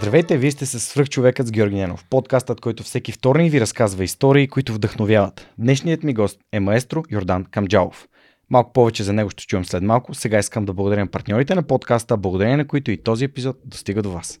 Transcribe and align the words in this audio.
Здравейте, 0.00 0.38
вие 0.38 0.50
сте 0.50 0.66
с 0.66 0.80
Свръхчовекът 0.80 1.46
с 1.46 1.50
Георги 1.50 1.76
Ненов, 1.76 2.04
подкастът, 2.10 2.60
който 2.60 2.82
всеки 2.82 3.12
вторник 3.12 3.52
ви 3.52 3.60
разказва 3.60 4.04
истории, 4.04 4.48
които 4.48 4.72
вдъхновяват. 4.72 5.48
Днешният 5.58 6.02
ми 6.02 6.14
гост 6.14 6.40
е 6.52 6.60
маестро 6.60 7.02
Йордан 7.10 7.44
Камджалов. 7.44 8.08
Малко 8.50 8.72
повече 8.72 9.02
за 9.02 9.12
него 9.12 9.30
ще 9.30 9.46
чуем 9.46 9.64
след 9.64 9.82
малко. 9.82 10.14
Сега 10.14 10.38
искам 10.38 10.64
да 10.64 10.72
благодаря 10.72 11.06
партньорите 11.06 11.54
на 11.54 11.62
подкаста, 11.62 12.16
благодарение 12.16 12.56
на 12.56 12.66
които 12.66 12.90
и 12.90 13.02
този 13.02 13.24
епизод 13.24 13.56
достига 13.64 14.02
до 14.02 14.10
вас. 14.10 14.40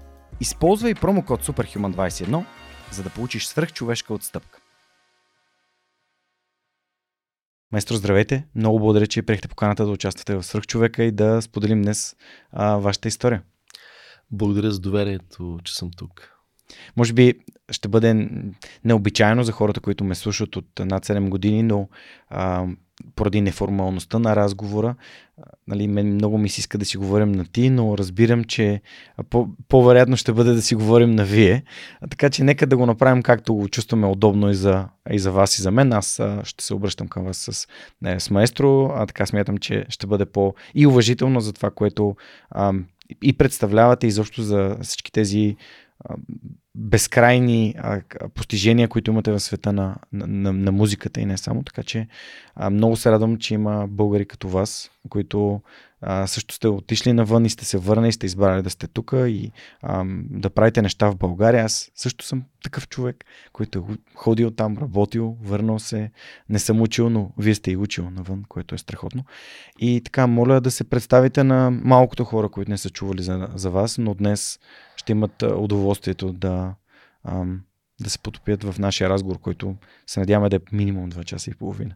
Използвай 0.41 0.95
промокод 0.95 1.45
SUPERHUMAN21, 1.45 2.45
за 2.91 3.03
да 3.03 3.09
получиш 3.09 3.45
свръхчовешка 3.45 4.13
отстъпка. 4.13 4.59
Майстро, 7.71 7.95
здравейте! 7.95 8.45
Много 8.55 8.79
благодаря, 8.79 9.07
че 9.07 9.21
приехте 9.21 9.47
поканата 9.47 9.85
да 9.85 9.91
участвате 9.91 10.35
в 10.35 10.43
Свръхчовека 10.43 11.03
и 11.03 11.11
да 11.11 11.41
споделим 11.41 11.81
днес 11.81 12.15
а, 12.51 12.77
вашата 12.77 13.07
история. 13.07 13.43
Благодаря 14.31 14.71
за 14.71 14.79
доверието, 14.79 15.59
че 15.63 15.75
съм 15.75 15.91
тук. 15.97 16.31
Може 16.97 17.13
би 17.13 17.33
ще 17.71 17.87
бъде 17.87 18.29
необичайно 18.83 19.43
за 19.43 19.51
хората, 19.51 19.79
които 19.79 20.03
ме 20.03 20.15
слушат 20.15 20.55
от 20.55 20.79
над 20.79 21.05
7 21.05 21.29
години, 21.29 21.63
но 21.63 21.89
а, 22.29 22.67
поради 23.15 23.41
неформалността 23.41 24.19
на 24.19 24.35
разговора, 24.35 24.95
нали, 25.67 25.87
много 25.87 26.37
ми 26.37 26.49
се 26.49 26.59
иска 26.59 26.77
да 26.77 26.85
си 26.85 26.97
говорим 26.97 27.31
на 27.31 27.45
ти, 27.45 27.69
но 27.69 27.97
разбирам, 27.97 28.43
че 28.43 28.81
по- 29.29 29.47
по-вероятно 29.67 30.17
ще 30.17 30.33
бъде 30.33 30.53
да 30.53 30.61
си 30.61 30.75
говорим 30.75 31.11
на 31.11 31.25
вие. 31.25 31.63
Така 32.09 32.29
че 32.29 32.43
нека 32.43 32.67
да 32.67 32.77
го 32.77 32.85
направим 32.85 33.23
както 33.23 33.55
го 33.55 33.67
чувстваме 33.67 34.07
удобно 34.07 34.49
и 34.49 34.55
за, 34.55 34.87
и 35.11 35.19
за 35.19 35.31
вас 35.31 35.57
и 35.57 35.61
за 35.61 35.71
мен. 35.71 35.93
Аз 35.93 36.21
ще 36.43 36.63
се 36.63 36.73
обръщам 36.73 37.07
към 37.07 37.23
вас 37.23 37.37
с, 37.37 37.67
не, 38.01 38.19
с 38.19 38.29
маестро, 38.29 38.91
а 38.95 39.05
така 39.05 39.25
смятам, 39.25 39.57
че 39.57 39.85
ще 39.89 40.07
бъде 40.07 40.25
по- 40.25 40.53
и 40.75 40.87
уважително 40.87 41.39
за 41.39 41.53
това, 41.53 41.71
което 41.71 42.15
а, 42.49 42.73
и 43.21 43.37
представлявате 43.37 44.07
изобщо 44.07 44.41
за 44.41 44.77
всички 44.81 45.11
тези 45.11 45.55
безкрайни 46.75 47.75
а, 47.77 48.01
постижения, 48.35 48.87
които 48.87 49.11
имате 49.11 49.31
в 49.31 49.39
света 49.39 49.73
на, 49.73 49.95
на, 50.13 50.27
на, 50.27 50.53
на 50.53 50.71
музиката 50.71 51.21
и 51.21 51.25
не 51.25 51.37
само. 51.37 51.63
Така 51.63 51.83
че 51.83 52.07
а, 52.55 52.69
много 52.69 52.95
се 52.95 53.11
радвам, 53.11 53.37
че 53.37 53.53
има 53.53 53.87
българи 53.89 54.25
като 54.25 54.49
вас, 54.49 54.91
които 55.09 55.61
а, 56.01 56.27
също 56.27 56.55
сте 56.55 56.67
отишли 56.67 57.13
навън 57.13 57.45
и 57.45 57.49
сте 57.49 57.65
се 57.65 57.77
върнали 57.77 58.09
и 58.09 58.11
сте 58.11 58.25
избрали 58.25 58.61
да 58.61 58.69
сте 58.69 58.87
тук 58.87 59.13
и 59.15 59.51
а, 59.81 60.05
да 60.29 60.49
правите 60.49 60.81
неща 60.81 61.09
в 61.09 61.15
България. 61.15 61.65
Аз 61.65 61.91
също 61.95 62.25
съм 62.25 62.43
такъв 62.63 62.87
човек, 62.87 63.25
който 63.53 63.79
е 63.79 63.97
ходил 64.15 64.51
там, 64.51 64.77
работил, 64.77 65.37
върнал 65.41 65.79
се. 65.79 66.11
Не 66.49 66.59
съм 66.59 66.81
учил, 66.81 67.09
но 67.09 67.31
вие 67.37 67.55
сте 67.55 67.71
и 67.71 67.77
учил 67.77 68.09
навън, 68.09 68.43
което 68.47 68.75
е 68.75 68.77
страхотно. 68.77 69.23
И 69.79 70.01
така, 70.05 70.27
моля 70.27 70.61
да 70.61 70.71
се 70.71 70.89
представите 70.89 71.43
на 71.43 71.71
малкото 71.71 72.23
хора, 72.23 72.49
които 72.49 72.71
не 72.71 72.77
са 72.77 72.89
чували 72.89 73.23
за, 73.23 73.47
за 73.55 73.69
вас, 73.69 73.97
но 73.97 74.13
днес 74.13 74.59
ще 74.95 75.11
имат 75.11 75.41
удоволствието 75.41 76.33
да, 76.33 76.75
а, 77.23 77.45
да 78.01 78.09
се 78.09 78.19
потопят 78.19 78.63
в 78.63 78.79
нашия 78.79 79.09
разговор, 79.09 79.39
който 79.39 79.75
се 80.07 80.19
надяваме 80.19 80.49
да 80.49 80.55
е 80.55 80.59
минимум 80.71 81.11
2 81.11 81.23
часа 81.23 81.51
и 81.51 81.53
половина 81.53 81.95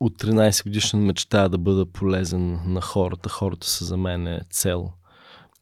от 0.00 0.22
13 0.22 0.64
годишен 0.64 1.00
мечтая 1.00 1.48
да 1.48 1.58
бъда 1.58 1.86
полезен 1.86 2.72
на 2.72 2.80
хората. 2.80 3.28
Хората 3.28 3.66
са 3.66 3.84
за 3.84 3.96
мен 3.96 4.26
е 4.26 4.40
цел 4.50 4.92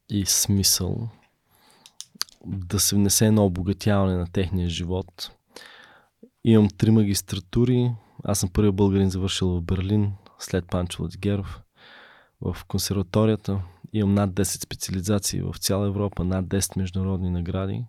и 0.08 0.26
смисъл. 0.26 1.08
Да 2.46 2.80
се 2.80 2.96
внесе 2.96 3.26
едно 3.26 3.44
обогатяване 3.44 4.16
на 4.16 4.26
техния 4.32 4.68
живот. 4.68 5.30
Имам 6.44 6.68
три 6.68 6.90
магистратури. 6.90 7.94
Аз 8.24 8.38
съм 8.38 8.50
първият 8.52 8.76
българин 8.76 9.10
завършил 9.10 9.48
в 9.48 9.62
Берлин, 9.62 10.12
след 10.38 10.66
Панчо 10.68 11.02
Ладигеров. 11.02 11.60
В 12.40 12.56
консерваторията 12.68 13.62
имам 13.92 14.14
над 14.14 14.30
10 14.30 14.42
специализации 14.64 15.40
в 15.40 15.54
цяла 15.58 15.86
Европа, 15.86 16.24
над 16.24 16.46
10 16.46 16.78
международни 16.78 17.30
награди. 17.30 17.84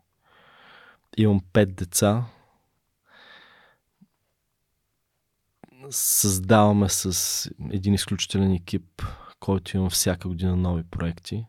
Имам 1.18 1.42
5 1.54 1.66
деца, 1.66 2.26
създаваме 5.92 6.90
с 6.90 7.50
един 7.72 7.94
изключителен 7.94 8.52
екип, 8.52 9.04
който 9.40 9.78
има 9.78 9.90
всяка 9.90 10.28
година 10.28 10.56
нови 10.56 10.84
проекти, 10.84 11.46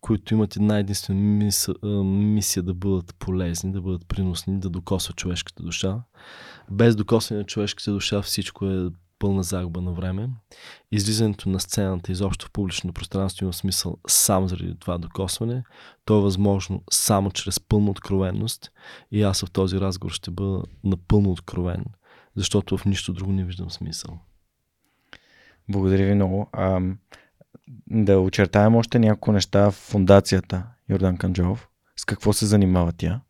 които 0.00 0.34
имат 0.34 0.56
една 0.56 0.78
единствена 0.78 1.20
мисия 2.04 2.62
да 2.62 2.74
бъдат 2.74 3.14
полезни, 3.18 3.72
да 3.72 3.80
бъдат 3.80 4.08
приносни, 4.08 4.60
да 4.60 4.70
докосват 4.70 5.16
човешката 5.16 5.62
душа. 5.62 6.02
Без 6.70 6.96
докосване 6.96 7.38
на 7.38 7.46
човешката 7.46 7.92
душа 7.92 8.22
всичко 8.22 8.66
е 8.66 8.88
пълна 9.18 9.42
загуба 9.42 9.80
на 9.80 9.92
време. 9.92 10.30
Излизането 10.92 11.48
на 11.48 11.60
сцената 11.60 12.12
изобщо 12.12 12.46
в 12.46 12.50
публично 12.50 12.92
пространство 12.92 13.44
има 13.44 13.52
смисъл 13.52 13.96
само 14.08 14.48
заради 14.48 14.74
това 14.78 14.98
докосване. 14.98 15.64
То 16.04 16.18
е 16.18 16.22
възможно 16.22 16.82
само 16.90 17.30
чрез 17.30 17.60
пълна 17.60 17.90
откровенност 17.90 18.70
и 19.10 19.22
аз 19.22 19.40
в 19.40 19.50
този 19.50 19.80
разговор 19.80 20.12
ще 20.12 20.30
бъда 20.30 20.62
напълно 20.84 21.30
откровен 21.30 21.84
защото 22.36 22.78
в 22.78 22.84
нищо 22.84 23.12
друго 23.12 23.32
не 23.32 23.44
виждам 23.44 23.70
смисъл. 23.70 24.18
Благодаря 25.68 26.06
ви 26.06 26.14
много. 26.14 26.48
А, 26.52 26.80
да 27.86 28.20
очертаем 28.20 28.74
още 28.76 28.98
няколко 28.98 29.32
неща 29.32 29.70
в 29.70 29.74
фундацията 29.74 30.66
Йордан 30.88 31.16
Канджов. 31.16 31.68
С 31.96 32.04
какво 32.04 32.32
се 32.32 32.46
занимава 32.46 32.92
тя? 32.92 33.20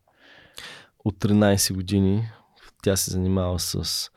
От 1.05 1.15
13 1.15 1.73
години 1.73 2.29
тя 2.83 2.95
се 2.95 3.11
занимава 3.11 3.59
с 3.59 4.09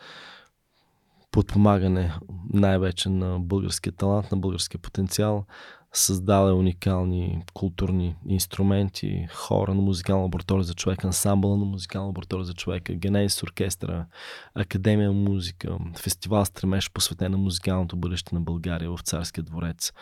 подпомагане 1.31 2.15
най-вече 2.53 3.09
на 3.09 3.41
българския 3.41 3.93
талант, 3.93 4.33
на 4.33 4.39
българския 4.39 4.81
потенциал, 4.81 5.45
създава 5.93 6.55
уникални 6.55 7.43
културни 7.55 8.17
инструменти, 8.29 9.27
хора 9.33 9.75
на 9.75 9.83
музикална 9.83 10.23
лаборатория 10.23 10.65
за 10.65 10.75
човека, 10.75 11.07
ансамбъла 11.07 11.57
на 11.57 11.65
музикална 11.65 12.07
лаборатория 12.07 12.45
за 12.45 12.55
човека, 12.55 12.95
Генезис 12.95 13.43
оркестра, 13.43 14.07
Академия 14.55 15.13
музика, 15.13 15.79
фестивал 15.99 16.45
Стремеж, 16.45 16.91
посветен 16.93 17.33
на 17.33 17.39
музикалното 17.39 17.97
бъдеще 17.97 18.35
на 18.35 18.41
България 18.41 18.91
в 18.91 18.99
Царския 19.03 19.45
дворец 19.45 19.93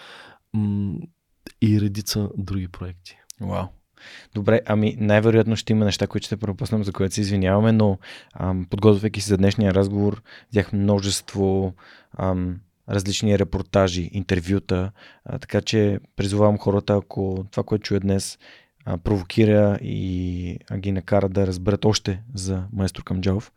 и 1.62 1.80
редица 1.80 2.28
други 2.36 2.68
проекти. 2.68 3.16
Вау. 3.40 3.66
Добре, 4.34 4.60
ами 4.66 4.96
най-вероятно 4.98 5.56
ще 5.56 5.72
има 5.72 5.84
неща, 5.84 6.06
които 6.06 6.26
ще 6.26 6.36
пропуснем, 6.36 6.84
за 6.84 6.92
което 6.92 7.14
се 7.14 7.20
извиняваме, 7.20 7.72
но 7.72 7.98
ам, 8.34 8.66
подготвяйки 8.70 9.20
се 9.20 9.28
за 9.28 9.36
днешния 9.36 9.74
разговор, 9.74 10.22
взех 10.50 10.72
множество 10.72 11.74
ам, 12.18 12.60
различни 12.90 13.38
репортажи, 13.38 14.10
интервюта, 14.12 14.92
а, 15.24 15.38
така 15.38 15.60
че 15.60 16.00
призовавам 16.16 16.58
хората, 16.58 16.94
ако 16.94 17.46
това, 17.50 17.62
което 17.62 17.82
чуя 17.82 18.00
днес, 18.00 18.38
а, 18.84 18.98
провокира 18.98 19.78
и 19.82 20.58
а, 20.70 20.78
ги 20.78 20.92
накара 20.92 21.28
да 21.28 21.46
разберат 21.46 21.84
още 21.84 22.22
за 22.34 22.64
майстор 22.72 23.04
Камджалов, 23.04 23.52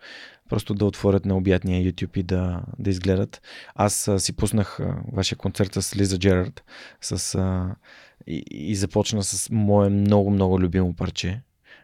просто 0.49 0.73
да 0.73 0.85
отворят 0.85 1.25
на 1.25 1.37
обятния 1.37 1.83
YouTube 1.83 2.17
и 2.17 2.23
да, 2.23 2.61
да 2.79 2.89
изгледат. 2.89 3.41
Аз 3.75 4.07
а, 4.07 4.19
си 4.19 4.35
пуснах 4.35 4.79
а, 4.79 4.95
вашия 5.11 5.37
концерт 5.37 5.73
с 5.73 5.95
Лиза 5.97 6.19
Джерард 6.19 6.63
с, 7.01 7.35
а, 7.35 7.75
и, 8.27 8.43
и 8.51 8.75
започна 8.75 9.23
с 9.23 9.49
мое 9.49 9.89
много-много 9.89 10.59
любимо 10.59 10.93
парче, 10.93 11.41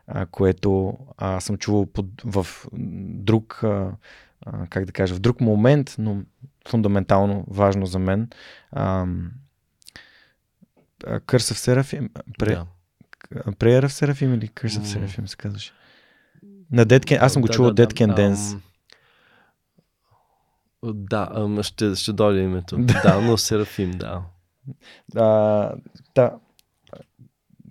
а, 0.08 0.26
което 0.26 0.98
а, 1.18 1.40
съм 1.40 1.58
чувал 1.58 1.86
под, 1.86 2.06
в 2.24 2.48
друг, 2.74 3.64
а, 3.64 3.92
а, 4.46 4.68
как 4.68 4.86
да 4.86 4.92
кажа, 4.92 5.16
в 5.16 5.20
друг 5.20 5.42
момент, 5.42 5.96
но 5.98 6.22
фундаментално 6.68 7.46
важно 7.48 7.86
за 7.86 8.00
мен. 8.00 8.30
Curse 11.04 11.54
of 11.54 11.82
Seraphim? 11.84 12.10
Пре... 12.40 12.56
Да. 12.56 12.66
Prayer 13.32 13.86
of 13.86 13.88
Seraphim 13.88 14.36
или 14.36 14.48
Curse 14.48 14.80
of 14.80 14.84
Seraphim 14.84 15.26
се 15.26 15.38
казваше? 15.38 15.74
На 16.72 16.86
Dead 16.86 17.00
Can... 17.00 17.18
Аз 17.22 17.34
съм 17.34 17.42
го 17.42 17.48
да, 17.48 17.54
чувал 17.54 17.74
да, 17.74 17.88
Dead 17.88 17.94
Can 17.94 18.16
да, 18.16 18.22
Dance. 18.22 18.60
Да, 20.84 21.64
ще, 21.64 21.96
ще 21.96 22.14
дойде 22.14 22.42
името. 22.42 22.78
да, 23.04 23.22
но 23.22 23.38
Серафим, 23.38 23.92
да. 23.92 24.22
А, 25.16 25.72
да. 26.16 26.32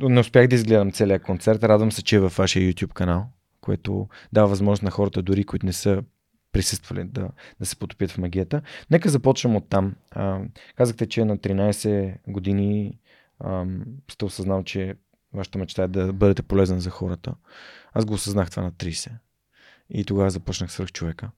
Не 0.00 0.20
успях 0.20 0.48
да 0.48 0.54
изгледам 0.54 0.92
целият 0.92 1.22
концерт. 1.22 1.64
Радвам 1.64 1.92
се, 1.92 2.02
че 2.02 2.16
е 2.16 2.20
във 2.20 2.36
вашия 2.36 2.72
YouTube 2.72 2.92
канал, 2.92 3.26
което 3.60 4.08
дава 4.32 4.48
възможност 4.48 4.82
на 4.82 4.90
хората, 4.90 5.22
дори 5.22 5.44
които 5.44 5.66
не 5.66 5.72
са 5.72 6.02
присъствали 6.56 7.04
да, 7.04 7.28
да 7.60 7.66
се 7.66 7.76
потопят 7.76 8.10
в 8.10 8.18
магията. 8.18 8.62
Нека 8.90 9.08
започнем 9.08 9.56
от 9.56 9.68
там. 9.68 9.94
А, 10.10 10.40
казахте, 10.76 11.06
че 11.06 11.24
на 11.24 11.38
13 11.38 12.16
години 12.28 12.98
а, 13.40 13.66
сте 14.10 14.24
осъзнал, 14.24 14.62
че 14.62 14.94
вашата 15.32 15.58
мечта 15.58 15.82
е 15.82 15.88
да 15.88 16.12
бъдете 16.12 16.42
полезен 16.42 16.80
за 16.80 16.90
хората. 16.90 17.34
Аз 17.92 18.04
го 18.04 18.14
осъзнах 18.14 18.50
това 18.50 18.62
на 18.62 18.72
30. 18.72 19.10
И 19.90 20.04
тогава 20.04 20.30
започнах 20.30 20.72
свърх 20.72 20.92
човека. 20.92 21.30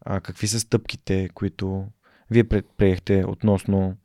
А, 0.00 0.20
какви 0.20 0.46
са 0.46 0.60
стъпките, 0.60 1.28
които 1.34 1.86
вие 2.30 2.44
предприехте 2.44 3.24
относно 3.26 3.96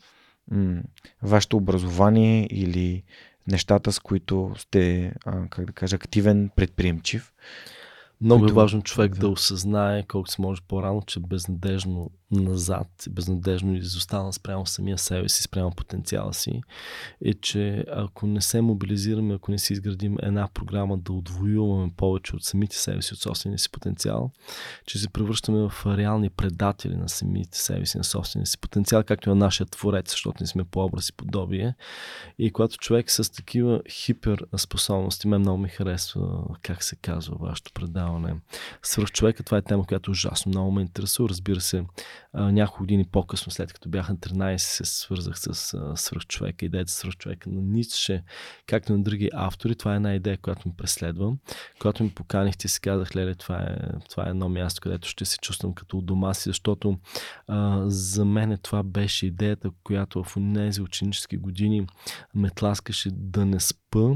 м- 0.52 0.82
вашето 1.24 1.58
образование 1.58 2.48
или 2.52 3.04
нещата, 3.48 3.92
с 3.92 4.00
които 4.00 4.54
сте, 4.58 5.14
а, 5.26 5.48
как 5.50 5.66
да 5.66 5.74
кажа, 5.74 5.96
активен, 5.96 6.50
предприемчив? 6.56 7.34
Много 8.22 8.46
е 8.46 8.52
важно 8.52 8.82
човек 8.82 9.14
да, 9.14 9.20
да 9.20 9.30
осъзнае 9.30 10.04
колкото 10.08 10.34
се 10.34 10.42
може 10.42 10.62
по-рано, 10.68 11.02
че 11.08 11.20
безнадежно 11.20 12.12
назад, 12.32 12.88
безнадежно 13.10 13.76
изостана 13.76 14.34
спрямо 14.34 14.66
самия 14.66 14.98
себе 14.98 15.30
си, 15.30 15.44
спрямо 15.44 15.72
потенциала 15.72 16.34
си, 16.34 16.62
е, 17.26 17.34
че 17.34 17.86
ако 17.92 18.28
не 18.28 18.42
се 18.42 18.62
мобилизираме, 18.62 19.34
ако 19.34 19.52
не 19.52 19.58
си 19.58 19.74
изградим 19.74 20.18
една 20.22 20.48
програма 20.54 20.98
да 20.98 21.14
отвоюваме 21.14 21.92
повече 21.98 22.36
от 22.36 22.44
самите 22.44 22.78
себе 22.78 23.02
си, 23.02 23.14
от 23.14 23.20
собствения 23.20 23.60
си 23.60 23.72
потенциал, 23.72 24.32
че 24.86 25.00
се 25.00 25.10
превръщаме 25.10 25.70
в 25.70 25.98
реални 25.98 26.30
предатели 26.30 26.96
на 26.96 27.10
самите 27.10 27.58
себе 27.58 27.86
си, 27.86 27.98
на 27.98 28.04
собствения 28.04 28.48
си 28.48 28.58
потенциал, 28.58 29.04
както 29.04 29.30
и 29.30 29.32
на 29.32 29.36
нашия 29.36 29.68
творец, 29.68 30.12
защото 30.12 30.44
не 30.44 30.48
сме 30.48 30.64
по 30.64 30.86
образ 30.86 31.10
и 31.10 31.14
подобие. 31.14 31.76
И 32.40 32.52
когато 32.52 32.78
човек 32.78 33.12
с 33.12 33.32
такива 33.32 33.82
хиперспособности, 33.90 35.28
мен 35.28 35.42
много 35.42 35.58
ми 35.58 35.70
харесва 35.70 36.44
как 36.62 36.84
се 36.84 36.96
казва 36.96 37.38
вашето 37.40 37.74
предаване. 37.74 38.09
Свърхчовека, 38.84 39.44
това 39.44 39.58
е 39.58 39.62
тема, 39.62 39.86
която 39.86 40.12
ужасно 40.12 40.50
много 40.50 40.72
ме 40.72 40.82
интересува. 40.82 41.30
Разбира 41.30 41.62
се, 41.62 41.84
няколко 42.34 42.84
години 42.84 43.06
по-късно, 43.12 43.52
след 43.52 43.74
като 43.74 43.90
бях 43.90 44.10
на 44.10 44.18
13, 44.18 44.58
се 44.58 44.86
свързах 44.86 45.40
с 45.40 45.74
а, 45.74 45.96
свръхчовека, 45.98 46.66
идеята 46.66 46.92
свръхчовека 46.92 47.50
на 47.50 47.62
Ницше, 47.62 48.24
както 48.68 48.94
на 48.94 49.04
други 49.04 49.30
автори. 49.34 49.76
Това 49.76 49.94
е 49.94 49.96
една 49.96 50.16
идея, 50.16 50.38
която 50.38 50.68
ми 50.68 50.74
преследва. 50.78 51.32
Когато 51.80 52.04
ми 52.04 52.10
поканихте, 52.10 52.68
си 52.68 52.82
казах, 52.82 53.16
леле, 53.16 53.36
това 53.36 53.58
е, 53.58 53.78
това 54.10 54.28
е 54.28 54.30
едно 54.30 54.50
място, 54.50 54.82
където 54.82 55.08
ще 55.08 55.26
се 55.26 55.38
чувствам 55.38 55.74
като 55.74 55.98
у 55.98 56.02
дома 56.02 56.34
си, 56.34 56.50
защото 56.50 56.98
а, 57.48 57.84
за 57.88 58.26
мен 58.26 58.58
това 58.62 58.84
беше 58.84 59.26
идеята, 59.26 59.72
която 59.84 60.24
в 60.24 60.36
тези 60.54 60.82
ученически 60.82 61.38
години 61.38 61.88
ме 62.36 62.50
тласкаше 62.50 63.10
да 63.12 63.46
не 63.46 63.60
спа, 63.60 64.16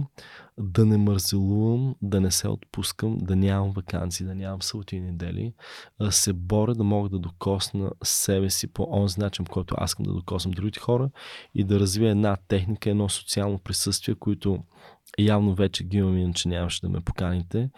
да 0.58 0.86
не 0.86 0.98
мързелувам, 0.98 1.96
да 2.02 2.22
не 2.22 2.32
се 2.32 2.48
отпускам, 2.48 3.18
да 3.18 3.36
нямам 3.36 3.72
вакансии, 3.72 4.26
да 4.26 4.36
нямам 4.36 4.62
съботи 4.62 4.96
и 4.96 5.02
недели, 5.02 5.54
а 6.00 6.12
се 6.12 6.34
боря 6.34 6.76
да 6.76 6.84
мога 6.84 7.10
да 7.10 7.20
докосна 7.20 7.92
себе 8.04 8.50
си 8.50 8.68
по 8.68 8.88
онзи 8.92 9.20
начин, 9.20 9.46
който 9.46 9.76
аз 9.78 9.92
искам 9.92 10.06
да 10.06 10.14
докосвам 10.14 10.52
другите 10.52 10.80
хора 10.80 11.10
и 11.56 11.64
да 11.64 11.80
развия 11.80 12.12
една 12.12 12.38
техника, 12.48 12.90
едно 12.90 13.10
социално 13.10 13.60
присъствие, 13.60 14.16
които 14.16 14.60
явно 15.20 15.56
вече 15.56 15.84
ги 15.84 15.98
имам, 15.98 16.18
иначе 16.18 16.50
нямаше 16.50 16.82
да 16.82 16.90
ме 16.90 17.02
поканите, 17.02 17.70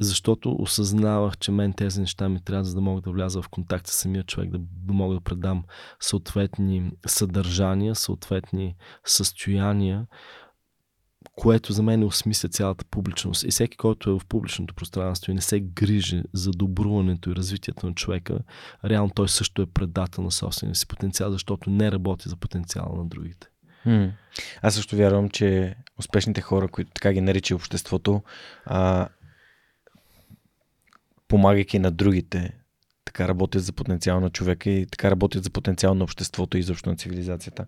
защото 0.00 0.56
осъзнавах, 0.58 1.38
че 1.38 1.52
мен 1.52 1.72
тези 1.72 2.00
неща 2.00 2.28
ми 2.28 2.44
трябва, 2.44 2.64
за 2.64 2.74
да 2.74 2.80
мога 2.80 3.00
да 3.00 3.10
вляза 3.10 3.42
в 3.42 3.48
контакт 3.48 3.86
с 3.86 3.94
самия 3.94 4.24
човек, 4.24 4.50
да, 4.50 4.58
да 4.60 4.92
мога 4.92 5.14
да 5.14 5.20
предам 5.20 5.64
съответни 6.00 6.90
съдържания, 7.06 7.94
съответни 7.94 8.74
състояния, 9.04 10.06
което 11.36 11.72
за 11.72 11.82
мен 11.82 12.04
осмисля 12.04 12.48
цялата 12.48 12.84
публичност. 12.84 13.44
И 13.44 13.50
всеки, 13.50 13.76
който 13.76 14.10
е 14.10 14.12
в 14.12 14.26
публичното 14.28 14.74
пространство 14.74 15.30
и 15.30 15.34
не 15.34 15.40
се 15.40 15.60
грижи 15.60 16.22
за 16.32 16.50
добруването 16.50 17.30
и 17.30 17.34
развитието 17.34 17.86
на 17.86 17.94
човека, 17.94 18.38
реално 18.84 19.10
той 19.10 19.28
също 19.28 19.62
е 19.62 19.66
предател 19.66 20.24
на 20.24 20.30
собствения 20.30 20.74
си 20.74 20.86
потенциал, 20.86 21.30
защото 21.30 21.70
не 21.70 21.92
работи 21.92 22.28
за 22.28 22.36
потенциала 22.36 22.96
на 22.96 23.04
другите. 23.04 23.46
М- 23.86 24.12
Аз 24.62 24.74
също 24.74 24.96
вярвам, 24.96 25.30
че 25.30 25.76
успешните 25.98 26.40
хора, 26.40 26.68
които 26.68 26.90
така 26.94 27.12
ги 27.12 27.20
нарича 27.20 27.54
обществото, 27.54 28.22
а, 28.64 29.08
помагайки 31.28 31.78
на 31.78 31.90
другите, 31.90 32.52
така 33.14 33.28
работят 33.28 33.64
за 33.64 33.72
потенциал 33.72 34.20
на 34.20 34.30
човека 34.30 34.70
и 34.70 34.86
така 34.86 35.10
работят 35.10 35.44
за 35.44 35.50
потенциал 35.50 35.94
на 35.94 36.04
обществото 36.04 36.56
и 36.56 36.60
изобщо 36.60 36.90
на 36.90 36.96
цивилизацията. 36.96 37.66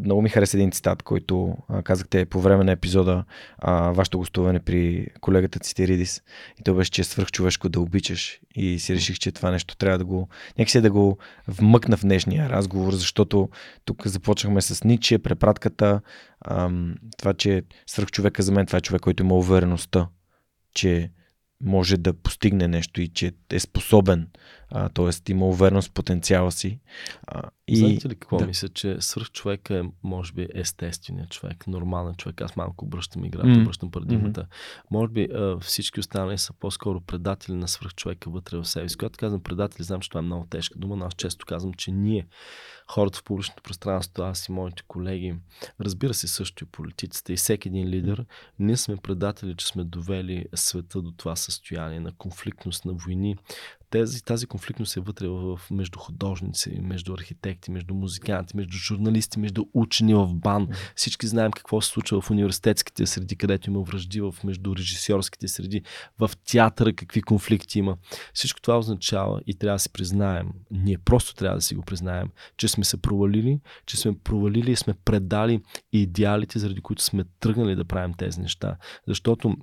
Много 0.00 0.22
ми 0.22 0.28
хареса 0.28 0.56
един 0.56 0.70
цитат, 0.70 1.02
който 1.02 1.56
казахте 1.84 2.26
по 2.26 2.40
време 2.40 2.64
на 2.64 2.72
епизода 2.72 3.24
а, 3.58 3.90
вашето 3.90 4.18
гостуване 4.18 4.60
при 4.60 5.06
колегата 5.20 5.58
Цитиридис. 5.58 6.22
И 6.60 6.62
то 6.62 6.74
беше, 6.74 6.90
че 6.90 7.00
е 7.00 7.04
свръхчовешко 7.04 7.68
да 7.68 7.80
обичаш. 7.80 8.40
И 8.54 8.78
си 8.78 8.94
реших, 8.94 9.18
че 9.18 9.32
това 9.32 9.50
нещо 9.50 9.76
трябва 9.76 9.98
да 9.98 10.04
го... 10.04 10.28
Някакси 10.58 10.80
да 10.80 10.90
го 10.90 11.18
вмъкна 11.48 11.96
в 11.96 12.02
днешния 12.02 12.48
разговор, 12.48 12.92
защото 12.92 13.48
тук 13.84 14.06
започнахме 14.06 14.62
с 14.62 14.84
Ниче, 14.84 15.18
препратката, 15.18 16.00
това, 17.18 17.34
че 17.38 17.62
свръхчовека 17.86 18.42
за 18.42 18.52
мен 18.52 18.66
това 18.66 18.76
е 18.76 18.80
човек, 18.80 19.00
който 19.00 19.22
има 19.22 19.34
увереността, 19.34 20.08
че 20.74 21.10
може 21.62 21.96
да 21.96 22.12
постигне 22.12 22.68
нещо 22.68 23.00
и 23.00 23.08
че 23.08 23.32
е 23.52 23.60
способен, 23.60 24.28
т.е. 24.94 25.32
има 25.32 25.46
увереност 25.46 25.88
в 25.88 25.92
потенциала 25.92 26.52
си. 26.52 26.80
А, 27.26 27.42
и... 27.68 27.76
Знаете 27.76 28.08
ли 28.08 28.14
какво 28.14 28.36
да. 28.36 28.46
мисля, 28.46 28.68
че 28.68 28.96
свърх 29.00 29.30
човека 29.30 29.78
е, 29.78 29.82
може 30.02 30.32
би, 30.32 30.48
естественият 30.54 31.30
човек, 31.30 31.66
нормален 31.66 32.14
човек. 32.14 32.40
Аз 32.40 32.56
малко 32.56 32.84
обръщам 32.84 33.24
играта, 33.24 33.46
mm. 33.46 33.62
обръщам 33.62 33.90
парадигмата. 33.90 34.40
Mm-hmm. 34.40 34.84
Може 34.90 35.12
би 35.12 35.28
всички 35.60 36.00
останали 36.00 36.38
са 36.38 36.52
по-скоро 36.52 37.00
предатели 37.00 37.56
на 37.56 37.68
свърх 37.68 37.94
човека 37.94 38.30
вътре 38.30 38.58
в 38.58 38.64
себе 38.64 38.88
си. 38.88 38.96
Когато 38.96 39.18
казвам 39.18 39.42
предатели, 39.42 39.84
знам, 39.84 40.00
че 40.00 40.08
това 40.08 40.18
е 40.18 40.22
много 40.22 40.46
тежка 40.46 40.78
дума, 40.78 40.96
но 40.96 41.04
аз 41.04 41.14
често 41.14 41.46
казвам, 41.46 41.74
че 41.74 41.90
ние 41.90 42.26
хората 42.90 43.18
в 43.18 43.24
публичното 43.24 43.62
пространство, 43.62 44.22
аз 44.22 44.48
и 44.48 44.52
моите 44.52 44.82
колеги, 44.88 45.34
разбира 45.80 46.14
се 46.14 46.28
също 46.28 46.64
и 46.64 46.66
политиците 46.66 47.32
и 47.32 47.36
всеки 47.36 47.68
един 47.68 47.88
лидер, 47.88 48.24
ние 48.58 48.76
сме 48.76 48.96
предатели, 48.96 49.54
че 49.56 49.66
сме 49.66 49.84
довели 49.84 50.46
света 50.54 51.02
до 51.02 51.12
това 51.12 51.36
състояние 51.36 52.00
на 52.00 52.12
конфликтност, 52.12 52.84
на 52.84 52.92
войни, 52.92 53.36
тези, 53.92 54.24
тази 54.24 54.46
конфликтност 54.46 54.96
е 54.96 55.00
вътре 55.00 55.28
в, 55.28 55.60
между 55.70 55.98
художници, 55.98 56.80
между 56.82 57.14
архитекти, 57.14 57.70
между 57.70 57.94
музиканти, 57.94 58.56
между 58.56 58.76
журналисти, 58.76 59.38
между 59.38 59.64
учени 59.74 60.14
в 60.14 60.34
бан. 60.34 60.68
Всички 60.96 61.26
знаем 61.26 61.50
какво 61.50 61.80
се 61.80 61.88
случва 61.88 62.20
в 62.20 62.30
университетските 62.30 63.06
среди, 63.06 63.36
където 63.36 63.70
има 63.70 63.80
връжди, 63.80 64.20
в 64.20 64.34
между 64.44 64.76
режисьорските 64.76 65.48
среди, 65.48 65.82
в 66.18 66.30
театъра, 66.50 66.92
какви 66.92 67.22
конфликти 67.22 67.78
има. 67.78 67.96
Всичко 68.34 68.60
това 68.60 68.78
означава 68.78 69.40
и 69.46 69.54
трябва 69.54 69.74
да 69.74 69.78
си 69.78 69.92
признаем, 69.92 70.48
ние 70.70 70.98
просто 70.98 71.34
трябва 71.34 71.56
да 71.56 71.62
си 71.62 71.74
го 71.74 71.82
признаем, 71.82 72.28
че 72.56 72.68
сме 72.68 72.84
се 72.84 73.02
провалили, 73.02 73.60
че 73.86 73.96
сме 73.96 74.18
провалили 74.18 74.70
и 74.70 74.76
сме 74.76 74.94
предали 75.04 75.60
идеалите, 75.92 76.58
заради 76.58 76.80
които 76.80 77.02
сме 77.02 77.24
тръгнали 77.40 77.76
да 77.76 77.84
правим 77.84 78.14
тези 78.14 78.40
неща. 78.40 78.76
Защото 79.06 79.56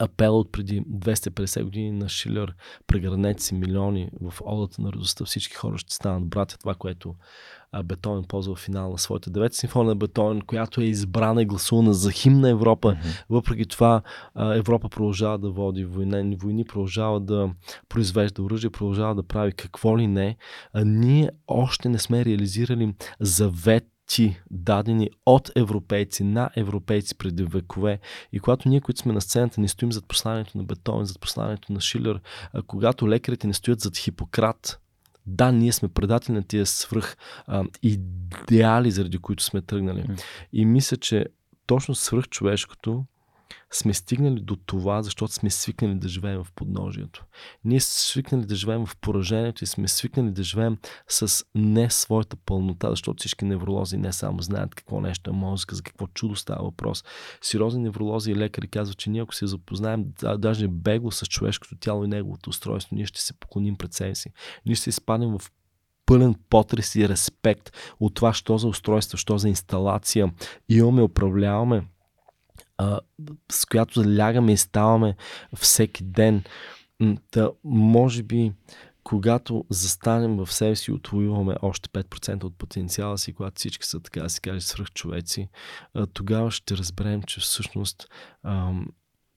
апел 0.00 0.38
от 0.38 0.52
преди 0.52 0.82
250 0.82 1.62
години 1.62 1.90
на 1.90 2.08
Шилер 2.08 2.54
прегранете 2.86 3.42
си 3.42 3.54
милиони 3.54 4.10
в 4.20 4.34
одата 4.40 4.82
на 4.82 4.92
радостта, 4.92 5.24
всички 5.24 5.56
хора 5.56 5.78
ще 5.78 5.94
станат 5.94 6.28
братя, 6.28 6.58
това, 6.58 6.74
което 6.74 7.14
Бетовен 7.84 8.24
ползва 8.24 8.54
в 8.54 8.58
финал 8.58 8.90
на 8.90 8.98
своята 8.98 9.30
девета 9.30 9.56
симфония 9.56 9.88
на 9.88 9.96
Бетовен, 9.96 10.40
която 10.40 10.80
е 10.80 10.84
избрана 10.84 11.42
и 11.42 11.46
гласувана 11.46 11.94
за 11.94 12.10
химн 12.10 12.40
на 12.40 12.48
Европа. 12.48 12.88
Mm-hmm. 12.88 13.24
Въпреки 13.30 13.66
това 13.66 14.02
Европа 14.36 14.88
продължава 14.88 15.38
да 15.38 15.50
води 15.50 15.84
войни, 15.84 16.36
войни 16.36 16.64
продължава 16.64 17.20
да 17.20 17.50
произвежда 17.88 18.42
оръжие, 18.42 18.70
продължава 18.70 19.14
да 19.14 19.22
прави 19.22 19.52
какво 19.52 19.98
ли 19.98 20.06
не. 20.06 20.36
А 20.72 20.84
ние 20.84 21.30
още 21.46 21.88
не 21.88 21.98
сме 21.98 22.24
реализирали 22.24 22.94
завет 23.20 23.84
ти, 24.08 24.40
дадени 24.50 25.10
от 25.26 25.50
европейци 25.56 26.24
на 26.24 26.50
европейци 26.56 27.18
преди 27.18 27.44
векове. 27.44 27.98
И 28.32 28.40
когато 28.40 28.68
ние, 28.68 28.80
които 28.80 29.00
сме 29.00 29.12
на 29.12 29.20
сцената, 29.20 29.60
не 29.60 29.68
стоим 29.68 29.92
зад 29.92 30.08
посланието 30.08 30.58
на 30.58 30.64
Бетовен, 30.64 31.04
зад 31.04 31.20
посланието 31.20 31.72
на 31.72 31.80
Шилер, 31.80 32.20
а 32.52 32.62
когато 32.62 33.08
лекарите 33.08 33.46
не 33.46 33.54
стоят 33.54 33.80
зад 33.80 33.96
Хипократ, 33.96 34.80
да, 35.26 35.52
ние 35.52 35.72
сме 35.72 35.88
предатели 35.88 36.34
на 36.34 36.42
тия 36.42 36.66
свръх 36.66 37.16
а, 37.46 37.64
идеали, 37.82 38.90
заради 38.90 39.18
които 39.18 39.44
сме 39.44 39.62
тръгнали. 39.62 40.06
И 40.52 40.64
мисля, 40.64 40.96
че 40.96 41.26
точно 41.66 41.94
свръх 41.94 42.28
човешкото 42.28 43.04
сме 43.72 43.94
стигнали 43.94 44.40
до 44.40 44.56
това, 44.56 45.02
защото 45.02 45.32
сме 45.32 45.50
свикнали 45.50 45.94
да 45.94 46.08
живеем 46.08 46.44
в 46.44 46.52
подножието. 46.52 47.24
Ние 47.64 47.80
сме 47.80 47.92
свикнали 47.92 48.46
да 48.46 48.54
живеем 48.54 48.86
в 48.86 48.96
поражението 49.00 49.64
и 49.64 49.66
сме 49.66 49.88
свикнали 49.88 50.30
да 50.30 50.42
живеем 50.42 50.78
с 51.08 51.44
не 51.54 51.90
своята 51.90 52.36
пълнота, 52.36 52.90
защото 52.90 53.20
всички 53.20 53.44
невролози 53.44 53.96
не 53.96 54.12
само 54.12 54.42
знаят 54.42 54.74
какво 54.74 55.00
нещо 55.00 55.30
е 55.30 55.32
мозъка, 55.32 55.74
за 55.74 55.82
какво 55.82 56.06
чудо 56.06 56.36
става 56.36 56.64
въпрос. 56.64 57.04
Сериозни 57.40 57.82
невролози 57.82 58.30
и 58.30 58.36
лекари 58.36 58.68
казват, 58.68 58.98
че 58.98 59.10
ние 59.10 59.22
ако 59.22 59.34
се 59.34 59.46
запознаем 59.46 60.04
даже 60.38 60.68
бегло 60.68 61.10
с 61.10 61.26
човешкото 61.26 61.76
тяло 61.76 62.04
и 62.04 62.08
неговото 62.08 62.50
устройство, 62.50 62.96
ние 62.96 63.06
ще 63.06 63.20
се 63.20 63.38
поклоним 63.38 63.76
пред 63.76 63.94
себе 63.94 64.14
си. 64.14 64.32
Ние 64.66 64.74
ще 64.74 64.90
изпадем 64.90 65.38
в 65.38 65.50
пълен 66.06 66.34
потрес 66.50 66.94
и 66.94 67.08
респект 67.08 67.72
от 68.00 68.14
това, 68.14 68.32
що 68.34 68.58
за 68.58 68.68
устройство, 68.68 69.18
що 69.18 69.38
за 69.38 69.48
инсталация 69.48 70.32
имаме, 70.68 71.02
управляваме 71.02 71.84
с 73.52 73.64
която 73.64 74.16
лягаме 74.16 74.52
и 74.52 74.56
ставаме 74.56 75.16
всеки 75.56 76.04
ден. 76.04 76.44
Та, 77.30 77.50
може 77.64 78.22
би, 78.22 78.52
когато 79.04 79.64
застанем 79.70 80.36
в 80.36 80.52
себе 80.52 80.76
си 80.76 80.92
отвоюваме 80.92 81.54
още 81.62 81.88
5% 81.88 82.44
от 82.44 82.58
потенциала 82.58 83.18
си, 83.18 83.32
когато 83.32 83.58
всички 83.58 83.86
са 83.86 84.00
така 84.00 84.22
да 84.22 84.30
си 84.30 84.40
каже 84.40 84.60
свръхчовеци, 84.60 85.48
тогава 86.12 86.50
ще 86.50 86.76
разберем, 86.76 87.22
че 87.22 87.40
всъщност 87.40 88.08
ам, 88.42 88.86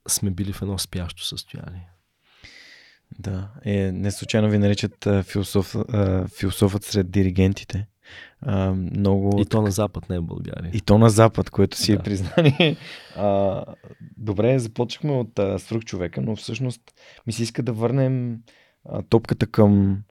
сме 0.07 0.31
били 0.31 0.53
в 0.53 0.61
едно 0.61 0.77
спящо 0.77 1.25
състояние. 1.25 1.89
Да, 3.19 3.49
е, 3.65 3.91
не 3.91 4.11
случайно 4.11 4.49
ви 4.49 4.57
наричат 4.57 5.07
философ, 5.23 5.75
философът 6.39 6.83
сред 6.83 7.11
диригентите. 7.11 7.87
А, 8.41 8.73
много... 8.73 9.41
И 9.41 9.45
то 9.45 9.61
на 9.61 9.71
Запад, 9.71 10.09
не 10.09 10.19
в 10.19 10.23
България. 10.23 10.71
И 10.73 10.81
то 10.81 10.97
на 10.97 11.09
Запад, 11.09 11.49
което 11.49 11.77
си 11.77 11.91
е 11.91 11.95
да. 11.95 12.01
е 12.01 12.03
признание. 12.03 12.77
А, 13.15 13.63
добре, 14.17 14.59
започнахме 14.59 15.11
от 15.11 15.39
а, 15.39 15.59
свръх 15.59 15.83
човека, 15.83 16.21
но 16.21 16.35
всъщност 16.35 16.81
ми 17.27 17.33
се 17.33 17.43
иска 17.43 17.63
да 17.63 17.73
върнем 17.73 18.37
а, 18.85 19.01
топката 19.01 19.47
към 19.47 20.01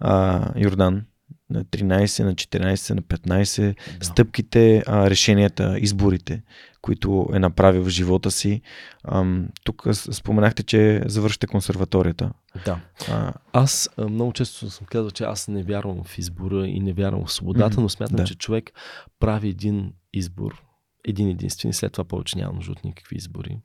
а, 0.00 0.48
Йордан 0.56 1.04
на 1.50 1.64
13, 1.64 2.24
на 2.24 2.34
14, 2.34 2.94
на 2.94 3.02
15, 3.02 3.76
да. 3.98 4.06
стъпките, 4.06 4.82
а, 4.86 5.10
решенията, 5.10 5.78
изборите, 5.78 6.42
които 6.82 7.28
е 7.32 7.38
направил 7.38 7.84
в 7.84 7.88
живота 7.88 8.30
си. 8.30 8.62
Ам, 9.04 9.48
тук 9.64 9.88
споменахте, 9.92 10.62
че 10.62 11.02
завършите 11.06 11.46
консерваторията. 11.46 12.32
Да. 12.64 12.80
А, 13.10 13.32
аз 13.52 13.90
много 13.98 14.32
често 14.32 14.70
съм 14.70 14.86
казал, 14.86 15.10
че 15.10 15.24
аз 15.24 15.48
не 15.48 15.62
вярвам 15.62 16.04
в 16.04 16.18
избора 16.18 16.66
и 16.66 16.80
не 16.80 16.92
вярвам 16.92 17.26
в 17.26 17.32
свободата, 17.32 17.76
mm-hmm. 17.76 17.82
но 17.82 17.88
смятам, 17.88 18.16
да. 18.16 18.24
че 18.24 18.34
човек 18.34 18.72
прави 19.20 19.48
един 19.48 19.92
избор, 20.12 20.62
един 21.04 21.28
единствен 21.28 21.70
и 21.70 21.74
след 21.74 21.92
това 21.92 22.04
повече 22.04 22.38
няма 22.38 22.52
нужда 22.52 22.72
от 22.72 22.84
никакви 22.84 23.16
избори. 23.16 23.58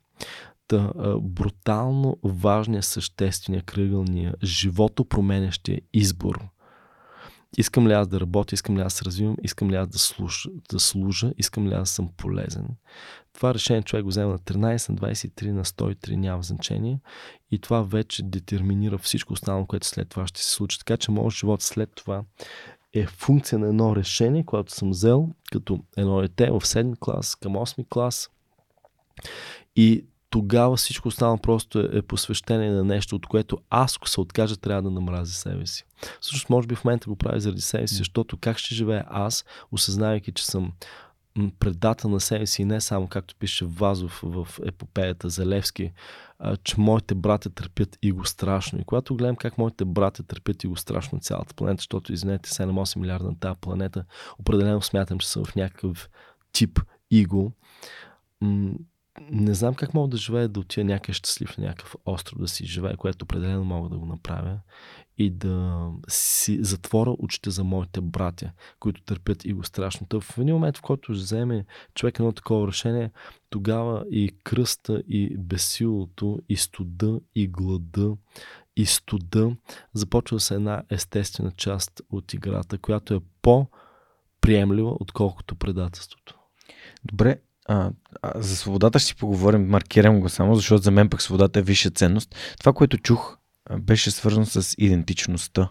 Та, 0.68 0.92
а, 0.98 1.18
брутално 1.20 2.16
важния, 2.24 2.82
съществения, 2.82 3.62
кръгълния, 3.62 4.34
живото 4.42 5.04
променящия 5.04 5.80
избор– 5.92 6.40
Искам 7.58 7.88
ли 7.88 7.92
аз 7.92 8.08
да 8.08 8.20
работя, 8.20 8.54
искам 8.54 8.76
ли 8.76 8.80
аз 8.80 8.92
да 8.92 8.96
се 8.98 9.04
развивам, 9.04 9.36
искам 9.42 9.70
ли 9.70 9.74
аз 9.74 9.88
да 9.88 9.98
служа, 9.98 10.50
да 10.70 10.80
служа, 10.80 11.32
искам 11.38 11.68
ли 11.68 11.74
аз 11.74 11.82
да 11.82 11.86
съм 11.86 12.08
полезен. 12.16 12.68
Това 13.32 13.54
решение 13.54 13.82
човек 13.82 14.02
го 14.02 14.08
взема 14.08 14.32
на 14.32 14.38
13, 14.38 14.88
на 14.88 14.96
23, 14.96 15.50
на 15.50 15.64
103, 15.64 16.16
няма 16.16 16.42
значение. 16.42 17.00
И 17.50 17.58
това 17.58 17.82
вече 17.82 18.22
детерминира 18.22 18.98
всичко 18.98 19.32
останало, 19.32 19.66
което 19.66 19.86
след 19.86 20.08
това 20.08 20.26
ще 20.26 20.42
се 20.42 20.50
случи. 20.50 20.78
Така 20.78 20.96
че 20.96 21.10
моят 21.10 21.34
живот 21.34 21.62
след 21.62 21.90
това 21.94 22.22
е 22.92 23.06
функция 23.06 23.58
на 23.58 23.66
едно 23.66 23.96
решение, 23.96 24.44
което 24.44 24.72
съм 24.72 24.90
взел 24.90 25.28
като 25.52 25.78
едно 25.96 26.20
дете 26.20 26.50
в 26.50 26.60
7 26.60 26.98
клас 27.00 27.36
към 27.36 27.52
8 27.52 27.88
клас. 27.88 28.30
И 29.76 30.04
тогава 30.30 30.76
всичко 30.76 31.08
останало 31.08 31.38
просто 31.38 31.80
е, 31.80 31.88
е 31.92 32.02
посвещение 32.02 32.70
на 32.70 32.84
нещо, 32.84 33.16
от 33.16 33.26
което 33.26 33.58
аз, 33.70 33.96
ако 33.96 34.08
се 34.08 34.20
откажа, 34.20 34.56
трябва 34.56 34.82
да 34.82 34.90
намразя 34.90 35.32
себе 35.32 35.66
си. 35.66 35.84
Всъщност, 36.20 36.50
може 36.50 36.66
би 36.66 36.74
в 36.74 36.84
момента 36.84 37.08
го 37.08 37.16
прави 37.16 37.40
заради 37.40 37.60
себе 37.60 37.88
си, 37.88 37.94
защото 37.94 38.36
как 38.36 38.58
ще 38.58 38.74
живея 38.74 39.04
аз, 39.08 39.44
осъзнавайки, 39.72 40.32
че 40.32 40.46
съм 40.46 40.72
предател 41.58 42.10
на 42.10 42.20
себе 42.20 42.46
си 42.46 42.62
и 42.62 42.64
не 42.64 42.80
само, 42.80 43.08
както 43.08 43.34
пише 43.34 43.64
Вазов 43.64 44.20
в 44.22 44.48
епопеята 44.66 45.28
за 45.28 45.46
Левски, 45.46 45.92
а, 46.38 46.56
че 46.56 46.80
моите 46.80 47.14
братя 47.14 47.50
търпят 47.50 47.98
и 48.02 48.12
го 48.12 48.24
страшно. 48.24 48.80
И 48.80 48.84
когато 48.84 49.16
гледам 49.16 49.36
как 49.36 49.58
моите 49.58 49.84
братя 49.84 50.22
търпят 50.22 50.64
и 50.64 50.66
го 50.66 50.76
страшно 50.76 51.20
цялата 51.20 51.54
планета, 51.54 51.80
защото, 51.80 52.12
извинете, 52.12 52.50
7-8 52.50 52.96
милиарда 52.96 53.28
на 53.28 53.38
тази 53.38 53.60
планета, 53.60 54.04
определено 54.38 54.82
смятам, 54.82 55.18
че 55.18 55.28
съм 55.28 55.44
в 55.44 55.54
някакъв 55.54 56.10
тип 56.52 56.80
иго, 57.10 57.52
не 59.30 59.54
знам 59.54 59.74
как 59.74 59.94
мога 59.94 60.08
да 60.08 60.16
живея 60.16 60.48
да 60.48 60.60
отида 60.60 60.84
някъде 60.84 61.12
щастлив 61.12 61.58
на 61.58 61.64
някакъв 61.64 61.96
остров 62.04 62.40
да 62.40 62.48
си 62.48 62.66
живея, 62.66 62.96
което 62.96 63.22
определено 63.22 63.64
мога 63.64 63.88
да 63.88 63.98
го 63.98 64.06
направя 64.06 64.58
и 65.18 65.30
да 65.30 65.88
си 66.08 66.64
затворя 66.64 67.16
очите 67.18 67.50
за 67.50 67.64
моите 67.64 68.00
братя, 68.00 68.52
които 68.80 69.02
търпят 69.02 69.44
и 69.44 69.52
го 69.52 69.64
страшното. 69.64 70.20
В 70.20 70.38
един 70.38 70.54
момент, 70.54 70.76
в 70.76 70.82
който 70.82 71.12
вземе 71.12 71.64
човек 71.94 72.18
едно 72.18 72.32
такова 72.32 72.68
решение, 72.68 73.10
тогава 73.50 74.04
и 74.10 74.30
кръста, 74.44 75.02
и 75.08 75.36
безсилото, 75.38 76.38
и 76.48 76.56
студа, 76.56 77.20
и 77.34 77.48
глада, 77.48 78.16
и 78.76 78.86
студа 78.86 79.56
започва 79.94 80.40
са 80.40 80.54
една 80.54 80.82
естествена 80.90 81.52
част 81.52 82.02
от 82.10 82.34
играта, 82.34 82.78
която 82.78 83.14
е 83.14 83.20
по-приемлива, 83.42 84.96
отколкото 85.00 85.54
предателството. 85.54 86.38
Добре, 87.04 87.40
а, 87.70 87.90
а, 88.22 88.42
за 88.42 88.56
свободата 88.56 88.98
ще 88.98 89.08
си 89.08 89.16
поговорим, 89.16 89.66
маркирам 89.66 90.20
го 90.20 90.28
само, 90.28 90.54
защото 90.54 90.82
за 90.82 90.90
мен 90.90 91.08
пък 91.08 91.22
свободата 91.22 91.58
е 91.58 91.62
висша 91.62 91.90
ценност. 91.90 92.34
Това, 92.58 92.72
което 92.72 92.98
чух, 92.98 93.38
беше 93.80 94.10
свързано 94.10 94.46
с 94.46 94.74
идентичността 94.78 95.68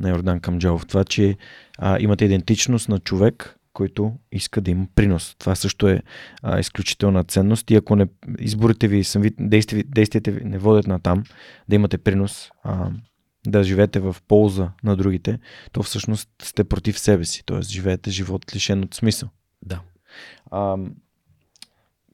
на 0.00 0.08
Йордан 0.08 0.40
Камджалов. 0.40 0.86
Това, 0.86 1.04
че 1.04 1.36
а, 1.78 1.98
имате 2.00 2.24
идентичност 2.24 2.88
на 2.88 2.98
човек, 2.98 3.56
който 3.72 4.12
иска 4.32 4.60
да 4.60 4.70
има 4.70 4.86
принос. 4.94 5.36
Това 5.38 5.54
също 5.54 5.88
е 5.88 6.02
а, 6.42 6.58
изключителна 6.58 7.24
ценност 7.24 7.70
и 7.70 7.76
ако 7.76 7.96
не, 7.96 8.06
изборите 8.38 8.88
ви, 8.88 9.04
действия, 9.38 9.84
действията 9.86 10.30
ви 10.30 10.44
не 10.44 10.58
водят 10.58 10.86
на 10.86 11.00
там, 11.00 11.24
да 11.68 11.76
имате 11.76 11.98
принос, 11.98 12.50
а, 12.62 12.90
да 13.46 13.62
живеете 13.64 14.00
в 14.00 14.16
полза 14.28 14.70
на 14.84 14.96
другите, 14.96 15.38
то 15.72 15.82
всъщност 15.82 16.28
сте 16.42 16.64
против 16.64 16.98
себе 16.98 17.24
си, 17.24 17.42
т.е. 17.46 17.62
живеете 17.62 18.10
живот 18.10 18.54
лишен 18.54 18.82
от 18.82 18.94
смисъл. 18.94 19.28
Да. 19.62 19.80
А, 20.50 20.76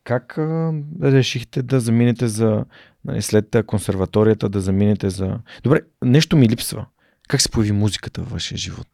как 0.06 0.38
а, 0.38 0.72
решихте 1.02 1.62
да 1.62 1.80
заминете 1.80 2.28
за, 2.28 2.64
нали, 3.04 3.22
след 3.22 3.56
консерваторията, 3.66 4.48
да 4.48 4.60
заминете 4.60 5.10
за... 5.10 5.38
Добре, 5.62 5.80
нещо 6.04 6.36
ми 6.36 6.48
липсва. 6.48 6.86
Как 7.28 7.40
се 7.40 7.50
появи 7.50 7.72
музиката 7.72 8.20
във 8.20 8.30
вашия 8.30 8.58
живот? 8.58 8.88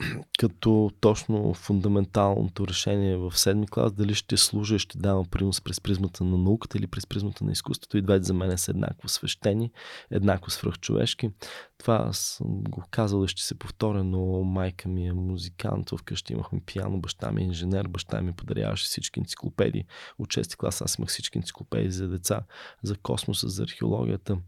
като 0.38 0.90
точно 1.00 1.54
фундаменталното 1.54 2.68
решение 2.68 3.16
в 3.16 3.38
седми 3.38 3.66
клас, 3.66 3.92
дали 3.92 4.14
ще 4.14 4.36
служа 4.36 4.74
и 4.74 4.78
ще 4.78 4.98
давам 4.98 5.26
принос 5.26 5.60
през 5.60 5.80
призмата 5.80 6.24
на 6.24 6.38
науката 6.38 6.78
или 6.78 6.86
през 6.86 7.06
призмата 7.06 7.44
на 7.44 7.52
изкуството. 7.52 7.96
И 7.96 8.02
двете 8.02 8.26
за 8.26 8.34
мен 8.34 8.58
са 8.58 8.70
еднакво 8.70 9.08
свещени, 9.08 9.70
еднакво 10.10 10.50
свръхчовешки. 10.50 11.30
Това 11.78 12.12
съм 12.12 12.62
го 12.62 12.84
казал 12.90 13.24
и 13.24 13.28
ще 13.28 13.42
се 13.42 13.58
повторя, 13.58 14.04
но 14.04 14.42
майка 14.42 14.88
ми 14.88 15.08
е 15.08 15.12
музикант, 15.12 15.90
вкъщи 15.98 16.32
имахме 16.32 16.60
пиано, 16.66 17.00
баща 17.00 17.32
ми 17.32 17.42
е 17.42 17.44
инженер, 17.44 17.88
баща 17.88 18.22
ми 18.22 18.32
подаряваше 18.32 18.84
всички 18.84 19.20
енциклопедии. 19.20 19.84
От 20.18 20.28
6 20.28 20.56
клас 20.56 20.82
аз 20.82 20.98
имах 20.98 21.08
всички 21.08 21.38
енциклопедии 21.38 21.90
за 21.90 22.08
деца, 22.08 22.40
за 22.82 22.96
космоса, 22.96 23.48
за 23.48 23.62
археологията, 23.62 24.38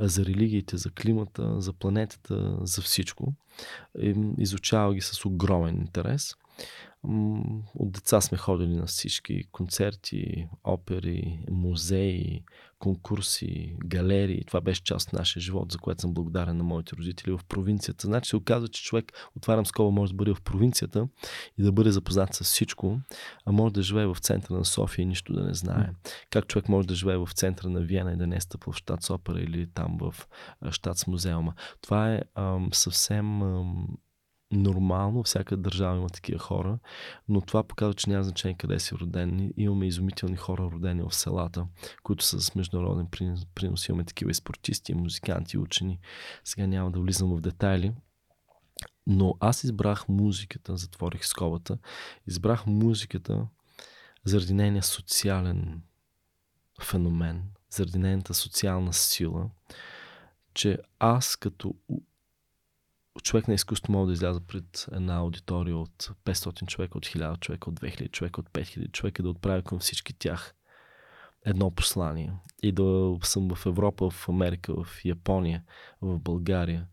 за 0.00 0.24
религиите, 0.24 0.76
за 0.76 0.90
климата, 0.90 1.60
за 1.60 1.72
планетата, 1.72 2.56
за 2.60 2.82
всичко. 2.82 3.34
Изучава 4.38 4.94
ги 4.94 5.00
с 5.00 5.24
огромен 5.24 5.74
интерес. 5.74 6.34
От 7.74 7.92
деца 7.92 8.20
сме 8.20 8.38
ходили 8.38 8.74
на 8.74 8.86
всички 8.86 9.44
концерти, 9.52 10.48
опери, 10.64 11.38
музеи, 11.50 12.44
конкурси, 12.78 13.76
галерии. 13.84 14.44
Това 14.44 14.60
беше 14.60 14.84
част 14.84 15.06
от 15.06 15.12
нашия 15.12 15.42
живот, 15.42 15.72
за 15.72 15.78
което 15.78 16.00
съм 16.00 16.14
благодарен 16.14 16.56
на 16.56 16.64
моите 16.64 16.96
родители 16.96 17.32
в 17.32 17.40
провинцията. 17.48 18.06
Значи 18.06 18.28
се 18.28 18.36
оказва, 18.36 18.68
че 18.68 18.82
човек, 18.82 19.12
отварям 19.36 19.66
скоба, 19.66 19.90
може 19.90 20.12
да 20.12 20.16
бъде 20.16 20.34
в 20.34 20.42
провинцията 20.42 21.08
и 21.58 21.62
да 21.62 21.72
бъде 21.72 21.90
запознат 21.90 22.34
с 22.34 22.44
всичко, 22.44 23.00
а 23.46 23.52
може 23.52 23.74
да 23.74 23.82
живее 23.82 24.06
в 24.06 24.16
центъра 24.20 24.58
на 24.58 24.64
София 24.64 25.02
и 25.02 25.06
нищо 25.06 25.32
да 25.32 25.44
не 25.44 25.54
знае. 25.54 25.90
Как 26.30 26.46
човек 26.46 26.68
може 26.68 26.88
да 26.88 26.94
живее 26.94 27.16
в 27.16 27.28
центъра 27.34 27.68
на 27.68 27.80
Виена 27.80 28.12
и 28.12 28.16
да 28.16 28.26
не 28.26 28.36
е 28.36 28.40
стъпва 28.40 28.72
в 28.72 28.76
щат 28.76 29.02
Сопера 29.02 29.40
или 29.40 29.66
там 29.74 29.98
в 30.00 30.14
щат 30.70 30.98
с 30.98 31.06
музеума. 31.06 31.54
Това 31.80 32.14
е 32.14 32.22
ам, 32.34 32.68
съвсем 32.72 33.42
ам, 33.42 33.86
нормално, 34.52 35.22
всяка 35.22 35.56
държава 35.56 35.96
има 35.96 36.08
такива 36.08 36.38
хора, 36.38 36.78
но 37.28 37.40
това 37.40 37.62
показва, 37.62 37.94
че 37.94 38.10
няма 38.10 38.24
значение 38.24 38.56
къде 38.56 38.80
си 38.80 38.94
роден. 38.94 39.52
Имаме 39.56 39.86
изумителни 39.86 40.36
хора 40.36 40.62
родени 40.62 41.02
в 41.02 41.14
селата, 41.14 41.66
които 42.02 42.24
са 42.24 42.40
с 42.40 42.54
международен 42.54 43.06
принос. 43.54 43.88
Имаме 43.88 44.04
такива 44.04 44.30
и 44.30 44.34
спортисти, 44.34 44.92
и 44.92 44.94
музиканти, 44.94 45.56
и 45.56 45.58
учени. 45.58 45.98
Сега 46.44 46.66
няма 46.66 46.90
да 46.90 47.00
влизам 47.00 47.36
в 47.36 47.40
детайли. 47.40 47.92
Но 49.06 49.34
аз 49.40 49.64
избрах 49.64 50.08
музиката, 50.08 50.76
затворих 50.76 51.26
скобата, 51.26 51.78
избрах 52.26 52.66
музиката 52.66 53.46
заради 54.24 54.54
нейния 54.54 54.82
социален 54.82 55.82
феномен, 56.82 57.42
заради 57.70 57.98
нейната 57.98 58.34
социална 58.34 58.92
сила, 58.92 59.50
че 60.54 60.78
аз 60.98 61.36
като 61.36 61.74
човек 63.22 63.48
на 63.48 63.54
изкуство 63.54 63.92
мога 63.92 64.06
да 64.06 64.12
изляза 64.12 64.40
пред 64.40 64.86
една 64.92 65.16
аудитория 65.16 65.76
от 65.76 66.10
500 66.24 66.66
човека, 66.66 66.98
от 66.98 67.06
1000 67.06 67.40
човека, 67.40 67.70
от 67.70 67.80
2000 67.80 68.10
човека, 68.10 68.40
от 68.40 68.50
5000 68.50 68.92
човека, 68.92 69.22
да 69.22 69.28
отправя 69.28 69.62
към 69.62 69.78
всички 69.78 70.14
тях 70.14 70.54
едно 71.44 71.70
послание. 71.70 72.32
И 72.62 72.72
да 72.72 73.16
съм 73.22 73.54
в 73.54 73.66
Европа, 73.66 74.10
в 74.10 74.28
Америка, 74.28 74.84
в 74.84 75.04
Япония, 75.04 75.62
в 76.00 76.18
България 76.18 76.86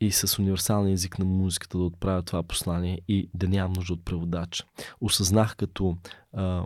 и 0.00 0.12
с 0.12 0.38
универсалния 0.38 0.92
език 0.92 1.18
на 1.18 1.24
музиката 1.24 1.78
да 1.78 1.84
отправя 1.84 2.22
това 2.22 2.42
послание 2.42 3.00
и 3.08 3.30
да 3.34 3.48
нямам 3.48 3.72
нужда 3.72 3.92
от 3.92 4.04
преводач. 4.04 4.64
Осъзнах 5.00 5.56
като, 5.56 5.96
а, 6.32 6.64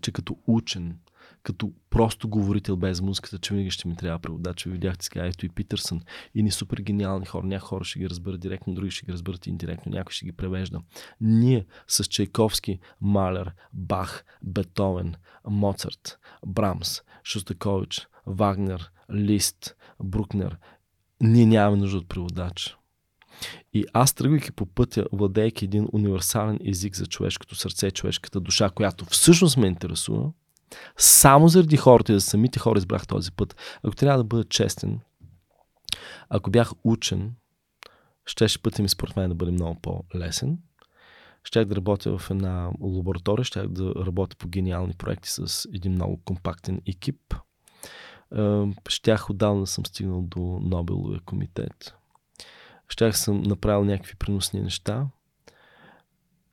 че 0.00 0.12
като 0.12 0.38
учен, 0.46 0.98
като 1.46 1.72
просто 1.90 2.28
говорител 2.28 2.76
без 2.76 3.00
музиката, 3.00 3.38
че 3.38 3.54
винаги 3.54 3.70
ще 3.70 3.88
ми 3.88 3.96
трябва 3.96 4.18
преводач. 4.18 4.64
Видяхте 4.66 5.04
сега, 5.04 5.26
ето 5.26 5.46
и 5.46 5.48
Питърсън. 5.48 6.00
И 6.34 6.42
ни 6.42 6.50
супер 6.50 6.78
гениални 6.80 7.26
хора. 7.26 7.46
Някои 7.46 7.68
хора 7.68 7.84
ще 7.84 7.98
ги 7.98 8.10
разберат 8.10 8.40
директно, 8.40 8.74
други 8.74 8.90
ще 8.90 9.06
ги 9.06 9.12
разберат 9.12 9.46
индиректно, 9.46 9.92
някой 9.92 10.12
ще 10.12 10.24
ги 10.24 10.32
превежда. 10.32 10.80
Ние 11.20 11.66
с 11.88 12.04
Чайковски, 12.04 12.78
Малер, 13.00 13.52
Бах, 13.72 14.24
Бетовен, 14.42 15.14
Моцарт, 15.48 16.18
Брамс, 16.46 17.02
Шостакович, 17.24 18.08
Вагнер, 18.26 18.90
Лист, 19.14 19.76
Брукнер, 20.04 20.58
ние 21.20 21.46
нямаме 21.46 21.76
нужда 21.76 21.98
от 21.98 22.08
преводач. 22.08 22.76
И 23.72 23.84
аз 23.92 24.14
тръгвайки 24.14 24.52
по 24.52 24.66
пътя, 24.66 25.06
владейки 25.12 25.64
един 25.64 25.88
универсален 25.92 26.58
език 26.64 26.96
за 26.96 27.06
човешкото 27.06 27.54
сърце, 27.54 27.90
човешката 27.90 28.40
душа, 28.40 28.70
която 28.70 29.04
всъщност 29.04 29.56
ме 29.56 29.66
интересува, 29.66 30.32
само 30.96 31.48
заради 31.48 31.76
хората 31.76 32.12
и 32.12 32.14
за 32.14 32.20
самите 32.20 32.58
хора 32.58 32.78
избрах 32.78 33.06
този 33.06 33.32
път. 33.32 33.56
Ако 33.82 33.96
трябва 33.96 34.18
да 34.18 34.24
бъда 34.24 34.44
честен, 34.44 35.00
ако 36.28 36.50
бях 36.50 36.72
учен, 36.84 37.34
щеше 38.24 38.62
пътя 38.62 38.82
ми 38.82 38.88
според 38.88 39.16
мен 39.16 39.28
да 39.28 39.34
бъде 39.34 39.52
много 39.52 39.80
по-лесен. 39.80 40.58
Щях 41.44 41.64
да 41.64 41.76
работя 41.76 42.18
в 42.18 42.30
една 42.30 42.70
лаборатория, 42.80 43.44
щях 43.44 43.68
да 43.68 43.94
работя 43.94 44.36
по 44.36 44.48
гениални 44.48 44.94
проекти 44.94 45.28
с 45.28 45.68
един 45.74 45.92
много 45.92 46.20
компактен 46.24 46.80
екип. 46.86 47.34
Щях 48.88 49.30
отдавна 49.30 49.60
да 49.60 49.66
съм 49.66 49.86
стигнал 49.86 50.22
до 50.22 50.40
Нобеловия 50.62 51.20
комитет. 51.20 51.94
Щях 52.88 53.18
съм 53.18 53.42
направил 53.42 53.84
някакви 53.84 54.14
приносни 54.14 54.60
неща, 54.60 55.06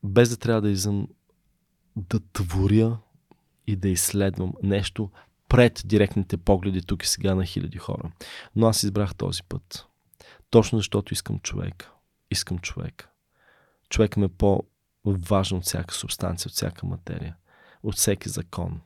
без 0.03 0.29
да 0.29 0.37
трябва 0.37 0.61
да 0.61 0.69
изам 0.69 1.07
да 1.95 2.19
творя 2.33 2.97
и 3.67 3.75
да 3.75 3.89
изследвам 3.89 4.53
нещо 4.63 5.11
пред 5.49 5.81
директните 5.85 6.37
погледи 6.37 6.81
тук 6.81 7.03
и 7.03 7.07
сега 7.07 7.35
на 7.35 7.45
хиляди 7.45 7.77
хора. 7.77 8.11
Но 8.55 8.67
аз 8.67 8.83
избрах 8.83 9.15
този 9.15 9.43
път. 9.43 9.87
Точно 10.49 10.79
защото 10.79 11.13
искам 11.13 11.39
човек. 11.39 11.89
Искам 12.31 12.59
човек. 12.59 13.09
Човек 13.89 14.17
ме 14.17 14.27
по-важен 14.27 15.57
от 15.57 15.63
всяка 15.63 15.93
субстанция, 15.93 16.49
от 16.49 16.53
всяка 16.53 16.85
материя, 16.85 17.35
от 17.83 17.95
всеки 17.95 18.29
закон. 18.29 18.81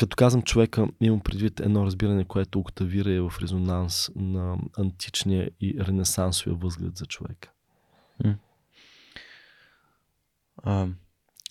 Като 0.00 0.16
казвам 0.16 0.42
човека, 0.42 0.88
имам 1.00 1.20
предвид 1.20 1.60
едно 1.60 1.86
разбиране, 1.86 2.24
което 2.24 2.58
октавира 2.58 3.12
е 3.12 3.20
в 3.20 3.32
резонанс 3.42 4.10
на 4.16 4.58
античния 4.78 5.50
и 5.60 5.76
ренесансовия 5.80 6.58
възглед 6.58 6.96
за 6.96 7.06
човека. 7.06 7.50
А, 10.62 10.88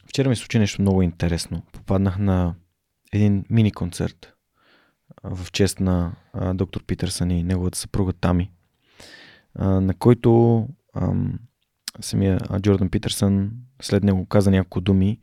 Вчера 0.10 0.30
ми 0.30 0.36
случи 0.36 0.60
нещо 0.60 0.82
много 0.82 1.02
интересно. 1.02 1.62
Попаднах 1.72 2.18
на 2.18 2.56
един 3.14 3.46
мини 3.50 3.72
концерт 3.72 4.34
в 5.24 5.52
чест 5.52 5.80
на 5.80 6.16
а, 6.34 6.54
доктор 6.54 6.84
Питърсън 6.84 7.32
и 7.32 7.44
неговата 7.44 7.78
съпруга 7.78 8.14
Тами, 8.14 8.52
а, 9.56 9.68
на 9.68 9.94
който 9.94 10.60
а, 10.94 11.14
самия 12.02 12.40
Джордан 12.60 12.90
Питърсън 12.90 13.52
след 13.82 14.04
него 14.04 14.26
каза 14.26 14.52
няколко 14.52 14.82
думи 14.82 15.20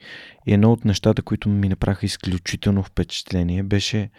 и 0.46 0.54
едно 0.54 0.72
от 0.72 0.84
нещата, 0.84 1.22
които 1.22 1.48
ми 1.48 1.68
направиха 1.68 2.06
изключително 2.06 2.82
впечатление 2.82 3.62
беше, 3.62 4.10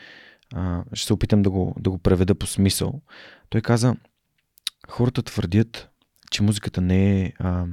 а, 0.54 0.84
ще 0.94 1.08
се 1.08 1.14
опитам 1.14 1.42
да 1.42 1.50
го, 1.50 1.76
да 1.80 1.90
го 1.90 1.98
преведа 1.98 2.36
по 2.36 2.48
смисъл. 2.48 3.02
Той 3.50 3.62
каза, 3.62 3.96
хората 4.90 5.24
твърдят, 5.24 5.90
че 6.34 6.44
музиката 6.44 6.82
не 6.82 7.22
е, 7.22 7.34
а, 7.40 7.66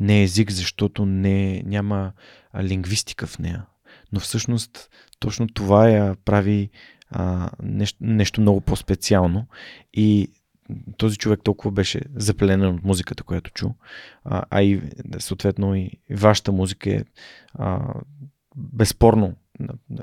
не 0.00 0.20
е 0.20 0.22
език, 0.22 0.50
защото 0.50 1.06
не, 1.06 1.62
няма 1.66 2.12
а, 2.52 2.64
лингвистика 2.64 3.26
в 3.26 3.38
нея. 3.38 3.66
Но 4.12 4.20
всъщност 4.20 4.90
точно 5.18 5.46
това 5.46 5.88
я 5.88 6.16
прави 6.24 6.70
а, 7.10 7.50
нещо, 7.62 7.98
нещо 8.00 8.40
много 8.40 8.60
по-специално. 8.60 9.46
И 9.94 10.32
този 10.96 11.16
човек 11.16 11.40
толкова 11.44 11.70
беше 11.70 12.00
запленен 12.14 12.74
от 12.74 12.84
музиката, 12.84 13.22
която 13.22 13.50
чу, 13.50 13.68
а, 14.24 14.44
а 14.50 14.62
и 14.62 14.82
съответно 15.18 15.74
и 15.74 15.90
вашата 16.10 16.52
музика 16.52 16.90
е 16.90 17.04
а, 17.54 17.94
безспорно 18.56 19.34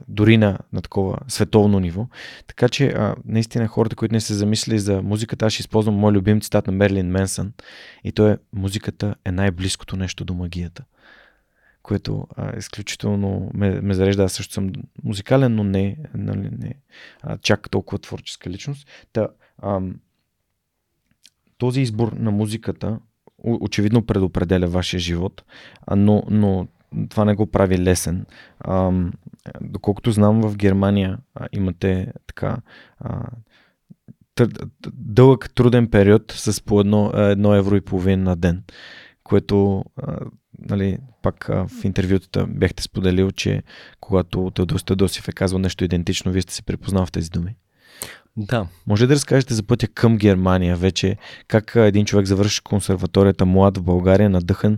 дори 0.08 0.38
на, 0.38 0.60
на 0.74 0.82
такова 0.82 1.18
световно 1.28 1.80
ниво. 1.80 2.08
Така 2.48 2.70
че, 2.70 2.88
а, 2.88 3.16
наистина, 3.26 3.68
хората, 3.68 3.96
които 3.96 4.14
не 4.14 4.22
се 4.22 4.34
замислили 4.34 4.80
за 4.80 5.02
музиката, 5.02 5.46
аз 5.46 5.54
ще 5.54 5.62
използвам 5.62 5.96
мой 5.96 6.14
любим 6.14 6.42
цитат 6.42 6.68
на 6.68 6.74
Мерлин 6.74 7.08
Менсън 7.08 7.54
и 8.04 8.12
то 8.12 8.28
е 8.28 8.38
музиката 8.54 9.16
е 9.26 9.32
най-близкото 9.32 9.98
нещо 9.98 10.26
до 10.26 10.34
магията. 10.34 10.84
Което 11.84 12.28
а, 12.36 12.58
изключително 12.58 13.52
ме, 13.54 13.82
ме 13.82 13.94
зарежда. 13.94 14.24
Аз 14.24 14.34
също 14.34 14.54
съм 14.54 14.72
музикален, 15.04 15.56
но 15.56 15.64
не, 15.64 15.98
нали, 16.14 16.50
не 16.60 16.74
а, 17.22 17.38
чак 17.38 17.70
толкова 17.70 18.00
творческа 18.00 18.50
личност. 18.50 18.88
Та, 19.14 19.28
ам, 19.64 20.00
този 21.58 21.82
избор 21.82 22.12
на 22.12 22.32
музиката 22.32 23.00
очевидно 23.44 24.06
предопределя 24.06 24.68
вашия 24.68 25.00
живот, 25.00 25.44
но, 25.96 26.24
но 26.30 26.68
това 27.10 27.26
не 27.26 27.36
го 27.36 27.52
прави 27.52 27.78
лесен. 27.78 28.26
А, 28.60 28.92
доколкото 29.62 30.12
знам, 30.12 30.42
в 30.42 30.58
Германия 30.58 31.18
а, 31.36 31.48
имате 31.52 32.14
така 32.28 32.58
а, 33.00 33.28
дълъг 34.94 35.50
труден 35.56 35.88
период 35.88 36.32
с 36.32 36.62
по 36.62 36.80
едно, 36.80 37.12
едно 37.16 37.56
евро 37.56 37.76
и 37.76 37.82
половина 37.82 38.24
на 38.24 38.36
ден, 38.36 38.64
което 39.24 39.86
а, 39.98 40.18
нали, 40.60 40.98
пак 41.22 41.50
а, 41.50 41.68
в 41.68 41.84
интервютата 41.84 42.48
бяхте 42.48 42.84
споделил, 42.84 43.32
че 43.32 43.64
когато 44.00 44.52
Теодос 44.56 44.84
Теодосив 44.84 45.28
е 45.28 45.32
казвал 45.32 45.60
нещо 45.60 45.84
идентично, 45.84 46.32
вие 46.32 46.42
сте 46.42 46.54
се 46.54 46.64
припознал 46.64 47.06
в 47.06 47.12
тези 47.12 47.30
думи. 47.30 47.56
Да. 48.38 48.68
Може 48.88 49.08
да 49.08 49.14
разкажете 49.14 49.54
за 49.54 49.64
пътя 49.64 49.88
към 49.88 50.18
Германия 50.18 50.76
вече, 50.76 51.18
как 51.48 51.72
един 51.76 52.06
човек 52.06 52.26
завърши 52.26 52.62
консерваторията 52.62 53.46
млад 53.46 53.78
в 53.78 53.84
България, 53.84 54.30
надъхан, 54.30 54.78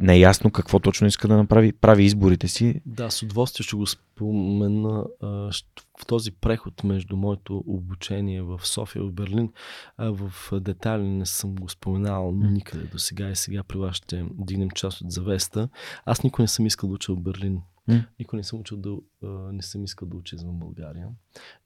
неясно 0.00 0.50
какво 0.50 0.78
точно 0.78 1.06
иска 1.06 1.28
да 1.28 1.36
направи, 1.36 1.72
прави 1.72 2.04
изборите 2.04 2.48
си. 2.48 2.80
Да, 2.86 3.10
с 3.10 3.22
удоволствие 3.22 3.64
ще 3.64 3.76
го 3.76 3.86
спомена 3.86 5.04
в 5.22 6.06
този 6.06 6.30
преход 6.30 6.84
между 6.84 7.16
моето 7.16 7.64
обучение 7.66 8.42
в 8.42 8.60
София 8.62 9.02
и 9.02 9.06
в 9.06 9.12
Берлин. 9.12 9.52
В 9.98 10.32
детайли 10.52 11.02
не 11.02 11.26
съм 11.26 11.54
го 11.54 11.68
споменал 11.68 12.32
никъде 12.32 12.84
до 12.84 12.98
сега 12.98 13.30
и 13.30 13.36
сега 13.36 13.62
при 13.62 13.78
вас 13.78 13.96
ще 13.96 14.24
дигнем 14.30 14.70
част 14.70 15.00
от 15.00 15.12
завеста. 15.12 15.68
Аз 16.04 16.22
никой 16.22 16.42
не 16.42 16.48
съм 16.48 16.66
искал 16.66 16.88
да 16.88 16.94
уча 16.94 17.12
в 17.12 17.20
Берлин 17.20 17.60
Никой 18.18 18.36
не 18.36 18.44
съм 18.44 18.60
учил 18.60 18.76
да, 18.76 18.96
не 19.52 19.62
съм 19.62 19.84
искал 19.84 20.08
да 20.08 20.16
уча 20.16 20.36
извън 20.36 20.58
България. 20.58 21.08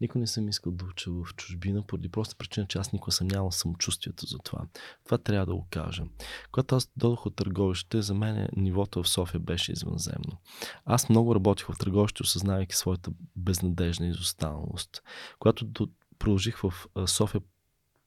Никой 0.01 0.21
не 0.21 0.27
съм 0.27 0.49
искал 0.49 0.73
да 0.73 0.85
уча 0.85 1.11
в 1.11 1.35
чужбина, 1.37 1.83
поради 1.83 2.09
проста 2.09 2.37
причина, 2.37 2.67
че 2.67 2.79
аз 2.79 2.93
никога 2.93 3.13
съм 3.13 3.27
нямал 3.27 3.51
самочувствието 3.51 4.27
за 4.27 4.39
това. 4.39 4.67
Това 5.05 5.19
трябва 5.19 5.47
да 5.47 5.55
го 5.55 5.67
кажа. 5.71 6.05
Когато 6.53 6.77
аз 6.77 6.91
дойдох 6.97 7.27
от 7.27 7.37
търговище, 7.37 8.03
за 8.03 8.15
мен 8.15 8.49
нивото 8.57 9.03
в 9.03 9.09
София 9.09 9.41
беше 9.41 9.73
извънземно. 9.73 10.39
Аз 10.85 11.09
много 11.09 11.35
работих 11.35 11.67
в 11.67 11.79
търговище, 11.79 12.23
осъзнавайки 12.23 12.77
своята 12.77 13.11
безнадежна 13.37 14.07
изостаналост. 14.07 15.03
Когато 15.39 15.89
продължих 16.19 16.59
в 16.59 16.87
София 17.07 17.41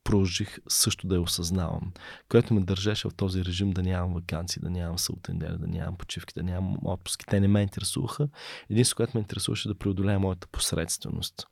продължих 0.03 0.59
също 0.67 1.07
да 1.07 1.15
я 1.15 1.21
осъзнавам, 1.21 1.91
което 2.29 2.53
ме 2.53 2.61
държеше 2.61 3.09
в 3.09 3.13
този 3.13 3.45
режим 3.45 3.71
да 3.71 3.83
нямам 3.83 4.13
вакансии, 4.13 4.61
да 4.61 4.69
нямам 4.69 4.99
саутендер, 4.99 5.57
да 5.57 5.67
нямам 5.67 5.97
почивки, 5.97 6.33
да 6.33 6.43
нямам 6.43 6.77
отпуски. 6.83 7.25
Те 7.25 7.39
не 7.39 7.47
ме 7.47 7.61
интересуваха. 7.61 8.29
Единството, 8.69 8.97
което 8.97 9.17
ме 9.17 9.21
интересуваше 9.21 9.67
да 9.67 9.77
преодолея 9.77 10.19
моята 10.19 10.47
посредственост. 10.47 11.47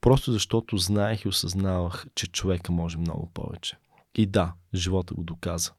Просто 0.00 0.32
защото 0.32 0.76
знаех 0.76 1.24
и 1.24 1.28
осъзнавах, 1.28 2.06
че 2.14 2.26
човека 2.26 2.72
може 2.72 2.98
много 2.98 3.30
повече. 3.34 3.76
И 4.14 4.26
да, 4.26 4.52
живота 4.74 5.14
го 5.14 5.24
доказа. 5.24 5.72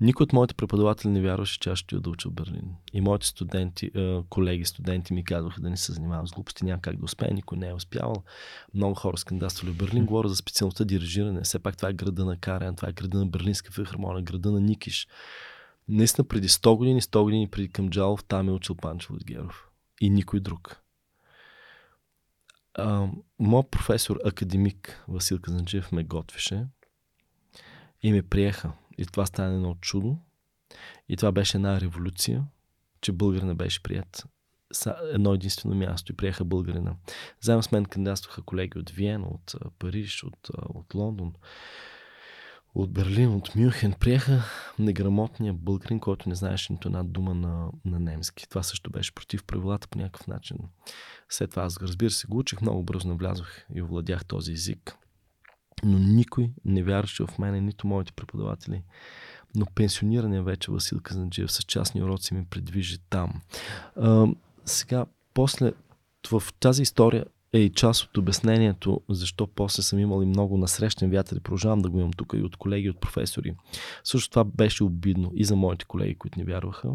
Никой 0.00 0.24
от 0.24 0.32
моите 0.32 0.54
преподаватели 0.54 1.10
не 1.10 1.20
вярваше, 1.20 1.58
че 1.60 1.70
аз 1.70 1.78
ще 1.78 2.00
да 2.00 2.10
уча 2.10 2.28
в 2.28 2.32
Берлин. 2.32 2.74
И 2.92 3.00
моите 3.00 3.26
студенти, 3.26 3.90
колеги, 4.28 4.64
студенти 4.64 5.14
ми 5.14 5.24
казваха 5.24 5.60
да 5.60 5.70
не 5.70 5.76
се 5.76 5.92
занимавам 5.92 6.28
с 6.28 6.32
глупости, 6.32 6.64
няма 6.64 6.82
как 6.82 6.96
да 6.96 7.04
успея, 7.04 7.34
никой 7.34 7.58
не 7.58 7.68
е 7.68 7.74
успявал. 7.74 8.22
Много 8.74 8.94
хора 8.94 9.16
скандалствали 9.16 9.72
в 9.72 9.76
Берлин. 9.76 10.06
Говоря 10.06 10.28
за 10.28 10.36
специалността 10.36 10.84
дирижиране. 10.84 11.40
Все 11.40 11.58
пак 11.58 11.76
това 11.76 11.88
е 11.88 11.92
града 11.92 12.24
на 12.24 12.36
Карен, 12.36 12.76
това 12.76 12.88
е 12.88 12.92
града 12.92 13.18
на 13.18 13.26
Берлинска 13.26 13.72
филхармония, 13.72 14.22
града 14.22 14.52
на 14.52 14.60
Никиш. 14.60 15.08
Наистина 15.88 16.28
преди 16.28 16.48
100 16.48 16.76
години, 16.76 17.02
100 17.02 17.22
години 17.22 17.48
преди 17.48 17.68
Камджалов, 17.68 18.24
там 18.24 18.48
е 18.48 18.52
учил 18.52 18.74
Панчо 18.74 19.12
Латгеров. 19.12 19.68
И 20.00 20.10
никой 20.10 20.40
друг. 20.40 20.82
моят 23.38 23.70
професор, 23.70 24.18
академик 24.24 25.04
Васил 25.08 25.40
Казанджиев 25.40 25.92
ме 25.92 26.04
готвеше 26.04 26.66
и 28.02 28.12
ме 28.12 28.22
приеха 28.22 28.72
и 28.98 29.06
това 29.06 29.26
стана 29.26 29.54
едно 29.54 29.74
чудо. 29.74 30.18
И 31.08 31.16
това 31.16 31.32
беше 31.32 31.56
една 31.56 31.80
революция, 31.80 32.44
че 33.00 33.12
българина 33.12 33.54
беше 33.54 33.82
прият 33.82 34.26
едно 35.12 35.34
единствено 35.34 35.74
място 35.74 36.12
и 36.12 36.16
приеха 36.16 36.44
българина. 36.44 36.94
Заедно 37.40 37.62
с 37.62 37.72
мен 37.72 37.84
кандидатстваха 37.84 38.42
колеги 38.42 38.78
от 38.78 38.90
Виена, 38.90 39.26
от 39.26 39.54
Париж, 39.78 40.24
от, 40.24 40.48
от 40.68 40.94
Лондон, 40.94 41.32
от 42.74 42.92
Берлин, 42.92 43.34
от 43.34 43.54
Мюнхен, 43.56 43.92
приеха 44.00 44.42
неграмотния 44.78 45.52
българин, 45.52 46.00
който 46.00 46.28
не 46.28 46.34
знаеше 46.34 46.72
нито 46.72 46.88
една 46.88 47.04
дума 47.04 47.34
на, 47.34 47.70
на 47.84 48.00
немски. 48.00 48.48
Това 48.48 48.62
също 48.62 48.90
беше 48.90 49.14
против 49.14 49.44
правилата 49.44 49.88
по 49.88 49.98
някакъв 49.98 50.26
начин. 50.26 50.56
След 51.28 51.50
това 51.50 51.62
аз, 51.62 51.82
разбира 51.82 52.10
се, 52.10 52.26
го 52.26 52.38
учих, 52.38 52.60
много 52.60 52.82
бързо 52.82 53.08
навлязох 53.08 53.48
и 53.74 53.82
овладях 53.82 54.24
този 54.24 54.52
език. 54.52 54.96
Но 55.84 55.98
никой 55.98 56.50
не 56.64 56.82
вярваше 56.82 57.24
в 57.26 57.38
мене, 57.38 57.60
нито 57.60 57.86
моите 57.86 58.12
преподаватели. 58.12 58.82
Но 59.56 59.66
пенсионирания 59.74 60.42
вече 60.42 60.70
Васил 60.70 61.00
Казанджиев 61.00 61.52
с 61.52 61.62
частни 61.62 62.02
уроци 62.02 62.34
ми 62.34 62.44
предвижи 62.44 62.98
там. 63.10 63.40
А, 63.96 64.26
сега, 64.64 65.06
после 65.34 65.72
в 66.30 66.42
тази 66.60 66.82
история 66.82 67.24
е 67.52 67.58
и 67.58 67.72
част 67.72 68.02
от 68.04 68.16
обяснението, 68.16 69.00
защо 69.08 69.46
после 69.46 69.82
съм 69.82 69.98
имал 69.98 70.22
и 70.22 70.26
много 70.26 70.58
насрещен 70.58 71.10
вятър 71.10 71.36
и 71.36 71.40
продължавам 71.40 71.78
да 71.78 71.90
го 71.90 71.98
имам 71.98 72.12
тук 72.12 72.32
и 72.36 72.42
от 72.42 72.56
колеги, 72.56 72.90
от 72.90 73.00
професори. 73.00 73.54
Също 74.04 74.30
това 74.30 74.44
беше 74.44 74.84
обидно 74.84 75.30
и 75.34 75.44
за 75.44 75.56
моите 75.56 75.84
колеги, 75.84 76.14
които 76.14 76.38
не 76.38 76.44
вярваха, 76.44 76.90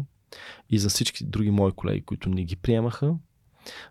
и 0.70 0.78
за 0.78 0.88
всички 0.88 1.24
други 1.24 1.50
мои 1.50 1.72
колеги, 1.72 2.00
които 2.00 2.28
не 2.28 2.44
ги 2.44 2.56
приемаха. 2.56 3.14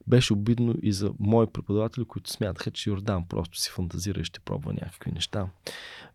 Беше 0.08 0.34
обидно 0.34 0.76
и 0.82 0.94
за 0.94 1.14
мои 1.20 1.48
преподаватели, 1.48 2.06
които 2.06 2.32
смятаха, 2.32 2.72
че 2.72 2.90
Йордан 2.90 3.28
просто 3.28 3.58
си 3.58 3.70
фантазира 3.70 4.22
и 4.22 4.24
ще 4.24 4.40
пробва 4.40 4.74
някакви 4.74 5.12
неща. 5.12 5.48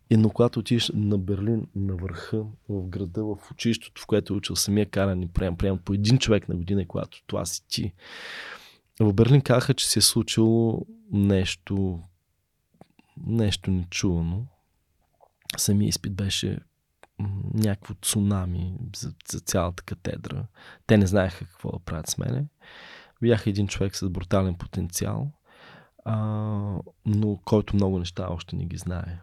И 0.09 0.17
но 0.17 0.29
когато 0.29 0.59
отидеш 0.59 0.91
на 0.93 1.17
Берлин, 1.17 1.67
на 1.75 1.95
върха, 1.95 2.43
в 2.69 2.87
града, 2.87 3.23
в 3.23 3.51
училището, 3.51 4.01
в 4.01 4.05
което 4.05 4.33
е 4.33 4.37
учил 4.37 4.55
самия 4.55 4.85
каран 4.85 5.23
и 5.23 5.27
прием, 5.27 5.57
прием 5.57 5.77
по 5.77 5.93
един 5.93 6.17
човек 6.17 6.49
на 6.49 6.55
година, 6.55 6.87
когато 6.87 7.23
това 7.27 7.45
си 7.45 7.67
ти, 7.67 7.93
в 8.99 9.13
Берлин 9.13 9.41
казаха, 9.41 9.73
че 9.73 9.89
се 9.89 9.99
е 9.99 10.01
случило 10.01 10.85
нещо, 11.11 11.99
нещо 13.25 13.71
нечувано. 13.71 14.45
Самия 15.57 15.89
изпит 15.89 16.13
беше 16.13 16.59
някакво 17.53 17.93
цунами 17.93 18.73
за, 18.95 19.13
за 19.31 19.39
цялата 19.39 19.83
катедра. 19.83 20.43
Те 20.87 20.97
не 20.97 21.07
знаеха 21.07 21.45
какво 21.45 21.71
да 21.71 21.79
правят 21.79 22.07
с 22.07 22.17
мене. 22.17 22.45
Бях 23.21 23.47
един 23.47 23.67
човек 23.67 23.95
с 23.95 24.09
брутален 24.09 24.55
потенциал, 24.55 25.31
а, 26.05 26.15
но 27.05 27.39
който 27.45 27.75
много 27.75 27.99
неща 27.99 28.27
още 28.29 28.55
не 28.55 28.65
ги 28.65 28.77
знае. 28.77 29.19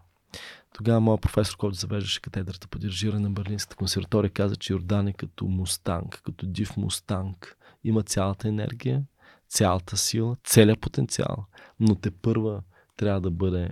Тогава 0.74 1.00
моят 1.00 1.20
професор, 1.20 1.56
който 1.56 1.78
завеждаше 1.78 2.22
катедрата 2.22 2.68
по 2.68 2.78
дирижиране 2.78 3.20
на 3.20 3.30
Берлинската 3.30 3.76
консерватория, 3.76 4.30
каза, 4.30 4.56
че 4.56 4.72
Йордан 4.72 5.08
е 5.08 5.12
като 5.12 5.46
мустанг, 5.46 6.20
като 6.24 6.46
див 6.46 6.76
мустанг. 6.76 7.58
Има 7.84 8.02
цялата 8.02 8.48
енергия, 8.48 9.04
цялата 9.48 9.96
сила, 9.96 10.36
целият 10.44 10.80
потенциал, 10.80 11.46
но 11.80 11.94
те 11.94 12.10
първа 12.10 12.62
трябва 12.96 13.20
да 13.20 13.30
бъде 13.30 13.70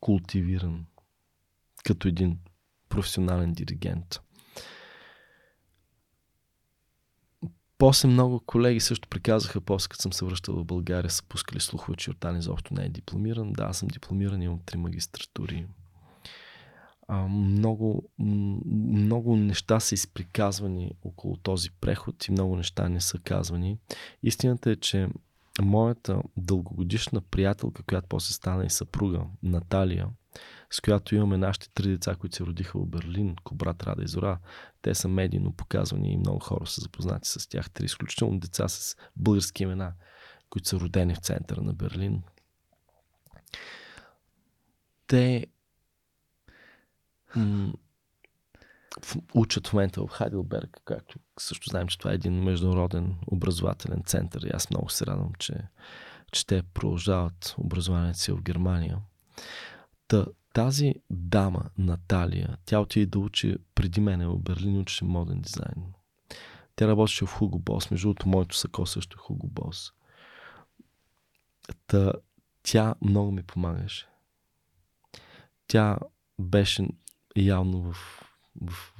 култивиран 0.00 0.86
като 1.84 2.08
един 2.08 2.38
професионален 2.88 3.52
диригент. 3.52 4.20
После 7.78 8.08
много 8.08 8.40
колеги 8.40 8.80
също 8.80 9.08
приказаха, 9.08 9.60
после 9.60 9.88
като 9.88 10.02
съм 10.02 10.12
се 10.12 10.24
връщал 10.24 10.54
в 10.54 10.64
България, 10.64 11.10
са 11.10 11.22
пускали 11.22 11.60
слухове, 11.60 11.96
че 11.96 12.10
Йордан 12.10 12.38
изобщо 12.38 12.74
не 12.74 12.84
е 12.84 12.88
дипломиран. 12.88 13.52
Да, 13.52 13.64
аз 13.64 13.78
съм 13.78 13.88
дипломиран, 13.88 14.42
имам 14.42 14.60
три 14.66 14.76
магистратури 14.78 15.66
а, 17.08 17.28
много, 17.28 18.10
много 18.18 19.36
неща 19.36 19.80
са 19.80 19.94
изприказвани 19.94 20.90
около 21.02 21.36
този 21.36 21.70
преход 21.70 22.28
и 22.28 22.32
много 22.32 22.56
неща 22.56 22.88
не 22.88 23.00
са 23.00 23.18
казвани. 23.18 23.78
Истината 24.22 24.70
е, 24.70 24.76
че 24.76 25.08
моята 25.62 26.22
дългогодишна 26.36 27.20
приятелка, 27.20 27.82
която 27.82 28.08
после 28.08 28.34
стана 28.34 28.64
и 28.64 28.70
съпруга, 28.70 29.20
Наталия, 29.42 30.08
с 30.70 30.80
която 30.80 31.14
имаме 31.14 31.36
нашите 31.36 31.68
три 31.68 31.88
деца, 31.88 32.14
които 32.14 32.36
се 32.36 32.44
родиха 32.44 32.78
в 32.78 32.86
Берлин, 32.86 33.36
Кобрат, 33.44 33.82
Рада 33.82 34.02
и 34.02 34.08
Зора. 34.08 34.38
Те 34.82 34.94
са 34.94 35.08
медийно 35.08 35.52
показвани 35.52 36.12
и 36.12 36.16
много 36.16 36.38
хора 36.38 36.66
са 36.66 36.80
запознати 36.80 37.28
с 37.28 37.48
тях. 37.48 37.70
Три 37.70 37.84
изключително 37.84 38.38
деца 38.38 38.68
с 38.68 38.96
български 39.16 39.62
имена, 39.62 39.92
които 40.50 40.68
са 40.68 40.80
родени 40.80 41.14
в 41.14 41.18
центъра 41.18 41.62
на 41.62 41.74
Берлин. 41.74 42.22
Те 45.06 45.46
учат 49.34 49.66
в 49.66 49.72
момента 49.72 50.06
в 50.06 50.08
Хайделберг, 50.08 50.80
както 50.84 51.18
също 51.38 51.70
знаем, 51.70 51.88
че 51.88 51.98
това 51.98 52.10
е 52.10 52.14
един 52.14 52.42
международен 52.42 53.16
образователен 53.26 54.02
център 54.06 54.42
и 54.42 54.50
аз 54.54 54.70
много 54.70 54.90
се 54.90 55.06
радвам, 55.06 55.32
че, 55.38 55.54
че 56.32 56.46
те 56.46 56.62
продължават 56.62 57.54
образованието 57.58 58.18
си 58.18 58.32
в 58.32 58.42
Германия. 58.42 58.98
Та, 60.08 60.26
тази 60.54 60.94
дама, 61.10 61.62
Наталия, 61.78 62.56
тя 62.64 62.80
отиде 62.80 63.06
да 63.06 63.18
учи 63.18 63.56
преди 63.74 64.00
мене 64.00 64.26
в 64.26 64.38
Берлин, 64.38 64.80
учеше 64.80 65.04
моден 65.04 65.40
дизайн. 65.40 65.84
Тя 66.76 66.88
работеше 66.88 67.26
в 67.26 67.32
Хуго 67.32 67.58
Бос. 67.58 67.90
Между 67.90 68.08
другото, 68.08 68.28
моето 68.28 68.56
сако 68.56 68.86
също 68.86 69.16
е 69.18 69.22
Хуго 69.22 69.46
Бос. 69.46 69.92
Та, 71.86 72.12
тя 72.62 72.94
много 73.00 73.32
ми 73.32 73.42
помагаше. 73.42 74.06
Тя 75.66 75.98
беше 76.40 76.88
явно 77.36 77.80
в, 77.80 77.92
в, 78.62 78.94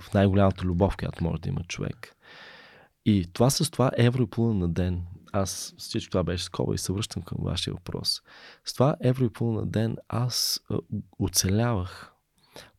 в, 0.00 0.14
най-голямата 0.14 0.64
любов, 0.64 0.96
която 0.96 1.24
може 1.24 1.40
да 1.40 1.48
има 1.48 1.62
човек. 1.62 2.16
И 3.04 3.26
това 3.32 3.50
с 3.50 3.70
това 3.70 3.90
евро 3.96 4.22
и 4.22 4.30
половина 4.30 4.60
на 4.60 4.68
ден, 4.68 5.06
аз 5.32 5.74
всичко 5.78 6.10
това 6.10 6.24
беше 6.24 6.44
скоба 6.44 6.74
и 6.74 6.78
се 6.78 6.92
връщам 6.92 7.22
към 7.22 7.38
вашия 7.40 7.74
въпрос. 7.74 8.22
С 8.64 8.72
това 8.72 8.96
евро 9.00 9.24
и 9.24 9.32
половина 9.32 9.60
на 9.60 9.66
ден 9.66 9.96
аз 10.08 10.60
оцелявах 11.18 12.12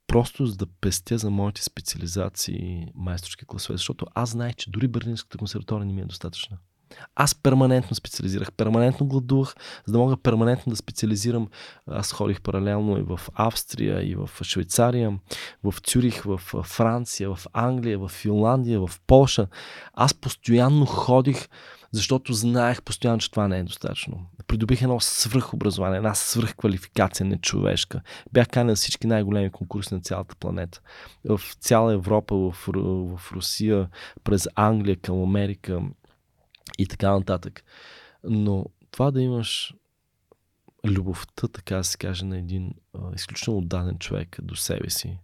просто 0.07 0.45
за 0.45 0.55
да 0.55 0.65
пестя 0.81 1.17
за 1.17 1.29
моите 1.29 1.63
специализации 1.63 2.87
майсторски 2.95 3.45
класове, 3.45 3.77
защото 3.77 4.05
аз 4.13 4.29
знаех, 4.29 4.55
че 4.55 4.69
дори 4.69 4.87
Берлинската 4.87 5.37
консерватория 5.37 5.85
не 5.85 5.93
ми 5.93 6.01
е 6.01 6.05
достатъчна. 6.05 6.57
Аз 7.15 7.35
перманентно 7.35 7.95
специализирах, 7.95 8.51
перманентно 8.51 9.07
гладувах, 9.07 9.55
за 9.85 9.91
да 9.91 9.97
мога 9.97 10.17
перманентно 10.17 10.69
да 10.69 10.75
специализирам. 10.75 11.49
Аз 11.87 12.11
ходих 12.11 12.41
паралелно 12.41 12.97
и 12.97 13.01
в 13.01 13.19
Австрия, 13.33 14.11
и 14.11 14.15
в 14.15 14.29
Швейцария, 14.43 15.19
в 15.63 15.73
Цюрих, 15.83 16.23
в 16.23 16.37
Франция, 16.63 17.35
в 17.35 17.39
Англия, 17.53 17.99
в 17.99 18.07
Финландия, 18.07 18.87
в 18.87 18.91
Польша. 19.07 19.47
Аз 19.93 20.13
постоянно 20.13 20.85
ходих, 20.85 21.47
защото 21.91 22.33
знаех 22.33 22.81
постоянно, 22.81 23.19
че 23.19 23.31
това 23.31 23.47
не 23.47 23.59
е 23.59 23.63
достатъчно. 23.63 24.25
Придобих 24.47 24.81
едно 24.81 24.99
свръхобразование, 24.99 25.97
една 25.97 26.13
свръхквалификация 26.13 27.25
нечовешка. 27.25 28.01
Бях 28.33 28.47
канен 28.47 28.67
на 28.67 28.75
всички 28.75 29.07
най-големи 29.07 29.51
конкурси 29.51 29.93
на 29.93 30.01
цялата 30.01 30.35
планета. 30.35 30.81
В 31.25 31.41
цяла 31.59 31.93
Европа, 31.93 32.35
в, 32.35 32.51
в 33.17 33.31
Русия, 33.31 33.89
през 34.23 34.47
Англия 34.55 34.95
към 34.95 35.23
Америка, 35.23 35.81
и 36.77 36.87
така 36.87 37.11
нататък. 37.11 37.63
Но 38.23 38.65
това 38.91 39.11
да 39.11 39.21
имаш 39.21 39.73
любовта, 40.87 41.47
така 41.47 41.75
да 41.75 41.83
се 41.83 41.97
каже, 41.97 42.25
на 42.25 42.37
един 42.37 42.73
а, 42.93 42.99
изключително 43.15 43.59
отдаден 43.59 43.97
човек 43.97 44.37
до 44.41 44.55
себе 44.55 44.89
си, 44.89 45.19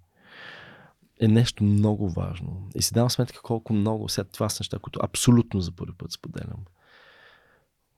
е 1.19 1.27
нещо 1.27 1.63
много 1.63 2.09
важно. 2.09 2.69
И 2.75 2.81
си 2.81 2.93
давам 2.93 3.09
сметка 3.09 3.41
колко 3.41 3.73
много, 3.73 4.09
след 4.09 4.31
това 4.31 4.49
са 4.49 4.61
неща, 4.61 4.79
които 4.79 4.99
абсолютно 5.03 5.61
за 5.61 5.71
първи 5.71 5.93
път 5.97 6.11
споделям. 6.11 6.65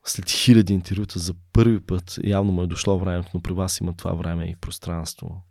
След 0.04 0.30
хиляди 0.30 0.72
интервюта 0.72 1.18
за 1.18 1.34
първи 1.52 1.80
път, 1.80 2.18
явно 2.24 2.52
му 2.52 2.62
е 2.62 2.66
дошло 2.66 2.98
времето, 2.98 3.30
но 3.34 3.42
при 3.42 3.52
вас 3.52 3.80
има 3.80 3.96
това 3.96 4.12
време 4.12 4.44
и 4.44 4.56
пространство, 4.56 5.42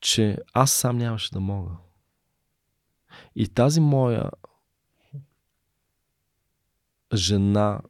че 0.00 0.38
аз 0.52 0.72
сам 0.72 0.98
нямаше 0.98 1.32
да 1.32 1.40
мога. 1.40 1.70
И 3.36 3.48
тази 3.48 3.80
моя 3.80 4.30
жена, 7.14 7.80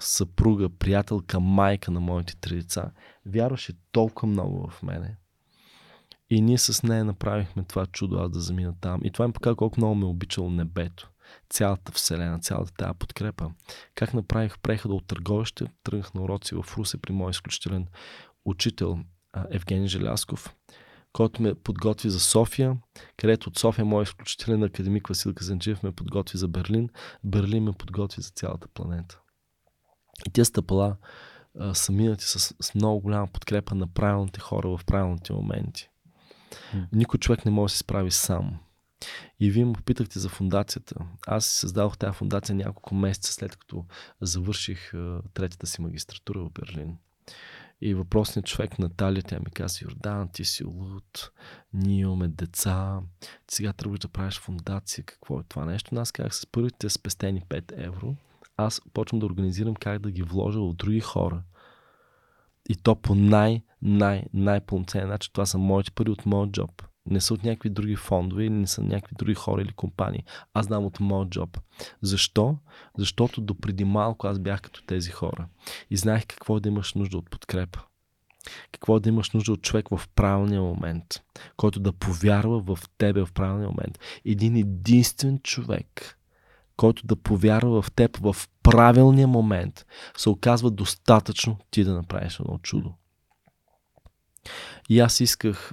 съпруга, 0.00 0.68
приятелка, 0.68 1.40
майка 1.40 1.90
на 1.90 2.00
моите 2.00 2.36
три 2.36 2.56
деца, 2.56 2.90
вярваше 3.26 3.72
толкова 3.92 4.28
много 4.28 4.70
в 4.70 4.82
мене. 4.82 5.16
И 6.30 6.40
ние 6.40 6.58
с 6.58 6.82
нея 6.82 7.04
направихме 7.04 7.64
това 7.64 7.86
чудо, 7.86 8.18
аз 8.18 8.30
да 8.30 8.40
замина 8.40 8.74
там. 8.80 9.00
И 9.04 9.10
това 9.10 9.26
ми 9.26 9.32
показва 9.32 9.56
колко 9.56 9.80
много 9.80 9.94
ме 9.94 10.06
е 10.06 10.08
обичало 10.08 10.50
небето. 10.50 11.10
Цялата 11.50 11.92
вселена, 11.92 12.38
цялата 12.38 12.72
тази 12.74 12.98
подкрепа. 12.98 13.50
Как 13.94 14.14
направих 14.14 14.58
прехода 14.58 14.94
от 14.94 15.06
търговище, 15.06 15.66
тръгнах 15.82 16.14
на 16.14 16.22
уроци 16.22 16.54
в 16.54 16.76
Русе 16.76 16.98
при 16.98 17.12
мой 17.12 17.30
изключителен 17.30 17.86
учител 18.44 18.98
Евгений 19.50 19.88
Желясков 19.88 20.54
който 21.12 21.42
ме 21.42 21.54
подготви 21.54 22.10
за 22.10 22.20
София, 22.20 22.76
където 23.16 23.48
от 23.48 23.58
София 23.58 23.84
мой 23.84 24.02
изключителен 24.02 24.62
академик 24.62 25.08
Васил 25.08 25.34
Казанджиев 25.34 25.82
ме 25.82 25.92
подготви 25.92 26.38
за 26.38 26.48
Берлин, 26.48 26.88
Берлин 27.24 27.64
ме 27.64 27.72
подготви 27.72 28.22
за 28.22 28.30
цялата 28.30 28.68
планета. 28.68 29.20
И 30.26 30.30
тези 30.30 30.44
стъпала 30.44 30.96
са 31.72 31.92
минати 31.92 32.24
с, 32.24 32.54
с 32.60 32.74
много 32.74 33.00
голяма 33.00 33.26
подкрепа 33.26 33.74
на 33.74 33.86
правилните 33.86 34.40
хора 34.40 34.68
в 34.68 34.80
правилните 34.86 35.32
моменти. 35.32 35.90
Никой 36.92 37.18
човек 37.18 37.44
не 37.44 37.50
може 37.50 37.72
да 37.72 37.76
се 37.76 37.78
справи 37.78 38.10
сам. 38.10 38.58
И 39.40 39.50
вие 39.50 39.64
му 39.64 39.72
попитахте 39.72 40.18
за 40.18 40.28
фундацията. 40.28 40.94
Аз 41.26 41.46
създадох 41.46 41.98
тази 41.98 42.16
фундация 42.16 42.54
няколко 42.54 42.94
месеца 42.94 43.32
след 43.32 43.56
като 43.56 43.84
завърших 44.20 44.92
третата 45.34 45.66
си 45.66 45.82
магистратура 45.82 46.40
в 46.40 46.50
Берлин. 46.50 46.96
И 47.80 47.94
въпросният 47.94 48.46
човек 48.46 48.78
Наталия, 48.78 49.22
тя 49.22 49.38
ми 49.38 49.50
каза, 49.54 49.78
Йордан, 49.82 50.28
ти 50.32 50.44
си 50.44 50.64
луд, 50.64 51.30
ние 51.72 52.00
имаме 52.00 52.28
деца, 52.28 53.00
ти 53.20 53.54
сега 53.54 53.72
тръгваш 53.72 53.98
да 53.98 54.08
правиш 54.08 54.38
фундация, 54.38 55.04
какво 55.04 55.40
е 55.40 55.42
това 55.48 55.64
нещо? 55.64 55.96
Аз 55.96 56.12
казах, 56.12 56.34
с 56.34 56.46
първите 56.46 56.90
спестени 56.90 57.42
5 57.48 57.72
евро, 57.76 58.16
аз 58.56 58.80
почвам 58.92 59.20
да 59.20 59.26
организирам 59.26 59.74
как 59.74 59.98
да 59.98 60.10
ги 60.10 60.22
вложа 60.22 60.60
в 60.60 60.74
други 60.74 61.00
хора. 61.00 61.42
И 62.68 62.76
то 62.76 62.94
по 62.94 63.14
най, 63.14 63.62
най, 63.82 64.24
най-пълноценен 64.34 65.08
начин. 65.08 65.30
Това 65.32 65.46
са 65.46 65.58
моите 65.58 65.90
пари 65.90 66.10
от 66.10 66.26
моят 66.26 66.50
джоб. 66.50 66.82
Не 67.06 67.20
са 67.20 67.34
от 67.34 67.44
някакви 67.44 67.70
други 67.70 67.96
фондове 67.96 68.44
или 68.44 68.54
не 68.54 68.66
са 68.66 68.82
някакви 68.82 69.16
други 69.18 69.34
хора 69.34 69.62
или 69.62 69.72
компании. 69.72 70.24
Аз 70.54 70.66
знам 70.66 70.84
от 70.84 71.00
моят 71.00 71.28
джоб. 71.28 71.58
Защо? 72.02 72.56
Защото 72.98 73.40
до 73.40 73.54
преди 73.54 73.84
малко 73.84 74.26
аз 74.26 74.38
бях 74.38 74.62
като 74.62 74.82
тези 74.82 75.10
хора. 75.10 75.48
И 75.90 75.96
знаех 75.96 76.26
какво 76.26 76.56
е 76.56 76.60
да 76.60 76.68
имаш 76.68 76.94
нужда 76.94 77.18
от 77.18 77.30
подкрепа. 77.30 77.80
Какво 78.72 78.96
е 78.96 79.00
да 79.00 79.08
имаш 79.08 79.30
нужда 79.30 79.52
от 79.52 79.62
човек 79.62 79.88
в 79.88 80.08
правилния 80.14 80.62
момент, 80.62 81.04
който 81.56 81.80
да 81.80 81.92
повярва 81.92 82.60
в 82.60 82.78
тебе 82.98 83.24
в 83.24 83.32
правилния 83.32 83.68
момент. 83.68 83.98
Един 84.24 84.56
единствен 84.56 85.40
човек, 85.42 86.17
който 86.78 87.06
да 87.06 87.16
повярва 87.16 87.82
в 87.82 87.90
теб 87.90 88.16
в 88.16 88.36
правилния 88.62 89.28
момент, 89.28 89.86
се 90.16 90.28
оказва 90.28 90.70
достатъчно 90.70 91.58
ти 91.70 91.84
да 91.84 91.94
направиш 91.94 92.40
едно 92.40 92.58
чудо. 92.58 92.94
И 94.88 95.00
аз 95.00 95.20
исках 95.20 95.72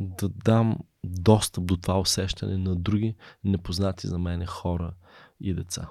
да 0.00 0.28
дам 0.28 0.78
достъп 1.04 1.64
до 1.66 1.76
това 1.76 2.00
усещане 2.00 2.56
на 2.56 2.76
други 2.76 3.14
непознати 3.44 4.06
за 4.06 4.18
мен 4.18 4.46
хора 4.46 4.94
и 5.40 5.54
деца. 5.54 5.88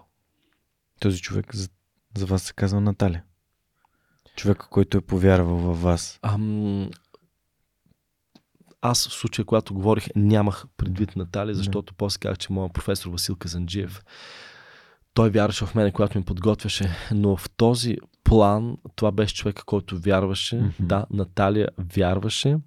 Този 1.00 1.22
човек 1.22 1.56
за, 1.56 1.70
за 2.18 2.26
вас 2.26 2.44
се 2.44 2.54
казва 2.54 2.82
Наталя. 2.82 3.22
Човека, 4.36 4.68
който 4.70 4.98
е 4.98 5.02
повярвал 5.02 5.56
във 5.56 5.82
вас. 5.82 6.20
Ам, 6.22 6.90
аз 8.86 9.08
в 9.08 9.14
случая, 9.14 9.46
когато 9.46 9.74
говорих, 9.74 10.08
нямах 10.16 10.66
предвид 10.78 11.16
Натали, 11.16 11.56
защото 11.56 11.94
после 11.94 12.20
казах, 12.20 12.38
че 12.38 12.54
моят 12.54 12.74
професор 12.74 13.10
Васил 13.10 13.36
Казанджиев, 13.36 14.04
той 15.14 15.30
вярваше 15.30 15.66
в 15.66 15.76
мен, 15.76 15.92
когато 15.92 16.18
ми 16.18 16.26
подготвяше, 16.26 16.90
но 17.12 17.38
в 17.38 17.50
този 17.58 17.98
план 18.24 18.78
това 18.96 19.12
беше 19.12 19.36
човека, 19.36 19.64
който 19.66 20.00
вярваше. 20.00 20.56
Mm-hmm. 20.56 20.74
Да, 20.80 21.06
Наталия 21.10 21.70
вярваше, 21.96 22.58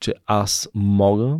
че 0.00 0.14
аз 0.26 0.68
мога. 0.74 1.36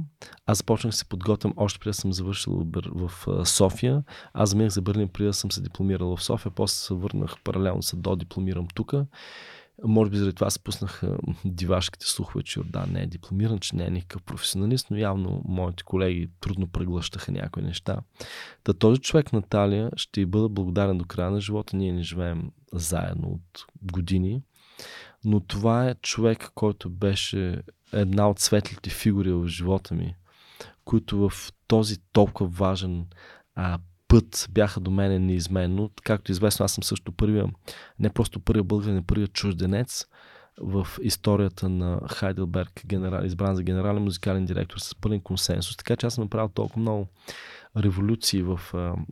Аз 0.47 0.59
започнах 0.59 0.91
да 0.91 0.97
се 0.97 1.09
подготвям 1.09 1.55
още 1.57 1.79
преди 1.79 1.91
да 1.91 1.95
съм 1.95 2.13
завършил 2.13 2.67
в 2.75 3.13
София. 3.47 4.03
Аз 4.33 4.51
заминах 4.51 4.73
за 4.73 4.83
Берлин 4.83 5.09
преди 5.09 5.27
да 5.27 5.35
съм 5.35 5.53
се 5.53 5.61
дипломирал 5.61 6.17
в 6.17 6.23
София, 6.23 6.53
после 6.55 6.75
се 6.75 6.95
върнах 6.95 7.35
паралелно 7.45 7.83
се 7.83 7.97
додипломирам 7.97 8.67
тук. 8.75 8.95
Може 9.85 10.11
би 10.11 10.17
заради 10.17 10.35
това 10.35 10.51
се 10.51 10.59
пуснах 10.59 11.03
дивашките 11.45 12.07
слухове, 12.07 12.43
че 12.43 12.61
Йордан 12.61 12.93
не 12.93 13.03
е 13.03 13.07
дипломиран, 13.07 13.59
че 13.59 13.77
не 13.77 13.87
е 13.87 13.91
никакъв 13.91 14.23
професионалист, 14.23 14.87
но 14.91 14.97
явно 14.97 15.43
моите 15.45 15.83
колеги 15.83 16.31
трудно 16.41 16.67
преглъщаха 16.67 17.33
някои 17.33 17.63
неща. 17.63 17.99
Та 18.65 18.73
този 18.73 19.01
човек, 19.01 19.33
Наталия, 19.33 19.91
ще 19.97 20.21
й 20.21 20.27
бъда 20.27 20.49
благодарен 20.49 20.99
до 20.99 21.05
края 21.05 21.31
на 21.31 21.41
живота. 21.41 21.77
Ние 21.77 21.93
не 21.93 22.03
живеем 22.03 22.51
заедно 22.73 23.29
от 23.29 23.65
години. 23.83 24.43
Но 25.25 25.41
това 25.41 25.89
е 25.89 25.95
човек, 25.95 26.51
който 26.55 26.91
беше 26.91 27.63
една 27.93 28.29
от 28.31 28.39
светлите 28.39 28.91
фигури 28.91 29.33
в 29.33 29.47
живота 29.47 29.95
ми, 29.95 30.17
които 30.85 31.29
в 31.29 31.53
този 31.67 31.97
толкова 32.13 32.51
важен 32.51 33.07
а, 33.55 33.79
път 34.09 34.49
бяха 34.51 34.81
до 34.81 34.91
мене 34.91 35.19
неизменно. 35.19 35.91
Както 36.05 36.33
известно, 36.33 36.65
аз 36.65 36.73
съм 36.73 36.85
също 36.85 37.13
първия, 37.13 37.47
не 37.99 38.11
просто 38.11 38.41
първия 38.41 38.65
българин, 38.65 38.95
не 38.95 39.03
първия 39.03 39.29
чужденец 39.29 40.07
в 40.61 40.89
историята 41.03 41.69
на 41.69 42.01
Хайделберг, 42.11 42.83
генерал, 42.87 43.25
избран 43.25 43.57
за 43.57 43.63
генерален 43.63 44.03
музикален 44.03 44.45
директор 44.45 44.79
с 44.79 44.95
пълен 44.95 45.21
консенсус. 45.21 45.77
Така 45.77 45.97
че 45.97 46.07
аз 46.07 46.15
съм 46.15 46.25
направил 46.25 46.49
толкова 46.49 46.81
много 46.81 47.07
революции 47.77 48.43
в, 48.43 48.61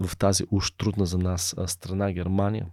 в 0.01 0.17
тази 0.19 0.45
уж 0.51 0.71
трудна 0.71 1.07
за 1.07 1.19
нас 1.19 1.55
страна 1.67 2.13
Германия. 2.13 2.67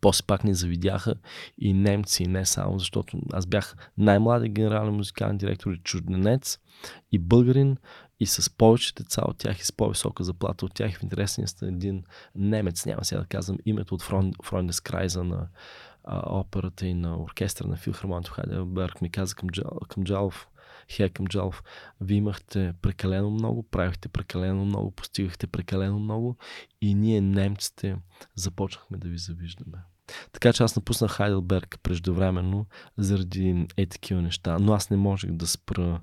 После 0.00 0.24
пак 0.26 0.44
ни 0.44 0.54
завидяха 0.54 1.14
и 1.58 1.72
немци, 1.72 2.22
и 2.22 2.26
не 2.26 2.46
само, 2.46 2.78
защото 2.78 3.18
аз 3.32 3.46
бях 3.46 3.90
най-младият 3.98 4.52
генерален 4.52 4.94
музикален 4.94 5.38
директор 5.38 5.72
и 5.72 5.78
чужденец 5.78 6.58
и 7.12 7.18
българин 7.18 7.76
и 8.20 8.26
с 8.26 8.50
повече 8.50 8.94
деца 8.94 9.22
от 9.24 9.38
тях 9.38 9.60
и 9.60 9.64
с 9.64 9.72
по-висока 9.72 10.24
заплата 10.24 10.66
от 10.66 10.74
тях. 10.74 10.98
В 10.98 11.02
интересния 11.02 11.48
сте 11.48 11.66
един 11.66 12.04
немец, 12.34 12.86
няма 12.86 13.04
сега 13.04 13.20
да 13.20 13.26
казвам 13.26 13.58
името 13.66 13.94
от 13.94 14.02
Фройнес 14.42 14.80
Крайза 14.80 15.24
на 15.24 15.48
а, 16.04 16.38
операта 16.38 16.86
и 16.86 16.94
на 16.94 17.22
оркестъра 17.22 17.68
на 17.68 17.76
Филхармонията 17.76 18.30
в 18.30 18.34
Хайдеберг 18.34 19.02
ми 19.02 19.10
каза 19.10 19.34
към, 19.34 19.48
към 19.88 20.04
Джалов, 20.04 20.48
Хекъм 20.90 21.26
Джалов, 21.26 21.62
вие 22.00 22.16
имахте 22.16 22.74
прекалено 22.82 23.30
много, 23.30 23.62
правихте 23.62 24.08
прекалено 24.08 24.64
много, 24.64 24.90
постигахте 24.90 25.46
прекалено 25.46 25.98
много 25.98 26.36
и 26.80 26.94
ние 26.94 27.20
немците 27.20 27.96
започнахме 28.34 28.98
да 28.98 29.08
ви 29.08 29.18
завиждаме. 29.18 29.78
Така 30.32 30.52
че 30.52 30.62
аз 30.62 30.76
напуснах 30.76 31.10
Хайделберг 31.10 31.78
преждевременно 31.82 32.66
заради 32.98 33.66
е 33.76 33.86
такива 33.86 34.22
неща, 34.22 34.58
но 34.58 34.72
аз 34.72 34.90
не 34.90 34.96
можех 34.96 35.32
да 35.32 35.46
спра 35.46 36.00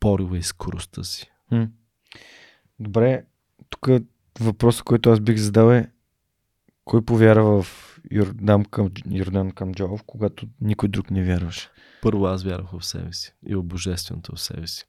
порива 0.00 0.38
и 0.38 0.42
скоростта 0.42 1.04
си. 1.04 1.32
Добре, 2.78 3.24
тук 3.70 3.88
въпросът, 4.40 4.82
който 4.82 5.10
аз 5.10 5.20
бих 5.20 5.36
задал 5.36 5.70
е 5.70 5.90
кой 6.84 7.04
повярва 7.04 7.62
в 7.62 7.98
Йордан 8.10 8.64
към, 8.64 8.90
Йордан 9.10 9.50
към 9.50 9.74
Джолов, 9.74 10.02
когато 10.06 10.46
никой 10.60 10.88
друг 10.88 11.10
не 11.10 11.24
вярваше? 11.24 11.70
Първо 12.02 12.26
аз 12.26 12.44
вярвах 12.44 12.70
в 12.70 12.86
себе 12.86 13.12
си 13.12 13.34
и 13.46 13.54
в 13.54 13.62
божественото 13.62 14.36
в 14.36 14.40
себе 14.40 14.66
си. 14.66 14.84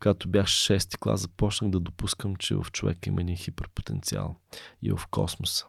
Когато 0.00 0.28
бях 0.28 0.46
6 0.46 0.98
клас, 0.98 1.20
започнах 1.20 1.70
да 1.70 1.80
допускам, 1.80 2.36
че 2.36 2.54
в 2.54 2.66
човека 2.72 3.10
има 3.10 3.20
един 3.20 3.36
хиперпотенциал 3.36 4.36
и 4.82 4.90
в 4.92 5.00
космоса. 5.10 5.66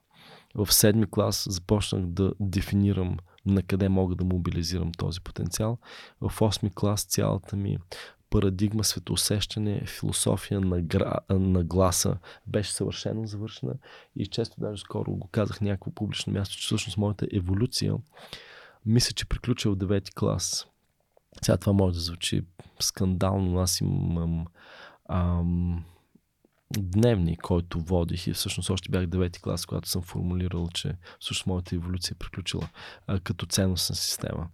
В 0.56 0.74
седми 0.74 1.06
клас 1.12 1.48
започнах 1.50 2.06
да 2.06 2.34
дефинирам 2.40 3.18
на 3.46 3.64
къде 3.64 3.90
мога 3.90 4.16
да 4.16 4.26
мобилизирам 4.26 4.92
този 4.92 5.22
потенциал. 5.22 5.78
В 6.22 6.40
8 6.40 6.74
клас 6.74 7.04
цялата 7.04 7.56
ми 7.56 7.78
парадигма, 8.34 8.84
светоусещане, 8.84 9.86
философия 9.86 10.62
на, 10.62 10.82
гра, 10.82 11.20
на 11.30 11.64
гласа 11.64 12.18
беше 12.48 12.74
съвършено 12.74 13.26
завършена 13.26 13.74
и 14.16 14.28
често 14.28 14.62
даже 14.62 14.82
скоро 14.82 15.12
го 15.12 15.28
казах 15.28 15.62
някакво 15.62 15.92
публично 15.92 16.34
място, 16.34 16.56
че 16.56 16.66
всъщност 16.66 16.98
моята 16.98 17.28
еволюция 17.34 17.96
мисля, 18.86 19.14
че 19.14 19.26
приключва 19.26 19.72
в 19.72 19.78
9 19.78 20.14
клас. 20.14 20.68
Сега 21.42 21.58
това 21.58 21.74
може 21.74 21.94
да 21.94 22.00
звучи 22.00 22.46
скандално, 22.80 23.52
но 23.52 23.60
аз 23.60 23.82
имам 23.82 24.46
ам, 25.10 25.86
дневник, 26.78 27.42
който 27.42 27.80
водих 27.80 28.28
и 28.28 28.34
всъщност 28.34 28.70
още 28.70 28.90
бях 28.90 29.04
9 29.04 29.42
клас, 29.42 29.66
когато 29.66 29.90
съм 29.90 30.02
формулирал, 30.02 30.68
че 30.74 30.96
всъщност 31.20 31.48
моята 31.48 31.76
еволюция 31.76 32.16
е 32.16 32.20
приключила 32.20 32.70
а, 33.08 33.20
като 33.20 33.46
ценностна 33.46 33.96
система 33.96 34.48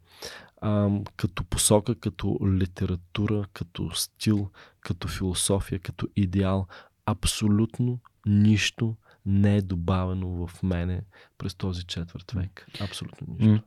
а, 0.62 0.90
като 1.16 1.44
посока, 1.44 1.96
като 1.96 2.38
литература, 2.48 3.46
като 3.54 3.92
стил, 3.94 4.50
като 4.82 5.08
философия, 5.08 5.80
като 5.80 6.08
идеал. 6.16 6.68
Абсолютно 7.06 8.00
нищо 8.26 8.96
не 9.26 9.58
е 9.58 9.62
добавено 9.62 10.48
в 10.48 10.64
мене 10.64 11.02
през 11.38 11.56
този 11.56 11.84
четвърт 11.84 12.32
век. 12.32 12.68
Абсолютно 12.82 13.36
нищо. 13.40 13.64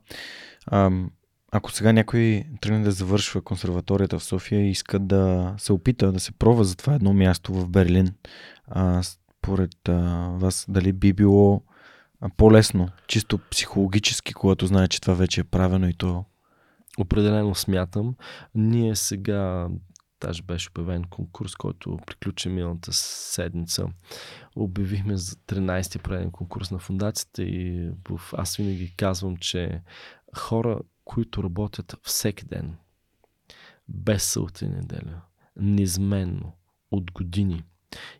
А, 0.65 0.91
ако 1.51 1.71
сега 1.71 1.93
някой 1.93 2.43
тръгне 2.61 2.79
да 2.83 2.91
завършва 2.91 3.41
консерваторията 3.41 4.19
в 4.19 4.23
София 4.23 4.61
и 4.61 4.69
иска 4.69 4.99
да 4.99 5.53
се 5.57 5.73
опита 5.73 6.11
да 6.11 6.19
се 6.19 6.31
пробва 6.31 6.63
за 6.63 6.75
това 6.75 6.93
едно 6.93 7.13
място 7.13 7.53
в 7.53 7.69
Берлин, 7.69 8.13
а, 8.67 9.03
според 9.03 9.89
а, 9.89 10.29
вас 10.29 10.65
дали 10.69 10.93
би 10.93 11.13
било 11.13 11.63
по-лесно, 12.37 12.89
чисто 13.07 13.37
психологически, 13.37 14.33
когато 14.33 14.67
знае, 14.67 14.87
че 14.87 15.01
това 15.01 15.13
вече 15.13 15.41
е 15.41 15.43
правено 15.43 15.89
и 15.89 15.93
то 15.93 16.25
Определено 16.99 17.55
смятам. 17.55 18.15
Ние 18.55 18.95
сега, 18.95 19.69
даже 20.21 20.43
беше 20.43 20.69
обявен 20.69 21.03
конкурс, 21.03 21.55
който 21.55 21.99
приключи 22.05 22.49
миналата 22.49 22.93
седмица. 22.93 23.87
Обявихме 24.55 25.17
за 25.17 25.35
13-ти 25.35 25.99
преден 25.99 26.31
конкурс 26.31 26.71
на 26.71 26.79
фундацията 26.79 27.43
и 27.43 27.91
аз 28.33 28.55
винаги 28.55 28.93
казвам, 28.97 29.37
че 29.37 29.81
хора, 30.37 30.79
които 31.05 31.43
работят 31.43 31.95
всеки 32.03 32.45
ден, 32.45 32.75
без 33.87 34.23
събота 34.23 34.65
и 34.65 34.69
неделя, 34.69 35.21
неизменно, 35.55 36.53
от 36.91 37.11
години, 37.11 37.63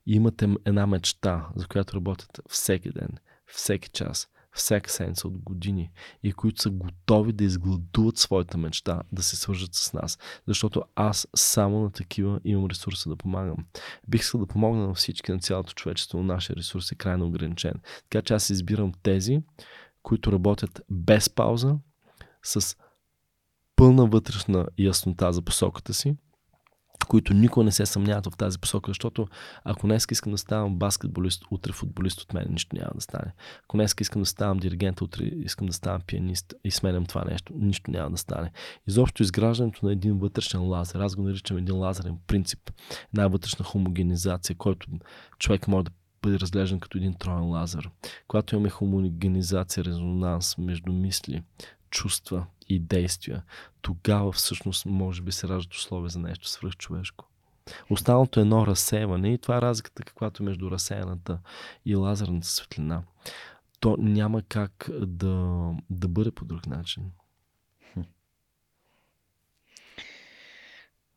имате 0.06 0.50
една 0.66 0.88
мечта, 0.88 1.48
за 1.56 1.68
която 1.68 1.96
работят 1.96 2.40
всеки 2.50 2.92
ден, 2.92 3.10
всеки 3.46 3.90
час, 3.90 4.30
всяка 4.54 4.90
седмица 4.90 5.28
от 5.28 5.38
години 5.38 5.92
и 6.24 6.34
които 6.34 6.62
са 6.62 6.70
готови 6.70 7.34
да 7.34 7.44
изгладуват 7.44 8.18
своята 8.18 8.58
мечта, 8.58 9.02
да 9.12 9.24
се 9.24 9.36
свържат 9.36 9.74
с 9.74 9.94
нас. 9.94 10.20
Защото 10.48 10.84
аз 10.96 11.28
само 11.36 11.82
на 11.82 11.92
такива 11.92 12.40
имам 12.44 12.66
ресурса 12.66 13.10
да 13.10 13.16
помагам. 13.16 13.58
Бих 14.08 14.22
искал 14.22 14.40
да 14.40 14.48
помогна 14.48 14.88
на 14.88 14.94
всички, 14.94 15.32
на 15.32 15.40
цялото 15.40 15.74
човечество, 15.74 16.18
но 16.18 16.24
нашия 16.24 16.56
ресурс 16.56 16.92
е 16.92 16.96
крайно 16.96 17.26
ограничен. 17.26 17.74
Така 18.10 18.22
че 18.22 18.34
аз 18.34 18.50
избирам 18.50 18.92
тези, 19.04 19.42
които 20.04 20.32
работят 20.32 20.82
без 20.90 21.30
пауза, 21.30 21.76
с 22.44 22.76
пълна 23.76 24.06
вътрешна 24.06 24.68
яснота 24.78 25.34
за 25.34 25.42
посоката 25.42 25.94
си, 25.94 26.16
които 27.06 27.34
никога 27.34 27.64
не 27.64 27.72
се 27.72 27.86
съмняват 27.86 28.26
в 28.26 28.38
тази 28.38 28.60
посока, 28.60 28.90
защото 28.90 29.28
ако 29.64 29.88
днес 29.88 30.08
искам 30.12 30.32
да 30.32 30.38
ставам 30.38 30.76
баскетболист, 30.76 31.44
утре 31.52 31.72
футболист 31.72 32.22
от 32.22 32.34
мен 32.34 32.48
нищо 32.50 32.76
няма 32.76 32.92
да 32.96 33.02
стане. 33.02 33.34
Ако 33.64 33.78
днес 33.78 33.96
искам 34.02 34.22
да 34.22 34.26
ставам 34.26 34.58
диригент, 34.58 35.02
утре 35.02 35.24
искам 35.24 35.68
да 35.68 35.74
ставам 35.74 36.02
пианист 36.08 36.54
и 36.64 36.72
сменям 36.72 37.06
това 37.06 37.24
нещо, 37.26 37.54
нищо 37.56 37.92
няма 37.92 38.12
да 38.12 38.18
стане. 38.18 38.52
Изобщо 38.88 39.24
изграждането 39.24 39.86
на 39.86 39.92
един 39.92 40.18
вътрешен 40.18 40.62
лазер, 40.62 41.00
аз 41.00 41.16
го 41.16 41.22
наричам 41.22 41.58
един 41.58 41.76
лазерен 41.76 42.18
принцип, 42.28 42.72
една 43.14 43.28
вътрешна 43.28 43.66
хомогенизация, 43.66 44.56
който 44.56 44.88
човек 45.40 45.68
може 45.68 45.86
да 45.86 45.92
бъде 46.22 46.40
разглеждан 46.40 46.80
като 46.80 46.98
един 46.98 47.14
троен 47.14 47.44
лазер. 47.44 47.90
Когато 48.28 48.56
имаме 48.56 48.70
хомогенизация, 48.70 49.86
резонанс 49.86 50.58
между 50.58 50.94
мисли, 50.94 51.44
чувства 51.94 52.46
и 52.70 52.80
действия, 52.80 53.44
тогава 53.82 54.32
всъщност 54.32 54.86
може 54.86 55.22
би 55.22 55.32
се 55.32 55.48
раждат 55.48 55.74
условия 55.74 56.10
за 56.10 56.20
нещо 56.20 56.48
свръхчовешко. 56.48 57.26
Останалото 57.90 58.40
е 58.40 58.42
едно 58.42 58.68
разсейване 58.68 59.34
и 59.34 59.38
това 59.38 59.58
е 59.58 59.62
разликата 59.62 60.04
каквато 60.04 60.44
е 60.44 60.46
между 60.46 60.72
разсеяната 60.72 61.40
и 61.86 61.96
лазерната 61.96 62.48
светлина. 62.48 63.04
То 63.80 63.98
няма 64.00 64.42
как 64.42 64.90
да, 65.02 65.70
да 65.90 66.08
бъде 66.08 66.32
по 66.32 66.46
друг 66.46 66.68
начин. 66.68 67.12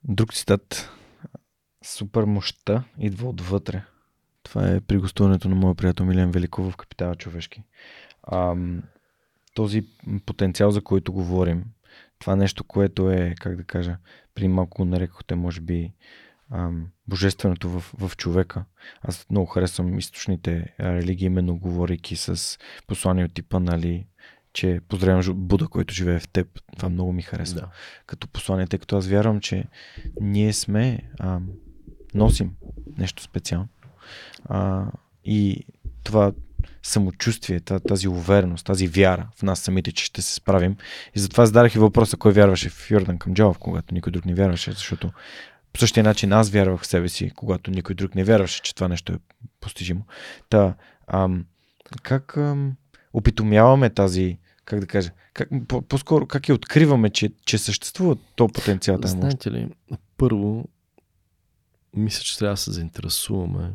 Друг 0.04 0.34
цитат. 0.34 0.90
Супер 1.84 2.24
мощта 2.24 2.84
идва 2.98 3.28
отвътре. 3.28 3.84
Това 4.42 4.68
е 4.68 4.80
при 4.80 4.98
гостуването 4.98 5.48
на 5.48 5.54
моя 5.54 5.74
приятел 5.74 6.06
Милен 6.06 6.30
Великов 6.30 6.72
в 6.72 6.76
Капитала 6.76 7.16
човешки. 7.16 7.62
Ам, 8.32 8.82
този 9.56 9.86
потенциал, 10.26 10.70
за 10.70 10.80
който 10.80 11.12
говорим, 11.12 11.64
това 12.18 12.36
нещо, 12.36 12.64
което 12.64 13.10
е, 13.10 13.34
как 13.40 13.56
да 13.56 13.64
кажа, 13.64 13.96
при 14.34 14.48
малко 14.48 14.84
нарекохте, 14.84 15.34
може 15.34 15.60
би, 15.60 15.92
ам, 16.50 16.86
божественото 17.08 17.68
в, 17.68 17.94
в 17.98 18.16
човека. 18.16 18.64
Аз 19.02 19.26
много 19.30 19.46
харесвам 19.46 19.98
източните 19.98 20.74
религии, 20.80 21.26
именно 21.26 21.58
говорейки 21.58 22.16
с 22.16 22.58
послания 22.86 23.26
от 23.26 23.34
типа, 23.34 23.58
нали, 23.58 24.06
че 24.52 24.80
поздравям 24.88 25.46
Буда, 25.46 25.68
който 25.68 25.94
живее 25.94 26.18
в 26.18 26.28
теб. 26.28 26.60
Това 26.76 26.88
много 26.88 27.12
ми 27.12 27.22
харесва. 27.22 27.60
Да. 27.60 27.70
Като 28.06 28.28
послание, 28.28 28.66
тъй 28.66 28.78
като 28.78 28.96
аз 28.96 29.06
вярвам, 29.06 29.40
че 29.40 29.64
ние 30.20 30.52
сме, 30.52 30.98
ам, 31.20 31.48
носим 32.14 32.56
нещо 32.98 33.22
специално. 33.22 33.68
А, 34.44 34.90
и 35.24 35.64
това 36.04 36.32
самочувствие, 36.86 37.60
тази 37.60 38.08
увереност, 38.08 38.66
тази 38.66 38.88
вяра 38.88 39.28
в 39.36 39.42
нас 39.42 39.60
самите, 39.60 39.92
че 39.92 40.04
ще 40.04 40.22
се 40.22 40.34
справим. 40.34 40.76
И 41.14 41.18
затова 41.18 41.46
зададах 41.46 41.74
и 41.74 41.78
въпроса, 41.78 42.16
кой 42.16 42.32
вярваше 42.32 42.68
в 42.68 42.90
Йордан 42.90 43.18
Камджалов, 43.18 43.58
когато 43.58 43.94
никой 43.94 44.12
друг 44.12 44.24
не 44.24 44.34
вярваше, 44.34 44.72
защото 44.72 45.12
по 45.72 45.80
същия 45.80 46.04
начин 46.04 46.32
аз 46.32 46.50
вярвах 46.50 46.80
в 46.80 46.86
себе 46.86 47.08
си, 47.08 47.30
когато 47.36 47.70
никой 47.70 47.94
друг 47.94 48.14
не 48.14 48.24
вярваше, 48.24 48.62
че 48.62 48.74
това 48.74 48.88
нещо 48.88 49.12
е 49.12 49.18
постижимо. 49.60 50.06
Та, 50.48 50.74
ам, 51.06 51.44
как 52.02 52.36
ам, 52.36 52.76
опитомяваме 53.12 53.90
тази, 53.90 54.38
как 54.64 54.80
да 54.80 54.86
кажа, 54.86 55.10
как, 55.34 55.48
по- 55.68 55.82
по-скоро 55.82 56.26
как 56.26 56.48
я 56.48 56.54
откриваме, 56.54 57.10
че, 57.10 57.32
че 57.44 57.58
съществува 57.58 58.16
то 58.36 58.48
потенциал? 58.48 58.98
Знаете 59.02 59.50
ли, 59.50 59.68
първо, 60.16 60.68
мисля, 61.96 62.22
че 62.22 62.38
трябва 62.38 62.52
да 62.52 62.56
се 62.56 62.72
заинтересуваме 62.72 63.72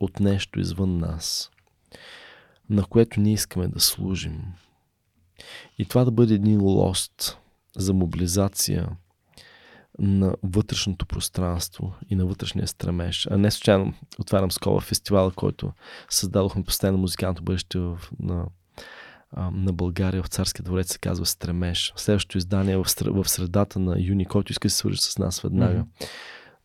от 0.00 0.20
нещо 0.20 0.60
извън 0.60 0.98
нас 0.98 1.50
на 2.72 2.84
което 2.84 3.20
ние 3.20 3.32
искаме 3.32 3.68
да 3.68 3.80
служим. 3.80 4.42
И 5.78 5.84
това 5.84 6.04
да 6.04 6.10
бъде 6.10 6.34
един 6.34 6.62
лост 6.62 7.38
за 7.76 7.94
мобилизация 7.94 8.88
на 9.98 10.34
вътрешното 10.42 11.06
пространство 11.06 11.94
и 12.10 12.14
на 12.14 12.26
вътрешния 12.26 12.68
стремеж. 12.68 13.28
А 13.30 13.38
не 13.38 13.50
случайно 13.50 13.94
отварям 14.18 14.50
скоба 14.50 14.80
фестивала, 14.80 15.32
който 15.32 15.72
създадохме 16.10 16.64
постоянно 16.64 16.98
музикалното 16.98 17.42
бъдеще 17.42 17.78
в, 17.78 18.00
на, 18.20 18.46
на 19.52 19.72
България 19.72 20.22
в 20.22 20.28
Царския 20.28 20.62
дворец 20.64 20.92
се 20.92 20.98
казва 20.98 21.26
Стремеж. 21.26 21.92
Следващото 21.96 22.38
издание 22.38 22.74
е 22.74 22.76
в, 22.76 22.86
в 23.06 23.28
средата 23.28 23.78
на 23.78 23.96
юни, 24.00 24.26
който 24.26 24.52
иска 24.52 24.68
да 24.68 24.70
се 24.70 24.76
свържи 24.76 24.98
с 25.00 25.18
нас 25.18 25.40
веднага. 25.40 25.84
Mm-hmm. 25.84 26.08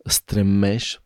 Стремеж. 0.07 0.99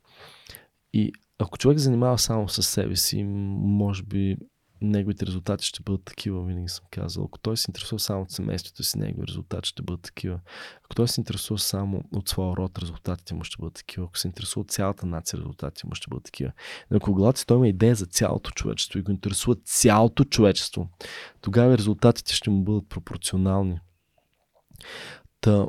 И 0.94 1.12
ако 1.40 1.58
човек 1.58 1.78
занимава 1.78 2.20
само 2.20 2.50
с 2.50 2.64
себе 2.64 2.96
си, 2.96 3.24
може 3.24 4.04
би 4.04 4.38
неговите 4.82 5.26
резултати 5.26 5.66
ще 5.66 5.84
бъдат 5.84 6.04
такива, 6.04 6.46
винаги 6.46 6.70
съм 6.70 6.86
казал. 6.92 7.24
Ако 7.24 7.40
той 7.40 7.58
се 7.58 7.66
интересува 7.70 8.00
само 8.00 8.22
от 8.22 8.32
семейството 8.32 8.84
си, 8.84 9.00
негови 9.00 9.28
резултати 9.28 9.70
ще 9.70 9.82
бъдат 9.82 10.02
такива. 10.02 10.40
Ако 10.86 10.96
той 10.96 11.08
се 11.08 11.22
интересува 11.22 11.60
само 11.60 12.04
от 12.14 12.30
своя 12.30 12.56
род, 12.56 12.80
резултатите 12.80 13.36
му 13.36 13.44
ще 13.44 13.58
бъдат 13.60 13.74
такива. 13.74 14.06
Ако 14.06 14.18
се 14.18 14.28
интересува 14.28 14.62
от 14.62 14.72
цялата 14.72 15.06
нация, 15.06 15.40
резултатите 15.40 15.88
му 15.88 15.96
ще 15.96 16.10
бъдат 16.10 16.24
такива. 16.24 16.52
Но 16.92 16.98
ако 16.98 17.14
когато 17.14 17.46
той 17.46 17.58
има 17.58 17.68
идея 17.68 17.96
за 17.96 18.06
цялото 18.06 18.52
човечество 18.52 19.00
и 19.00 19.02
го 19.02 19.12
интересува 19.12 19.56
цялото 19.56 20.24
човечество, 20.24 20.90
тогава 21.42 21.78
резултатите 21.78 22.36
ще 22.36 22.50
му 22.50 22.64
бъдат 22.64 22.90
пропорционални. 22.90 23.80
Та, 25.42 25.68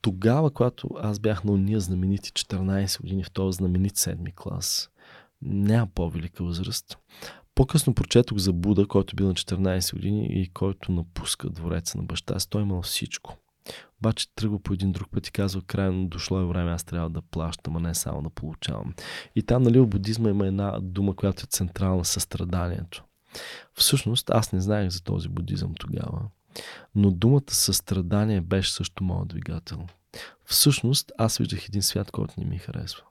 тогава, 0.00 0.50
когато 0.50 0.88
аз 0.96 1.18
бях 1.18 1.44
на 1.44 1.52
уния 1.52 1.80
знаменити 1.80 2.30
14 2.30 3.00
години 3.00 3.24
в 3.24 3.30
този 3.30 3.56
знаменит 3.56 3.96
седми 3.96 4.32
клас, 4.36 4.90
няма 5.42 5.88
по-велика 5.94 6.44
възраст. 6.44 6.98
По-късно 7.54 7.94
прочетох 7.94 8.38
за 8.38 8.52
Буда, 8.52 8.86
който 8.86 9.16
бил 9.16 9.26
на 9.26 9.34
14 9.34 9.94
години 9.94 10.26
и 10.30 10.48
който 10.48 10.92
напуска 10.92 11.50
двореца 11.50 11.98
на 11.98 12.04
баща 12.04 12.40
си. 12.40 12.50
Той 12.50 12.62
имал 12.62 12.82
всичко. 12.82 13.36
Обаче 14.00 14.34
тръгва 14.34 14.62
по 14.62 14.72
един 14.72 14.92
друг 14.92 15.10
път 15.10 15.26
и 15.26 15.32
казва, 15.32 15.62
крайно 15.62 16.08
дошло 16.08 16.40
е 16.40 16.44
време, 16.44 16.70
аз 16.70 16.84
трябва 16.84 17.10
да 17.10 17.22
плащам, 17.22 17.76
а 17.76 17.80
не 17.80 17.94
само 17.94 18.22
да 18.22 18.30
получавам. 18.30 18.94
И 19.36 19.42
там, 19.42 19.62
нали, 19.62 19.80
в 19.80 19.86
будизма 19.86 20.30
има 20.30 20.46
една 20.46 20.78
дума, 20.82 21.16
която 21.16 21.42
е 21.42 21.50
централна 21.50 22.04
състраданието. 22.04 23.04
Всъщност, 23.74 24.30
аз 24.30 24.52
не 24.52 24.60
знаех 24.60 24.90
за 24.90 25.02
този 25.02 25.28
будизъм 25.28 25.74
тогава, 25.74 26.20
но 26.94 27.10
думата 27.10 27.50
състрадание 27.50 28.40
беше 28.40 28.72
също 28.72 29.04
моят 29.04 29.28
двигател. 29.28 29.86
Всъщност, 30.44 31.12
аз 31.18 31.38
виждах 31.38 31.68
един 31.68 31.82
свят, 31.82 32.10
който 32.10 32.34
не 32.38 32.46
ми 32.46 32.58
харесва. 32.58 33.02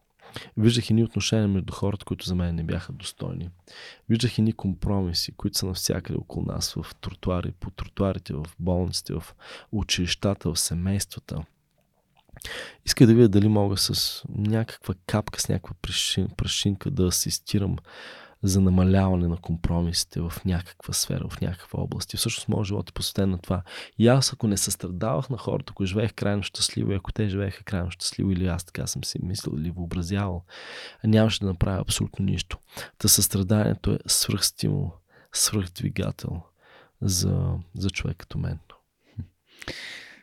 Виждах 0.57 0.89
ни 0.89 1.03
отношения 1.03 1.47
между 1.47 1.73
хората, 1.73 2.05
които 2.05 2.25
за 2.25 2.35
мен 2.35 2.55
не 2.55 2.63
бяха 2.63 2.93
достойни. 2.93 3.49
Виждах 4.09 4.37
ни 4.37 4.53
компромиси, 4.53 5.31
които 5.31 5.57
са 5.57 5.65
навсякъде 5.65 6.19
около 6.19 6.45
нас, 6.45 6.73
в 6.73 6.95
тротуари, 7.01 7.51
по 7.51 7.71
тротуарите, 7.71 8.33
в 8.33 8.45
болниците, 8.59 9.13
в 9.13 9.23
училищата, 9.71 10.53
в 10.53 10.59
семействата. 10.59 11.43
Иска 12.85 13.07
да 13.07 13.13
видя 13.13 13.29
дали 13.29 13.47
мога 13.47 13.77
с 13.77 14.23
някаква 14.29 14.93
капка, 15.07 15.41
с 15.41 15.49
някаква 15.49 15.75
прашинка 16.37 16.91
да 16.91 17.07
асистирам 17.07 17.77
за 18.43 18.61
намаляване 18.61 19.27
на 19.27 19.37
компромисите 19.37 20.21
в 20.21 20.33
някаква 20.45 20.93
сфера, 20.93 21.29
в 21.29 21.41
някаква 21.41 21.79
област. 21.83 22.13
И 22.13 22.17
всъщност 22.17 22.49
моят 22.49 22.67
живот 22.67 22.89
е 22.89 22.93
посветен 22.93 23.29
на 23.29 23.37
това. 23.37 23.63
И 23.97 24.07
аз, 24.07 24.33
ако 24.33 24.47
не 24.47 24.57
състрадавах 24.57 25.29
на 25.29 25.37
хората, 25.37 25.71
ако 25.71 25.85
живеех 25.85 26.13
крайно 26.13 26.43
щастливо, 26.43 26.91
и 26.91 26.95
ако 26.95 27.11
те 27.11 27.29
живееха 27.29 27.63
крайно 27.63 27.91
щастливо, 27.91 28.31
или 28.31 28.47
аз 28.47 28.63
така 28.63 28.87
съм 28.87 29.03
си 29.03 29.19
мислил 29.23 29.53
или 29.57 29.71
въобразявал, 29.71 30.43
нямаше 31.03 31.39
да 31.39 31.45
направя 31.45 31.81
абсолютно 31.81 32.25
нищо. 32.25 32.57
Та 32.97 33.07
състраданието 33.07 33.91
е 33.91 33.99
свръхстимул, 34.07 34.91
свръхдвигател 35.33 36.41
за, 37.01 37.53
за 37.75 37.89
човек 37.89 38.17
като 38.17 38.37
мен. 38.37 38.59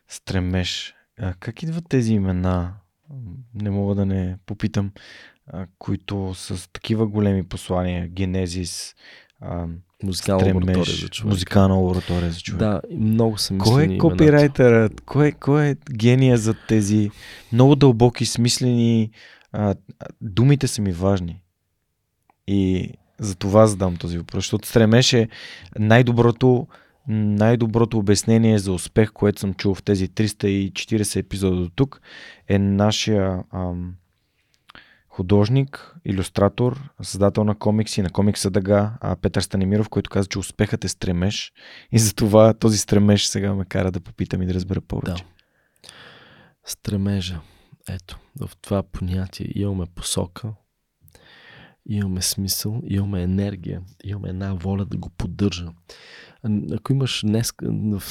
Стремеш. 0.09 0.95
А 1.19 1.35
как 1.35 1.63
идват 1.63 1.89
тези 1.89 2.15
имена? 2.15 2.75
Не 3.55 3.71
мога 3.71 3.95
да 3.95 4.07
не 4.07 4.39
попитам 4.47 4.93
които 5.79 6.35
с 6.35 6.73
такива 6.73 7.07
големи 7.07 7.43
послания, 7.43 8.09
генезис, 8.09 8.95
музикална 10.03 10.47
лаборатория 10.47 10.85
за 10.85 11.09
човек. 11.09 11.31
Музикална 11.31 11.75
лаборатория 11.75 12.31
за 12.31 12.41
човек. 12.41 12.59
Да, 12.59 12.81
много 12.91 13.39
съм 13.39 13.59
Кой 13.59 13.85
е 13.85 13.99
копирайтерът? 13.99 15.01
Кой, 15.01 15.33
кой 15.33 15.67
е 15.67 15.77
гения 15.95 16.39
за 16.39 16.55
тези 16.69 17.11
много 17.53 17.77
дълбоки, 17.77 18.27
смислени 18.27 19.11
а, 19.53 19.75
думите 20.21 20.67
са 20.67 20.83
ми 20.83 20.93
важни. 20.93 21.41
И 22.47 22.91
за 23.19 23.35
това 23.35 23.67
задам 23.67 23.97
този 23.97 24.19
въпрос, 24.19 24.45
защото 24.45 24.69
стремеж 24.69 25.13
е 25.13 25.29
най-доброто 25.79 26.67
най-доброто 27.09 27.99
обяснение 27.99 28.59
за 28.59 28.73
успех, 28.73 29.13
което 29.13 29.41
съм 29.41 29.55
чул 29.55 29.75
в 29.75 29.83
тези 29.83 30.09
340 30.09 31.17
епизода 31.17 31.57
до 31.57 31.69
тук, 31.69 32.01
е 32.49 32.59
нашия 32.59 33.43
ам, 33.55 33.95
художник, 35.15 35.95
иллюстратор, 36.05 36.91
създател 37.03 37.45
на 37.45 37.55
комикси, 37.55 38.03
на 38.03 38.11
комикса 38.11 38.51
Дъга, 38.51 38.99
Петър 39.23 39.41
Станимиров, 39.41 39.89
който 39.89 40.11
каза, 40.11 40.29
че 40.29 40.39
успехът 40.39 40.85
е 40.85 40.89
стремеж 40.89 41.53
и 41.93 41.99
затова 41.99 42.55
този 42.55 42.79
стремеж 42.79 43.27
сега 43.27 43.55
ме 43.55 43.65
кара 43.65 43.91
да 43.91 44.01
попитам 44.01 44.43
и 44.43 44.47
да 44.47 44.55
разбера 44.55 44.81
повече. 44.81 45.25
Да. 45.25 45.91
Стремежа. 46.65 47.41
Ето, 47.89 48.19
в 48.41 48.51
това 48.63 48.83
понятие 48.83 49.47
имаме 49.55 49.87
посока, 49.95 50.53
имаме 51.87 52.23
смисъл, 52.23 52.81
имаме 52.85 53.23
енергия, 53.23 53.83
имаме 54.05 54.29
една 54.29 54.55
воля 54.55 54.85
да 54.85 54.97
го 54.97 55.11
поддържа. 55.11 55.69
Ако 56.73 56.93
имаш 56.93 57.23
днес 57.25 57.53
в, 57.63 58.03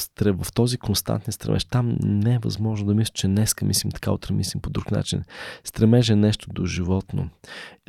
в 0.44 0.54
този 0.54 0.78
константен 0.78 1.32
стремеж, 1.32 1.66
там 1.66 1.98
не 2.04 2.34
е 2.34 2.40
възможно 2.40 2.88
да 2.88 2.94
мислиш, 2.94 3.12
че 3.14 3.28
днеска 3.28 3.66
мислим 3.66 3.92
така, 3.92 4.12
утре 4.12 4.34
мислим 4.34 4.62
по 4.62 4.70
друг 4.70 4.92
начин. 4.92 5.24
Стремежа 5.64 6.14
е 6.14 6.16
нещо 6.16 6.50
до 6.54 6.66
животно. 6.66 7.30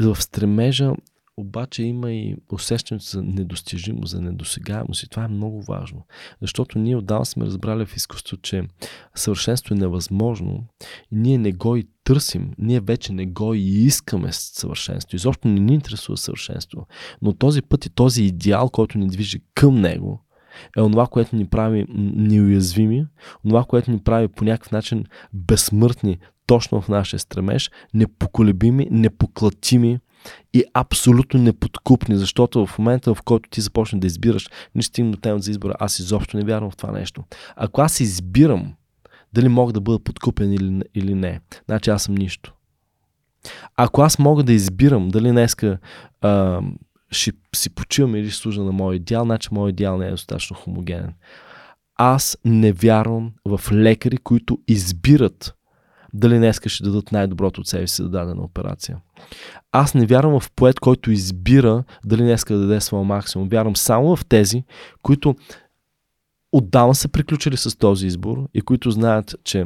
В 0.01 0.23
стремежа 0.23 0.93
обаче 1.37 1.83
има 1.83 2.13
и 2.13 2.37
усещането 2.53 3.05
за 3.05 3.23
недостижимо, 3.23 4.07
за 4.07 4.21
недосегаемост 4.21 5.03
и 5.03 5.09
това 5.09 5.25
е 5.25 5.29
много 5.29 5.63
важно. 5.63 6.07
Защото 6.41 6.79
ние 6.79 6.97
отдавна 6.97 7.27
сме 7.27 7.47
разбрали 7.47 7.87
в 7.87 7.97
изкуството, 7.97 8.43
че 8.43 8.63
съвършенство 9.15 9.75
е 9.75 9.79
невъзможно 9.79 10.65
и 11.13 11.17
ние 11.17 11.39
не 11.39 11.53
го 11.53 11.77
и 11.77 11.89
търсим, 12.05 12.53
ние 12.59 12.81
вече 12.81 13.13
не 13.13 13.27
го 13.27 13.55
и 13.55 13.61
искаме 13.61 14.33
съвършенство. 14.33 15.17
Изобщо 15.17 15.49
не 15.49 15.61
ни 15.61 15.75
интересува 15.75 16.17
съвършенство. 16.17 16.87
Но 17.23 17.33
този 17.33 17.63
път 17.63 17.87
и 17.87 17.91
този 17.91 18.25
идеал, 18.25 18.71
който 18.71 18.99
ни 18.99 19.09
движи 19.09 19.41
към 19.55 19.81
него, 19.81 20.24
е 20.77 20.81
онова, 20.81 21.07
което 21.07 21.37
ни 21.37 21.47
прави 21.47 21.87
неуязвими, 21.89 23.07
онова, 23.45 23.65
което 23.65 23.91
ни 23.91 23.99
прави 23.99 24.29
по 24.29 24.45
някакъв 24.45 24.73
начин 24.73 25.05
безсмъртни 25.33 26.19
точно 26.47 26.81
в 26.81 26.89
нашия 26.89 27.21
стремеж, 27.21 27.71
непоколебими, 27.95 28.89
непоклатими, 28.91 29.99
и 30.55 30.65
абсолютно 30.75 31.43
неподкупни, 31.43 32.17
защото 32.17 32.67
в 32.67 32.79
момента, 32.79 33.15
в 33.15 33.23
който 33.23 33.51
ти 33.51 33.61
започнеш 33.61 34.01
да 34.01 34.07
избираш, 34.07 34.51
не 34.75 34.83
стигна 34.83 35.11
до 35.11 35.19
темата 35.19 35.43
за 35.43 35.51
избора, 35.51 35.75
аз 35.81 35.99
изобщо 35.99 36.37
не 36.37 36.45
вярвам 36.45 36.71
в 36.71 36.77
това 36.77 36.93
нещо. 36.93 37.25
Ако 37.57 37.81
аз 37.81 38.01
избирам 38.01 38.75
дали 39.33 39.49
мога 39.49 39.73
да 39.73 39.81
бъда 39.81 39.99
подкупен 39.99 40.53
или, 40.53 40.83
или 40.95 41.15
не, 41.15 41.41
значи 41.65 41.91
аз 41.91 42.03
съм 42.03 42.15
нищо. 42.15 42.55
Ако 43.77 44.03
аз 44.03 44.19
мога 44.19 44.43
да 44.43 44.53
избирам 44.53 45.09
дали 45.09 45.31
днеска 45.31 45.79
а, 46.21 46.61
ще 47.15 47.33
си 47.55 47.71
почивам 47.71 48.17
или 48.17 48.31
ще 48.31 48.43
служа 48.43 48.63
на 48.63 48.73
моя 48.73 48.97
идеал, 48.97 49.25
значи 49.25 49.49
моят 49.53 49.73
идеал 49.73 49.99
не 49.99 50.07
е 50.07 50.11
достатъчно 50.11 50.57
хомогенен. 50.57 51.15
Аз 51.97 52.39
не 52.45 52.73
вярвам 52.73 53.33
в 53.45 53.61
лекари, 53.73 54.17
които 54.17 54.59
избират 54.69 55.55
дали 56.15 56.39
днес 56.39 56.61
ще 56.67 56.85
дадат 56.85 57.13
най-доброто 57.13 57.61
от 57.61 57.67
себе 57.67 57.87
си 57.87 58.03
за 58.03 58.09
дадена 58.09 58.43
операция. 58.43 58.99
Аз 59.73 59.95
не 59.95 60.07
вярвам 60.07 60.41
в 60.41 60.51
поет, 60.51 60.81
който 60.81 61.11
избира 61.11 61.85
дали 62.05 62.23
днес 62.23 62.45
да 62.45 62.59
даде 62.59 62.81
своя 62.81 63.05
максимум. 63.05 63.49
Вярвам 63.49 63.77
само 63.77 64.17
в 64.17 64.27
тези, 64.27 64.65
които 65.03 65.37
отдавна 66.53 66.95
са 66.95 67.09
приключили 67.09 67.57
с 67.57 67.79
този 67.79 68.07
избор 68.07 68.49
и 68.55 68.61
които 68.61 68.91
знаят, 68.91 69.35
че 69.45 69.65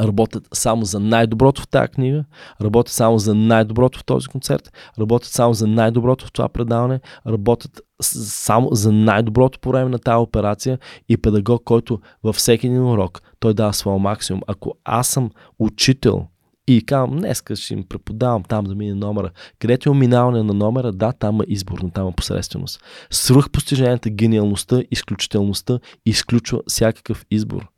работят 0.00 0.48
само 0.52 0.84
за 0.84 1.00
най-доброто 1.00 1.62
в 1.62 1.68
тази 1.68 1.88
книга, 1.88 2.24
работят 2.62 2.92
само 2.92 3.18
за 3.18 3.34
най-доброто 3.34 3.98
в 3.98 4.04
този 4.04 4.28
концерт, 4.28 4.72
работят 5.00 5.28
само 5.28 5.54
за 5.54 5.66
най-доброто 5.66 6.26
в 6.26 6.32
това 6.32 6.48
предаване, 6.48 7.00
работят 7.26 7.80
само 8.02 8.68
за 8.72 8.92
най-доброто 8.92 9.58
по 9.60 9.70
време 9.70 9.90
на 9.90 9.98
тази 9.98 10.16
операция 10.16 10.78
и 11.08 11.16
педагог, 11.16 11.62
който 11.64 12.00
във 12.24 12.36
всеки 12.36 12.66
един 12.66 12.86
урок 12.86 13.22
той 13.40 13.54
дава 13.54 13.72
своя 13.72 13.98
максимум. 13.98 14.42
Ако 14.46 14.74
аз 14.84 15.08
съм 15.08 15.30
учител 15.58 16.26
и 16.66 16.82
казвам, 16.86 17.18
днес 17.18 17.42
ще 17.54 17.74
им 17.74 17.84
преподавам 17.88 18.42
там 18.42 18.64
да 18.64 18.74
мине 18.74 18.94
номера. 18.94 19.30
Където 19.58 19.90
е 19.90 19.94
минаване 19.94 20.42
на 20.42 20.54
номера, 20.54 20.92
да, 20.92 21.12
там 21.12 21.40
е 21.40 21.44
избор, 21.48 21.78
но 21.82 21.90
там 21.90 22.08
е 22.08 22.12
посредственост. 22.12 22.82
Свръх 23.10 23.50
постиженията, 23.50 24.10
гениалността, 24.10 24.82
изключителността 24.90 25.78
изключва 26.06 26.60
всякакъв 26.66 27.24
избор. 27.30 27.68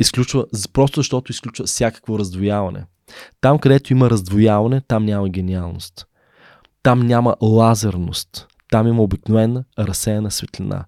Изключва, 0.00 0.46
просто 0.72 1.00
защото 1.00 1.32
изключва 1.32 1.64
всякакво 1.64 2.18
раздвояване. 2.18 2.84
Там, 3.40 3.58
където 3.58 3.92
има 3.92 4.10
раздвояване, 4.10 4.80
там 4.80 5.04
няма 5.04 5.28
гениалност. 5.28 6.06
Там 6.82 7.06
няма 7.06 7.36
лазерност. 7.42 8.46
Там 8.70 8.88
има 8.88 9.02
обикновена 9.02 9.64
разсеяна 9.78 10.30
светлина. 10.30 10.84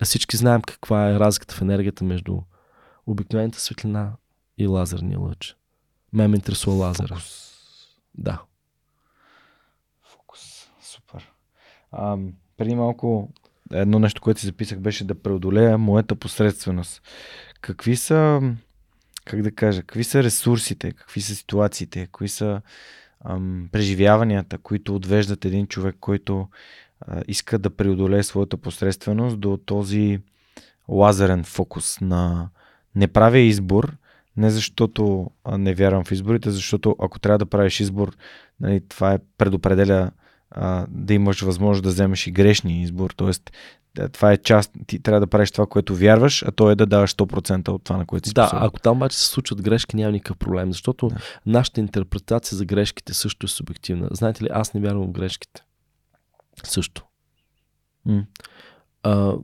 А 0.00 0.04
всички 0.04 0.36
знаем 0.36 0.62
каква 0.62 1.10
е 1.10 1.18
разликата 1.18 1.54
в 1.54 1.62
енергията 1.62 2.04
между 2.04 2.38
обикновената 3.06 3.60
светлина 3.60 4.12
и 4.58 4.66
лазерния 4.66 5.18
лъч. 5.18 5.56
Ме 6.12 6.28
ме 6.28 6.36
интересува 6.36 6.76
лазера. 6.76 7.08
Фокус. 7.08 7.56
Да. 8.14 8.42
Фокус. 10.02 10.68
Супер. 10.82 11.32
А, 11.92 12.16
преди 12.56 12.74
малко 12.74 13.32
едно 13.72 13.98
нещо, 13.98 14.22
което 14.22 14.40
си 14.40 14.46
записах, 14.46 14.78
беше 14.78 15.04
да 15.04 15.22
преодолея 15.22 15.78
моята 15.78 16.14
посредственост. 16.14 17.02
Какви 17.60 17.96
са, 17.96 18.40
как 19.24 19.42
да 19.42 19.50
кажа, 19.50 19.80
какви 19.80 20.04
са 20.04 20.22
ресурсите, 20.22 20.92
какви 20.92 21.20
са 21.20 21.34
ситуациите, 21.34 22.06
какви 22.06 22.28
са 22.28 22.60
ам, 23.24 23.68
преживяванията, 23.72 24.58
които 24.58 24.94
отвеждат 24.94 25.44
един 25.44 25.66
човек, 25.66 25.96
който 26.00 26.48
а, 27.00 27.22
иска 27.28 27.58
да 27.58 27.70
преодолее 27.70 28.22
своята 28.22 28.56
посредственост 28.56 29.40
до 29.40 29.56
този 29.56 30.20
лазерен 30.88 31.44
фокус 31.44 32.00
на 32.00 32.48
не 32.94 33.08
правя 33.08 33.38
избор, 33.38 33.96
не 34.36 34.50
защото 34.50 35.30
не 35.58 35.74
вярвам 35.74 36.04
в 36.04 36.12
изборите, 36.12 36.50
защото 36.50 36.96
ако 36.98 37.18
трябва 37.18 37.38
да 37.38 37.46
правиш 37.46 37.80
избор, 37.80 38.16
нали, 38.60 38.80
това 38.88 39.12
е 39.12 39.18
предопределя 39.38 40.10
а, 40.50 40.86
да 40.88 41.14
имаш 41.14 41.42
възможност 41.42 41.82
да 41.82 41.88
вземеш 41.88 42.26
и 42.26 42.30
грешния 42.30 42.82
избор. 42.82 43.10
Тоест, 43.16 43.52
това 44.12 44.32
е 44.32 44.36
част, 44.36 44.72
ти 44.86 44.98
трябва 44.98 45.20
да 45.20 45.26
правиш 45.26 45.50
това, 45.50 45.66
което 45.66 45.96
вярваш, 45.96 46.42
а 46.42 46.52
то 46.52 46.70
е 46.70 46.74
да 46.74 46.86
даваш 46.86 47.14
100% 47.14 47.68
от 47.68 47.84
това, 47.84 47.96
на 47.96 48.06
което 48.06 48.28
си 48.28 48.34
Да, 48.34 48.46
способен. 48.46 48.66
ако 48.66 48.80
там 48.80 48.96
обаче 48.96 49.16
се 49.16 49.24
случват 49.24 49.62
грешки, 49.62 49.96
няма 49.96 50.12
никакъв 50.12 50.36
проблем, 50.36 50.72
защото 50.72 51.08
да. 51.08 51.16
нашата 51.46 51.80
интерпретация 51.80 52.56
за 52.56 52.64
грешките 52.64 53.14
също 53.14 53.46
е 53.46 53.48
субективна. 53.48 54.08
Знаете 54.10 54.44
ли, 54.44 54.48
аз 54.52 54.74
не 54.74 54.80
вярвам 54.80 55.06
в 55.06 55.12
грешките. 55.12 55.62
Също. 56.64 57.04
М. 58.06 58.24
А, 59.02 59.34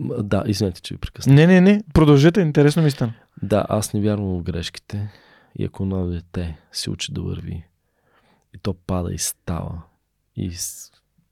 да, 0.00 0.44
извинете, 0.46 0.80
че 0.80 0.94
ви 0.94 0.98
прекъсна. 0.98 1.34
Не, 1.34 1.46
не, 1.46 1.60
не, 1.60 1.82
продължете, 1.94 2.40
интересно 2.40 2.82
ми 2.82 2.90
стана. 2.90 3.12
Да, 3.42 3.66
аз 3.68 3.92
не 3.92 4.00
вярвам 4.00 4.38
в 4.38 4.42
грешките. 4.42 5.12
И 5.56 5.64
ако 5.64 5.82
едно 5.82 6.06
дете 6.06 6.58
се 6.72 6.90
учи 6.90 7.12
да 7.12 7.22
върви, 7.22 7.64
и 8.54 8.58
то 8.62 8.74
пада 8.74 9.12
и 9.14 9.18
става, 9.18 9.82
и 10.36 10.50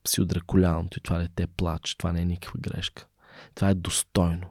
си 0.08 0.26
коляното, 0.46 0.98
и 0.98 1.02
това 1.02 1.18
дете 1.18 1.46
плаче, 1.46 1.98
това 1.98 2.12
не 2.12 2.20
е 2.20 2.24
никаква 2.24 2.60
грешка. 2.60 3.06
Това 3.54 3.70
е 3.70 3.74
достойно. 3.74 4.46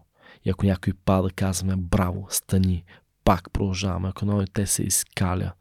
И 0.46 0.50
ако 0.50 0.66
някой 0.66 0.94
пада, 1.06 1.30
казваме 1.30 1.76
браво, 1.76 2.28
стани, 2.30 2.84
пак 3.24 3.52
продължаваме. 3.52 4.10
Ако 4.10 4.26
едно 4.26 4.38
дете 4.38 4.66
се 4.66 4.84
изкаля, 4.84 5.52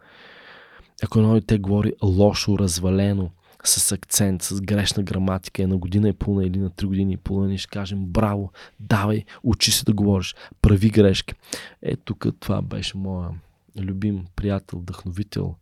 ако 1.02 1.18
едно 1.18 1.34
дете 1.34 1.58
говори 1.58 1.92
лошо, 2.02 2.58
развалено, 2.58 3.30
с 3.64 3.92
акцент, 3.92 4.42
с 4.42 4.60
грешна 4.60 5.02
граматика, 5.02 5.62
е 5.62 5.66
на 5.66 5.76
година 5.76 6.08
и 6.08 6.12
половина 6.12 6.48
или 6.48 6.58
на 6.58 6.70
три 6.70 6.86
години 6.86 7.12
и 7.12 7.16
половина 7.16 7.54
и 7.54 7.58
ще 7.58 7.68
кажем 7.68 8.06
браво, 8.06 8.52
давай, 8.80 9.24
учи 9.42 9.72
се 9.72 9.84
да 9.84 9.92
говориш, 9.92 10.34
прави 10.62 10.90
грешки. 10.90 11.34
Е, 11.82 11.96
тук 11.96 12.26
това 12.40 12.62
беше 12.62 12.96
моя 12.96 13.28
любим 13.78 14.24
приятел, 14.36 14.78
вдъхновител, 14.78 15.56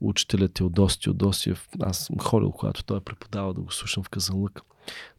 учителя 0.00 0.48
Теодоси 0.48 1.00
Теодосиев. 1.00 1.68
Аз 1.80 1.98
съм 1.98 2.18
ходил, 2.18 2.50
когато 2.50 2.84
той 2.84 2.96
е 2.96 3.00
преподавал 3.00 3.52
да 3.52 3.60
го 3.60 3.72
слушам 3.72 4.02
в 4.02 4.08
Казанлък. 4.08 4.60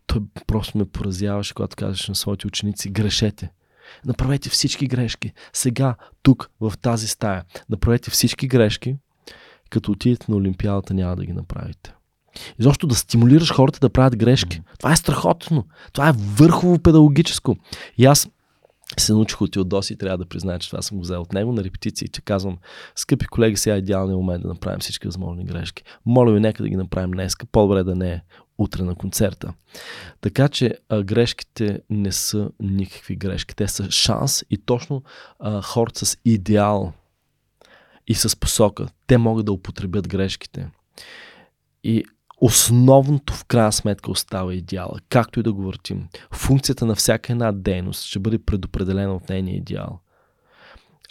Той 0.07 0.21
просто 0.47 0.77
ме 0.77 0.85
поразяваше, 0.85 1.53
когато 1.53 1.75
казваше 1.75 2.11
на 2.11 2.15
своите 2.15 2.47
ученици, 2.47 2.89
грешете. 2.89 3.51
Направете 4.05 4.49
всички 4.49 4.87
грешки. 4.87 5.33
Сега, 5.53 5.95
тук, 6.21 6.49
в 6.59 6.73
тази 6.81 7.07
стая. 7.07 7.43
Направете 7.69 8.11
всички 8.11 8.47
грешки, 8.47 8.95
като 9.69 9.91
отидете 9.91 10.25
на 10.29 10.37
Олимпиадата 10.37 10.93
няма 10.93 11.15
да 11.15 11.25
ги 11.25 11.33
направите. 11.33 11.93
И 12.59 12.63
защо 12.63 12.87
да 12.87 12.95
стимулираш 12.95 13.53
хората 13.53 13.79
да 13.79 13.89
правят 13.89 14.17
грешки. 14.17 14.61
Това 14.79 14.91
е 14.91 14.95
страхотно. 14.95 15.67
Това 15.93 16.09
е 16.09 16.13
върхово 16.17 16.79
педагогическо. 16.79 17.55
И 17.97 18.05
аз 18.05 18.29
се 18.97 19.13
научих 19.13 19.41
от 19.41 19.51
Теодоси 19.51 19.93
и 19.93 19.97
трябва 19.97 20.17
да 20.17 20.25
призная, 20.25 20.59
че 20.59 20.69
това 20.69 20.81
съм 20.81 20.97
го 20.97 21.03
взел 21.03 21.21
от 21.21 21.33
него 21.33 21.51
на 21.51 21.63
репетиции, 21.63 22.07
че 22.07 22.21
казвам, 22.21 22.57
скъпи 22.95 23.25
колеги, 23.25 23.57
сега 23.57 23.75
е 23.75 23.79
идеалният 23.79 24.17
момент 24.17 24.41
да 24.41 24.47
направим 24.47 24.79
всички 24.79 25.07
възможни 25.07 25.45
грешки. 25.45 25.83
Моля 26.05 26.33
ви, 26.33 26.39
нека 26.39 26.63
да 26.63 26.69
ги 26.69 26.75
направим 26.75 27.11
днес, 27.11 27.35
по-добре 27.51 27.83
да 27.83 27.95
не 27.95 28.11
е 28.11 28.21
утре 28.57 28.83
на 28.83 28.95
концерта. 28.95 29.53
Така 30.21 30.49
че 30.49 30.77
а, 30.89 31.03
грешките 31.03 31.81
не 31.89 32.11
са 32.11 32.49
никакви 32.59 33.15
грешки. 33.15 33.55
Те 33.55 33.67
са 33.67 33.91
шанс 33.91 34.43
и 34.49 34.57
точно 34.57 35.03
а, 35.39 35.61
хората 35.61 36.05
с 36.05 36.17
идеал 36.25 36.93
и 38.07 38.15
с 38.15 38.39
посока, 38.39 38.87
те 39.07 39.17
могат 39.17 39.45
да 39.45 39.51
употребят 39.51 40.07
грешките. 40.07 40.69
И 41.83 42.05
Основното 42.45 43.33
в 43.33 43.45
крайна 43.45 43.71
сметка 43.71 44.11
остава 44.11 44.53
идеала, 44.53 44.99
както 45.09 45.39
и 45.39 45.43
да 45.43 45.53
го 45.53 45.63
въртим. 45.63 46.07
Функцията 46.31 46.85
на 46.85 46.95
всяка 46.95 47.33
една 47.33 47.51
дейност 47.51 48.03
ще 48.03 48.19
бъде 48.19 48.39
предопределена 48.39 49.15
от 49.15 49.29
нейния 49.29 49.55
идеал. 49.55 49.99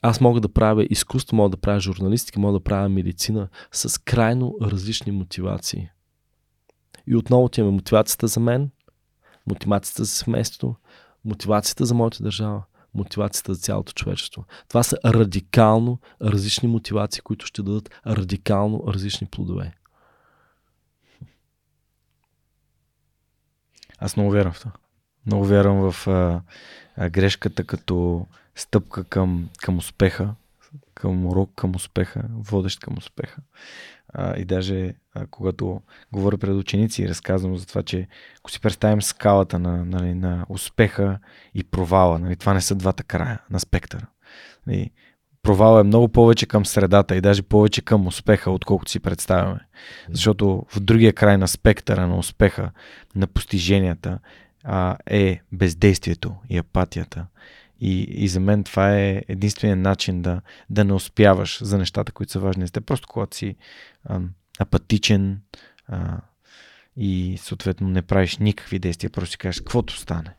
Аз 0.02 0.20
мога 0.20 0.40
да 0.40 0.52
правя 0.52 0.86
изкуство, 0.90 1.36
мога 1.36 1.50
да 1.50 1.56
правя 1.56 1.80
журналистика, 1.80 2.40
мога 2.40 2.52
да 2.52 2.64
правя 2.64 2.88
медицина 2.88 3.48
с 3.72 4.02
крайно 4.04 4.54
различни 4.62 5.12
мотивации. 5.12 5.88
И 7.06 7.16
отново 7.16 7.48
ти 7.48 7.60
имаме 7.60 7.74
мотивацията 7.76 8.26
за 8.26 8.40
мен, 8.40 8.70
мотивацията 9.46 10.04
за 10.04 10.10
семейството, 10.10 10.74
мотивацията 11.24 11.86
за 11.86 11.94
моята 11.94 12.22
държава, 12.22 12.62
мотивацията 12.94 13.54
за 13.54 13.60
цялото 13.60 13.92
човечество. 13.92 14.44
Това 14.68 14.82
са 14.82 14.96
радикално 15.04 15.98
различни 16.22 16.68
мотивации, 16.68 17.22
които 17.22 17.46
ще 17.46 17.62
дадат 17.62 17.90
радикално 18.06 18.84
различни 18.88 19.26
плодове. 19.26 19.74
Аз 24.02 24.16
много 24.16 24.30
вярвам 24.30 24.52
в 24.52 24.60
това. 24.60 24.72
Много 25.26 25.44
вярвам 25.44 25.92
в 25.92 26.08
а, 26.08 26.40
а, 26.96 27.10
грешката 27.10 27.64
като 27.64 28.26
стъпка 28.54 29.04
към, 29.04 29.48
към 29.58 29.78
успеха, 29.78 30.34
към 30.94 31.26
урок 31.26 31.50
към 31.56 31.74
успеха, 31.76 32.22
водещ 32.30 32.80
към 32.80 32.98
успеха. 32.98 33.42
А, 34.08 34.36
и 34.36 34.44
даже 34.44 34.94
а, 35.14 35.26
когато 35.26 35.80
говоря 36.12 36.38
пред 36.38 36.54
ученици 36.54 37.02
и 37.02 37.08
разказвам 37.08 37.56
за 37.56 37.66
това, 37.66 37.82
че 37.82 38.08
ако 38.38 38.50
си 38.50 38.60
представим 38.60 39.02
скалата 39.02 39.58
на, 39.58 39.84
нали, 39.84 40.14
на 40.14 40.46
успеха 40.48 41.18
и 41.54 41.64
провала, 41.64 42.18
нали, 42.18 42.36
това 42.36 42.54
не 42.54 42.60
са 42.60 42.74
двата 42.74 43.02
края 43.04 43.38
на 43.50 43.60
спектъра. 43.60 44.06
Нали, 44.66 44.90
провал 45.42 45.80
е 45.80 45.82
много 45.82 46.08
повече 46.08 46.46
към 46.46 46.66
средата 46.66 47.16
и 47.16 47.20
даже 47.20 47.42
повече 47.42 47.82
към 47.82 48.06
успеха, 48.06 48.50
отколкото 48.50 48.90
си 48.90 49.00
представяме. 49.00 49.60
Защото 50.10 50.66
в 50.68 50.80
другия 50.80 51.12
край 51.12 51.38
на 51.38 51.48
спектъра 51.48 52.06
на 52.06 52.18
успеха, 52.18 52.70
на 53.16 53.26
постиженията, 53.26 54.18
а, 54.64 54.96
е 55.06 55.40
бездействието 55.52 56.34
и 56.50 56.58
апатията. 56.58 57.26
И, 57.80 58.02
и 58.02 58.28
за 58.28 58.40
мен 58.40 58.64
това 58.64 58.98
е 58.98 59.22
единственият 59.28 59.80
начин 59.80 60.22
да, 60.22 60.40
да 60.70 60.84
не 60.84 60.92
успяваш 60.92 61.62
за 61.62 61.78
нещата, 61.78 62.12
които 62.12 62.32
са 62.32 62.40
важни 62.40 62.66
за 62.66 62.72
теб. 62.72 62.84
Просто 62.86 63.08
когато 63.08 63.36
си 63.36 63.56
а, 64.04 64.20
апатичен 64.58 65.40
а, 65.88 66.16
и 66.96 67.38
съответно 67.38 67.88
не 67.88 68.02
правиш 68.02 68.38
никакви 68.38 68.78
действия, 68.78 69.10
просто 69.10 69.30
си 69.30 69.38
кажеш 69.38 69.60
каквото 69.60 69.96
стане. 69.96 70.34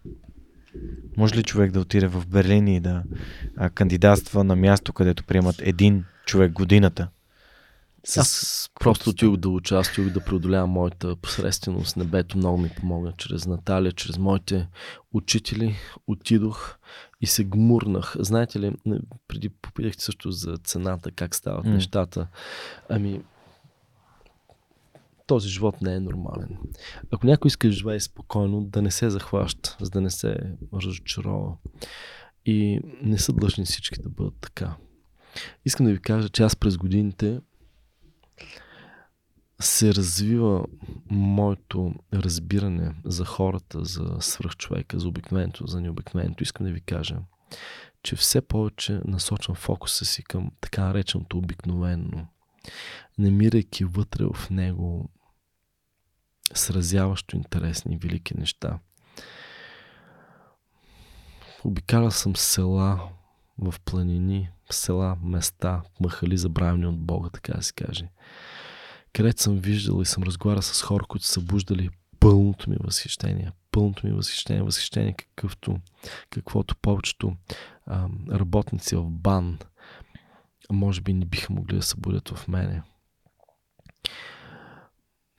Може 1.17 1.35
ли 1.35 1.43
човек 1.43 1.71
да 1.71 1.79
отиде 1.79 2.07
в 2.07 2.27
Берлин 2.27 2.67
и 2.67 2.79
да 2.79 3.03
а, 3.57 3.69
кандидатства 3.69 4.43
на 4.43 4.55
място, 4.55 4.93
където 4.93 5.23
приемат 5.23 5.55
един 5.59 6.05
човек 6.25 6.51
годината? 6.51 7.09
С... 8.05 8.17
Аз 8.17 8.69
просто 8.79 9.09
отидох 9.09 9.37
да 9.37 9.49
участвах, 9.49 10.09
да 10.09 10.19
преодолявам 10.19 10.69
моята 10.69 11.15
посредственост. 11.15 11.97
Небето 11.97 12.37
много 12.37 12.57
ми 12.57 12.69
помогна 12.69 13.13
чрез 13.17 13.45
Наталия, 13.45 13.91
чрез 13.91 14.17
моите 14.17 14.67
учители. 15.13 15.75
Отидох 16.07 16.77
и 17.21 17.27
се 17.27 17.43
гмурнах. 17.43 18.15
Знаете 18.19 18.59
ли, 18.59 18.71
преди 19.27 19.49
попитахте 19.49 20.03
също 20.03 20.31
за 20.31 20.57
цената, 20.63 21.11
как 21.11 21.35
стават 21.35 21.65
mm. 21.65 21.73
нещата. 21.73 22.27
Ами, 22.89 23.21
този 25.27 25.49
живот 25.49 25.81
не 25.81 25.95
е 25.95 25.99
нормален. 25.99 26.57
Ако 27.11 27.27
някой 27.27 27.47
иска 27.47 27.67
да 27.67 27.73
живее 27.73 27.99
спокойно, 27.99 28.63
да 28.63 28.81
не 28.81 28.91
се 28.91 29.09
захваща, 29.09 29.77
за 29.81 29.89
да 29.89 30.01
не 30.01 30.09
се 30.09 30.37
разочарова. 30.73 31.55
И 32.45 32.79
не 33.01 33.17
са 33.17 33.33
длъжни 33.33 33.65
всички 33.65 34.01
да 34.01 34.09
бъдат 34.09 34.35
така. 34.41 34.75
Искам 35.65 35.85
да 35.85 35.91
ви 35.91 36.01
кажа, 36.01 36.29
че 36.29 36.43
аз 36.43 36.55
през 36.55 36.77
годините 36.77 37.41
се 39.61 39.93
развива 39.93 40.65
моето 41.09 41.93
разбиране 42.13 42.95
за 43.05 43.25
хората, 43.25 43.85
за 43.85 44.17
свръхчовека, 44.19 44.99
за 44.99 45.07
обикновението, 45.07 45.67
за 45.67 45.81
необикновението. 45.81 46.43
Искам 46.43 46.65
да 46.65 46.71
ви 46.71 46.81
кажа, 46.81 47.17
че 48.03 48.15
все 48.15 48.41
повече 48.41 49.01
насочвам 49.05 49.55
фокуса 49.55 50.05
си 50.05 50.23
към 50.23 50.51
така 50.61 50.83
нареченото 50.83 51.37
обикновено, 51.37 52.27
намирайки 53.17 53.85
вътре 53.85 54.25
в 54.33 54.49
него 54.49 55.09
сразяващо 56.53 57.35
интересни 57.35 57.97
велики 57.97 58.37
неща. 58.37 58.79
Обикаля 61.63 62.11
съм 62.11 62.35
села 62.35 63.09
в 63.57 63.75
планини, 63.85 64.49
села, 64.71 65.17
места, 65.23 65.81
махали 65.99 66.37
забравени 66.37 66.87
от 66.87 66.99
Бога, 66.99 67.29
така 67.33 67.53
да 67.53 67.63
се 67.63 67.73
каже. 67.73 68.09
Където 69.13 69.41
съм 69.41 69.59
виждал 69.59 70.01
и 70.01 70.05
съм 70.05 70.23
разговарял 70.23 70.61
с 70.61 70.81
хора, 70.81 71.05
които 71.07 71.25
са 71.25 71.33
събуждали 71.33 71.89
пълното 72.19 72.69
ми 72.69 72.77
възхищение. 72.79 73.51
Пълното 73.71 74.07
ми 74.07 74.13
възхищение, 74.13 74.63
възхищение 74.63 75.13
какъвто, 75.13 75.77
каквото 76.29 76.75
повечето 76.75 77.35
а, 77.85 78.07
работници 78.31 78.95
в 78.95 79.09
бан 79.09 79.59
може 80.71 81.01
би 81.01 81.13
не 81.13 81.25
биха 81.25 81.53
могли 81.53 81.75
да 81.75 81.81
събудят 81.81 82.29
в 82.29 82.47
мене. 82.47 82.81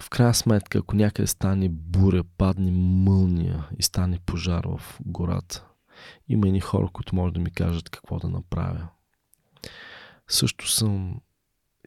В 0.03 0.11
крайна 0.11 0.35
сметка, 0.35 0.79
ако 0.79 0.97
някъде 0.97 1.27
стане 1.27 1.69
буря, 1.69 2.25
падне 2.39 2.71
мълния 2.71 3.69
и 3.79 3.83
стане 3.83 4.19
пожар 4.27 4.65
в 4.65 4.99
гората, 5.01 5.67
има 6.29 6.49
и 6.49 6.61
хора, 6.61 6.89
които 6.93 7.15
може 7.15 7.35
да 7.35 7.41
ми 7.41 7.51
кажат 7.51 7.91
какво 7.91 8.19
да 8.19 8.29
направя. 8.29 8.89
Също 10.29 10.69
съм 10.69 11.21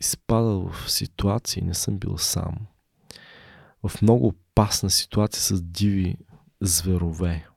изпадал 0.02 0.70
в 0.70 0.92
ситуации, 0.92 1.62
не 1.62 1.74
съм 1.74 1.98
бил 1.98 2.18
сам. 2.18 2.58
В 3.88 4.02
много 4.02 4.28
опасна 4.28 4.90
ситуация 4.90 5.42
с 5.42 5.62
диви 5.62 6.18
зверове 6.62 7.48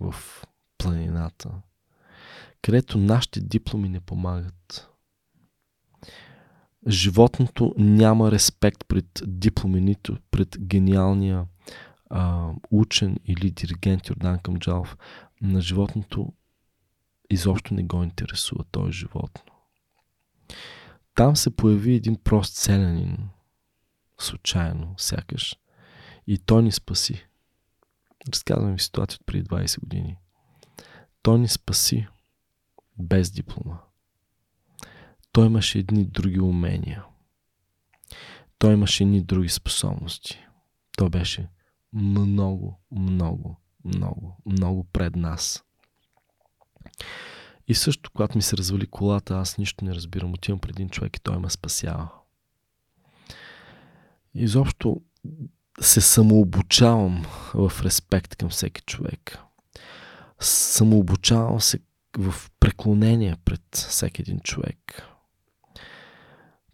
в 0.00 0.14
планината, 0.78 1.50
където 2.62 2.98
нашите 2.98 3.40
дипломи 3.40 3.88
не 3.88 4.00
помагат. 4.00 4.88
Животното 6.88 7.74
няма 7.78 8.32
респект 8.32 8.84
пред 8.88 9.22
дипломи, 9.26 9.80
нито 9.80 10.16
пред 10.30 10.56
гениалния 10.60 11.46
а, 12.10 12.50
учен 12.70 13.16
или 13.24 13.50
диригент 13.50 14.08
Йордан 14.08 14.38
Камджалов. 14.38 14.96
На 15.42 15.60
животното 15.60 16.32
изобщо 17.30 17.74
не 17.74 17.82
го 17.82 18.02
интересува 18.02 18.64
този 18.70 18.92
животно. 18.92 19.42
Там 21.14 21.36
се 21.36 21.56
появи 21.56 21.94
един 21.94 22.16
прост 22.16 22.54
селянин, 22.54 23.28
случайно, 24.18 24.94
сякаш, 24.96 25.56
и 26.26 26.38
той 26.38 26.62
ни 26.62 26.72
спаси. 26.72 27.26
Разказвам 28.28 28.72
ви 28.72 28.78
ситуация 28.78 29.18
от 29.20 29.26
преди 29.26 29.44
20 29.44 29.80
години. 29.80 30.16
Той 31.22 31.38
ни 31.38 31.48
спаси 31.48 32.08
без 32.98 33.30
диплома. 33.30 33.78
Той 35.32 35.46
имаше 35.46 35.78
едни 35.78 36.04
други 36.04 36.40
умения. 36.40 37.04
Той 38.58 38.72
имаше 38.72 39.02
едни 39.02 39.22
други 39.22 39.48
способности. 39.48 40.38
Той 40.96 41.10
беше 41.10 41.48
много, 41.92 42.80
много, 42.90 43.60
много, 43.84 44.36
много 44.46 44.84
пред 44.84 45.16
нас. 45.16 45.64
И 47.68 47.74
също, 47.74 48.10
когато 48.10 48.38
ми 48.38 48.42
се 48.42 48.56
развали 48.56 48.86
колата, 48.86 49.38
аз 49.38 49.58
нищо 49.58 49.84
не 49.84 49.94
разбирам. 49.94 50.32
Отивам 50.32 50.58
пред 50.58 50.70
един 50.70 50.88
човек 50.88 51.16
и 51.16 51.20
той 51.20 51.38
ме 51.38 51.50
спасява. 51.50 52.08
Изобщо 54.34 55.00
се 55.80 56.00
самообучавам 56.00 57.24
в 57.54 57.72
респект 57.82 58.36
към 58.36 58.48
всеки 58.48 58.82
човек. 58.82 59.38
Самообучавам 60.40 61.60
се 61.60 61.78
в 62.18 62.50
преклонение 62.60 63.36
пред 63.44 63.62
всеки 63.72 64.22
един 64.22 64.40
човек. 64.40 65.02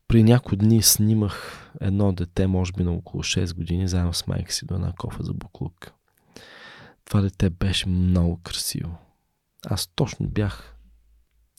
При 0.08 0.22
някои 0.22 0.58
дни 0.58 0.82
снимах 0.82 1.70
едно 1.80 2.12
дете, 2.12 2.46
може 2.46 2.72
би 2.72 2.84
на 2.84 2.92
около 2.92 3.22
6 3.22 3.54
години, 3.54 3.88
заедно 3.88 4.12
с 4.12 4.26
майка 4.26 4.52
си 4.52 4.66
до 4.66 4.74
една 4.74 4.92
кофа 4.92 5.22
за 5.22 5.34
буклук. 5.34 5.92
Това 7.04 7.20
дете 7.20 7.50
беше 7.50 7.88
много 7.88 8.40
красиво. 8.42 8.96
Аз 9.66 9.86
точно 9.86 10.28
бях 10.28 10.76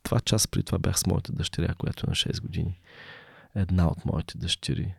два 0.03 0.19
часа 0.19 0.47
преди 0.47 0.63
това 0.63 0.79
бях 0.79 0.99
с 0.99 1.05
моята 1.05 1.31
дъщеря, 1.31 1.73
която 1.73 2.05
е 2.07 2.09
на 2.09 2.15
6 2.15 2.41
години. 2.41 2.81
Една 3.55 3.87
от 3.87 4.05
моите 4.05 4.37
дъщери. 4.37 4.95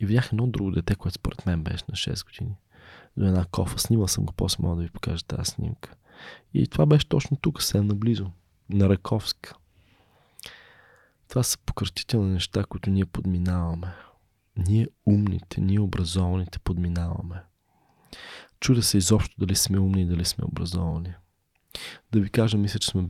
И 0.00 0.06
видях 0.06 0.28
едно 0.32 0.46
друго 0.46 0.70
дете, 0.70 0.94
което 0.94 1.14
според 1.14 1.46
мен 1.46 1.62
беше 1.62 1.84
на 1.88 1.94
6 1.94 2.24
години. 2.24 2.56
До 3.16 3.26
една 3.26 3.44
кофа. 3.44 3.78
Снимал 3.78 4.08
съм 4.08 4.24
го, 4.24 4.32
после 4.32 4.62
мога 4.62 4.76
да 4.76 4.82
ви 4.82 4.90
покажа 4.90 5.24
тази 5.24 5.50
снимка. 5.50 5.94
И 6.54 6.68
това 6.68 6.86
беше 6.86 7.08
точно 7.08 7.36
тук, 7.36 7.62
се 7.62 7.82
наблизо. 7.82 8.30
На 8.70 8.88
Раковска. 8.88 9.54
Това 11.28 11.42
са 11.42 11.58
пократителни 11.58 12.32
неща, 12.32 12.64
които 12.64 12.90
ние 12.90 13.06
подминаваме. 13.06 13.94
Ние 14.56 14.88
умните, 15.06 15.60
ние 15.60 15.80
образованите 15.80 16.58
подминаваме. 16.58 17.42
Чуда 18.60 18.82
се 18.82 18.98
изобщо 18.98 19.34
дали 19.38 19.54
сме 19.54 19.78
умни 19.78 20.02
и 20.02 20.06
дали 20.06 20.24
сме 20.24 20.44
образовани. 20.44 21.14
Да 22.12 22.20
ви 22.20 22.30
кажа, 22.30 22.58
мисля, 22.58 22.78
че 22.78 22.88
сме 22.88 23.02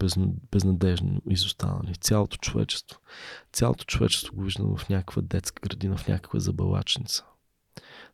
безнадежно 0.50 1.22
изостанали. 1.30 1.96
Цялото 1.96 2.36
човечество. 2.36 3.00
Цялото 3.52 3.84
човечество 3.84 4.36
го 4.36 4.42
виждам 4.42 4.76
в 4.76 4.88
някаква 4.88 5.22
детска 5.22 5.60
градина, 5.60 5.96
в 5.96 6.08
някаква 6.08 6.40
забавачница. 6.40 7.24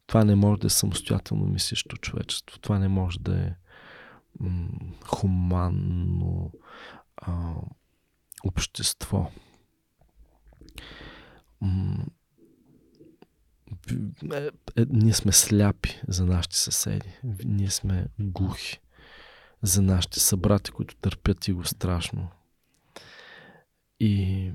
Това 0.07 0.25
не 0.25 0.35
може 0.35 0.61
да 0.61 0.67
е 0.67 0.71
самостоятелно 0.71 1.47
мислещо 1.47 1.97
човечество. 1.97 2.59
Това 2.59 2.79
не 2.79 2.89
може 2.89 3.19
да 3.21 3.41
е 3.41 3.55
хуманно 5.05 6.53
а, 7.17 7.55
общество. 8.45 9.31
Е, 14.33 14.51
ние 14.89 15.13
сме 15.13 15.33
сляпи 15.33 16.01
за 16.09 16.27
нашите 16.27 16.57
съседи. 16.57 17.09
Ние 17.45 17.71
сме 17.71 18.07
глухи 18.19 18.81
за 19.63 19.83
нашите 19.83 20.21
събрати, 20.21 20.71
които 20.71 20.97
търпят 20.97 21.49
и 21.49 21.53
го 21.53 21.65
страшно. 21.65 22.29
И 24.01 24.53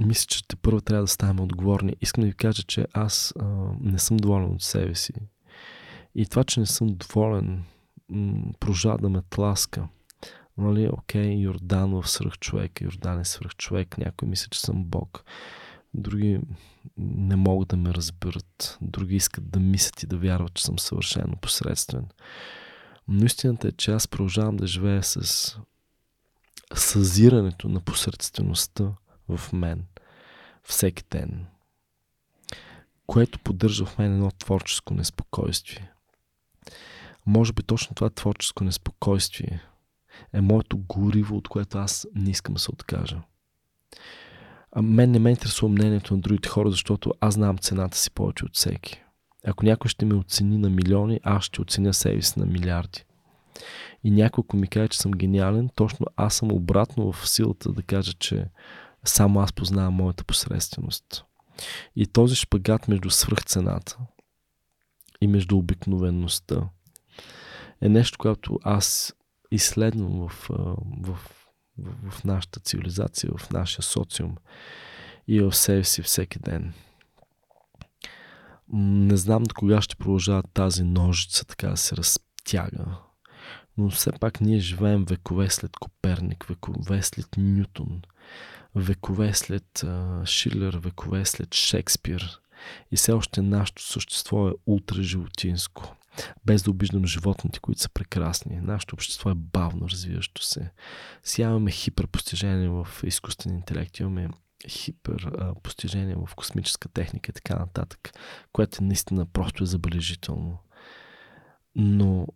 мисля, 0.00 0.26
че 0.26 0.48
те 0.48 0.56
първо 0.56 0.80
трябва 0.80 1.02
да 1.02 1.08
ставаме 1.08 1.42
отговорни. 1.42 1.96
Искам 2.00 2.22
да 2.22 2.26
ви 2.26 2.36
кажа, 2.36 2.62
че 2.62 2.86
аз 2.92 3.34
а, 3.40 3.44
не 3.80 3.98
съм 3.98 4.16
доволен 4.16 4.52
от 4.52 4.62
себе 4.62 4.94
си. 4.94 5.12
И 6.14 6.26
това, 6.26 6.44
че 6.44 6.60
не 6.60 6.66
съм 6.66 6.86
доволен, 6.88 7.64
м- 8.08 8.52
продължава 8.60 8.98
да 8.98 9.08
ме 9.08 9.22
тласка. 9.30 9.88
Нали, 10.58 10.88
окей, 10.92 11.34
Йордан 11.34 11.90
в 11.90 12.10
свръх 12.10 12.38
човек, 12.38 12.80
Йордан 12.80 13.20
е 13.20 13.24
свръх 13.24 13.56
човек, 13.56 13.98
някой 13.98 14.28
мисля, 14.28 14.48
че 14.50 14.60
съм 14.60 14.84
Бог. 14.84 15.24
Други 15.94 16.40
не 16.98 17.36
могат 17.36 17.68
да 17.68 17.76
ме 17.76 17.94
разберат. 17.94 18.78
Други 18.80 19.16
искат 19.16 19.50
да 19.50 19.60
мислят 19.60 20.02
и 20.02 20.06
да 20.06 20.18
вярват, 20.18 20.54
че 20.54 20.64
съм 20.64 20.78
съвършено 20.78 21.36
посредствен. 21.36 22.06
Но 23.08 23.24
истината 23.24 23.68
е, 23.68 23.72
че 23.72 23.92
аз 23.92 24.08
продължавам 24.08 24.56
да 24.56 24.66
живея 24.66 25.02
с 25.02 25.58
съзирането 26.74 27.68
на 27.68 27.80
посредствеността 27.80 28.92
в 29.28 29.52
мен 29.52 29.86
всеки 30.62 31.04
ден, 31.10 31.46
което 33.06 33.38
поддържа 33.38 33.86
в 33.86 33.98
мен 33.98 34.12
едно 34.12 34.30
творческо 34.30 34.94
неспокойствие. 34.94 35.92
Може 37.26 37.52
би 37.52 37.62
точно 37.62 37.94
това 37.94 38.10
творческо 38.10 38.64
неспокойствие 38.64 39.62
е 40.32 40.40
моето 40.40 40.78
гориво, 40.78 41.36
от 41.36 41.48
което 41.48 41.78
аз 41.78 42.06
не 42.14 42.30
искам 42.30 42.54
да 42.54 42.60
се 42.60 42.70
откажа. 42.70 43.22
А 44.72 44.82
мен 44.82 45.10
не 45.10 45.18
ме 45.18 45.30
интересува 45.30 45.72
мнението 45.72 46.14
на 46.14 46.20
другите 46.20 46.48
хора, 46.48 46.70
защото 46.70 47.12
аз 47.20 47.34
знам 47.34 47.58
цената 47.58 47.98
си 47.98 48.10
повече 48.10 48.44
от 48.44 48.56
всеки. 48.56 49.02
Ако 49.46 49.64
някой 49.64 49.88
ще 49.88 50.04
ме 50.04 50.14
оцени 50.14 50.58
на 50.58 50.70
милиони, 50.70 51.20
аз 51.22 51.44
ще 51.44 51.62
оценя 51.62 51.94
себе 51.94 52.22
си 52.22 52.38
на 52.38 52.46
милиарди. 52.46 53.04
И 54.04 54.10
някой, 54.10 54.42
ако 54.42 54.56
ми 54.56 54.68
каже, 54.68 54.88
че 54.88 54.98
съм 54.98 55.12
гениален, 55.12 55.70
точно 55.74 56.06
аз 56.16 56.34
съм 56.34 56.52
обратно 56.52 57.12
в 57.12 57.28
силата 57.28 57.72
да 57.72 57.82
кажа, 57.82 58.12
че 58.12 58.46
само 59.04 59.40
аз 59.40 59.52
познавам 59.52 59.94
моята 59.94 60.24
посредственост. 60.24 61.24
И 61.96 62.06
този 62.06 62.34
шпагат 62.34 62.88
между 62.88 63.10
свръхцената 63.10 63.98
и 65.20 65.26
между 65.26 65.58
обикновеността 65.58 66.68
е 67.80 67.88
нещо, 67.88 68.18
което 68.18 68.58
аз 68.62 69.14
изследвам 69.50 70.28
в, 70.28 70.46
в, 70.48 71.18
в, 71.78 72.10
в 72.10 72.24
нашата 72.24 72.60
цивилизация, 72.60 73.30
в 73.38 73.50
нашия 73.50 73.82
социум 73.82 74.36
и 75.28 75.40
в 75.40 75.54
себе 75.54 75.84
си 75.84 76.02
всеки 76.02 76.38
ден. 76.38 76.72
Не 78.72 79.16
знам 79.16 79.42
до 79.42 79.54
кога 79.54 79.80
ще 79.80 79.96
продължава 79.96 80.42
тази 80.42 80.84
ножица 80.84 81.44
така 81.44 81.68
да 81.68 81.76
се 81.76 81.96
разтяга, 81.96 82.98
но 83.78 83.90
все 83.90 84.12
пак 84.12 84.40
ние 84.40 84.58
живеем 84.58 85.04
векове 85.04 85.50
след 85.50 85.76
Коперник, 85.76 86.44
векове 86.44 87.02
след 87.02 87.28
Нютон, 87.36 88.02
векове 88.74 89.34
след 89.34 89.84
Шилер, 90.24 90.74
векове 90.74 91.24
след 91.24 91.54
Шекспир. 91.54 92.40
И 92.90 92.96
все 92.96 93.12
още 93.12 93.42
нашето 93.42 93.82
същество 93.82 94.48
е 94.48 94.52
ултраживотинско. 94.66 95.96
Без 96.44 96.62
да 96.62 96.70
обиждам 96.70 97.06
животните, 97.06 97.60
които 97.60 97.80
са 97.80 97.88
прекрасни. 97.88 98.60
Нашето 98.60 98.94
общество 98.94 99.30
е 99.30 99.34
бавно 99.34 99.88
развиващо 99.88 100.42
се. 100.42 100.70
Имаме 101.38 101.70
хиперпостижение 101.70 102.68
в 102.68 102.88
изкуствен 103.04 103.54
интелект, 103.54 103.98
имаме 103.98 104.28
хипер 104.68 105.32
а, 105.38 105.54
постижение 105.62 106.14
в 106.14 106.34
космическа 106.34 106.88
техника 106.88 107.30
и 107.30 107.34
така 107.34 107.56
нататък, 107.56 108.12
което 108.52 108.78
е 108.80 108.86
наистина 108.86 109.26
просто 109.26 109.64
е 109.64 109.66
забележително. 109.66 110.58
Но 111.76 112.26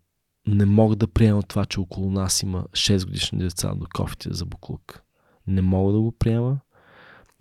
не 0.47 0.64
мога 0.64 0.97
да 0.97 1.09
приема 1.09 1.43
това, 1.43 1.64
че 1.64 1.81
около 1.81 2.11
нас 2.11 2.43
има 2.43 2.64
6 2.72 3.05
годишни 3.05 3.39
деца 3.39 3.74
до 3.74 3.87
кофите 3.95 4.29
за 4.33 4.47
буклук. 4.47 5.03
Не 5.47 5.62
мога 5.62 5.93
да 5.93 6.01
го 6.01 6.12
приема. 6.12 6.61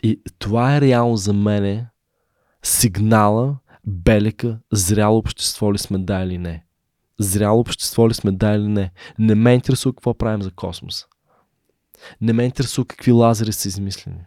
И 0.04 0.22
това 0.40 0.76
е 0.76 0.82
реално 0.82 1.18
за 1.18 1.34
мене 1.34 1.88
сигнала, 2.64 3.58
белека, 3.88 4.60
зряло 4.74 5.18
общество 5.18 5.74
ли 5.74 5.78
сме 5.78 5.98
да 5.98 6.24
или 6.24 6.38
не. 6.38 6.64
Зряло 7.20 7.60
общество 7.60 8.10
ли 8.10 8.14
сме 8.14 8.32
да 8.32 8.56
или 8.56 8.68
не. 8.68 8.92
Не 9.20 9.36
ме 9.36 9.54
интересува 9.54 9.94
какво 9.94 10.14
правим 10.14 10.42
за 10.42 10.52
космоса. 10.52 11.06
Не 12.22 12.34
ме 12.34 12.44
интересува 12.44 12.86
какви 12.86 13.12
лазери 13.12 13.52
са 13.52 13.68
измислени. 13.68 14.26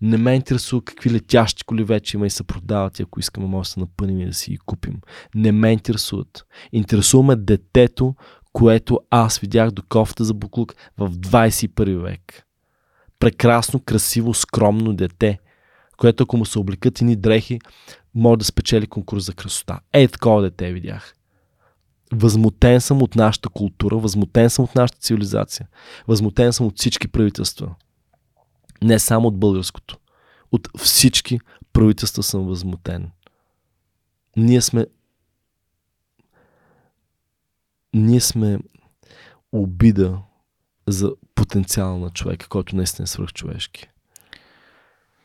Не 0.00 0.16
ме 0.16 0.34
интересува 0.34 0.84
какви 0.84 1.10
летящи 1.10 1.64
коли 1.64 1.84
вече 1.84 2.16
има 2.16 2.26
и 2.26 2.30
се 2.30 2.44
продават 2.44 2.98
и 2.98 3.02
ако 3.02 3.20
искаме 3.20 3.46
може 3.46 3.66
да 3.66 3.72
се 3.72 3.80
напъним 3.80 4.20
и 4.20 4.26
да 4.26 4.34
си 4.34 4.50
ги 4.50 4.58
купим. 4.58 5.00
Не 5.34 5.52
ме 5.52 5.72
интересуват. 5.72 6.46
Интересуваме 6.72 7.36
детето, 7.36 8.14
което 8.52 9.00
аз 9.10 9.38
видях 9.38 9.70
до 9.70 9.82
кофта 9.88 10.24
за 10.24 10.34
буклук 10.34 10.74
в 10.98 11.10
21 11.10 12.02
век. 12.02 12.46
Прекрасно, 13.18 13.80
красиво, 13.80 14.34
скромно 14.34 14.94
дете, 14.94 15.38
което 15.96 16.22
ако 16.22 16.36
му 16.36 16.44
се 16.44 16.58
облекат 16.58 17.00
ни 17.00 17.16
дрехи, 17.16 17.58
може 18.14 18.38
да 18.38 18.44
спечели 18.44 18.86
конкурс 18.86 19.24
за 19.24 19.34
красота. 19.34 19.80
Ей, 19.92 20.08
такова 20.08 20.42
дете 20.42 20.72
видях. 20.72 21.14
Възмутен 22.12 22.80
съм 22.80 23.02
от 23.02 23.16
нашата 23.16 23.48
култура, 23.48 23.96
възмутен 23.96 24.50
съм 24.50 24.64
от 24.64 24.74
нашата 24.74 24.98
цивилизация, 24.98 25.68
възмутен 26.08 26.52
съм 26.52 26.66
от 26.66 26.78
всички 26.78 27.08
правителства. 27.08 27.74
Не 28.82 28.98
само 28.98 29.28
от 29.28 29.38
българското. 29.38 29.98
От 30.52 30.68
всички 30.78 31.40
правителства 31.72 32.22
съм 32.22 32.46
възмутен. 32.46 33.10
Ние 34.36 34.60
сме 34.60 34.86
ние 37.94 38.20
сме 38.20 38.58
обида 39.52 40.18
за 40.86 41.12
потенциал 41.34 41.98
на 41.98 42.10
човека, 42.10 42.48
който 42.48 42.76
наистина 42.76 43.04
е 43.04 43.06
свръхчовешки. 43.06 43.88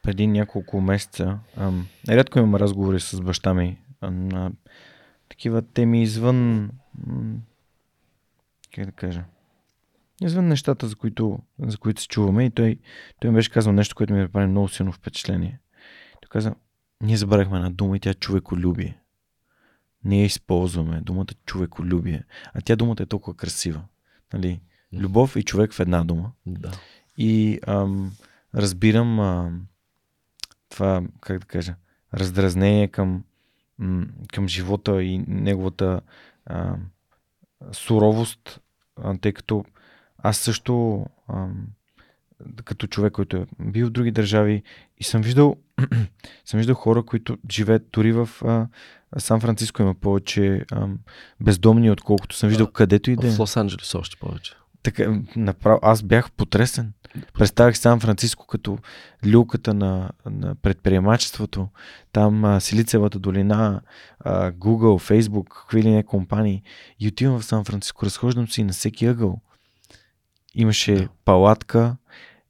Преди 0.01 0.27
няколко 0.27 0.81
месеца, 0.81 1.39
ам, 1.57 1.87
рядко 2.09 2.39
имам 2.39 2.55
разговори 2.55 2.99
с 2.99 3.21
баща 3.21 3.53
ми 3.53 3.77
на 4.01 4.51
такива 5.29 5.61
теми 5.61 6.03
извън, 6.03 6.69
как 8.75 8.85
да 8.85 8.91
кажа, 8.91 9.23
извън 10.21 10.47
нещата, 10.47 10.87
за 10.87 10.95
които, 10.95 11.39
за 11.59 11.77
които 11.77 12.01
се 12.01 12.07
чуваме. 12.07 12.45
И 12.45 12.51
той, 12.51 12.79
той 13.19 13.29
ми 13.29 13.35
беше 13.35 13.51
казал 13.51 13.73
нещо, 13.73 13.95
което 13.95 14.13
ми 14.13 14.19
направи 14.19 14.47
много 14.47 14.67
силно 14.67 14.91
впечатление. 14.91 15.59
Той 16.21 16.27
каза, 16.29 16.55
ние 17.01 17.17
забравихме 17.17 17.57
една 17.57 17.69
дума 17.69 17.97
и 17.97 17.99
тя 17.99 18.09
е 18.09 18.13
човеколюбие. 18.13 18.97
Ние 20.03 20.25
използваме 20.25 21.01
думата 21.01 21.27
човеколюбие. 21.45 22.23
А 22.53 22.61
тя 22.61 22.75
думата 22.75 22.97
е 22.99 23.05
толкова 23.05 23.37
красива. 23.37 23.81
Нали? 24.33 24.61
Любов 24.93 25.35
и 25.35 25.43
човек 25.43 25.73
в 25.73 25.79
една 25.79 26.03
дума. 26.03 26.31
Да. 26.45 26.71
И 27.17 27.59
ам, 27.67 28.11
разбирам 28.55 29.19
ам, 29.19 29.67
това, 30.71 31.01
как 31.21 31.39
да 31.39 31.45
кажа, 31.45 31.75
раздразнение 32.13 32.87
към, 32.87 33.23
към 34.33 34.47
живота 34.47 35.03
и 35.03 35.17
неговата 35.27 36.01
ам, 36.45 36.85
суровост, 37.71 38.61
а, 38.95 39.17
тъй 39.17 39.33
като 39.33 39.65
аз 40.17 40.37
също, 40.37 41.05
ам, 41.27 41.67
като 42.65 42.87
човек, 42.87 43.13
който 43.13 43.37
е 43.37 43.45
бил 43.59 43.87
в 43.87 43.91
други 43.91 44.11
държави 44.11 44.63
и 44.97 45.03
съм 45.03 45.21
виждал, 45.21 45.55
съм 46.45 46.57
виждал 46.57 46.75
хора, 46.75 47.03
които 47.03 47.37
живеят 47.51 47.87
дори 47.91 48.11
в 48.11 48.29
а, 48.45 48.67
Сан 49.17 49.41
Франциско 49.41 49.81
има 49.81 49.95
повече 49.95 50.65
ам, 50.71 50.99
бездомни, 51.39 51.91
отколкото 51.91 52.35
съм 52.35 52.49
виждал 52.49 52.67
а, 52.69 52.73
където 52.73 53.11
и 53.11 53.15
да 53.15 53.27
е. 53.27 53.31
В 53.31 53.37
Лос-Анджелес 53.37 53.99
още 53.99 54.17
повече. 54.19 54.53
Така, 54.83 55.21
направо, 55.35 55.79
аз 55.81 56.03
бях 56.03 56.31
потресен. 56.31 56.93
Представях 57.33 57.77
Сан 57.77 57.99
Франциско 57.99 58.47
като 58.47 58.77
люката 59.25 59.73
на, 59.73 60.09
на 60.25 60.55
предприемачеството. 60.55 61.67
Там 62.11 62.45
а, 62.45 62.59
Силицевата 62.59 63.19
долина, 63.19 63.81
а, 64.19 64.51
Google, 64.51 65.21
Facebook, 65.21 65.49
какви 65.49 65.83
ли 65.83 65.89
не 65.89 66.03
компании. 66.03 66.63
И 66.99 67.07
отивам 67.07 67.39
в 67.39 67.45
Сан 67.45 67.65
Франциско, 67.65 68.05
разхождам 68.05 68.47
си 68.47 68.63
на 68.63 68.73
всеки 68.73 69.05
ъгъл. 69.05 69.41
Имаше 70.55 70.95
да. 70.95 71.09
палатка 71.25 71.97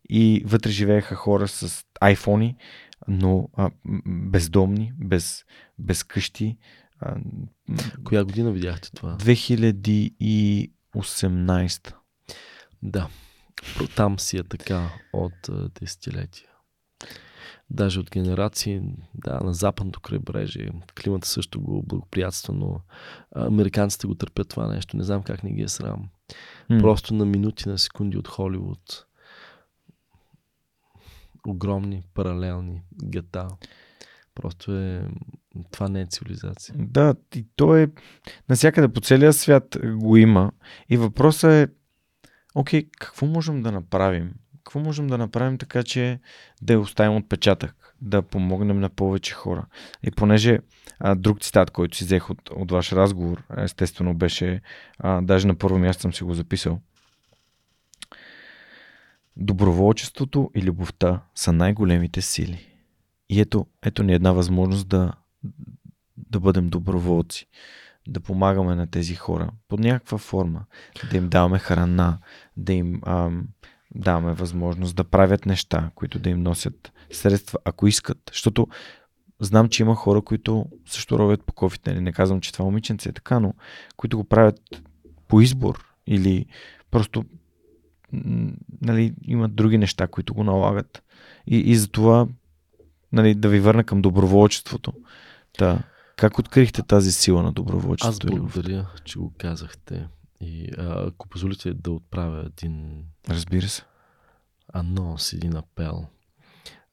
и 0.09 0.43
вътре 0.45 0.71
живееха 0.71 1.15
хора 1.15 1.47
с 1.47 1.85
айфони, 1.99 2.55
но 3.07 3.49
а, 3.57 3.69
бездомни, 4.05 4.93
без, 4.97 5.45
без 5.79 6.03
къщи. 6.03 6.57
А, 6.99 7.15
Коя 8.03 8.23
година 8.23 8.51
видяхте 8.51 8.91
това? 8.91 9.17
2018. 9.17 11.93
Да. 12.83 13.09
Там 13.95 14.19
си 14.19 14.37
е 14.37 14.43
така 14.43 14.89
от 15.13 15.49
а, 15.49 15.69
десетилетия. 15.79 16.47
Даже 17.69 17.99
от 17.99 18.11
генерации, 18.11 18.81
да, 19.15 19.39
на 19.39 19.53
западното 19.53 19.99
крайбрежие. 19.99 20.71
Климата 21.03 21.27
също 21.27 21.61
го 21.61 21.83
благоприятства, 21.83 22.53
но 22.53 22.81
американците 23.35 24.07
го 24.07 24.15
търпят 24.15 24.49
това 24.49 24.67
нещо. 24.67 24.97
Не 24.97 25.03
знам 25.03 25.23
как 25.23 25.43
не 25.43 25.51
ги 25.51 25.61
е 25.61 25.67
срам. 25.67 26.09
Mm. 26.71 26.81
Просто 26.81 27.13
на 27.13 27.25
минути, 27.25 27.69
на 27.69 27.77
секунди 27.77 28.17
от 28.17 28.27
Холивуд. 28.27 29.05
Огромни, 31.47 32.03
паралелни 32.13 32.81
гета. 33.03 33.47
Просто 34.35 34.77
е... 34.77 35.07
Това 35.71 35.89
не 35.89 36.01
е 36.01 36.05
цивилизация. 36.05 36.75
Да, 36.77 37.15
и 37.35 37.45
то 37.55 37.75
е... 37.75 37.87
Насякъде 38.49 38.87
по 38.87 39.01
целия 39.01 39.33
свят 39.33 39.77
го 39.95 40.17
има. 40.17 40.51
И 40.89 40.97
въпросът 40.97 41.51
е... 41.51 41.67
Окей, 42.55 42.87
какво 42.99 43.25
можем 43.25 43.61
да 43.61 43.71
направим? 43.71 44.33
какво 44.63 44.79
можем 44.79 45.07
да 45.07 45.17
направим 45.17 45.57
така, 45.57 45.83
че 45.83 46.19
да 46.61 46.79
оставим 46.79 47.15
отпечатък, 47.15 47.95
да 48.01 48.21
помогнем 48.21 48.79
на 48.79 48.89
повече 48.89 49.33
хора. 49.33 49.65
И 50.03 50.11
понеже 50.11 50.59
а, 50.99 51.15
друг 51.15 51.41
цитат, 51.41 51.71
който 51.71 51.97
си 51.97 52.03
взех 52.03 52.29
от, 52.29 52.49
от 52.49 52.71
ваш 52.71 52.91
разговор, 52.91 53.43
естествено 53.57 54.13
беше, 54.13 54.61
а, 54.99 55.21
даже 55.21 55.47
на 55.47 55.55
първо 55.55 55.79
място 55.79 56.01
съм 56.01 56.13
си 56.13 56.23
го 56.23 56.33
записал. 56.33 56.79
Доброволчеството 59.37 60.51
и 60.55 60.61
любовта 60.61 61.21
са 61.35 61.53
най-големите 61.53 62.21
сили. 62.21 62.67
И 63.29 63.41
ето, 63.41 63.65
ето 63.83 64.03
ни 64.03 64.13
една 64.13 64.31
възможност 64.31 64.87
да, 64.87 65.13
да 66.17 66.39
бъдем 66.39 66.69
доброволци, 66.69 67.47
да 68.07 68.19
помагаме 68.19 68.75
на 68.75 68.87
тези 68.87 69.15
хора 69.15 69.49
под 69.67 69.79
някаква 69.79 70.17
форма, 70.17 70.65
да 71.11 71.17
им 71.17 71.29
даваме 71.29 71.59
храна, 71.59 72.17
да 72.57 72.73
им 72.73 73.01
ам, 73.05 73.47
даваме 73.95 74.33
възможност 74.33 74.95
да 74.95 75.03
правят 75.03 75.45
неща, 75.45 75.91
които 75.95 76.19
да 76.19 76.29
им 76.29 76.43
носят 76.43 76.91
средства, 77.11 77.59
ако 77.65 77.87
искат. 77.87 78.17
Защото 78.31 78.67
знам, 79.39 79.69
че 79.69 79.83
има 79.83 79.95
хора, 79.95 80.21
които 80.21 80.65
също 80.85 81.19
ровят 81.19 81.43
по 81.45 81.53
кофите. 81.53 81.89
Нали? 81.93 82.01
Не 82.01 82.11
казвам, 82.11 82.41
че 82.41 82.53
това 82.53 82.65
момиченце 82.65 83.09
е 83.09 83.13
така, 83.13 83.39
но 83.39 83.53
които 83.97 84.17
го 84.17 84.23
правят 84.23 84.59
по 85.27 85.41
избор 85.41 85.85
или 86.07 86.45
просто 86.91 87.25
нали, 88.81 89.13
имат 89.23 89.55
други 89.55 89.77
неща, 89.77 90.07
които 90.07 90.33
го 90.33 90.43
налагат. 90.43 91.03
И, 91.47 91.57
и 91.57 91.75
затова 91.75 92.27
нали, 93.11 93.35
да 93.35 93.49
ви 93.49 93.59
върна 93.59 93.83
към 93.83 94.01
доброволчеството. 94.01 94.93
Да. 95.59 95.79
Как 96.21 96.39
открихте 96.39 96.83
тази 96.83 97.11
сила 97.11 97.43
на 97.43 97.51
доброволчеството? 97.51 98.27
Аз 98.27 98.39
благодаря, 98.39 98.87
че 99.03 99.19
го 99.19 99.33
казахте. 99.37 100.07
И 100.41 100.69
а, 100.77 101.07
ако 101.07 101.27
позволите 101.27 101.73
да 101.73 101.91
отправя 101.91 102.45
един... 102.45 103.03
Разбира 103.29 103.67
се. 103.67 103.83
Анонс, 104.73 105.33
един 105.33 105.55
апел. 105.55 106.05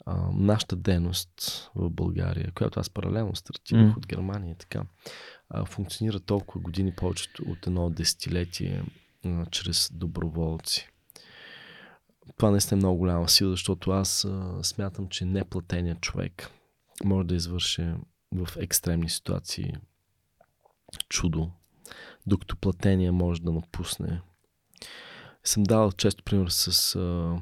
А, 0.06 0.16
нашата 0.32 0.76
дейност 0.76 1.70
в 1.74 1.90
България, 1.90 2.52
която 2.54 2.80
аз 2.80 2.90
паралелно 2.90 3.36
стартирах 3.36 3.86
mm. 3.86 3.96
от 3.96 4.06
Германия 4.06 4.52
и 4.52 4.54
така, 4.58 4.82
а, 5.50 5.64
функционира 5.64 6.20
толкова 6.20 6.60
години, 6.60 6.94
повече 6.94 7.28
от 7.46 7.66
едно 7.66 7.90
десетилетие, 7.90 8.82
а, 9.24 9.46
чрез 9.46 9.90
доброволци. 9.94 10.88
Това 12.36 12.50
наистина 12.50 12.78
е 12.78 12.82
много 12.82 12.98
голяма 12.98 13.28
сила, 13.28 13.50
защото 13.50 13.90
аз 13.90 14.24
а, 14.24 14.58
смятам, 14.62 15.08
че 15.08 15.24
неплатеният 15.24 16.00
човек 16.00 16.50
може 17.04 17.26
да 17.26 17.34
извърши 17.34 17.92
в 18.32 18.56
екстремни 18.56 19.08
ситуации 19.08 19.74
чудо, 21.08 21.50
докато 22.26 22.56
платения 22.56 23.12
може 23.12 23.42
да 23.42 23.52
напусне. 23.52 24.20
Съм 25.44 25.62
дал 25.62 25.92
често 25.92 26.24
пример 26.24 26.48
с 26.48 26.96
а, 26.96 27.36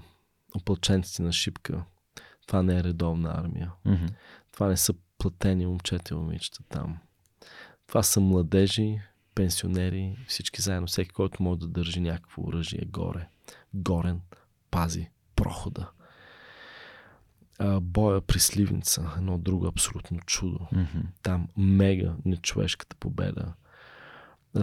опълченците 0.56 1.22
на 1.22 1.32
шипка. 1.32 1.84
Това 2.46 2.62
не 2.62 2.78
е 2.78 2.84
редовна 2.84 3.34
армия. 3.38 3.72
Mm-hmm. 3.86 4.14
Това 4.52 4.68
не 4.68 4.76
са 4.76 4.94
платени 5.18 5.66
момчета 5.66 6.14
и 6.14 6.16
момичета 6.16 6.62
там. 6.68 6.98
Това 7.86 8.02
са 8.02 8.20
младежи, 8.20 9.00
пенсионери, 9.34 10.16
всички 10.28 10.62
заедно, 10.62 10.86
всеки, 10.86 11.10
който 11.10 11.42
може 11.42 11.60
да 11.60 11.68
държи 11.68 12.00
някакво 12.00 12.42
оръжие 12.42 12.84
горе. 12.84 13.28
Горен, 13.74 14.20
пази 14.70 15.10
прохода 15.36 15.90
а, 17.58 17.80
боя 17.80 18.20
при 18.20 18.38
Сливница, 18.38 19.12
едно 19.16 19.38
друго 19.38 19.66
абсолютно 19.66 20.20
чудо. 20.20 20.58
Mm-hmm. 20.58 21.02
Там 21.22 21.48
мега 21.56 22.14
нечовешката 22.24 22.96
победа 22.96 23.54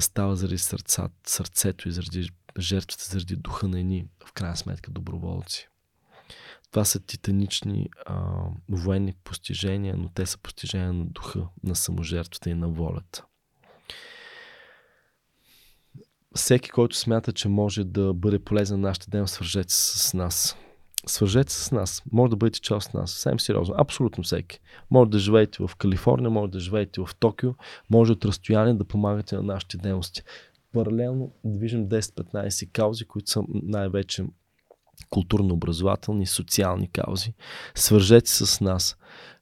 става 0.01 0.35
заради 0.35 0.57
сърца, 0.57 1.09
сърцето 1.27 1.89
и 1.89 1.91
заради 1.91 2.29
жертвата, 2.59 3.05
заради 3.05 3.35
духа 3.35 3.67
на 3.67 3.79
едни, 3.79 4.07
в 4.25 4.33
крайна 4.33 4.57
сметка, 4.57 4.91
доброволци. 4.91 5.69
Това 6.71 6.85
са 6.85 6.99
титанични 6.99 7.89
а, 8.05 8.31
военни 8.69 9.13
постижения, 9.23 9.95
но 9.97 10.09
те 10.09 10.25
са 10.25 10.37
постижения 10.37 10.93
на 10.93 11.05
духа, 11.05 11.47
на 11.63 11.75
саможертвата 11.75 12.49
и 12.49 12.53
на 12.53 12.67
волята. 12.69 13.25
Всеки, 16.35 16.69
който 16.69 16.97
смята, 16.97 17.33
че 17.33 17.47
може 17.47 17.83
да 17.83 18.13
бъде 18.13 18.39
полезен 18.39 18.81
на 18.81 18.87
нашата 18.87 19.09
ден, 19.09 19.27
свържете 19.27 19.73
се 19.73 19.99
с 19.99 20.13
нас 20.13 20.57
свържете 21.05 21.53
с 21.53 21.71
нас. 21.71 22.03
Може 22.11 22.29
да 22.29 22.35
бъдете 22.35 22.61
част 22.61 22.87
от 22.87 22.93
нас. 22.93 23.11
Съвсем 23.11 23.39
сериозно. 23.39 23.75
Абсолютно 23.77 24.23
всеки. 24.23 24.59
Може 24.91 25.09
да 25.09 25.19
живеете 25.19 25.67
в 25.67 25.75
Калифорния, 25.75 26.29
може 26.29 26.51
да 26.51 26.59
живеете 26.59 27.01
в 27.01 27.09
Токио, 27.19 27.53
може 27.89 28.11
от 28.11 28.25
разстояние 28.25 28.73
да 28.73 28.83
помагате 28.83 29.35
на 29.35 29.43
нашите 29.43 29.77
дейности. 29.77 30.23
Паралелно 30.73 31.31
движим 31.43 31.89
10-15 31.89 32.71
каузи, 32.71 33.05
които 33.05 33.31
са 33.31 33.43
най-вече 33.49 34.25
културно-образователни, 35.09 36.25
социални 36.25 36.91
каузи. 36.91 37.33
Свържете 37.75 38.31
с 38.31 38.61
нас. 38.61 38.97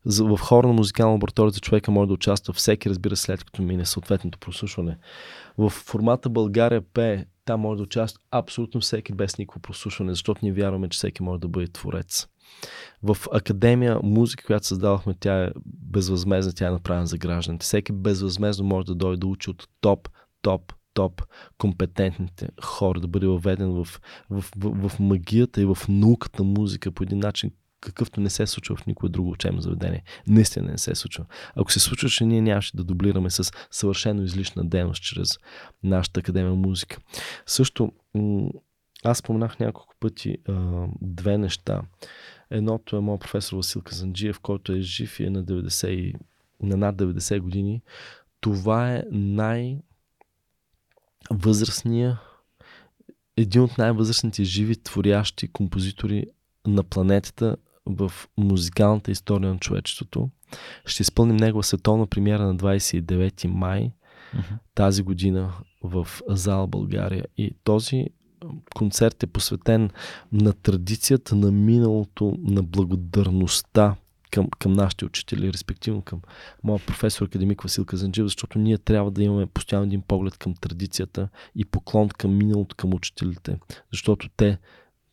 В 0.05 0.37
хора 0.37 0.67
на 0.67 0.73
музикална 0.73 1.11
лаборатория 1.11 1.51
за 1.51 1.59
човека 1.59 1.91
може 1.91 2.07
да 2.07 2.13
участва 2.13 2.53
всеки, 2.53 2.89
разбира, 2.89 3.15
след 3.15 3.43
като 3.43 3.61
мине 3.61 3.85
съответното 3.85 4.39
прослушване. 4.39 4.97
В 5.57 5.69
формата 5.69 6.29
България 6.29 6.81
П 6.93 7.25
там 7.51 7.59
може 7.59 7.77
да 7.77 7.83
участва 7.83 8.21
абсолютно 8.31 8.81
всеки 8.81 9.13
без 9.13 9.37
никакво 9.37 9.59
прослушване, 9.59 10.11
защото 10.11 10.39
ние 10.43 10.53
вярваме, 10.53 10.89
че 10.89 10.97
всеки 10.97 11.23
може 11.23 11.41
да 11.41 11.47
бъде 11.47 11.67
творец. 11.67 12.27
В 13.03 13.17
Академия 13.31 13.99
музика, 14.03 14.45
която 14.45 14.67
създавахме, 14.67 15.15
тя 15.19 15.43
е 15.43 15.51
безвъзмезна, 15.65 16.53
тя 16.53 16.67
е 16.67 16.71
направена 16.71 17.07
за 17.07 17.17
гражданите. 17.17 17.63
Всеки 17.63 17.91
безвъзмезно 17.91 18.65
може 18.65 18.85
да 18.85 18.95
дойде 18.95 19.19
да 19.19 19.27
учи 19.27 19.49
от 19.49 19.67
топ, 19.81 20.09
топ, 20.41 20.73
топ 20.93 21.21
компетентните 21.57 22.49
хора, 22.63 22.99
да 22.99 23.07
бъде 23.07 23.27
въведен 23.27 23.71
в, 23.71 23.87
в, 24.29 24.43
в, 24.57 24.89
в 24.89 24.99
магията 24.99 25.61
и 25.61 25.65
в 25.65 25.77
науката 25.89 26.43
музика 26.43 26.91
по 26.91 27.03
един 27.03 27.19
начин, 27.19 27.51
какъвто 27.81 28.21
не 28.21 28.29
се 28.29 28.47
случва 28.47 28.75
в 28.75 28.85
никое 28.85 29.09
друго 29.09 29.29
учебно 29.31 29.61
заведение. 29.61 30.03
Наистина 30.27 30.71
не 30.71 30.77
се 30.77 30.95
случва. 30.95 31.25
Ако 31.55 31.71
се 31.71 31.79
случваше, 31.79 32.25
ние 32.25 32.41
нямаше 32.41 32.77
да 32.77 32.83
дублираме 32.83 33.29
с 33.29 33.51
съвършено 33.71 34.23
излишна 34.23 34.65
дейност 34.65 35.03
чрез 35.03 35.39
нашата 35.83 36.19
академия 36.19 36.53
музика. 36.53 36.97
Също, 37.45 37.91
аз 39.03 39.17
споменах 39.17 39.59
няколко 39.59 39.95
пъти 39.99 40.37
две 41.01 41.37
неща. 41.37 41.81
Едното 42.49 42.97
е 42.97 42.99
моят 42.99 43.21
професор 43.21 43.57
Васил 43.57 43.81
Казанджиев, 43.81 44.39
който 44.39 44.73
е 44.73 44.81
жив 44.81 45.19
и 45.19 45.23
е 45.23 45.29
на, 45.29 45.43
90, 45.45 46.13
на 46.63 46.77
над 46.77 46.95
90 46.95 47.39
години. 47.39 47.81
Това 48.39 48.95
е 48.95 49.03
най- 49.11 49.77
възрастния 51.31 52.19
един 53.37 53.61
от 53.61 53.77
най-възрастните 53.77 54.43
живи 54.43 54.75
творящи 54.75 55.47
композитори 55.47 56.25
на 56.67 56.83
планетата 56.83 57.55
в 57.85 58.11
музикалната 58.37 59.11
история 59.11 59.53
на 59.53 59.59
човечеството. 59.59 60.29
Ще 60.85 61.01
изпълним 61.01 61.35
негова 61.35 61.63
световна 61.63 62.07
премиера 62.07 62.43
на 62.43 62.55
29 62.55 63.47
май 63.47 63.91
uh-huh. 64.35 64.57
тази 64.75 65.03
година 65.03 65.53
в 65.83 66.07
зал 66.27 66.67
България. 66.67 67.25
И 67.37 67.55
този 67.63 68.05
концерт 68.75 69.23
е 69.23 69.27
посветен 69.27 69.89
на 70.31 70.53
традицията 70.53 71.35
на 71.35 71.51
миналото, 71.51 72.37
на 72.39 72.63
благодарността 72.63 73.95
към, 74.31 74.47
към 74.59 74.73
нашите 74.73 75.05
учители, 75.05 75.53
респективно 75.53 76.01
към 76.01 76.21
моя 76.63 76.85
професор 76.85 77.25
академик 77.25 77.61
Васил 77.61 77.85
Казанджев, 77.85 78.25
защото 78.25 78.59
ние 78.59 78.77
трябва 78.77 79.11
да 79.11 79.23
имаме 79.23 79.45
постоянно 79.45 79.85
един 79.85 80.01
поглед 80.01 80.37
към 80.37 80.53
традицията 80.53 81.29
и 81.55 81.65
поклон 81.65 82.09
към 82.09 82.37
миналото, 82.37 82.75
към 82.75 82.93
учителите, 82.93 83.59
защото 83.91 84.29
те, 84.37 84.57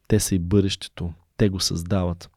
те 0.09 0.21
са 0.21 0.35
и 0.35 0.39
бъдещето 0.39 1.13
те 1.39 1.49
го 1.49 1.61
създават. 1.61 2.31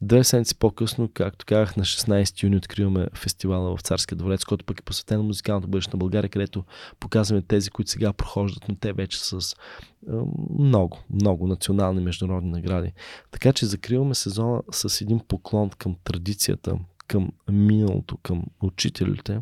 Две 0.00 0.24
седмици 0.24 0.58
по-късно, 0.58 1.10
както 1.14 1.46
казах, 1.46 1.76
на 1.76 1.84
16 1.84 2.42
юни 2.42 2.56
откриваме 2.56 3.06
фестивала 3.14 3.76
в 3.76 3.80
Царския 3.80 4.18
дворец, 4.18 4.44
който 4.44 4.64
пък 4.64 4.80
е 4.80 4.82
посветен 4.82 5.18
на 5.18 5.22
музикалното 5.22 5.68
бъдеще 5.68 5.96
на 5.96 5.98
България, 5.98 6.30
където 6.30 6.64
показваме 7.00 7.42
тези, 7.42 7.70
които 7.70 7.90
сега 7.90 8.12
прохождат, 8.12 8.68
но 8.68 8.74
те 8.74 8.92
вече 8.92 9.24
с 9.24 9.32
е, 9.32 10.12
много, 10.58 10.98
много 11.10 11.46
национални 11.46 12.00
международни 12.00 12.50
награди. 12.50 12.92
Така 13.30 13.52
че 13.52 13.66
закриваме 13.66 14.14
сезона 14.14 14.62
с 14.70 15.00
един 15.00 15.20
поклон 15.20 15.70
към 15.70 15.96
традицията, 16.04 16.78
към 17.06 17.32
миналото, 17.50 18.16
към 18.16 18.44
учителите 18.62 19.40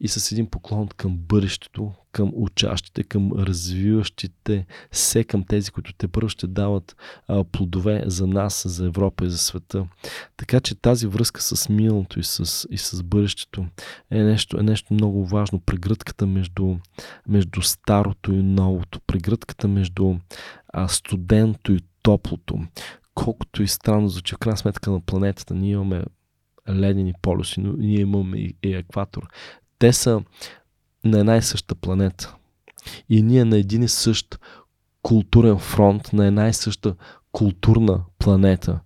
и 0.00 0.08
с 0.08 0.32
един 0.32 0.46
поклон 0.46 0.88
към 0.88 1.16
бъдещето, 1.18 1.92
към 2.12 2.30
учащите, 2.34 3.02
към 3.02 3.32
развиващите 3.32 4.66
се, 4.92 5.24
към 5.24 5.44
тези, 5.44 5.70
които 5.70 5.92
те 5.92 6.08
първо 6.08 6.28
ще 6.28 6.46
дават 6.46 6.96
а, 7.28 7.44
плодове 7.44 8.04
за 8.06 8.26
нас, 8.26 8.64
за 8.68 8.86
Европа 8.86 9.24
и 9.24 9.30
за 9.30 9.38
света. 9.38 9.86
Така 10.36 10.60
че 10.60 10.74
тази 10.74 11.06
връзка 11.06 11.42
с 11.42 11.68
миналото 11.68 12.20
и 12.20 12.24
с, 12.24 12.66
и 12.70 12.78
с 12.78 13.02
бъдещето 13.02 13.66
е 14.10 14.22
нещо, 14.22 14.58
е 14.58 14.62
нещо 14.62 14.94
много 14.94 15.26
важно. 15.26 15.60
Прегръдката 15.60 16.26
между, 16.26 16.76
между 17.28 17.62
старото 17.62 18.32
и 18.32 18.42
новото, 18.42 19.00
прегръдката 19.00 19.68
между 19.68 20.14
а, 20.68 20.88
студенто 20.88 21.72
и 21.72 21.80
топлото. 22.02 22.58
Колкото 23.14 23.62
и 23.62 23.68
странно 23.68 24.08
звучи, 24.08 24.34
в 24.34 24.38
крайна 24.38 24.56
сметка 24.56 24.90
на 24.90 25.00
планетата 25.00 25.54
ние 25.54 25.72
имаме 25.72 26.04
ледени 26.68 27.14
полюси, 27.22 27.60
но 27.60 27.72
ние 27.72 28.00
имаме 28.00 28.38
и, 28.38 28.56
екватор. 28.62 29.28
Те 29.80 29.92
са 29.92 30.22
на 31.04 31.18
една 31.18 31.36
и 31.36 31.42
съща 31.42 31.74
планета. 31.74 32.34
И 33.08 33.22
ние 33.22 33.44
на 33.44 33.58
един 33.58 33.82
и 33.82 33.88
същ 33.88 34.38
културен 35.02 35.58
фронт, 35.58 36.12
на 36.12 36.26
една 36.26 36.48
и 36.48 36.52
съща 36.52 36.94
културна 37.32 38.00
планета, 38.18 38.80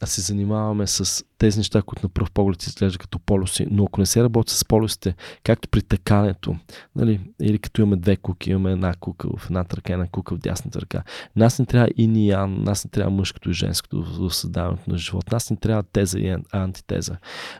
да 0.00 0.06
се 0.06 0.20
занимаваме 0.20 0.86
с 0.86 1.24
тези 1.38 1.58
неща, 1.58 1.82
които 1.82 2.06
на 2.06 2.08
пръв 2.08 2.30
поглед 2.30 2.62
изглеждат 2.62 3.00
като 3.00 3.18
полюси, 3.18 3.66
но 3.70 3.84
ако 3.84 4.00
не 4.00 4.06
се 4.06 4.22
работи 4.22 4.54
с 4.54 4.64
полюсите, 4.64 5.14
както 5.44 5.68
при 5.68 5.82
такането, 5.82 6.56
нали, 6.96 7.20
или 7.40 7.58
като 7.58 7.82
имаме 7.82 7.96
две 7.96 8.16
куки, 8.16 8.50
имаме 8.50 8.72
една 8.72 8.94
кука 8.94 9.28
в 9.36 9.46
едната 9.46 9.76
ръка, 9.76 9.92
една 9.92 10.06
кука 10.06 10.34
в 10.34 10.38
дясната 10.38 10.80
ръка. 10.80 11.02
Нас 11.36 11.58
не 11.58 11.66
трябва 11.66 11.88
и 11.96 12.06
ни 12.06 12.28
нас 12.48 12.84
не 12.84 12.90
трябва 12.90 13.10
мъжкото 13.10 13.50
и 13.50 13.54
женското 13.54 14.02
в 14.02 14.34
създаването 14.34 14.90
на 14.90 14.98
живот. 14.98 15.32
Нас 15.32 15.50
не 15.50 15.56
трябва 15.56 15.82
теза 15.82 16.18
и 16.18 16.36
антитеза. 16.52 17.16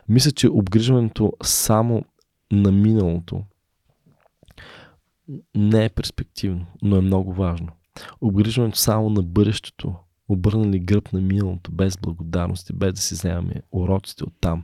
Мисля, 0.09 0.31
че 0.31 0.49
обгрижването 0.49 1.33
само 1.43 2.03
на 2.51 2.71
миналото 2.71 3.43
не 5.55 5.85
е 5.85 5.89
перспективно, 5.89 6.65
но 6.81 6.95
е 6.95 7.01
много 7.01 7.33
важно. 7.33 7.67
Обгрижването 8.21 8.77
само 8.77 9.09
на 9.09 9.23
бъдещето 9.23 9.95
обърнали 10.29 10.79
гръб 10.79 11.13
на 11.13 11.21
миналото, 11.21 11.71
без 11.71 11.97
благодарност 11.97 12.69
и 12.69 12.73
без 12.73 12.93
да 12.93 13.01
си 13.01 13.13
вземаме 13.13 13.61
уроците 13.71 14.23
от 14.23 14.33
там, 14.41 14.61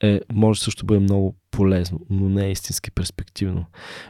е, 0.00 0.20
може 0.32 0.60
също 0.60 0.86
бъде 0.86 1.00
много 1.00 1.36
полезно, 1.50 2.00
но 2.10 2.28
не 2.28 2.46
е 2.46 2.50
истински 2.50 2.90
перспективно. 2.90 3.64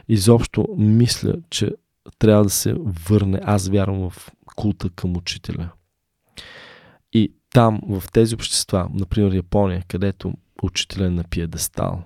Изобщо 0.07 0.67
мисля, 0.77 1.35
че 1.49 1.71
трябва 2.19 2.43
да 2.43 2.49
се 2.49 2.75
върне, 2.79 3.39
аз 3.43 3.67
вярвам 3.67 4.09
в 4.09 4.31
култа 4.55 4.89
към 4.89 5.17
учителя. 5.17 5.69
И 7.13 7.33
там, 7.53 7.79
в 7.89 8.03
тези 8.11 8.35
общества, 8.35 8.89
например 8.93 9.33
Япония, 9.33 9.83
където 9.87 10.33
учителя 10.63 11.05
е 11.05 11.09
на 11.09 11.23
пиедестал, 11.23 12.03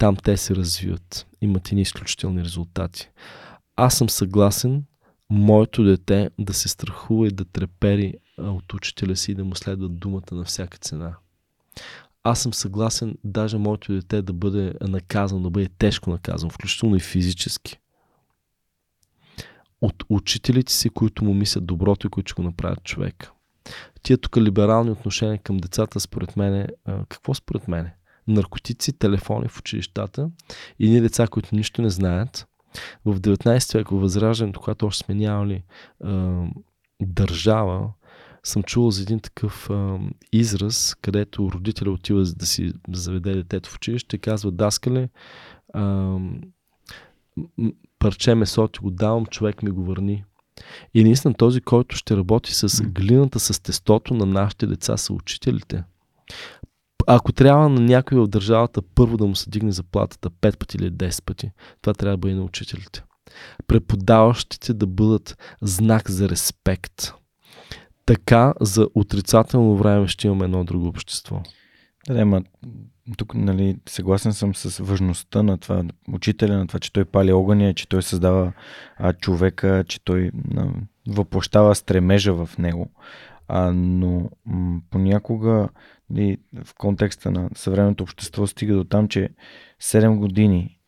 там 0.00 0.16
те 0.16 0.36
се 0.36 0.56
развиват, 0.56 1.26
имат 1.40 1.72
и 1.72 1.80
изключителни 1.80 2.44
резултати. 2.44 3.10
Аз 3.76 3.98
съм 3.98 4.10
съгласен 4.10 4.84
моето 5.30 5.84
дете 5.84 6.30
да 6.38 6.54
се 6.54 6.68
страхува 6.68 7.26
и 7.26 7.30
да 7.30 7.44
трепери 7.44 8.14
от 8.38 8.74
учителя 8.74 9.16
си 9.16 9.32
и 9.32 9.34
да 9.34 9.44
му 9.44 9.54
следва 9.54 9.88
думата 9.88 10.32
на 10.32 10.44
всяка 10.44 10.78
цена. 10.78 11.16
Аз 12.22 12.42
съм 12.42 12.54
съгласен 12.54 13.14
даже 13.24 13.58
моето 13.58 13.92
дете 13.92 14.22
да 14.22 14.32
бъде 14.32 14.74
наказано, 14.80 15.42
да 15.42 15.50
бъде 15.50 15.68
тежко 15.78 16.10
наказано, 16.10 16.50
включително 16.50 16.96
и 16.96 17.00
физически. 17.00 17.78
От 19.80 20.04
учителите 20.08 20.72
си, 20.72 20.90
които 20.90 21.24
му 21.24 21.34
мислят 21.34 21.66
доброто 21.66 22.06
и 22.06 22.10
които 22.10 22.34
го 22.36 22.42
направят 22.42 22.84
човек. 22.84 23.30
Тия 24.02 24.18
тук 24.18 24.36
либерални 24.36 24.90
отношения 24.90 25.38
към 25.38 25.56
децата, 25.56 26.00
според 26.00 26.36
мен, 26.36 26.66
какво 27.08 27.34
според 27.34 27.68
мен? 27.68 27.90
Наркотици, 28.30 28.92
телефони 28.92 29.48
в 29.48 29.58
училищата. 29.58 30.30
И 30.78 30.90
ние 30.90 31.00
деца, 31.00 31.26
които 31.26 31.54
нищо 31.54 31.82
не 31.82 31.90
знаят, 31.90 32.46
в 33.04 33.20
19 33.20 33.78
век, 33.78 33.88
в 33.88 34.00
Възраждането, 34.00 34.60
когато 34.60 34.86
още 34.86 35.04
сме 35.04 35.14
нямали 35.14 35.62
а, 36.04 36.44
държава, 37.02 37.92
съм 38.42 38.62
чувал 38.62 38.90
за 38.90 39.02
един 39.02 39.20
такъв 39.20 39.70
а, 39.70 39.98
израз, 40.32 40.96
където 41.02 41.50
родителя 41.52 41.90
отива 41.90 42.24
да 42.36 42.46
си 42.46 42.72
заведе 42.92 43.34
детето 43.34 43.70
в 43.70 43.76
училище 43.76 44.16
и 44.16 44.18
казва, 44.18 44.50
даскале, 44.50 45.08
а, 45.74 46.16
парче 47.98 48.34
месо 48.34 48.68
ти 48.68 48.78
го 48.78 48.90
давам, 48.90 49.26
човек 49.26 49.62
ми 49.62 49.70
го 49.70 49.84
върни. 49.84 50.24
И 50.94 51.04
наистина 51.04 51.34
този, 51.34 51.60
който 51.60 51.96
ще 51.96 52.16
работи 52.16 52.54
с 52.54 52.82
глината, 52.82 53.40
с 53.40 53.62
тестото 53.62 54.14
на 54.14 54.26
нашите 54.26 54.66
деца 54.66 54.96
са 54.96 55.12
учителите 55.12 55.84
ако 57.14 57.32
трябва 57.32 57.68
на 57.68 57.80
някой 57.80 58.18
в 58.18 58.26
държавата 58.26 58.82
първо 58.94 59.16
да 59.16 59.26
му 59.26 59.36
се 59.36 59.50
дигне 59.50 59.72
заплатата 59.72 60.30
5 60.30 60.58
пъти 60.58 60.76
или 60.76 60.90
10 60.90 61.24
пъти, 61.24 61.50
това 61.82 61.94
трябва 61.94 62.16
да 62.16 62.20
бъде 62.20 62.34
на 62.34 62.42
учителите. 62.42 63.02
Преподаващите 63.66 64.74
да 64.74 64.86
бъдат 64.86 65.56
знак 65.62 66.10
за 66.10 66.28
респект. 66.28 67.12
Така 68.06 68.54
за 68.60 68.88
отрицателно 68.94 69.76
време 69.76 70.08
ще 70.08 70.26
имаме 70.26 70.44
едно 70.44 70.64
друго 70.64 70.88
общество. 70.88 71.42
Да, 72.08 72.26
ма, 72.26 72.42
тук 73.16 73.34
нали, 73.34 73.76
съгласен 73.88 74.32
съм 74.32 74.54
с 74.54 74.84
важността 74.84 75.42
на 75.42 75.58
това 75.58 75.82
учителя, 76.12 76.58
на 76.58 76.66
това, 76.66 76.80
че 76.80 76.92
той 76.92 77.04
пали 77.04 77.32
огъня, 77.32 77.74
че 77.74 77.88
той 77.88 78.02
създава 78.02 78.52
а, 78.98 79.12
човека, 79.12 79.84
че 79.88 80.04
той 80.04 80.30
а, 80.56 80.66
въплощава 81.08 81.74
стремежа 81.74 82.34
в 82.34 82.58
него. 82.58 82.90
А, 83.52 83.72
но 83.72 84.30
м- 84.46 84.80
понякога 84.90 85.68
и 86.16 86.38
в 86.64 86.74
контекста 86.74 87.30
на 87.30 87.50
съвременното 87.54 88.02
общество 88.02 88.46
стига 88.46 88.74
до 88.74 88.84
там, 88.84 89.08
че 89.08 89.28
7 89.82 90.16
години 90.16 90.78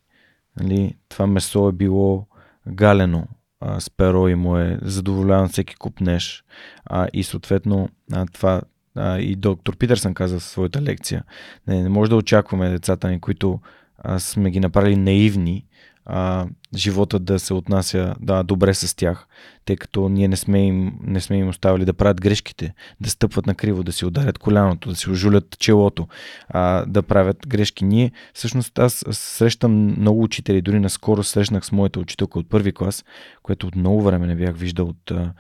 нали, 0.60 0.94
това 1.08 1.26
месо 1.26 1.68
е 1.68 1.72
било 1.72 2.26
галено 2.68 3.26
а, 3.60 3.80
с 3.80 3.90
перо 3.90 4.28
и 4.28 4.34
му 4.34 4.56
е 4.56 4.78
задоволяван 4.82 5.48
всеки 5.48 5.74
купнеш. 5.74 6.44
А, 6.84 7.08
и 7.12 7.24
съответно 7.24 7.88
а, 8.12 8.26
това 8.26 8.62
а, 8.94 9.18
и 9.18 9.36
доктор 9.36 9.76
Питърсън 9.76 10.14
каза 10.14 10.38
в 10.38 10.44
своята 10.44 10.82
лекция. 10.82 11.24
Не, 11.66 11.82
не 11.82 11.88
може 11.88 12.10
да 12.10 12.16
очакваме 12.16 12.70
децата 12.70 13.10
ни, 13.10 13.20
които 13.20 13.60
а, 13.98 14.18
сме 14.18 14.50
ги 14.50 14.60
направили 14.60 14.96
наивни, 14.96 15.66
а, 16.04 16.46
живота 16.76 17.18
да 17.18 17.38
се 17.38 17.54
отнася 17.54 18.14
да, 18.20 18.42
добре 18.42 18.74
с 18.74 18.96
тях, 18.96 19.26
тъй 19.64 19.76
като 19.76 20.08
ние 20.08 20.28
не 20.28 20.36
сме, 20.36 20.66
им, 20.66 20.92
не 21.02 21.20
сме 21.20 21.36
им 21.36 21.48
оставили 21.48 21.84
да 21.84 21.92
правят 21.92 22.20
грешките, 22.20 22.74
да 23.00 23.10
стъпват 23.10 23.46
на 23.46 23.54
криво, 23.54 23.82
да 23.82 23.92
си 23.92 24.06
ударят 24.06 24.38
коляното, 24.38 24.88
да 24.88 24.96
си 24.96 25.10
ожулят 25.10 25.58
челото, 25.58 26.08
а, 26.48 26.86
да 26.86 27.02
правят 27.02 27.46
грешки. 27.48 27.84
Ние, 27.84 28.12
всъщност, 28.34 28.78
аз 28.78 29.04
срещам 29.10 29.72
много 30.00 30.22
учители, 30.22 30.62
дори 30.62 30.80
наскоро 30.80 31.22
срещнах 31.22 31.64
с 31.64 31.72
моята 31.72 32.00
учителка 32.00 32.38
от 32.38 32.48
първи 32.48 32.72
клас, 32.72 33.04
което 33.42 33.66
от 33.66 33.76
много 33.76 34.02
време 34.02 34.26
не 34.26 34.36
бях 34.36 34.56
виждал. 34.56 34.86
От, 34.86 35.10
а, 35.10 35.32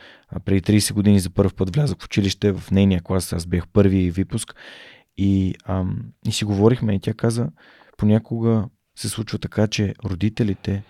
преди 0.44 0.60
30 0.60 0.92
години 0.92 1.20
за 1.20 1.30
първ 1.30 1.50
път 1.56 1.74
влязах 1.74 1.98
в 1.98 2.04
училище, 2.04 2.52
в 2.52 2.70
нейния 2.70 3.00
клас, 3.00 3.32
аз 3.32 3.46
бях 3.46 3.68
първи 3.68 4.10
випуск 4.10 4.54
и, 5.16 5.54
ам, 5.64 5.98
и 6.26 6.32
си 6.32 6.44
говорихме 6.44 6.94
и 6.94 7.00
тя 7.00 7.14
каза, 7.14 7.48
понякога 7.96 8.64
се 8.96 9.08
случва 9.08 9.38
така, 9.38 9.66
че 9.66 9.94
родителите 10.04 10.82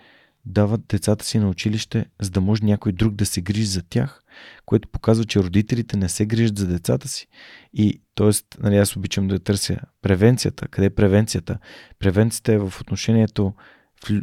дават 0.45 0.81
децата 0.87 1.25
си 1.25 1.39
на 1.39 1.49
училище, 1.49 2.05
за 2.21 2.29
да 2.29 2.41
може 2.41 2.63
някой 2.63 2.91
друг 2.91 3.13
да 3.13 3.25
се 3.25 3.41
грижи 3.41 3.65
за 3.65 3.83
тях, 3.89 4.21
което 4.65 4.87
показва, 4.87 5.25
че 5.25 5.39
родителите 5.39 5.97
не 5.97 6.09
се 6.09 6.25
грижат 6.25 6.57
за 6.57 6.67
децата 6.67 7.07
си. 7.07 7.27
И, 7.73 8.01
т.е. 8.15 8.29
Нали, 8.63 8.77
аз 8.77 8.95
обичам 8.95 9.27
да 9.27 9.39
търся 9.39 9.77
превенцията. 10.01 10.67
Къде 10.67 10.85
е 10.85 10.89
превенцията? 10.89 11.57
Превенцията 11.99 12.53
е 12.53 12.57
в 12.57 12.73
отношението, 12.81 13.53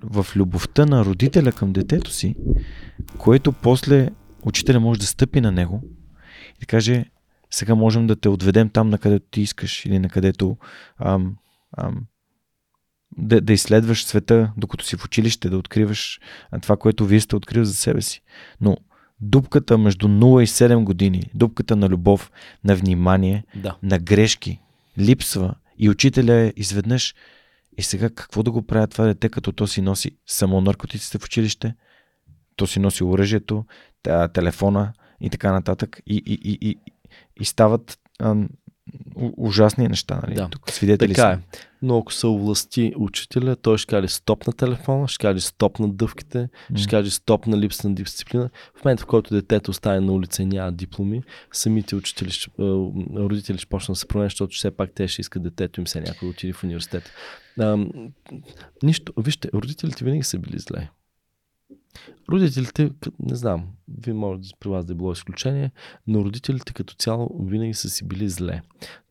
в, 0.04 0.22
в 0.22 0.36
любовта 0.36 0.86
на 0.86 1.04
родителя 1.04 1.52
към 1.52 1.72
детето 1.72 2.10
си, 2.10 2.34
което 3.18 3.52
после 3.52 4.10
учителя 4.42 4.80
може 4.80 5.00
да 5.00 5.06
стъпи 5.06 5.40
на 5.40 5.52
него 5.52 5.82
и 6.56 6.60
да 6.60 6.66
каже, 6.66 7.04
сега 7.50 7.74
можем 7.74 8.06
да 8.06 8.16
те 8.16 8.28
отведем 8.28 8.68
там, 8.68 8.90
на 8.90 8.98
където 8.98 9.26
ти 9.30 9.40
искаш 9.40 9.86
или 9.86 9.98
на 9.98 10.08
където 10.08 10.56
ам, 10.98 11.36
ам, 11.76 12.06
да, 13.18 13.40
да 13.40 13.52
изследваш 13.52 14.04
света, 14.04 14.52
докато 14.56 14.84
си 14.84 14.96
в 14.96 15.04
училище, 15.04 15.50
да 15.50 15.58
откриваш 15.58 16.20
това, 16.62 16.76
което 16.76 17.06
вие 17.06 17.20
сте 17.20 17.36
открили 17.36 17.64
за 17.64 17.74
себе 17.74 18.02
си. 18.02 18.22
Но 18.60 18.76
дупката 19.20 19.78
между 19.78 20.08
0 20.08 20.42
и 20.42 20.46
7 20.46 20.84
години, 20.84 21.22
дупката 21.34 21.76
на 21.76 21.88
любов, 21.88 22.32
на 22.64 22.76
внимание, 22.76 23.44
да. 23.54 23.76
на 23.82 23.98
грешки, 23.98 24.60
липсва 24.98 25.54
и 25.78 25.90
учителя 25.90 26.34
е 26.34 26.52
изведнъж 26.56 27.14
и 27.78 27.82
сега 27.82 28.10
какво 28.10 28.42
да 28.42 28.50
го 28.50 28.62
правя 28.62 28.86
това 28.86 29.04
дете, 29.04 29.28
като 29.28 29.52
то 29.52 29.66
си 29.66 29.82
носи 29.82 30.10
само 30.26 30.60
наркотиците 30.60 31.18
в 31.18 31.24
училище, 31.24 31.74
то 32.56 32.66
си 32.66 32.80
носи 32.80 33.04
оръжието, 33.04 33.64
телефона 34.32 34.92
и 35.20 35.30
така 35.30 35.52
нататък 35.52 36.00
и, 36.06 36.22
и, 36.26 36.34
и, 36.34 36.70
и, 36.70 36.76
и 37.40 37.44
стават 37.44 37.98
ужасни 39.36 39.88
неща, 39.88 40.20
нали? 40.22 40.34
Да. 40.34 40.48
Тук 40.48 40.70
свидетели 40.70 41.14
така 41.14 41.28
е. 41.28 41.38
Но 41.82 41.98
ако 41.98 42.12
се 42.12 42.26
овласти 42.26 42.92
учителя, 42.96 43.56
той 43.56 43.78
ще 43.78 43.90
каже 43.90 44.08
стоп 44.08 44.46
на 44.46 44.52
телефона, 44.52 45.08
ще 45.08 45.22
каже 45.22 45.40
стоп 45.40 45.78
на 45.78 45.88
дъвките, 45.88 46.48
mm. 46.72 46.76
ще 46.76 46.90
каже 46.90 47.10
стоп 47.10 47.46
на 47.46 47.58
липса 47.58 47.88
на 47.88 47.94
дисциплина. 47.94 48.50
В 48.74 48.84
момента, 48.84 49.02
в 49.02 49.06
който 49.06 49.34
детето 49.34 49.70
остане 49.70 50.00
на 50.00 50.12
улица 50.12 50.42
и 50.42 50.46
няма 50.46 50.72
дипломи, 50.72 51.22
самите 51.52 51.96
учители, 51.96 52.30
родители 53.16 53.58
ще 53.58 53.66
почнат 53.66 53.94
да 53.94 53.98
се 53.98 54.08
променят, 54.08 54.32
защото 54.32 54.56
все 54.56 54.70
пак 54.70 54.90
те 54.94 55.08
ще 55.08 55.20
искат 55.20 55.42
детето 55.42 55.80
им 55.80 55.86
се 55.86 56.00
някой 56.00 56.28
да 56.28 56.30
отиде 56.30 56.52
в 56.52 56.64
университет. 56.64 57.10
А, 57.60 57.86
нищо, 58.82 59.12
вижте, 59.18 59.48
родителите 59.54 60.04
винаги 60.04 60.22
са 60.22 60.38
били 60.38 60.58
зле. 60.58 60.88
Родителите, 62.30 62.90
не 63.18 63.34
знам, 63.34 63.66
вие 64.02 64.14
може 64.14 64.40
при 64.60 64.68
вас 64.68 64.84
да 64.84 64.92
е 64.92 64.96
било 64.96 65.12
изключение, 65.12 65.70
но 66.06 66.24
родителите 66.24 66.72
като 66.72 66.94
цяло 66.94 67.30
винаги 67.40 67.74
са 67.74 67.90
си 67.90 68.08
били 68.08 68.28
зле. 68.28 68.62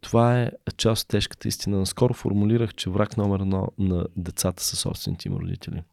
Това 0.01 0.41
е 0.41 0.51
част 0.77 1.03
от 1.03 1.07
тежката 1.07 1.47
истина. 1.47 1.77
Наскоро 1.77 2.13
формулирах, 2.13 2.73
че 2.73 2.89
враг 2.89 3.17
номер 3.17 3.39
едно 3.39 3.67
на 3.77 4.05
децата 4.17 4.63
са 4.63 4.75
собствените 4.75 5.27
им 5.27 5.35
родители. 5.35 5.83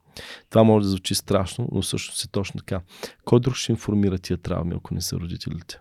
Това 0.51 0.63
може 0.63 0.83
да 0.83 0.89
звучи 0.89 1.15
страшно, 1.15 1.69
но 1.73 1.83
всъщност 1.83 2.25
е 2.25 2.29
точно 2.29 2.59
така. 2.59 2.81
Кой 3.25 3.41
друг 3.41 3.55
ще 3.55 3.73
информира 3.73 4.19
тия 4.19 4.37
травми, 4.37 4.75
ако 4.77 4.95
не 4.95 5.01
са 5.01 5.17
родителите? 5.17 5.81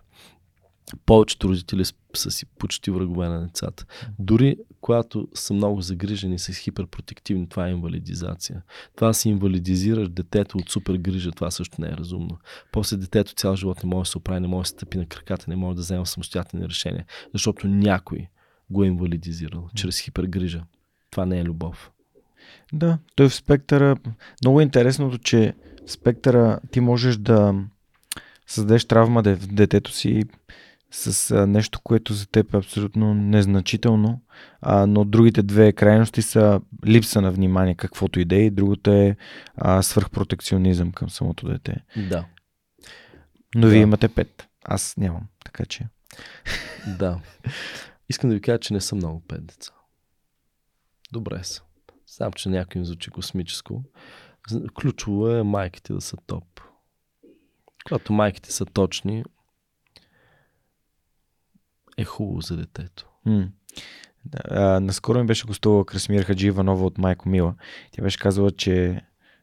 Повечето 1.06 1.48
родители 1.48 1.84
са 2.14 2.30
си 2.30 2.46
почти 2.46 2.90
врагове 2.90 3.28
на 3.28 3.46
децата. 3.46 3.86
Дори 4.18 4.56
когато 4.86 5.28
са 5.34 5.54
много 5.54 5.80
загрижени, 5.80 6.38
са 6.38 6.52
хиперпротективни, 6.52 7.48
това 7.48 7.68
е 7.68 7.70
инвалидизация. 7.70 8.62
Това 8.96 9.12
си 9.12 9.28
инвалидизираш 9.28 10.08
детето 10.08 10.58
от 10.58 10.70
супер 10.70 10.94
грижа, 10.94 11.30
това 11.30 11.50
също 11.50 11.80
не 11.80 11.88
е 11.88 11.96
разумно. 11.96 12.38
После 12.72 12.96
детето 12.96 13.34
цял 13.34 13.56
живот 13.56 13.84
не 13.84 13.90
може 13.90 14.08
да 14.08 14.10
се 14.10 14.18
оправи, 14.18 14.40
не 14.40 14.48
може 14.48 14.66
да 14.66 14.68
стъпи 14.68 14.98
на 14.98 15.06
краката, 15.06 15.44
не 15.48 15.56
може 15.56 15.76
да 15.76 15.82
взема 15.82 16.06
самостоятелни 16.06 16.68
решения, 16.68 17.04
защото 17.32 17.66
някой 17.66 18.26
го 18.70 18.84
е 18.84 18.86
инвалидизирал 18.86 19.68
чрез 19.74 20.00
хипергрижа. 20.00 20.62
Това 21.10 21.26
не 21.26 21.40
е 21.40 21.44
любов. 21.44 21.90
Да, 22.72 22.98
той 23.16 23.28
в 23.28 23.34
спектъра. 23.34 23.96
Много 24.44 24.60
е 24.60 24.62
интересното, 24.62 25.18
че 25.18 25.54
в 25.86 25.90
спектъра 25.90 26.60
ти 26.70 26.80
можеш 26.80 27.16
да 27.16 27.54
създадеш 28.46 28.84
травма 28.84 29.22
в 29.22 29.46
детето 29.46 29.92
си 29.92 30.24
с 30.90 31.30
а, 31.30 31.46
нещо, 31.46 31.80
което 31.80 32.14
за 32.14 32.26
теб 32.26 32.54
е 32.54 32.56
абсолютно 32.56 33.14
незначително, 33.14 34.20
а, 34.60 34.86
но 34.86 35.04
другите 35.04 35.42
две 35.42 35.72
крайности 35.72 36.22
са 36.22 36.60
липса 36.86 37.20
на 37.20 37.30
внимание, 37.30 37.74
каквото 37.74 38.20
и 38.20 38.24
да 38.24 38.36
е, 38.36 38.40
и 38.40 38.50
другото 38.50 38.92
е 38.92 39.16
а, 39.56 39.82
свърхпротекционизъм 39.82 40.92
към 40.92 41.10
самото 41.10 41.48
дете. 41.48 41.76
Да. 42.10 42.26
Но 43.54 43.60
да. 43.60 43.68
вие 43.68 43.80
имате 43.80 44.08
пет. 44.08 44.48
Аз 44.64 44.96
нямам, 44.96 45.22
така 45.44 45.64
че. 45.64 45.86
Да. 46.98 47.20
Искам 48.08 48.30
да 48.30 48.36
ви 48.36 48.40
кажа, 48.40 48.58
че 48.58 48.74
не 48.74 48.80
са 48.80 48.94
много 48.94 49.20
пет 49.28 49.46
деца. 49.46 49.72
Добре 51.12 51.44
са. 51.44 51.62
Знам, 52.16 52.32
че 52.32 52.48
някой 52.48 52.78
им 52.78 52.84
звучи 52.84 53.10
космическо. 53.10 53.82
Ключово 54.74 55.28
е 55.28 55.42
майките 55.42 55.92
да 55.92 56.00
са 56.00 56.16
топ. 56.26 56.60
Когато 57.84 58.12
майките 58.12 58.52
са 58.52 58.64
точни, 58.64 59.24
е 61.96 62.04
хубаво 62.04 62.40
за 62.40 62.56
детето. 62.56 63.08
М. 63.24 63.48
А, 64.44 64.80
наскоро 64.80 65.18
ми 65.18 65.26
беше 65.26 65.46
гостувала 65.46 65.86
Красмир 65.86 66.22
Хаджи 66.22 66.46
Иванова 66.46 66.86
от 66.86 66.98
Майко 66.98 67.28
Мила. 67.28 67.54
Тя 67.90 68.02
беше 68.02 68.18
казала, 68.18 68.50
че 68.50 69.02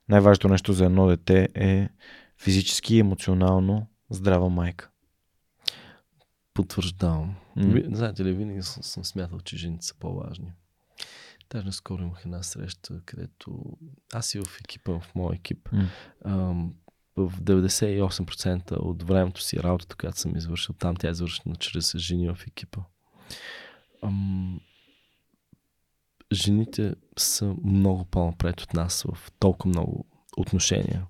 най-важното 0.10 0.47
нещо 0.47 0.74
за 0.74 0.86
едно 0.86 1.08
дете 1.08 1.49
е 1.56 1.89
физически 2.38 2.95
и 2.95 2.99
емоционално 2.99 3.88
здрава 4.10 4.49
майка. 4.49 4.89
Потвърждавам. 6.54 7.36
М. 7.56 7.82
Знаете 7.91 8.26
ли, 8.26 8.34
винаги 8.34 8.62
съм, 8.62 8.84
съм 8.84 9.06
смятал, 9.06 9.39
че 9.39 9.58
жените 9.58 9.86
са 9.86 9.95
по-важни. 9.99 10.51
Даже 11.49 11.66
наскоро 11.66 12.04
имах 12.04 12.22
една 12.26 12.43
среща, 12.43 13.01
където 13.06 13.78
аз 14.14 14.36
и 14.36 14.39
в 14.39 14.60
екипа, 14.60 14.91
в 14.91 15.16
моя 15.16 15.36
екип, 15.36 15.70
mm. 15.70 15.86
ам, 16.26 16.74
в 17.16 17.41
98% 17.41 18.72
от 18.72 19.03
времето 19.03 19.41
си 19.41 19.64
работата, 19.64 19.95
която 19.95 20.20
съм 20.20 20.36
извършил 20.36 20.76
там, 20.80 20.95
тя 20.95 21.07
е 21.07 21.11
извършена 21.11 21.55
чрез 21.55 21.97
жени 21.97 22.30
в 22.30 22.47
екипа. 22.47 22.82
Ам, 24.03 24.59
жените 26.34 26.95
са 27.18 27.55
много 27.64 28.05
по-напред 28.05 28.61
от 28.61 28.74
нас 28.74 29.05
в 29.14 29.32
толкова 29.39 29.70
много 29.70 30.05
отношения. 30.38 31.07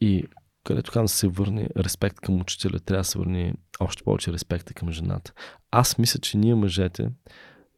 И 0.00 0.24
където 0.64 1.02
да 1.02 1.08
се 1.08 1.28
върне 1.28 1.68
респект 1.76 2.20
към 2.20 2.40
учителя, 2.40 2.80
трябва 2.80 3.00
да 3.00 3.04
се 3.04 3.18
върне 3.18 3.54
още 3.80 4.02
повече 4.02 4.32
респекта 4.32 4.74
към 4.74 4.92
жената. 4.92 5.32
Аз 5.70 5.98
мисля, 5.98 6.20
че 6.20 6.38
ние 6.38 6.54
мъжете 6.54 7.10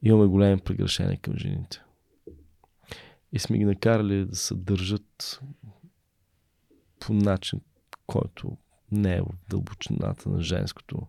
имаме 0.02 0.26
големи 0.26 0.60
прегрешения 0.60 1.18
към 1.18 1.36
жените. 1.36 1.82
И 3.32 3.38
сме 3.38 3.58
ги 3.58 3.64
накарали 3.64 4.24
да 4.24 4.36
се 4.36 4.54
държат 4.54 5.40
по 7.00 7.12
начин, 7.12 7.60
който 8.06 8.56
не 8.92 9.16
е 9.16 9.22
в 9.22 9.48
дълбочината 9.50 10.28
на 10.28 10.42
женското. 10.42 11.06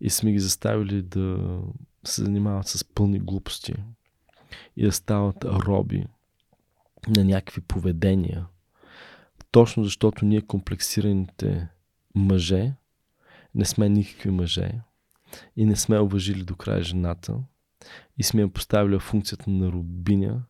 И 0.00 0.10
сме 0.10 0.32
ги 0.32 0.38
заставили 0.38 1.02
да 1.02 1.58
се 2.04 2.24
занимават 2.24 2.68
с 2.68 2.84
пълни 2.84 3.18
глупости 3.18 3.74
и 4.76 4.84
да 4.84 4.92
стават 4.92 5.44
роби 5.44 6.06
на 7.08 7.24
някакви 7.24 7.60
поведения. 7.60 8.46
Точно 9.50 9.84
защото 9.84 10.24
ние 10.24 10.40
комплексираните 10.40 11.68
мъже 12.14 12.72
не 13.54 13.64
сме 13.64 13.88
никакви 13.88 14.30
мъже 14.30 14.80
и 15.56 15.66
не 15.66 15.76
сме 15.76 16.00
уважили 16.00 16.44
до 16.44 16.56
края 16.56 16.82
жената 16.82 17.38
и 18.18 18.22
сме 18.22 18.40
я 18.40 18.48
поставили 18.48 18.98
в 18.98 19.02
функцията 19.02 19.50
на 19.50 19.72
рубиня, 19.72 20.42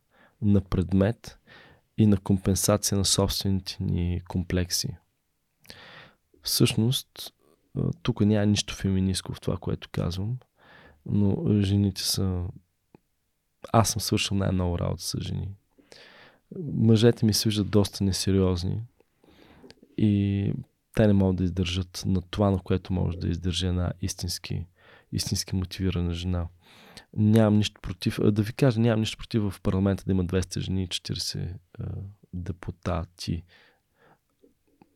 на 0.42 0.60
предмет 0.60 1.38
и 2.00 2.06
на 2.06 2.16
компенсация 2.16 2.98
на 2.98 3.04
собствените 3.04 3.76
ни 3.80 4.20
комплекси. 4.28 4.96
Всъщност, 6.42 7.34
тук 8.02 8.20
няма 8.20 8.46
нищо 8.46 8.74
феминистко 8.74 9.32
в 9.34 9.40
това, 9.40 9.56
което 9.56 9.88
казвам, 9.92 10.38
но 11.06 11.60
жените 11.62 12.02
са... 12.02 12.44
Аз 13.72 13.90
съм 13.90 14.00
свършил 14.00 14.36
най-много 14.36 14.78
работа 14.78 15.02
с 15.02 15.20
жени. 15.20 15.48
Мъжете 16.74 17.26
ми 17.26 17.34
се 17.34 17.48
виждат 17.48 17.70
доста 17.70 18.04
несериозни 18.04 18.82
и 19.96 20.52
те 20.94 21.06
не 21.06 21.12
могат 21.12 21.36
да 21.36 21.44
издържат 21.44 22.02
на 22.06 22.22
това, 22.22 22.50
на 22.50 22.58
което 22.58 22.92
може 22.92 23.18
да 23.18 23.28
издържи 23.28 23.66
една 23.66 23.92
истински, 24.00 24.66
истински 25.12 25.56
мотивирана 25.56 26.14
жена. 26.14 26.48
Нямам 27.16 27.56
нищо 27.56 27.80
против. 27.80 28.18
Да 28.20 28.42
ви 28.42 28.52
кажа, 28.52 28.80
нямам 28.80 29.00
нищо 29.00 29.18
против 29.18 29.42
в 29.42 29.60
парламента 29.60 30.04
да 30.06 30.12
има 30.12 30.24
200 30.24 30.60
жени 30.60 30.82
и 30.82 30.88
40 30.88 31.54
депутати 32.34 33.42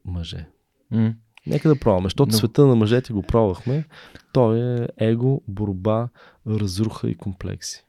мъже. 0.05 0.47
Mm. 0.93 1.15
Нека 1.47 1.69
да 1.69 1.81
пробваме, 1.81 2.07
защото 2.07 2.33
Но... 2.33 2.39
света 2.39 2.67
на 2.67 2.77
мъжете 2.77 3.13
го 3.13 3.23
пробвахме. 3.23 3.85
Той 4.33 4.83
е 4.83 4.89
его, 4.99 5.43
борба, 5.49 6.09
разруха 6.47 7.11
и 7.11 7.15
комплекси. 7.15 7.85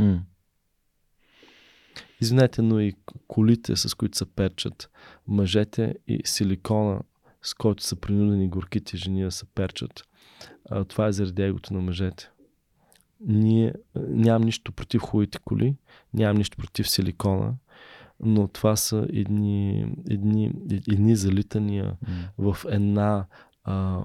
Mm. 0.00 0.20
Извинете, 2.20 2.62
но 2.62 2.80
и 2.80 2.94
колите, 3.28 3.76
с 3.76 3.94
които 3.94 4.18
се 4.18 4.26
перчат 4.26 4.90
мъжете 5.26 5.94
и 6.06 6.20
силикона, 6.24 7.00
с 7.42 7.54
който 7.54 7.82
са 7.82 7.96
принудени 7.96 8.48
горките 8.48 8.96
жени 8.96 9.22
да 9.22 9.30
се 9.30 9.44
перчат, 9.44 10.04
това 10.88 11.06
е 11.06 11.12
заради 11.12 11.42
егото 11.42 11.74
на 11.74 11.80
мъжете 11.80 12.30
ние 13.26 13.74
нямам 13.96 14.42
нищо 14.42 14.72
против 14.72 15.02
хубавите 15.02 15.38
коли, 15.44 15.76
нямам 16.14 16.36
нищо 16.36 16.56
против 16.56 16.90
силикона, 16.90 17.54
но 18.20 18.48
това 18.48 18.76
са 18.76 19.06
едни, 19.12 19.86
едни, 20.10 20.52
едни 20.70 21.16
залитания 21.16 21.96
mm. 22.38 22.54
в 22.54 22.64
една 22.68 23.26
а, 23.64 24.02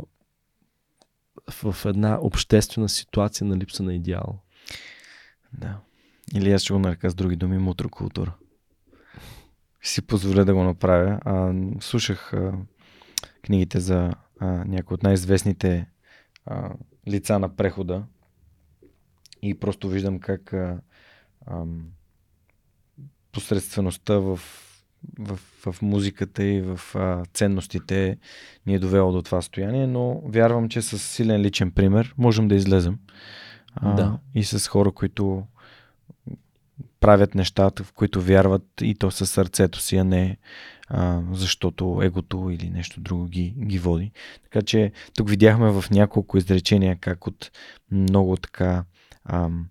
в 1.52 1.86
една 1.86 2.20
обществена 2.22 2.90
ситуация 2.90 3.48
на 3.48 3.58
липса 3.58 3.84
на 3.84 3.94
идеал. 3.94 4.40
Да. 5.54 5.80
Или 6.36 6.52
аз 6.52 6.62
ще 6.62 6.74
го 6.74 6.80
нарека 6.80 7.10
с 7.10 7.16
други 7.16 7.36
думи 7.36 7.58
мутрокултура. 7.58 8.34
Си 9.82 10.02
позволя 10.02 10.44
да 10.44 10.54
го 10.54 10.64
направя. 10.64 11.20
А, 11.26 11.54
слушах 11.80 12.34
а, 12.34 12.54
книгите 13.46 13.80
за 13.80 14.14
а, 14.40 14.48
някои 14.48 14.96
от 14.96 15.04
най-известните 15.04 15.90
а, 16.46 16.74
лица 17.08 17.40
на 17.40 17.56
прехода 17.56 18.04
и 19.42 19.54
просто 19.54 19.90
виждам 19.90 20.20
как 20.20 20.54
а, 20.54 20.80
а, 21.46 21.64
посредствеността 23.32 24.14
в, 24.14 24.40
в, 25.20 25.40
в 25.66 25.82
музиката 25.82 26.44
и 26.44 26.62
в 26.62 26.80
а, 26.96 27.26
ценностите 27.34 28.18
ни 28.66 28.76
е 28.76 28.80
довело 28.80 29.12
до 29.12 29.22
това 29.22 29.42
стояние, 29.42 29.88
но 29.88 30.22
вярвам, 30.26 30.70
че 30.70 30.82
с 30.82 31.00
силен 31.00 31.42
личен 31.42 31.72
пример 31.72 32.14
можем 32.18 32.48
да 32.48 32.56
излезем. 32.56 33.00
А, 33.76 33.94
да. 33.94 34.20
И 34.36 34.44
с 34.44 34.68
хора, 34.68 34.92
които 34.92 35.44
правят 37.00 37.36
нещата, 37.36 37.84
в 37.84 37.94
които 37.94 38.22
вярват 38.22 38.64
и 38.82 38.96
то 38.96 39.12
със 39.12 39.32
сърцето 39.32 39.80
си, 39.80 39.98
а 39.98 40.04
не 40.04 40.38
а, 40.90 41.22
защото 41.32 42.00
егото 42.04 42.50
или 42.50 42.70
нещо 42.70 43.00
друго 43.02 43.26
ги, 43.26 43.54
ги 43.66 43.80
води. 43.80 44.12
Така 44.44 44.62
че 44.62 44.92
тук 45.16 45.30
видяхме 45.30 45.72
в 45.72 45.86
няколко 45.92 46.38
изречения 46.38 46.98
как 47.02 47.28
от 47.28 47.52
много 47.92 48.38
така 48.38 48.84
ам, 49.28 49.70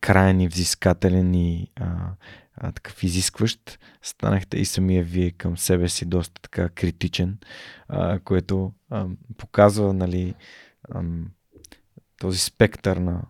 крайен 0.00 0.40
и 0.40 0.48
взискателен 0.48 1.34
и 1.34 1.70
а, 1.76 2.14
а, 2.56 2.72
такъв 2.72 3.02
изискващ, 3.02 3.78
станахте 4.02 4.58
и 4.58 4.64
самия 4.64 5.04
вие 5.04 5.30
към 5.30 5.58
себе 5.58 5.88
си 5.88 6.04
доста 6.04 6.42
така 6.42 6.68
критичен, 6.68 7.38
а, 7.88 8.18
което 8.18 8.72
а, 8.90 9.06
показва 9.36 9.92
нали, 9.92 10.34
а, 10.90 11.02
този 12.18 12.38
спектър 12.38 12.96
на 12.96 13.22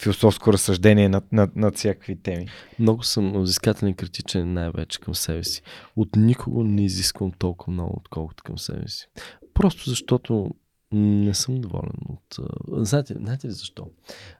философско 0.00 0.52
разсъждение 0.52 1.08
над, 1.08 1.32
над, 1.32 1.56
над 1.56 1.76
всякакви 1.76 2.22
теми. 2.22 2.48
Много 2.78 3.02
съм 3.02 3.42
взискателен 3.42 3.92
и 3.92 3.96
критичен 3.96 4.52
най-вече 4.52 5.00
към 5.00 5.14
себе 5.14 5.44
си. 5.44 5.62
От 5.96 6.16
никого 6.16 6.64
не 6.64 6.84
изисквам 6.84 7.32
толкова 7.32 7.72
много, 7.72 7.96
отколкото 7.96 8.44
към 8.44 8.58
себе 8.58 8.88
си. 8.88 9.08
Просто 9.54 9.90
защото 9.90 10.50
не 10.94 11.34
съм 11.34 11.60
доволен 11.60 11.92
от... 12.08 12.38
Знаете, 12.86 13.14
знаете 13.14 13.46
ли 13.46 13.52
защо? 13.52 13.90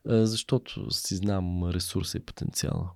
Защото 0.05 0.91
си 0.91 1.17
знам 1.17 1.71
ресурса 1.71 2.19
и 2.19 2.21
потенциала. 2.21 2.91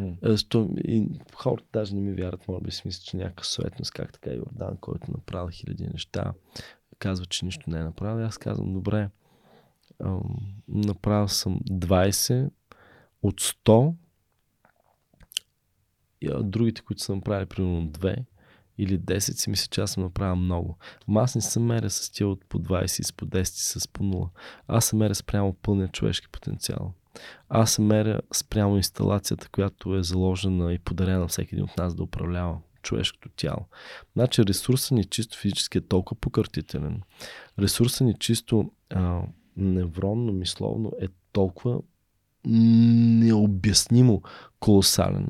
Mm. 0.00 0.80
И 0.80 1.08
хората 1.34 1.66
даже 1.72 1.94
не 1.94 2.00
ми 2.00 2.12
вярват, 2.12 2.48
може 2.48 2.64
би 2.64 2.70
си 2.70 2.82
мислят, 2.84 3.04
че 3.04 3.16
някаква 3.16 3.44
съветност, 3.44 3.92
как 3.92 4.12
така 4.12 4.30
Йордан, 4.30 4.76
който 4.76 5.10
направил 5.10 5.48
хиляди 5.48 5.86
неща, 5.86 6.32
казва, 6.98 7.26
че 7.26 7.44
нищо 7.44 7.70
не 7.70 7.78
е 7.78 7.84
направил. 7.84 8.26
Аз 8.26 8.38
казвам, 8.38 8.72
добре, 8.72 9.10
направил 10.68 11.28
съм 11.28 11.60
20 11.60 12.50
от 13.22 13.40
100 13.40 13.94
и 16.20 16.28
а, 16.28 16.42
другите, 16.42 16.82
които 16.82 17.02
са 17.02 17.14
направили 17.14 17.46
примерно 17.46 17.88
2 17.88 18.24
или 18.78 19.00
10, 19.00 19.18
си 19.18 19.50
мисля, 19.50 19.68
че 19.70 19.80
аз 19.80 19.90
съм 19.90 20.02
направил 20.02 20.36
много. 20.36 20.78
Ама 21.08 21.20
аз 21.20 21.34
не 21.34 21.40
съм 21.40 21.62
меря 21.62 21.90
с 21.90 22.10
тия 22.10 22.28
от 22.28 22.44
по 22.48 22.58
20 22.58 23.00
и 23.00 23.04
с 23.04 23.12
по 23.12 23.26
10 23.26 23.40
и 23.40 23.80
с 23.80 23.88
по 23.88 24.04
0. 24.04 24.28
Аз 24.68 24.84
съм 24.84 24.98
меря 24.98 25.14
спрямо 25.14 25.56
пълния 25.62 25.88
човешки 25.88 26.28
потенциал. 26.28 26.92
Аз 27.48 27.72
съм 27.72 27.84
меря 27.84 28.20
спрямо 28.34 28.76
инсталацията, 28.76 29.48
която 29.48 29.96
е 29.96 30.02
заложена 30.02 30.72
и 30.72 30.78
подарена 30.78 31.18
на 31.18 31.28
всеки 31.28 31.54
един 31.54 31.64
от 31.64 31.76
нас 31.76 31.94
да 31.94 32.02
управлява 32.02 32.58
човешкото 32.82 33.28
тяло. 33.36 33.66
Значи 34.12 34.46
ресурсът 34.46 34.90
ни 34.90 35.04
чисто 35.04 35.38
физически 35.38 35.78
е 35.78 35.86
толкова 35.88 36.20
покъртителен. 36.20 37.02
Ресурсът 37.58 38.06
ни 38.06 38.14
чисто 38.14 38.70
а, 38.90 39.20
невронно, 39.56 40.32
мисловно 40.32 40.92
е 41.00 41.06
толкова 41.32 41.80
необяснимо 42.46 44.22
колосален, 44.60 45.28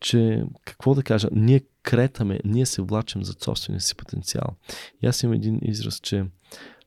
че 0.00 0.44
какво 0.64 0.94
да 0.94 1.02
кажа, 1.02 1.28
ние 1.32 1.60
кретаме, 1.82 2.40
ние 2.44 2.66
се 2.66 2.82
влачим 2.82 3.24
за 3.24 3.32
собствения 3.32 3.80
си 3.80 3.94
потенциал. 3.94 4.56
И 5.02 5.06
аз 5.06 5.22
имам 5.22 5.34
един 5.34 5.58
израз, 5.62 6.00
че 6.00 6.24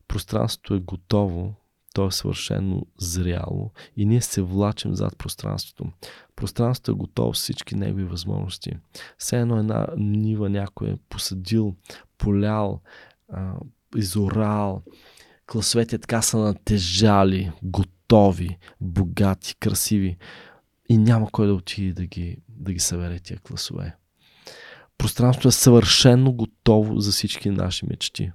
пространството 0.08 0.74
е 0.74 0.80
готово, 0.80 1.54
то 1.94 2.08
е 2.08 2.12
съвършено 2.12 2.86
зряло 2.98 3.72
и 3.98 4.06
ние 4.06 4.22
се 4.22 4.42
влачим 4.42 4.96
зад 4.96 5.18
пространството. 5.18 5.92
Пространството 6.36 6.92
е 6.92 6.96
готово 6.96 7.34
с 7.34 7.42
всички 7.42 7.76
негови 7.76 8.04
възможности. 8.04 8.72
Все 9.18 9.40
едно 9.40 9.60
една 9.60 9.88
нива 9.98 10.50
някой 10.50 10.90
е 10.90 10.98
посадил, 11.10 11.76
полял, 12.18 12.82
изорал, 13.96 14.82
класовете 15.48 15.98
така 15.98 16.22
са 16.22 16.38
натежали, 16.38 17.52
готови, 17.64 18.58
богати, 18.82 19.56
красиви 19.56 20.18
и 20.90 20.98
няма 20.98 21.32
кой 21.32 21.48
да 21.48 21.54
отиде 21.54 21.94
да 21.94 22.06
ги, 22.06 22.38
да 22.64 22.74
ги 22.74 22.80
събере 22.80 23.20
тия 23.20 23.40
класове. 23.40 23.96
Пространството 24.98 25.48
е 25.48 25.52
съвършено 25.52 26.34
готово 26.34 27.00
за 27.00 27.12
всички 27.12 27.50
наши 27.50 27.86
мечти. 27.86 28.32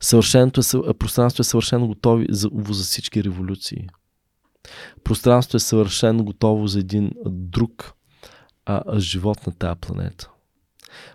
Съвършеното 0.00 0.60
е, 0.60 0.94
пространството 0.94 1.42
е 1.42 1.44
съвършено 1.44 1.88
готово 1.88 2.24
за, 2.28 2.50
за 2.70 2.84
всички 2.84 3.24
революции. 3.24 3.88
Пространството 5.04 5.56
е 5.56 5.60
съвършено 5.60 6.24
готово 6.24 6.66
за 6.66 6.78
един 6.78 7.12
друг 7.26 7.92
а, 8.66 8.98
живот 8.98 9.46
на 9.46 9.52
тази 9.52 9.80
планета. 9.80 10.30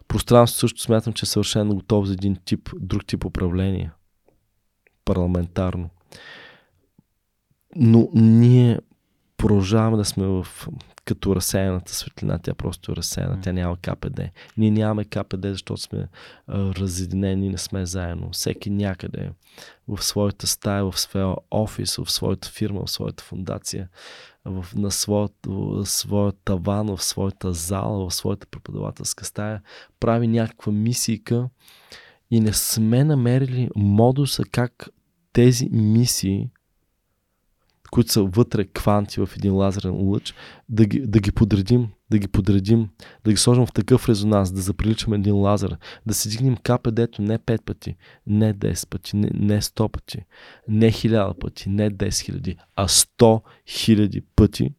Пространството 0.07 0.59
също 0.59 0.81
смятам, 0.81 1.13
че 1.13 1.25
е 1.25 1.27
съвършено 1.27 1.75
готово 1.75 2.05
за 2.05 2.13
един 2.13 2.37
тип, 2.45 2.69
друг 2.79 3.05
тип 3.05 3.25
управление. 3.25 3.91
Парламентарно. 5.05 5.89
Но 7.75 8.09
ние 8.13 8.79
продължаваме 9.37 9.97
да 9.97 10.05
сме 10.05 10.25
в 10.25 10.47
като 11.05 11.35
разсеяната 11.35 11.93
светлина, 11.93 12.39
тя 12.39 12.53
просто 12.53 12.91
е 12.91 12.95
разсеяна, 12.95 13.39
тя 13.41 13.51
няма 13.51 13.77
КПД. 13.77 14.19
Ние 14.57 14.71
нямаме 14.71 15.05
КПД, 15.05 15.41
защото 15.41 15.81
сме 15.81 16.07
а, 16.47 16.73
разединени, 16.73 17.49
не 17.49 17.57
сме 17.57 17.85
заедно. 17.85 18.29
Всеки 18.31 18.69
някъде 18.69 19.31
в 19.87 20.03
своята 20.03 20.47
стая, 20.47 20.85
в 20.85 20.99
своя 20.99 21.35
офис, 21.51 21.95
в 21.95 22.11
своята 22.11 22.49
фирма, 22.49 22.85
в 22.85 22.91
своята 22.91 23.23
фундация, 23.23 23.89
в, 24.45 24.65
на 24.75 24.91
своят, 24.91 25.47
своя 25.83 26.31
таван, 26.31 26.95
в 26.95 27.03
своята 27.03 27.53
зала, 27.53 28.09
в 28.09 28.13
своята 28.13 28.47
преподавателска 28.47 29.25
стая, 29.25 29.61
прави 29.99 30.27
някаква 30.27 30.71
мисийка 30.71 31.49
и 32.31 32.39
не 32.39 32.53
сме 32.53 33.03
намерили 33.03 33.69
модуса 33.75 34.43
как 34.51 34.89
тези 35.33 35.69
мисии 35.71 36.49
които 37.95 38.11
са 38.11 38.23
вътре 38.23 38.65
кванти 38.65 39.19
в 39.19 39.29
един 39.37 39.53
лазерен 39.53 39.93
лъч, 39.93 40.33
да 40.69 40.85
ги, 40.85 40.99
да 40.99 41.19
ги 41.19 41.31
подредим, 41.31 41.87
да 42.11 42.17
ги 42.17 42.27
подредим, 42.27 42.89
да 43.25 43.31
ги 43.31 43.37
сложим 43.37 43.65
в 43.65 43.73
такъв 43.73 44.09
резонанс, 44.09 44.51
да 44.51 44.61
заприличаме 44.61 45.15
един 45.15 45.35
лазер, 45.35 45.77
да 46.05 46.13
си 46.13 46.29
дигнем 46.29 46.57
КПД-то 46.57 47.21
не 47.21 47.39
5 47.39 47.61
пъти, 47.61 47.95
не 48.27 48.53
10 48.53 48.89
пъти, 48.89 49.15
не, 49.15 49.29
не 49.33 49.61
100 49.61 49.91
пъти, 49.91 50.17
не 50.67 50.91
1000 50.91 51.39
пъти, 51.39 51.69
не 51.69 51.91
10 51.91 52.25
хиляди, 52.25 52.57
а 52.75 52.87
100 52.87 53.41
хиляди 53.67 54.21
пъти, 54.21 54.71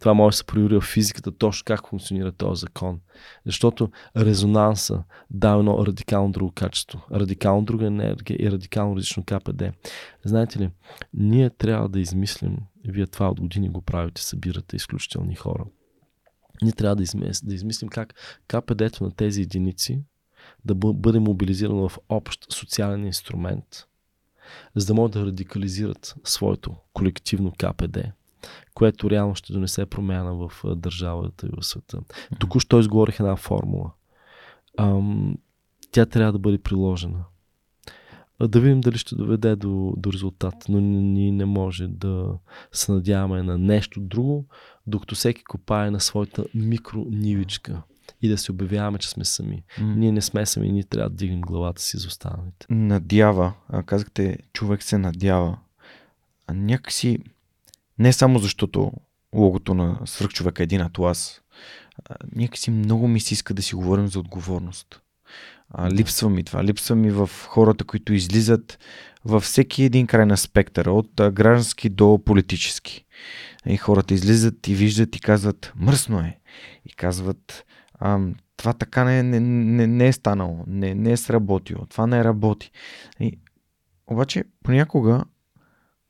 това 0.00 0.14
може 0.14 0.34
да 0.34 0.36
се 0.36 0.44
прояви 0.44 0.76
в 0.76 0.80
физиката 0.80 1.32
точно 1.32 1.64
как 1.64 1.88
функционира 1.88 2.32
този 2.32 2.60
закон. 2.60 3.00
Защото 3.46 3.90
резонанса 4.16 5.04
дава 5.30 5.58
едно 5.58 5.86
радикално 5.86 6.32
друго 6.32 6.52
качество, 6.52 7.00
радикално 7.12 7.64
друга 7.64 7.86
енергия 7.86 8.36
и 8.40 8.50
радикално 8.50 8.96
различно 8.96 9.24
КПД. 9.24 9.62
Знаете 10.24 10.58
ли, 10.58 10.70
ние 11.14 11.50
трябва 11.50 11.88
да 11.88 12.00
измислим, 12.00 12.56
вие 12.84 13.06
това 13.06 13.28
от 13.28 13.40
години 13.40 13.68
го 13.68 13.82
правите, 13.82 14.22
събирате 14.22 14.76
изключителни 14.76 15.34
хора. 15.34 15.64
Ние 16.62 16.72
трябва 16.72 16.96
да, 16.96 17.02
измислим, 17.02 17.48
да 17.48 17.54
измислим 17.54 17.88
как 17.88 18.14
КПД-то 18.48 19.04
на 19.04 19.10
тези 19.10 19.42
единици 19.42 20.02
да 20.64 20.74
бъде 20.74 21.18
мобилизирано 21.18 21.88
в 21.88 21.98
общ 22.08 22.52
социален 22.52 23.06
инструмент, 23.06 23.86
за 24.74 24.86
да 24.86 24.94
могат 24.94 25.12
да 25.12 25.26
радикализират 25.26 26.14
своето 26.24 26.76
колективно 26.92 27.52
КПД 27.58 27.98
което 28.74 29.10
реално 29.10 29.34
ще 29.34 29.52
донесе 29.52 29.86
промяна 29.86 30.34
в 30.34 30.50
държавата 30.76 31.46
и 31.46 31.50
в 31.56 31.66
света. 31.66 32.00
Току-що 32.38 32.80
изговорих 32.80 33.20
една 33.20 33.36
формула. 33.36 33.90
Ам, 34.78 35.36
тя 35.92 36.06
трябва 36.06 36.32
да 36.32 36.38
бъде 36.38 36.58
приложена. 36.58 37.24
Да 38.42 38.60
видим 38.60 38.80
дали 38.80 38.98
ще 38.98 39.14
доведе 39.14 39.56
до, 39.56 39.94
до 39.96 40.12
резултат, 40.12 40.54
но 40.68 40.80
ние 40.80 41.32
не 41.32 41.44
може 41.44 41.88
да 41.88 42.28
се 42.72 42.92
надяваме 42.92 43.42
на 43.42 43.58
нещо 43.58 44.00
друго, 44.00 44.46
докато 44.86 45.14
всеки 45.14 45.44
копае 45.44 45.90
на 45.90 46.00
своята 46.00 46.44
микронивичка 46.54 47.82
и 48.22 48.28
да 48.28 48.38
се 48.38 48.52
обявяваме, 48.52 48.98
че 48.98 49.08
сме 49.08 49.24
сами. 49.24 49.62
Mm. 49.78 49.96
Ние 49.96 50.12
не 50.12 50.20
сме 50.20 50.46
сами, 50.46 50.72
ние 50.72 50.84
трябва 50.84 51.10
да 51.10 51.16
дигнем 51.16 51.40
главата 51.40 51.82
си 51.82 51.96
за 51.96 52.08
останалите. 52.08 52.66
Надява. 52.70 53.52
А, 53.68 53.82
казахте, 53.82 54.38
човек 54.52 54.82
се 54.82 54.98
надява. 54.98 55.58
А 56.46 56.54
някакси 56.54 57.18
не 57.98 58.12
само 58.12 58.38
защото 58.38 58.92
логото 59.34 59.74
на 59.74 60.00
свръхчовека 60.04 60.62
е 60.62 60.64
един 60.64 60.80
атлас. 60.80 61.40
Някакси 62.36 62.70
много 62.70 63.08
ми 63.08 63.20
се 63.20 63.34
иска 63.34 63.54
да 63.54 63.62
си 63.62 63.74
говорим 63.74 64.06
за 64.06 64.18
отговорност. 64.18 65.00
А, 65.70 65.90
липсва 65.90 66.30
ми 66.30 66.44
това. 66.44 66.64
Липсва 66.64 66.96
ми 66.96 67.10
в 67.10 67.30
хората, 67.46 67.84
които 67.84 68.14
излизат 68.14 68.78
във 69.24 69.42
всеки 69.42 69.82
един 69.82 70.06
край 70.06 70.26
на 70.26 70.36
спектъра, 70.36 70.92
от 70.92 71.10
граждански 71.32 71.88
до 71.88 72.20
политически. 72.24 73.04
И 73.66 73.76
хората 73.76 74.14
излизат 74.14 74.68
и 74.68 74.74
виждат 74.74 75.16
и 75.16 75.20
казват, 75.20 75.72
мръсно 75.76 76.18
е. 76.20 76.38
И 76.86 76.92
казват, 76.92 77.64
а, 77.94 78.20
това 78.56 78.72
така 78.72 79.04
не, 79.04 79.22
не, 79.22 79.40
не, 79.40 79.86
не 79.86 80.06
е 80.06 80.12
станало, 80.12 80.64
не, 80.66 80.94
не 80.94 81.12
е 81.12 81.16
сработило, 81.16 81.86
това 81.86 82.06
не 82.06 82.24
работи. 82.24 82.70
И, 83.20 83.38
обаче, 84.06 84.44
понякога 84.62 85.24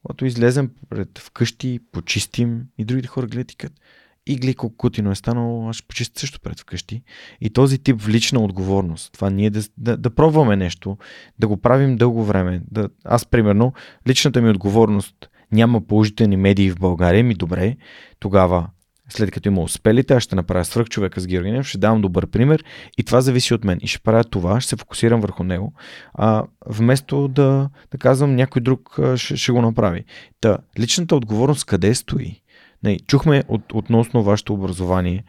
когато 0.04 0.26
излезем 0.26 0.70
пред 0.88 1.18
вкъщи, 1.18 1.80
почистим 1.92 2.62
и 2.78 2.84
другите 2.84 3.08
хора 3.08 3.26
гледат 3.26 3.52
и 3.52 3.56
казват, 3.56 3.80
игли 4.26 4.54
колко 4.54 4.76
кутино 4.76 5.10
е 5.10 5.14
станало, 5.14 5.68
аз 5.68 5.76
ще 5.76 5.86
почистя 5.86 6.20
също 6.20 6.40
пред 6.40 6.60
вкъщи. 6.60 7.02
И 7.40 7.50
този 7.50 7.78
тип 7.78 8.00
в 8.00 8.08
лична 8.08 8.40
отговорност, 8.40 9.12
това 9.12 9.30
ние 9.30 9.50
да, 9.50 9.62
да, 9.78 9.96
да 9.96 10.10
пробваме 10.10 10.56
нещо, 10.56 10.98
да 11.38 11.48
го 11.48 11.56
правим 11.56 11.96
дълго 11.96 12.24
време. 12.24 12.62
Да, 12.70 12.88
аз, 13.04 13.26
примерно, 13.26 13.72
личната 14.08 14.42
ми 14.42 14.50
отговорност 14.50 15.30
няма 15.52 15.80
положителни 15.80 16.36
медии 16.36 16.70
в 16.70 16.78
България, 16.78 17.24
ми 17.24 17.34
добре, 17.34 17.76
тогава 18.18 18.68
след 19.08 19.30
като 19.30 19.48
има 19.48 19.62
успелите, 19.62 20.14
аз 20.14 20.22
ще 20.22 20.36
направя 20.36 20.64
свръх 20.64 20.88
човека 20.88 21.20
с 21.20 21.26
Георгинев, 21.26 21.66
ще 21.66 21.78
давам 21.78 22.00
добър 22.00 22.26
пример 22.26 22.64
и 22.98 23.02
това 23.02 23.20
зависи 23.20 23.54
от 23.54 23.64
мен. 23.64 23.78
И 23.82 23.86
ще 23.86 23.98
правя 23.98 24.24
това, 24.24 24.60
ще 24.60 24.68
се 24.68 24.76
фокусирам 24.76 25.20
върху 25.20 25.44
него, 25.44 25.72
а, 26.14 26.44
вместо 26.66 27.28
да, 27.28 27.70
да 27.90 27.98
казвам 27.98 28.34
някой 28.34 28.62
друг 28.62 28.98
ще, 29.16 29.36
ще 29.36 29.52
го 29.52 29.62
направи. 29.62 30.04
Та, 30.40 30.58
личната 30.78 31.16
отговорност 31.16 31.64
къде 31.64 31.94
стои? 31.94 32.40
Не, 32.82 32.98
чухме 32.98 33.44
от, 33.48 33.72
относно 33.72 34.22
вашето 34.22 34.54
образование, 34.54 35.24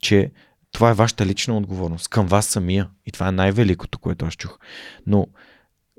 че 0.00 0.30
това 0.72 0.90
е 0.90 0.94
вашата 0.94 1.26
лична 1.26 1.56
отговорност 1.56 2.08
към 2.08 2.26
вас 2.26 2.46
самия. 2.46 2.88
И 3.06 3.12
това 3.12 3.28
е 3.28 3.32
най-великото, 3.32 3.98
което 3.98 4.24
аз 4.26 4.34
чух. 4.34 4.58
Но 5.06 5.26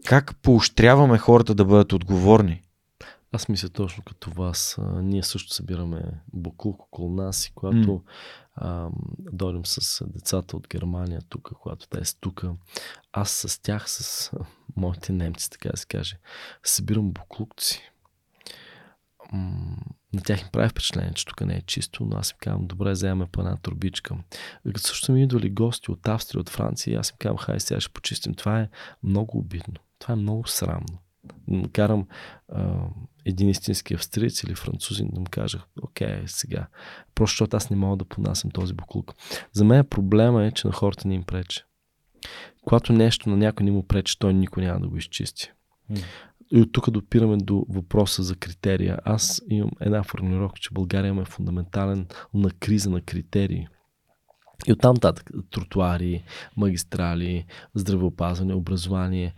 как 0.06 0.36
поощряваме 0.42 1.18
хората 1.18 1.56
да 1.56 1.66
бъдат 1.66 1.94
отговорни? 1.94 2.62
Аз 3.34 3.50
мисля 3.50 3.70
точно 3.70 4.04
като 4.04 4.32
вас. 4.32 4.78
А, 4.78 5.02
ние 5.02 5.24
също 5.24 5.54
събираме 5.54 6.04
буклук 6.34 6.82
около 6.82 7.10
нас 7.10 7.46
и 7.46 7.52
когато 7.56 7.78
mm. 7.78 8.02
а, 8.56 8.90
дойдем 9.20 9.66
с 9.66 10.06
децата 10.08 10.58
от 10.58 10.68
Германия 10.68 11.22
тук, 11.30 11.52
когато 11.62 11.88
те 11.88 12.06
са 12.06 12.20
тук, 12.20 12.44
аз 13.14 13.32
с 13.32 13.62
тях, 13.62 13.90
с 13.90 14.32
моите 14.76 15.14
немци, 15.14 15.50
така 15.50 15.70
да 15.70 15.78
се 15.78 15.86
каже, 15.86 16.20
събирам 16.64 17.12
буклукци. 17.12 17.92
На 20.14 20.22
тях 20.26 20.42
им 20.42 20.48
прави 20.52 20.70
впечатление, 20.70 21.14
че 21.14 21.26
тук 21.26 21.42
не 21.42 21.56
е 21.56 21.62
чисто, 21.62 22.06
но 22.06 22.18
аз 22.18 22.32
им 22.32 22.38
казвам, 22.40 22.68
добре, 22.68 22.92
вземаме 22.92 23.28
по 23.32 23.42
една 23.42 23.58
турбичка. 23.58 24.16
И 24.66 24.74
като 24.74 24.88
също 24.88 25.12
ми 25.12 25.24
идвали 25.24 25.50
гости 25.50 25.92
от 25.92 26.08
Австрия, 26.08 26.42
от 26.42 26.50
Франция, 26.50 27.00
аз 27.00 27.10
им 27.10 27.16
казвам, 27.20 27.38
хай 27.38 27.60
сега 27.60 27.82
ще 27.82 27.94
почистим. 27.94 28.34
Това 28.34 28.60
е 28.60 28.70
много 29.04 29.38
обидно. 29.38 29.76
Това 30.00 30.14
е 30.14 30.18
много 30.18 30.48
срамно 30.48 31.00
карам 31.74 32.08
а, 32.50 32.88
един 33.26 33.50
истински 33.50 33.94
австриец 33.94 34.44
или 34.44 34.56
французин 34.56 35.10
да 35.14 35.20
му 35.20 35.28
кажа, 35.32 35.64
окей, 35.82 36.24
сега. 36.26 36.68
Просто 37.16 37.34
защото 37.34 37.58
аз 37.58 37.70
не 37.70 37.76
мога 37.76 37.98
да 37.98 38.06
понасям 38.06 38.52
този 38.52 38.74
буклук. 38.74 39.14
За 39.52 39.66
мен 39.66 39.86
проблема 39.86 40.46
е, 40.46 40.52
че 40.52 40.68
на 40.68 40.74
хората 40.74 41.08
не 41.08 41.16
им 41.16 41.24
прече. 41.24 41.64
Когато 42.66 42.94
нещо 42.94 43.30
на 43.30 43.38
някой 43.38 43.64
не 43.64 43.72
му 43.72 43.88
пречи, 43.88 44.20
той 44.20 44.34
никой 44.34 44.64
няма 44.64 44.80
да 44.80 44.88
го 44.88 44.98
изчисти. 44.98 45.52
Mm. 45.92 46.04
И 46.52 46.62
от 46.62 46.72
тук 46.72 46.90
допираме 46.90 47.38
до 47.38 47.66
въпроса 47.70 48.24
за 48.24 48.36
критерия. 48.36 49.00
Аз 49.06 49.42
имам 49.50 49.72
една 49.80 50.04
формулировка, 50.04 50.60
че 50.60 50.74
България 50.74 51.10
има 51.10 51.26
фундаментален 51.26 52.08
на 52.34 52.52
криза 52.52 52.90
на 52.90 53.02
критерии. 53.02 53.68
И 54.68 54.72
оттам 54.72 54.98
татък 54.98 55.32
тротуари, 55.52 56.24
магистрали, 56.58 57.46
здравеопазване, 57.76 58.54
образование 58.54 59.34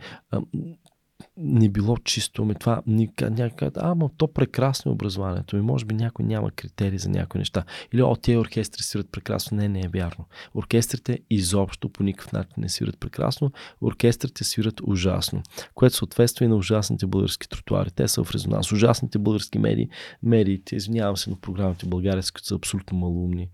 не 1.36 1.68
било 1.68 1.96
чисто, 1.96 2.42
ами 2.42 2.54
това 2.54 2.82
някой 3.20 3.70
а, 3.76 3.94
ма 3.94 4.10
то 4.16 4.32
прекрасно 4.32 4.90
е 4.90 4.92
образованието, 4.92 5.56
и 5.56 5.60
може 5.60 5.84
би 5.84 5.94
някой 5.94 6.24
няма 6.24 6.50
критерии 6.50 6.98
за 6.98 7.08
някои 7.08 7.38
неща. 7.38 7.64
Или, 7.92 8.02
о, 8.02 8.16
тези 8.16 8.38
оркестри 8.38 8.82
свират 8.82 9.12
прекрасно. 9.12 9.56
Не, 9.56 9.68
не 9.68 9.80
е 9.80 9.88
вярно. 9.88 10.24
Оркестрите 10.54 11.18
изобщо 11.30 11.88
по 11.88 12.02
никакъв 12.02 12.32
начин 12.32 12.54
не 12.56 12.68
свират 12.68 13.00
прекрасно, 13.00 13.52
оркестрите 13.80 14.44
свират 14.44 14.80
ужасно, 14.84 15.42
което 15.74 15.96
съответства 15.96 16.44
и 16.44 16.48
на 16.48 16.56
ужасните 16.56 17.06
български 17.06 17.48
тротуари. 17.48 17.90
Те 17.90 18.08
са 18.08 18.24
в 18.24 18.30
резонанс. 18.30 18.72
Ужасните 18.72 19.18
български 19.18 19.58
медии, 19.58 19.88
медиите, 20.22 20.76
извинявам 20.76 21.16
се, 21.16 21.30
но 21.30 21.36
програмите 21.36 21.86
български, 21.86 22.34
които 22.34 22.46
са 22.46 22.54
абсолютно 22.54 22.98
малумни. 22.98 23.48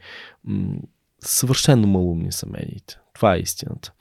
Съвършено 1.24 1.86
малумни 1.86 2.32
са 2.32 2.46
медиите. 2.46 2.98
Това 3.14 3.34
е 3.34 3.38
истината. 3.38 3.92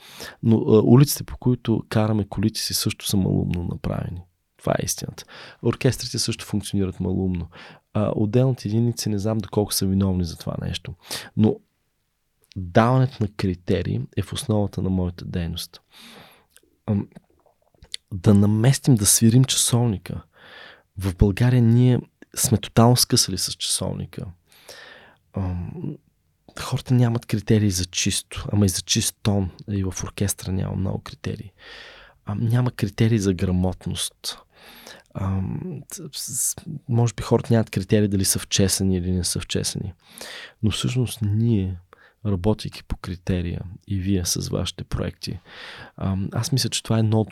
Но 0.44 0.58
а, 0.58 0.82
улиците, 0.82 1.24
по 1.24 1.38
които 1.38 1.84
караме 1.90 2.28
колите 2.30 2.60
си, 2.60 2.74
също 2.74 3.08
са 3.08 3.18
малумно 3.18 3.64
направени. 3.72 4.22
Това 4.58 4.74
е 4.80 4.86
истината. 4.86 5.24
Оркестрите 5.64 6.20
също 6.20 6.46
функционират 6.46 7.00
малумно. 7.00 7.48
А, 7.94 8.12
отделните 8.16 8.68
единици 8.68 9.10
не 9.10 9.20
знам 9.20 9.38
доколко 9.38 9.74
са 9.74 9.86
виновни 9.86 10.24
за 10.24 10.38
това 10.38 10.56
нещо. 10.62 10.94
Но 11.38 11.56
даването 12.56 13.18
на 13.22 13.28
критерии 13.38 14.02
е 14.18 14.22
в 14.22 14.34
основата 14.34 14.82
на 14.82 14.90
моята 14.90 15.26
дейност. 15.26 15.82
Да 18.14 18.34
наместим, 18.34 18.96
да 18.96 19.06
свирим 19.06 19.44
часовника. 19.44 20.22
В 20.98 21.16
България 21.16 21.62
ние 21.62 22.00
сме 22.36 22.58
тотално 22.58 22.98
скъсали 22.98 23.38
с 23.38 23.54
часовника 23.54 24.26
хората 26.64 26.94
нямат 26.94 27.26
критерии 27.26 27.72
за 27.72 27.86
чисто, 27.86 28.48
ама 28.52 28.66
и 28.66 28.70
за 28.70 28.82
чист 28.82 29.16
тон. 29.24 29.52
И 29.72 29.84
в 29.84 30.04
оркестра 30.04 30.52
няма 30.52 30.76
много 30.76 31.00
критерии. 31.00 31.52
А, 32.26 32.36
няма 32.36 32.72
критерии 32.72 33.20
за 33.20 33.34
грамотност. 33.34 34.40
А, 35.14 35.42
може 36.90 37.14
би 37.14 37.24
хората 37.24 37.54
нямат 37.54 37.70
критерии 37.70 38.08
дали 38.08 38.26
са 38.26 38.40
вчесани 38.40 38.98
или 38.98 39.12
не 39.12 39.24
са 39.24 39.40
вчесани. 39.40 39.94
Но 40.64 40.72
всъщност 40.72 41.20
ние, 41.22 41.78
работейки 42.26 42.84
по 42.84 42.98
критерия 42.98 43.62
и 43.88 44.00
вие 44.00 44.26
с 44.26 44.50
вашите 44.50 44.84
проекти, 44.84 45.40
аз 46.32 46.52
мисля, 46.52 46.70
че 46.70 46.84
това 46.84 46.96
е 46.96 47.00
едно, 47.00 47.26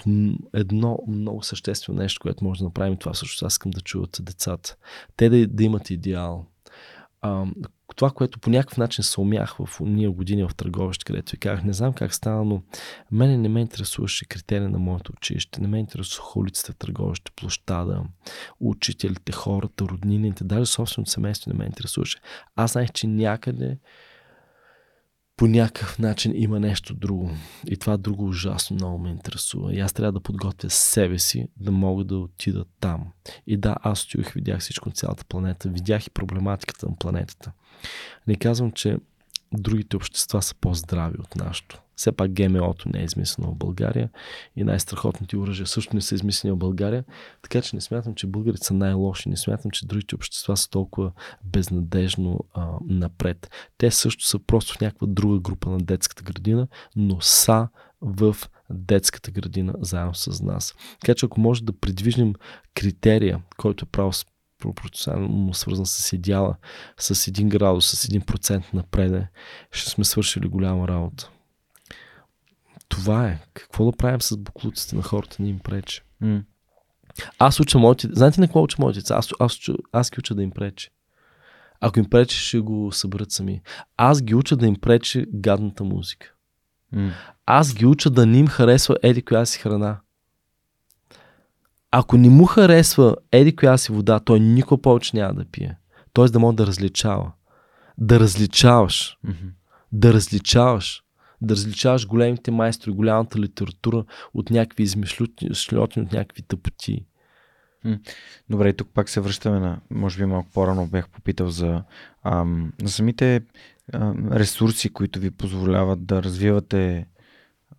едно 0.53 0.99
много 1.07 1.43
съществено 1.43 1.99
нещо, 1.99 2.19
което 2.21 2.43
може 2.43 2.59
да 2.59 2.65
направим. 2.65 2.97
Това 2.97 3.13
също 3.13 3.45
аз 3.45 3.53
искам 3.53 3.71
да 3.71 3.81
чуват 3.81 4.17
децата. 4.21 4.75
Те 5.15 5.29
да, 5.29 5.47
да 5.47 5.63
имат 5.63 5.89
идеал. 5.89 6.45
А, 7.21 7.45
това, 7.95 8.11
което 8.11 8.39
по 8.39 8.49
някакъв 8.49 8.77
начин 8.77 9.03
се 9.03 9.21
умях 9.21 9.55
в 9.59 9.81
уния 9.81 10.11
години 10.11 10.43
в 10.43 10.55
търговище, 10.55 11.05
където 11.05 11.31
ви 11.31 11.37
казах, 11.37 11.63
не 11.63 11.73
знам 11.73 11.93
как 11.93 12.13
стана, 12.13 12.45
но 12.45 12.61
мене 13.11 13.37
не 13.37 13.49
ме 13.49 13.61
интересуваше 13.61 14.25
критерия 14.25 14.69
на 14.69 14.79
моето 14.79 15.13
училище, 15.17 15.61
не 15.61 15.67
ме 15.67 15.79
интересуваха 15.79 16.39
улицата, 16.39 16.73
търговище, 16.73 17.31
площада, 17.35 18.03
учителите, 18.59 19.31
хората, 19.31 19.85
роднините, 19.85 20.43
даже 20.43 20.65
собственото 20.65 21.11
семейство 21.11 21.51
не 21.51 21.57
ме 21.57 21.65
интересуваше. 21.65 22.17
Аз 22.55 22.71
знаех, 22.71 22.91
че 22.91 23.07
някъде 23.07 23.77
по 25.37 25.47
някакъв 25.47 25.99
начин 25.99 26.31
има 26.35 26.59
нещо 26.59 26.93
друго. 26.93 27.31
И 27.67 27.77
това 27.77 27.97
друго 27.97 28.25
ужасно 28.25 28.75
много 28.75 28.97
ме 28.97 29.09
интересува. 29.09 29.73
И 29.73 29.79
аз 29.79 29.93
трябва 29.93 30.11
да 30.11 30.19
подготвя 30.19 30.69
себе 30.69 31.19
си 31.19 31.47
да 31.57 31.71
мога 31.71 32.03
да 32.03 32.17
отида 32.17 32.65
там. 32.79 33.07
И 33.47 33.57
да, 33.57 33.75
аз 33.81 33.99
стоих, 33.99 34.33
видях 34.33 34.59
всичко 34.59 34.89
на 34.89 34.95
цялата 34.95 35.25
планета. 35.25 35.69
Видях 35.69 36.07
и 36.07 36.09
проблематиката 36.09 36.85
на 36.89 36.95
планетата. 36.95 37.51
Не 38.27 38.35
казвам, 38.35 38.71
че 38.71 38.97
другите 39.53 39.95
общества 39.95 40.41
са 40.41 40.55
по-здрави 40.55 41.17
от 41.19 41.35
нашото. 41.35 41.81
Все 41.95 42.11
пак 42.11 42.31
ГМО-то 42.31 42.89
не 42.89 42.99
е 42.99 43.03
измислено 43.03 43.51
в 43.51 43.55
България 43.55 44.09
и 44.55 44.63
най-страхотните 44.63 45.37
оръжия 45.37 45.67
също 45.67 45.95
не 45.95 46.01
са 46.01 46.15
измислени 46.15 46.51
в 46.51 46.57
България. 46.57 47.03
Така 47.41 47.61
че 47.61 47.75
не 47.75 47.81
смятам, 47.81 48.15
че 48.15 48.27
българите 48.27 48.65
са 48.65 48.73
най-лоши. 48.73 49.29
Не 49.29 49.37
смятам, 49.37 49.71
че 49.71 49.87
другите 49.87 50.15
общества 50.15 50.57
са 50.57 50.69
толкова 50.69 51.11
безнадежно 51.43 52.39
а, 52.53 52.67
напред. 52.89 53.51
Те 53.77 53.91
също 53.91 54.25
са 54.25 54.39
просто 54.39 54.73
в 54.73 54.81
някаква 54.81 55.07
друга 55.07 55.39
група 55.39 55.69
на 55.69 55.77
детската 55.77 56.23
градина, 56.23 56.67
но 56.95 57.21
са 57.21 57.67
в 58.01 58.35
детската 58.69 59.31
градина 59.31 59.73
заедно 59.79 60.15
с 60.15 60.41
нас. 60.41 60.75
Така 61.01 61.15
че 61.15 61.25
ако 61.25 61.41
може 61.41 61.63
да 61.63 61.73
придвижим 61.73 62.33
критерия, 62.75 63.41
който 63.57 63.85
е 63.85 63.91
право 63.91 64.11
пропорционално 64.59 65.53
свързан 65.53 65.85
с 65.85 66.13
идеала, 66.13 66.55
с 66.97 67.15
1 67.15 67.47
градус, 67.47 67.85
с 67.85 68.07
1% 68.07 68.73
напреде, 68.73 69.27
ще 69.71 69.89
сме 69.89 70.03
свършили 70.03 70.47
голяма 70.47 70.87
работа. 70.87 71.29
Това 72.89 73.27
е. 73.27 73.39
Какво 73.53 73.91
да 73.91 73.97
правим 73.97 74.21
с 74.21 74.37
буклуците 74.37 74.95
на 74.95 75.01
хората 75.01 75.37
не 75.39 75.49
им 75.49 75.59
пречи? 75.59 76.01
Mm. 76.23 76.43
Аз 77.39 77.59
уча 77.59 77.79
моите... 77.79 78.07
Знаете 78.11 78.41
на 78.41 78.47
какво 78.47 78.63
уча 78.63 78.77
моите 78.79 78.99
деца? 78.99 79.15
Аз, 79.15 79.29
аз, 79.39 79.59
аз, 79.69 79.75
аз 79.91 80.11
ги 80.11 80.19
уча 80.19 80.35
да 80.35 80.43
им 80.43 80.51
пречи. 80.51 80.89
Ако 81.79 81.99
им 81.99 82.09
пречи, 82.09 82.37
ще 82.37 82.59
го 82.59 82.91
съберат 82.91 83.31
сами. 83.31 83.61
Аз 83.97 84.21
ги 84.21 84.35
уча 84.35 84.55
да 84.55 84.67
им 84.67 84.75
пречи 84.75 85.25
гадната 85.33 85.83
музика. 85.83 86.33
Mm. 86.95 87.11
Аз 87.45 87.73
ги 87.73 87.85
уча 87.85 88.09
да 88.09 88.25
не 88.25 88.37
им 88.37 88.47
харесва 88.47 88.97
еди 89.03 89.21
коя 89.21 89.45
си 89.45 89.59
храна. 89.59 89.99
Ако 91.99 92.17
не 92.17 92.29
му 92.29 92.45
харесва 92.45 93.15
еди 93.31 93.55
коя 93.55 93.77
си 93.77 93.91
вода, 93.91 94.19
той 94.19 94.39
никога 94.39 94.81
повече 94.81 95.17
няма 95.17 95.33
да 95.33 95.45
пие. 95.45 95.77
Тоест 96.13 96.33
да 96.33 96.39
може 96.39 96.57
да 96.57 96.67
различава. 96.67 97.31
Да 97.97 98.19
различаваш. 98.19 99.17
Mm-hmm. 99.25 99.51
Да 99.91 100.13
различаваш 100.13 101.03
да 101.41 101.53
различаваш 101.55 102.07
големите 102.07 102.51
майстори, 102.51 102.91
голямата 102.91 103.39
литература 103.39 104.05
от 104.33 104.49
някакви 104.49 104.83
измишлютни, 104.83 105.49
от 105.71 105.97
някакви 105.97 106.41
тъпоти. 106.41 107.05
Добре, 108.49 108.73
тук 108.73 108.89
пак 108.93 109.09
се 109.09 109.21
връщаме 109.21 109.59
на, 109.59 109.79
може 109.89 110.17
би 110.17 110.25
малко 110.25 110.49
по-рано 110.53 110.87
бях 110.87 111.09
попитал 111.09 111.49
за 111.49 111.83
ам, 112.23 112.73
на 112.81 112.89
самите 112.89 113.41
ам, 113.93 114.31
ресурси, 114.31 114.93
които 114.93 115.19
ви 115.19 115.31
позволяват 115.31 116.05
да 116.05 116.23
развивате 116.23 117.07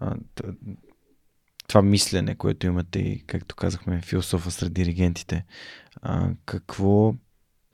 а, 0.01 0.15
това 1.69 1.83
мислене, 1.83 2.35
което 2.35 2.67
имате 2.67 2.99
и, 2.99 3.25
както 3.27 3.57
казахме, 3.57 4.01
философа 4.03 4.51
сред 4.51 4.73
диригентите. 4.73 5.45
А, 6.03 6.31
какво, 6.45 7.15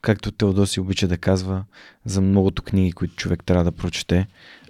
както 0.01 0.31
Теодоси 0.31 0.79
обича 0.79 1.07
да 1.07 1.17
казва, 1.17 1.65
за 2.05 2.21
многото 2.21 2.63
книги, 2.63 2.91
които 2.91 3.15
човек 3.15 3.43
трябва 3.43 3.63
да 3.63 3.71
прочете, 3.71 4.27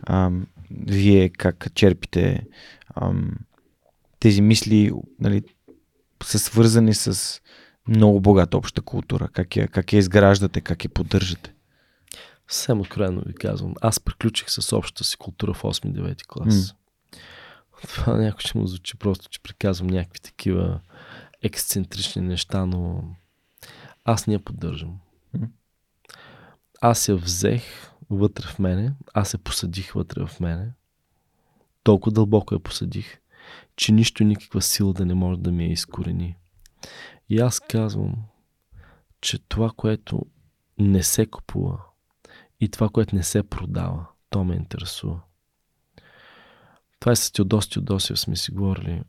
ам, 0.07 0.47
вие 0.87 1.29
как 1.29 1.67
черпите 1.73 2.45
ам, 2.95 3.35
тези 4.19 4.41
мисли, 4.41 4.91
нали, 5.19 5.43
са 6.23 6.39
свързани 6.39 6.93
с 6.93 7.41
много 7.87 8.21
богата 8.21 8.57
обща 8.57 8.81
култура. 8.81 9.27
Как 9.27 9.55
я, 9.55 9.67
как 9.67 9.93
я 9.93 9.99
изграждате, 9.99 10.61
как 10.61 10.83
я 10.83 10.89
поддържате? 10.89 11.53
Съвсем 12.47 12.79
откровено 12.79 13.21
ви 13.25 13.33
казвам. 13.33 13.73
Аз 13.81 13.99
приключих 13.99 14.49
с 14.49 14.77
общата 14.77 15.03
си 15.03 15.17
култура 15.17 15.53
в 15.53 15.61
8-9 15.63 16.25
клас. 16.27 16.53
Mm. 16.53 16.75
Това 17.87 18.17
някой 18.17 18.39
ще 18.39 18.57
му 18.57 18.67
звучи 18.67 18.97
просто, 18.97 19.29
че 19.29 19.39
приказвам 19.39 19.87
някакви 19.87 20.19
такива 20.19 20.79
ексцентрични 21.41 22.21
неща, 22.21 22.65
но 22.65 23.03
аз 24.05 24.27
не 24.27 24.33
я 24.33 24.39
поддържам. 24.39 24.99
Аз 26.81 27.07
я 27.07 27.15
взех 27.15 27.63
вътре 28.09 28.47
в 28.47 28.59
мене, 28.59 28.93
аз 29.13 29.29
се 29.29 29.37
посадих 29.37 29.93
вътре 29.93 30.25
в 30.25 30.39
мене, 30.39 30.71
толкова 31.83 32.11
дълбоко 32.11 32.53
я 32.53 32.59
посадих, 32.59 33.19
че 33.75 33.91
нищо, 33.91 34.23
никаква 34.23 34.61
сила 34.61 34.93
да 34.93 35.05
не 35.05 35.13
може 35.13 35.39
да 35.39 35.51
ми 35.51 35.65
я 35.65 35.71
изкорени. 35.71 36.35
И 37.29 37.39
аз 37.39 37.59
казвам, 37.59 38.15
че 39.21 39.39
това, 39.39 39.71
което 39.75 40.25
не 40.77 41.03
се 41.03 41.25
купува 41.25 41.79
и 42.59 42.69
това, 42.69 42.89
което 42.89 43.15
не 43.15 43.23
се 43.23 43.43
продава, 43.43 44.05
то 44.29 44.43
ме 44.43 44.55
интересува. 44.55 45.21
Това 46.99 47.11
е 47.11 47.15
с 47.15 47.31
Теодос 47.31 47.69
Теодосиев 47.69 48.19
сме 48.19 48.35
си 48.35 48.51
говорили. 48.51 49.03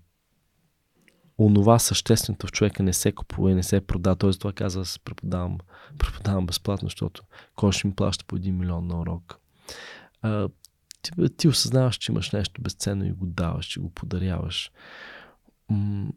Онова 1.39 1.79
същественото 1.79 2.47
в 2.47 2.53
човека 2.53 2.83
не 2.83 2.93
се 2.93 3.13
купува 3.13 3.51
и 3.51 3.55
не 3.55 3.63
се 3.63 3.81
продава. 3.81 4.17
Тоест 4.17 4.41
това 4.41 4.53
каза, 4.53 4.81
аз 4.81 4.99
преподавам, 4.99 5.59
преподавам 5.99 6.47
безплатно, 6.47 6.87
защото 6.87 7.23
кой 7.55 7.73
ще 7.73 7.87
ми 7.87 7.95
плаща 7.95 8.25
по 8.25 8.39
1 8.39 8.51
милион 8.51 8.87
на 8.87 9.01
урок. 9.01 9.41
А, 10.23 10.49
ти, 11.03 11.11
ти 11.37 11.49
осъзнаваш, 11.49 11.97
че 11.97 12.13
имаш 12.13 12.31
нещо 12.31 12.63
безценно 12.63 13.05
и 13.05 13.13
го 13.13 13.27
даваш, 13.27 13.67
че 13.67 13.81
го 13.81 13.91
подаряваш. 13.91 14.71
М- 15.69 16.13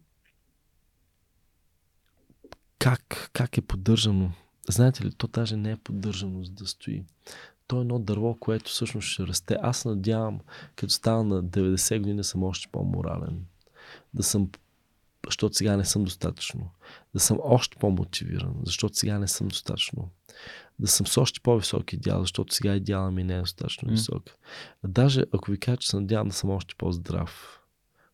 как, 2.79 3.29
как 3.33 3.57
е 3.57 3.61
поддържано? 3.61 4.31
Знаете 4.69 5.05
ли, 5.05 5.13
то 5.13 5.27
даже 5.27 5.57
не 5.57 5.71
е 5.71 5.77
поддържано 5.77 6.43
за 6.43 6.51
да 6.51 6.67
стои. 6.67 7.03
То 7.69 7.77
е 7.77 7.81
едно 7.81 7.99
дърво, 7.99 8.37
което 8.39 8.71
всъщност 8.71 9.07
ще 9.07 9.27
расте. 9.27 9.57
Аз 9.61 9.85
надявам, 9.85 10.39
като 10.75 10.93
стана 10.93 11.23
на 11.23 11.43
90 11.43 11.97
години, 11.97 12.17
да 12.17 12.23
съм 12.23 12.43
още 12.43 12.67
по-морален. 12.71 13.45
Да 14.13 14.23
съм 14.23 14.49
защото 15.25 15.55
сега 15.55 15.77
не 15.77 15.85
съм 15.85 16.03
достатъчно. 16.03 16.69
Да 17.13 17.19
съм 17.19 17.37
още 17.43 17.77
по-мотивиран, 17.77 18.55
защото 18.65 18.97
сега 18.97 19.19
не 19.19 19.27
съм 19.27 19.47
достатъчно. 19.47 20.09
Да 20.79 20.87
съм 20.87 21.07
с 21.07 21.17
още 21.17 21.39
по-висок 21.39 21.93
идеал, 21.93 22.21
защото 22.21 22.53
сега 22.53 22.75
идеалът 22.75 23.13
ми 23.13 23.23
не 23.23 23.35
е 23.35 23.39
достатъчно 23.39 23.89
mm. 23.89 23.91
висок. 23.91 24.23
Даже 24.83 25.23
ако 25.33 25.51
ви 25.51 25.59
кажа, 25.59 25.77
че 25.77 25.89
се 25.89 25.95
надявам 25.95 26.27
да 26.27 26.33
съм 26.33 26.49
още 26.49 26.75
по-здрав, 26.77 27.59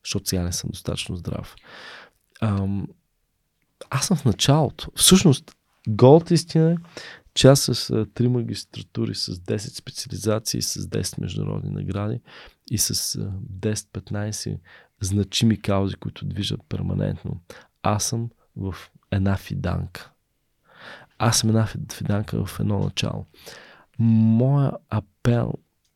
защото 0.06 0.30
сега 0.30 0.44
не 0.44 0.54
съм 0.54 0.70
достатъчно 0.70 1.16
здрав. 1.16 1.56
Ам, 2.42 2.88
аз 3.90 4.08
съм 4.08 4.18
в 4.18 4.26
началото. 4.26 4.92
Всъщност, 4.96 5.56
голата 5.88 6.34
истина 6.34 6.72
е, 6.72 6.78
че 7.36 7.56
с 7.56 8.06
три 8.14 8.28
магистратури, 8.28 9.16
с 9.16 9.36
10 9.36 9.58
специализации, 9.58 10.62
с 10.62 10.88
10 10.88 11.22
международни 11.22 11.70
награди 11.70 12.22
и 12.72 12.78
с 12.78 12.94
10-15 12.94 14.60
значими 15.02 15.62
каузи, 15.62 15.96
които 15.96 16.26
движат 16.26 16.62
перманентно. 16.70 17.42
Аз 17.84 18.04
съм 18.04 18.30
в 18.56 18.76
една 19.12 19.38
фиданка. 19.38 20.12
Аз 21.18 21.40
съм 21.40 21.50
една 21.50 21.68
фиданка 21.94 22.46
в 22.46 22.60
едно 22.60 22.80
начало. 22.80 23.26
Моя 24.00 24.72
апел 24.90 25.54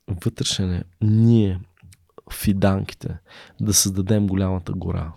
вътрешен 0.08 0.74
е 0.74 0.84
ние, 1.02 1.62
фиданките, 2.34 3.18
да 3.62 3.74
създадем 3.74 4.28
голямата 4.28 4.74
гора. 4.74 5.12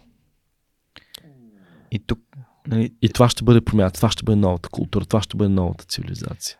И 1.90 1.98
тук. 1.98 2.20
Нали... 2.66 2.94
И 3.02 3.08
това 3.08 3.28
ще 3.28 3.44
бъде 3.44 3.60
промяна, 3.60 3.90
това 3.90 4.10
ще 4.10 4.24
бъде 4.24 4.36
новата 4.36 4.68
култура, 4.68 5.04
това 5.04 5.22
ще 5.22 5.36
бъде 5.36 5.48
новата 5.48 5.84
цивилизация. 5.84 6.58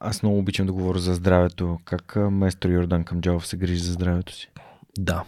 Аз 0.00 0.22
много 0.22 0.38
обичам 0.38 0.66
да 0.66 0.72
говоря 0.72 0.98
за 0.98 1.14
здравето. 1.14 1.78
Как 1.84 2.16
майстор 2.16 2.70
Йордан 2.70 3.04
Камджалов 3.04 3.46
се 3.46 3.56
грижи 3.56 3.82
за 3.82 3.92
здравето 3.92 4.34
си? 4.34 4.50
Да. 4.98 5.24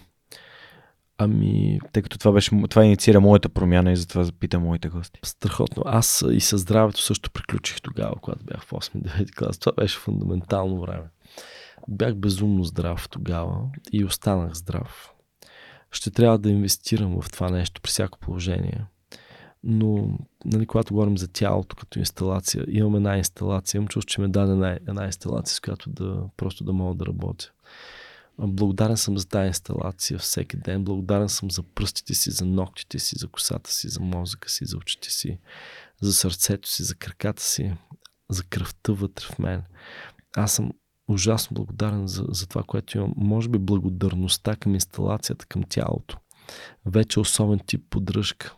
Ами... 1.19 1.79
Тъй 1.93 2.03
като 2.03 2.19
това, 2.19 2.33
беше, 2.33 2.51
това 2.71 2.85
инициира 2.85 3.21
моята 3.21 3.49
промяна 3.49 3.93
и 3.93 3.97
затова 3.97 4.25
запитам 4.25 4.63
моите 4.63 4.89
гости. 4.89 5.21
Страхотно. 5.25 5.83
Аз 5.87 6.25
и 6.31 6.41
със 6.41 6.61
здравето 6.61 7.03
също 7.03 7.31
приключих 7.31 7.83
тогава, 7.83 8.15
когато 8.23 8.45
бях 8.45 8.65
в 8.65 8.71
8-9 8.71 9.35
клас. 9.35 9.59
Това 9.59 9.73
беше 9.73 9.99
фундаментално 9.99 10.81
време. 10.81 11.05
Бях 11.89 12.15
безумно 12.15 12.65
здрав 12.65 13.09
тогава 13.09 13.61
и 13.93 14.05
останах 14.05 14.55
здрав. 14.55 15.13
Ще 15.91 16.11
трябва 16.11 16.39
да 16.39 16.51
инвестирам 16.51 17.21
в 17.23 17.31
това 17.31 17.51
нещо 17.51 17.81
при 17.81 17.89
всяко 17.89 18.19
положение. 18.19 18.85
Но, 19.65 20.19
нали, 20.45 20.67
когато 20.67 20.95
говорим 20.95 21.19
за 21.19 21.29
тялото 21.29 21.77
като 21.77 21.99
инсталация, 21.99 22.65
имам 22.69 22.97
една 22.97 23.19
инсталация, 23.19 23.79
имам 23.79 23.89
чувство, 23.89 24.09
че 24.09 24.21
ме 24.21 24.29
даде 24.29 24.53
една, 24.53 24.79
една 24.89 25.05
инсталация, 25.05 25.55
с 25.55 25.61
която 25.61 25.91
да 25.91 26.25
просто 26.37 26.65
да 26.65 26.73
мога 26.73 26.95
да 26.95 27.07
работя. 27.07 27.53
Благодарен 28.39 28.97
съм 28.97 29.19
за 29.19 29.29
тази 29.29 29.47
инсталация 29.47 30.19
всеки 30.19 30.57
ден. 30.57 30.85
Благодарен 30.85 31.29
съм 31.29 31.51
за 31.51 31.63
пръстите 31.63 32.15
си, 32.15 32.31
за 32.31 32.45
ногтите 32.45 32.99
си, 32.99 33.15
за 33.19 33.29
косата 33.29 33.71
си, 33.71 33.89
за 33.89 34.01
мозъка 34.01 34.51
си, 34.51 34.65
за 34.65 34.77
очите 34.77 35.11
си, 35.11 35.39
за 36.01 36.13
сърцето 36.13 36.69
си, 36.69 36.83
за 36.83 36.95
краката 36.95 37.43
си, 37.43 37.75
за 38.31 38.45
кръвта 38.45 38.93
вътре 38.93 39.25
в 39.25 39.39
мен. 39.39 39.63
Аз 40.37 40.53
съм 40.53 40.73
ужасно 41.09 41.55
благодарен 41.55 42.07
за, 42.07 42.25
за 42.29 42.47
това, 42.47 42.63
което 42.63 42.99
имам. 42.99 43.13
Може 43.17 43.49
би 43.49 43.59
благодарността 43.59 44.57
към 44.57 44.75
инсталацията, 44.75 45.47
към 45.47 45.63
тялото. 45.63 46.19
Вече 46.87 47.21
особен 47.21 47.61
тип 47.67 47.85
поддръжка. 47.91 48.57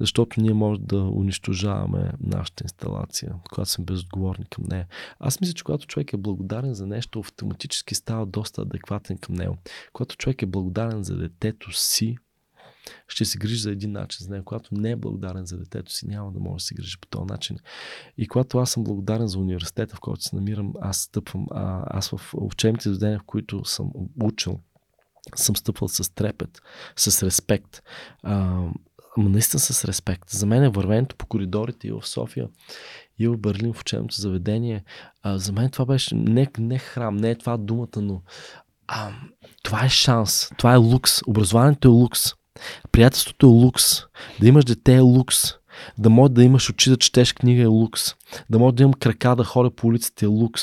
Защото 0.00 0.40
ние 0.40 0.54
може 0.54 0.80
да 0.80 1.02
унищожаваме 1.02 2.12
нашата 2.20 2.64
инсталация, 2.64 3.34
когато 3.48 3.70
сме 3.70 3.84
безотговорни 3.84 4.44
към 4.50 4.64
нея. 4.68 4.86
Аз 5.18 5.40
мисля, 5.40 5.54
че 5.54 5.64
когато 5.64 5.86
човек 5.86 6.12
е 6.12 6.16
благодарен 6.16 6.74
за 6.74 6.86
нещо, 6.86 7.20
автоматически 7.20 7.94
става 7.94 8.26
доста 8.26 8.62
адекватен 8.62 9.18
към 9.18 9.34
него. 9.34 9.56
Когато 9.92 10.16
човек 10.16 10.42
е 10.42 10.46
благодарен 10.46 11.02
за 11.02 11.16
детето 11.16 11.72
си, 11.72 12.16
ще 13.08 13.24
се 13.24 13.38
грижи 13.38 13.56
за 13.56 13.70
един 13.70 13.92
начин 13.92 14.24
за 14.24 14.30
него. 14.30 14.44
Когато 14.44 14.74
не 14.74 14.90
е 14.90 14.96
благодарен 14.96 15.46
за 15.46 15.58
детето 15.58 15.92
си, 15.92 16.06
няма 16.06 16.32
да 16.32 16.40
може 16.40 16.54
да 16.54 16.60
се 16.60 16.74
грижи 16.74 17.00
по 17.00 17.08
този 17.08 17.24
начин. 17.24 17.58
И 18.18 18.28
когато 18.28 18.58
аз 18.58 18.70
съм 18.70 18.84
благодарен 18.84 19.28
за 19.28 19.38
университета, 19.38 19.96
в 19.96 20.00
който 20.00 20.22
се 20.22 20.36
намирам, 20.36 20.72
аз 20.80 20.98
стъпвам, 20.98 21.46
а, 21.50 21.84
аз 21.86 22.08
в 22.08 22.34
учебните 22.34 22.88
заведения, 22.88 23.18
в 23.18 23.26
които 23.26 23.64
съм 23.64 23.90
учил, 24.22 24.60
съм 25.36 25.56
стъпвал 25.56 25.88
с 25.88 26.14
трепет, 26.14 26.62
с 26.96 27.22
респект. 27.22 27.82
А, 28.22 28.66
наистина 29.16 29.60
с 29.60 29.84
респект. 29.84 30.30
За 30.30 30.46
мен 30.46 30.64
е 30.64 30.68
вървенето 30.68 31.16
по 31.16 31.26
коридорите 31.26 31.88
и 31.88 31.92
в 31.92 32.06
София, 32.06 32.48
и 33.18 33.28
в 33.28 33.36
Берлин, 33.36 33.72
в 33.72 33.80
учебното 33.80 34.20
заведение. 34.20 34.84
А, 35.22 35.38
за 35.38 35.52
мен 35.52 35.70
това 35.70 35.84
беше 35.84 36.14
не, 36.14 36.48
не 36.58 36.78
храм, 36.78 37.16
не 37.16 37.30
е 37.30 37.38
това 37.38 37.56
думата, 37.56 37.96
но 37.96 38.22
а, 38.86 39.10
това 39.62 39.84
е 39.84 39.88
шанс, 39.88 40.50
това 40.58 40.72
е 40.72 40.76
лукс. 40.76 41.20
Образованието 41.26 41.88
е 41.88 41.90
лукс. 41.90 42.20
Приятелството 42.92 43.46
е 43.46 43.48
лукс. 43.48 43.84
Да 44.40 44.48
имаш 44.48 44.64
дете 44.64 44.94
е 44.94 45.00
лукс. 45.00 45.36
Да 45.98 46.10
може 46.10 46.32
да 46.32 46.44
имаш 46.44 46.70
очи 46.70 46.90
да 46.90 46.96
четеш 46.96 47.32
книга 47.32 47.62
е 47.62 47.66
лукс. 47.66 48.02
Да 48.50 48.58
може 48.58 48.74
да 48.74 48.82
имам 48.82 48.92
крака 48.92 49.36
да 49.36 49.44
ходя 49.44 49.70
по 49.70 49.86
улиците 49.86 50.24
е 50.24 50.28
лукс. 50.28 50.62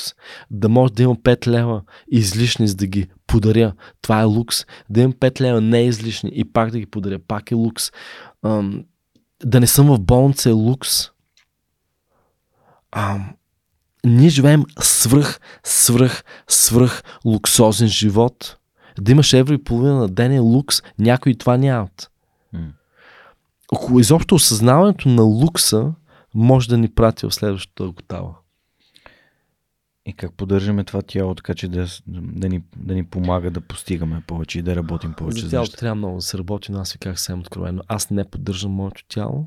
Да 0.50 0.68
може 0.68 0.92
да 0.92 1.02
имам 1.02 1.16
5 1.16 1.46
лева 1.46 1.82
излишни, 2.10 2.68
за 2.68 2.76
да 2.76 2.86
ги 2.86 3.08
подаря. 3.26 3.72
Това 4.02 4.20
е 4.20 4.24
лукс. 4.24 4.64
Да 4.90 5.00
имам 5.00 5.12
5 5.12 5.40
лева 5.40 5.60
не 5.60 5.86
излишни 5.86 6.30
и 6.34 6.44
пак 6.52 6.70
да 6.70 6.78
ги 6.78 6.86
подаря. 6.86 7.18
Пак 7.28 7.50
е 7.50 7.54
лукс. 7.54 7.90
Ам, 8.44 8.84
да 9.44 9.60
не 9.60 9.66
съм 9.66 9.86
в 9.86 10.00
болница 10.00 10.50
е 10.50 10.52
лукс. 10.52 11.10
Ам, 12.92 13.34
ние 14.04 14.28
живеем 14.28 14.64
свръх, 14.80 15.40
свръх, 15.64 16.24
свръх 16.48 17.02
луксозен 17.24 17.88
живот. 17.88 18.56
Да 19.00 19.12
имаш 19.12 19.32
евро 19.32 19.54
и 19.54 19.64
половина 19.64 19.94
на 19.94 20.08
ден 20.08 20.32
е 20.32 20.38
лукс. 20.38 20.82
Някои 20.98 21.38
това 21.38 21.56
нямат. 21.56 22.10
Около 23.72 24.00
изобщо 24.00 24.34
осъзнаването 24.34 25.08
на 25.08 25.22
лукса 25.22 25.92
може 26.34 26.68
да 26.68 26.78
ни 26.78 26.88
прати 26.88 27.26
в 27.26 27.34
следващата 27.34 27.84
готава. 27.84 28.34
И 30.08 30.12
как 30.12 30.32
поддържаме 30.32 30.84
това 30.84 31.02
тяло, 31.02 31.34
така 31.34 31.54
че 31.54 31.68
да, 31.68 31.86
да, 32.06 32.48
ни, 32.48 32.62
да 32.76 32.94
ни 32.94 33.04
помага 33.04 33.50
да 33.50 33.60
постигаме 33.60 34.22
повече 34.26 34.58
и 34.58 34.62
да 34.62 34.76
работим 34.76 35.12
повече. 35.12 35.44
За 35.44 35.50
тялото 35.50 35.76
трябва 35.76 35.94
много 35.94 36.16
да 36.16 36.22
се 36.22 36.38
работи, 36.38 36.72
но 36.72 36.78
аз 36.78 36.92
ви 36.92 36.98
казах 36.98 37.18
съвсем 37.18 37.40
откровено. 37.40 37.82
Аз 37.88 38.10
не 38.10 38.24
поддържам 38.24 38.70
моето 38.70 39.04
тяло. 39.08 39.46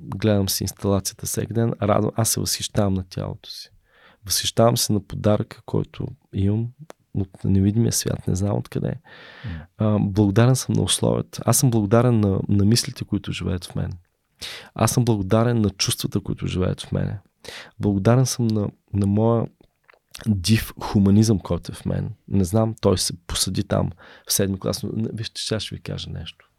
Гледам 0.00 0.48
си 0.48 0.64
инсталацията 0.64 1.26
всеки 1.26 1.52
ден. 1.52 1.72
Радвам, 1.82 2.10
аз 2.16 2.28
се 2.30 2.40
възхищавам 2.40 2.94
на 2.94 3.04
тялото 3.10 3.50
си. 3.50 3.70
Възхищавам 4.24 4.76
се 4.76 4.92
на 4.92 5.00
подаръка, 5.00 5.62
който 5.66 6.06
имам 6.32 6.68
от 7.14 7.44
невидимия 7.44 7.92
свят, 7.92 8.28
не 8.28 8.34
знам 8.34 8.56
откъде. 8.56 8.94
А, 9.78 9.98
благодарен 10.00 10.56
съм 10.56 10.74
на 10.74 10.82
условията. 10.82 11.42
Аз 11.46 11.58
съм 11.58 11.70
благодарен 11.70 12.20
на, 12.20 12.40
на 12.48 12.64
мислите, 12.64 13.04
които 13.04 13.32
живеят 13.32 13.64
в 13.64 13.74
мен. 13.74 13.92
Аз 14.74 14.90
съм 14.90 15.04
благодарен 15.04 15.60
на 15.60 15.70
чувствата, 15.70 16.20
които 16.20 16.46
живеят 16.46 16.80
в 16.80 16.92
мене. 16.92 17.18
Благодарен 17.80 18.26
съм 18.26 18.46
на, 18.46 18.68
на 18.92 19.06
моя 19.06 19.46
див 20.26 20.74
хуманизъм, 20.80 21.38
който 21.38 21.72
е 21.72 21.74
в 21.74 21.84
мен. 21.84 22.10
Не 22.28 22.44
знам, 22.44 22.74
той 22.80 22.98
се 22.98 23.16
посади 23.26 23.64
там 23.64 23.90
в 24.28 24.32
седми 24.32 24.60
клас, 24.60 24.82
но 24.82 24.90
вижте, 25.12 25.40
сега 25.40 25.60
ще 25.60 25.74
ви 25.74 25.80
кажа 25.80 26.10
нещо. 26.10 26.50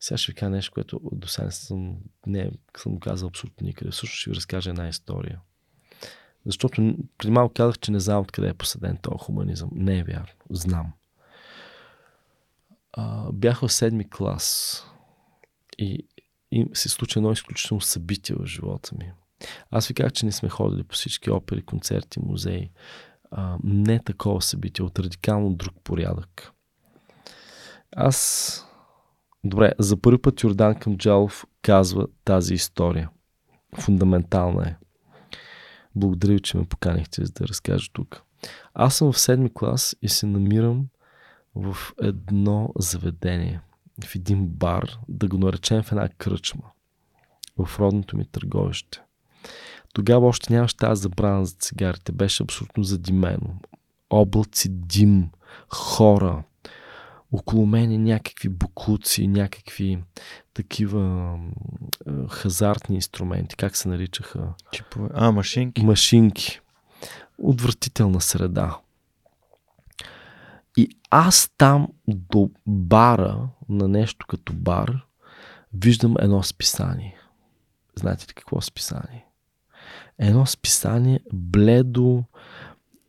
Сега 0.00 0.18
ще 0.18 0.32
ви 0.32 0.36
кажа 0.36 0.50
нещо, 0.50 0.72
което 0.74 1.00
до 1.12 1.28
сега 1.28 1.50
съм, 1.50 1.96
не 2.26 2.50
съм 2.76 3.00
казал 3.00 3.28
абсолютно 3.28 3.66
никъде. 3.66 3.90
Всъщност 3.90 4.20
ще 4.20 4.30
ви 4.30 4.36
разкажа 4.36 4.70
една 4.70 4.88
история. 4.88 5.40
Защото 6.46 6.96
преди 7.18 7.32
малко 7.32 7.54
казах, 7.54 7.78
че 7.78 7.92
не 7.92 8.00
знам 8.00 8.20
откъде 8.20 8.48
е 8.48 8.54
посаден 8.54 8.96
този 8.96 9.18
хуманизъм. 9.18 9.70
Не 9.72 9.98
е 9.98 10.04
вярно. 10.04 10.34
Знам. 10.50 10.92
А, 12.92 13.32
бях 13.32 13.60
в 13.60 13.72
седми 13.72 14.10
клас 14.10 14.76
и, 15.78 16.06
и 16.52 16.66
се 16.72 16.88
случи 16.88 17.18
едно 17.18 17.32
изключително 17.32 17.80
събитие 17.80 18.36
в 18.36 18.46
живота 18.46 18.94
ми. 18.98 19.12
Аз 19.70 19.86
ви 19.86 19.94
казах, 19.94 20.12
че 20.12 20.26
не 20.26 20.32
сме 20.32 20.48
ходили 20.48 20.82
по 20.82 20.94
всички 20.94 21.30
опери, 21.30 21.62
концерти, 21.62 22.20
музеи. 22.20 22.70
А, 23.30 23.58
не 23.64 23.98
такова 23.98 24.42
събитие, 24.42 24.84
от 24.84 24.98
радикално 24.98 25.54
друг 25.54 25.74
порядък. 25.84 26.52
Аз... 27.96 28.66
Добре, 29.44 29.72
за 29.78 29.96
първи 29.96 30.22
път 30.22 30.42
Йордан 30.42 30.74
Камджалов 30.74 31.44
казва 31.62 32.06
тази 32.24 32.54
история. 32.54 33.10
Фундаментална 33.78 34.68
е. 34.68 34.76
Благодаря 35.94 36.32
ви, 36.32 36.40
че 36.40 36.56
ме 36.56 36.64
поканихте, 36.64 37.24
за 37.24 37.32
да 37.32 37.48
разкажа 37.48 37.90
тук. 37.92 38.22
Аз 38.74 38.96
съм 38.96 39.12
в 39.12 39.20
седми 39.20 39.50
клас 39.54 39.96
и 40.02 40.08
се 40.08 40.26
намирам 40.26 40.86
в 41.54 41.76
едно 42.02 42.72
заведение, 42.78 43.60
в 44.04 44.14
един 44.14 44.46
бар, 44.46 44.98
да 45.08 45.28
го 45.28 45.38
наречем 45.38 45.82
в 45.82 45.92
една 45.92 46.08
кръчма, 46.08 46.64
в 47.58 47.78
родното 47.78 48.16
ми 48.16 48.26
търговище. 48.26 49.02
Тогава 49.92 50.26
още 50.26 50.52
нямаше 50.52 50.76
тази 50.76 51.02
забрана 51.02 51.46
за 51.46 51.54
цигарите. 51.54 52.12
Беше 52.12 52.42
абсолютно 52.42 52.82
задимено. 52.82 53.60
Облаци 54.10 54.68
дим, 54.68 55.30
хора, 55.68 56.42
около 57.32 57.66
мене 57.66 57.98
някакви 57.98 58.48
буклуци, 58.48 59.26
някакви 59.26 59.98
такива 60.54 61.36
хазартни 62.28 62.96
инструменти, 62.96 63.56
как 63.56 63.76
се 63.76 63.88
наричаха? 63.88 64.54
Чипове. 64.72 65.08
А, 65.14 65.32
машинки. 65.32 65.84
Машинки. 65.84 66.60
Отвратителна 67.38 68.20
среда. 68.20 68.78
И 70.76 70.88
аз 71.10 71.50
там 71.58 71.88
до 72.08 72.50
бара, 72.66 73.48
на 73.68 73.88
нещо 73.88 74.26
като 74.26 74.52
бар, 74.52 75.06
виждам 75.74 76.14
едно 76.18 76.42
списание. 76.42 77.18
Знаете 77.96 78.26
ли 78.28 78.34
какво 78.34 78.60
списание? 78.60 79.26
Едно 80.20 80.46
списание 80.46 81.20
бледо, 81.32 82.24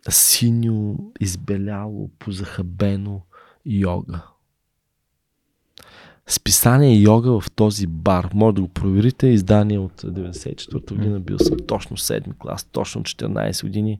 синьо, 0.09 0.95
избеляло, 1.19 2.09
позахабено 2.19 3.21
йога. 3.65 4.21
Списание 6.27 7.01
йога 7.01 7.41
в 7.41 7.51
този 7.51 7.87
бар. 7.87 8.29
Може 8.33 8.55
да 8.55 8.61
го 8.61 8.67
проверите. 8.67 9.27
Издание 9.27 9.79
от 9.79 10.01
94-та 10.01 10.95
година. 10.95 11.19
Бил 11.19 11.39
съм 11.39 11.57
точно 11.67 11.97
7 11.97 12.37
клас, 12.37 12.63
точно 12.63 13.01
14 13.01 13.63
години. 13.63 13.99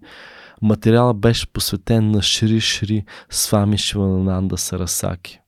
Материалът 0.62 1.18
беше 1.18 1.48
посветен 1.48 2.12
на 2.12 2.22
Шри 2.22 2.60
Шри 2.60 3.06
Свами 3.30 3.78
Шивананда 3.78 4.58
Сарасаки. 4.58 5.40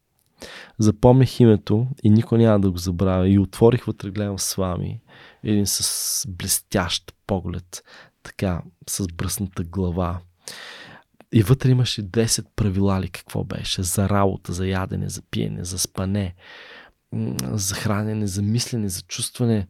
Запомних 0.80 1.40
името 1.40 1.88
и 2.04 2.10
никой 2.10 2.38
няма 2.38 2.60
да 2.60 2.72
го 2.72 2.78
забравя. 2.78 3.30
И 3.30 3.40
отворих 3.40 3.86
вътре, 3.86 4.12
гледам 4.12 4.40
с 4.40 4.56
вами. 4.56 5.02
Един 5.44 5.68
с 5.68 6.26
блестящ 6.30 7.14
поглед, 7.28 7.84
така, 8.24 8.62
с 8.90 9.08
бръсната 9.08 9.64
глава. 9.64 10.20
И 11.32 11.44
вътре 11.44 11.70
имаше 11.70 12.04
10 12.04 12.46
правила 12.56 13.02
ли 13.02 13.10
какво 13.10 13.44
беше. 13.44 13.84
За 13.84 14.10
работа, 14.10 14.54
за 14.54 14.68
ядене, 14.68 15.10
за 15.10 15.22
пиене, 15.22 15.64
за 15.64 15.80
спане, 15.80 16.36
за 17.52 17.76
хранене, 17.76 18.28
за 18.28 18.42
мислене, 18.42 18.90
за 18.90 19.02
чувстване, 19.02 19.68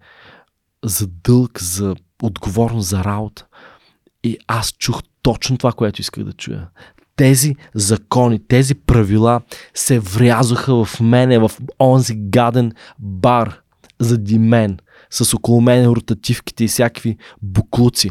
за 0.84 1.08
дълг, 1.08 1.62
за 1.62 1.96
отговорност, 2.24 2.90
за 2.90 3.04
работа. 3.04 3.48
И 4.24 4.38
аз 4.48 4.72
чух 4.72 5.02
точно 5.22 5.58
това, 5.58 5.72
което 5.72 6.02
исках 6.02 6.24
да 6.24 6.34
чуя 6.34 6.70
тези 7.16 7.56
закони, 7.74 8.48
тези 8.48 8.76
правила 8.76 9.42
се 9.74 10.00
врязаха 10.00 10.86
в 10.86 11.00
мене, 11.00 11.40
в 11.40 11.52
онзи 11.80 12.16
гаден 12.16 12.72
бар 13.00 13.62
зади 14.00 14.40
мен, 14.40 14.80
с 15.14 15.34
около 15.34 15.61
мен 15.61 15.85
ротативките 15.85 16.64
и 16.64 16.68
всякакви 16.68 17.18
буклуци. 17.41 18.10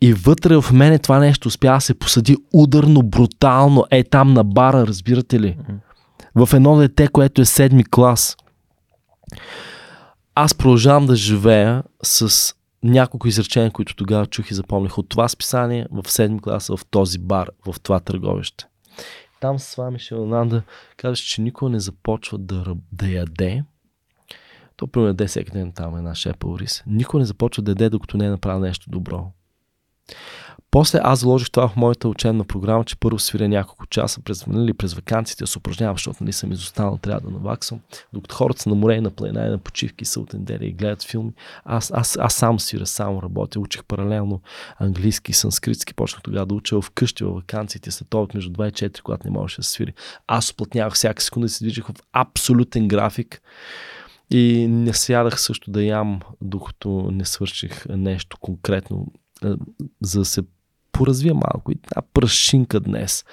И 0.00 0.12
вътре 0.12 0.56
в 0.56 0.72
мене 0.72 0.98
това 0.98 1.18
нещо 1.18 1.48
успя 1.48 1.72
да 1.72 1.80
се 1.80 1.94
посади 1.94 2.36
ударно, 2.52 3.02
брутално, 3.02 3.84
е 3.90 4.04
там 4.04 4.32
на 4.32 4.44
бара, 4.44 4.86
разбирате 4.86 5.40
ли? 5.40 5.58
В 6.34 6.48
едно 6.54 6.76
дете, 6.76 7.08
което 7.08 7.42
е 7.42 7.44
седми 7.44 7.84
клас. 7.84 8.36
Аз 10.34 10.54
продължавам 10.54 11.06
да 11.06 11.16
живея 11.16 11.82
с 12.02 12.54
няколко 12.82 13.28
изречения, 13.28 13.70
които 13.70 13.96
тогава 13.96 14.26
чух 14.26 14.50
и 14.50 14.54
запомних 14.54 14.98
от 14.98 15.08
това 15.08 15.28
списание 15.28 15.86
в 15.90 16.02
7 16.02 16.40
класа 16.40 16.76
в 16.76 16.86
този 16.90 17.18
бар, 17.18 17.50
в 17.66 17.80
това 17.80 18.00
търговище. 18.00 18.64
Там 19.40 19.58
с 19.58 19.74
вами 19.74 19.98
Шелнанда 19.98 20.62
казваше, 20.96 21.26
че 21.26 21.42
никой 21.42 21.70
не 21.70 21.80
започва 21.80 22.38
да, 22.38 22.64
да 22.92 23.08
яде. 23.08 23.64
То 24.82 24.86
примерно 24.86 25.08
яде 25.08 25.26
всеки 25.26 25.50
ден 25.50 25.72
там 25.72 25.96
една 25.96 26.14
шепа 26.14 26.48
рис. 26.58 26.82
Никой 26.86 27.20
не 27.20 27.26
започва 27.26 27.62
да 27.62 27.70
яде, 27.70 27.88
докато 27.88 28.16
не 28.16 28.26
е 28.26 28.30
направил 28.30 28.60
нещо 28.60 28.90
добро. 28.90 29.32
После 30.70 31.00
аз 31.02 31.20
заложих 31.20 31.50
това 31.50 31.68
в 31.68 31.76
моята 31.76 32.08
учебна 32.08 32.44
програма, 32.44 32.84
че 32.84 32.96
първо 32.96 33.18
свиря 33.18 33.48
няколко 33.48 33.86
часа 33.86 34.20
през, 34.20 34.46
нали, 34.46 34.72
през 34.72 34.94
вакансите, 34.94 35.46
се 35.46 35.58
упражнявам, 35.58 35.96
защото 35.96 36.24
нали, 36.24 36.32
съм 36.32 36.52
изостанал, 36.52 36.98
трябва 37.02 37.20
да 37.20 37.30
наваксам. 37.30 37.80
Докато 38.12 38.34
хората 38.34 38.62
са 38.62 38.68
на 38.68 38.74
море, 38.74 39.00
на 39.00 39.10
планина, 39.10 39.50
на 39.50 39.58
почивки, 39.58 40.04
са 40.04 40.20
от 40.20 40.32
неделя 40.32 40.64
и 40.64 40.72
гледат 40.72 41.02
филми, 41.02 41.32
аз, 41.64 41.92
аз, 41.94 42.16
аз 42.20 42.34
сам 42.34 42.60
свиря, 42.60 42.86
само 42.86 43.22
работя. 43.22 43.60
Учих 43.60 43.84
паралелно 43.84 44.40
английски, 44.78 45.32
санскритски, 45.32 45.94
почнах 45.94 46.22
тогава 46.22 46.46
да 46.46 46.54
уча 46.54 46.80
вкъщи, 46.80 47.24
във 47.24 47.34
вакансиите, 47.34 47.90
след 47.90 48.14
между 48.34 48.50
2 48.50 48.68
и 48.68 48.72
4, 48.72 49.02
когато 49.02 49.26
не 49.26 49.30
можеше 49.30 49.60
да 49.60 49.66
свири. 49.66 49.94
Аз 50.26 50.50
оплътнявах 50.50 50.94
всяка 50.94 51.22
секунда 51.22 51.46
и 51.46 51.48
се 51.48 51.64
движих 51.64 51.86
в 51.86 51.92
абсолютен 52.12 52.88
график. 52.88 53.42
И 54.34 54.66
не 54.68 54.94
сядах 54.94 55.40
също 55.40 55.70
да 55.70 55.82
ям, 55.82 56.20
докато 56.40 57.10
не 57.12 57.24
свърших 57.24 57.86
нещо 57.86 58.38
конкретно, 58.40 59.06
за 60.00 60.18
да 60.18 60.24
се 60.24 60.42
поразвия 60.92 61.34
малко 61.34 61.72
и 61.72 61.74
една 61.74 62.02
прашинка 62.14 62.80
днес. 62.80 63.24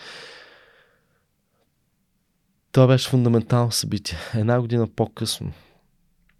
Това 2.71 2.87
беше 2.87 3.09
фундаментално 3.09 3.71
събитие. 3.71 4.17
Една 4.35 4.61
година 4.61 4.87
по-късно, 4.87 5.51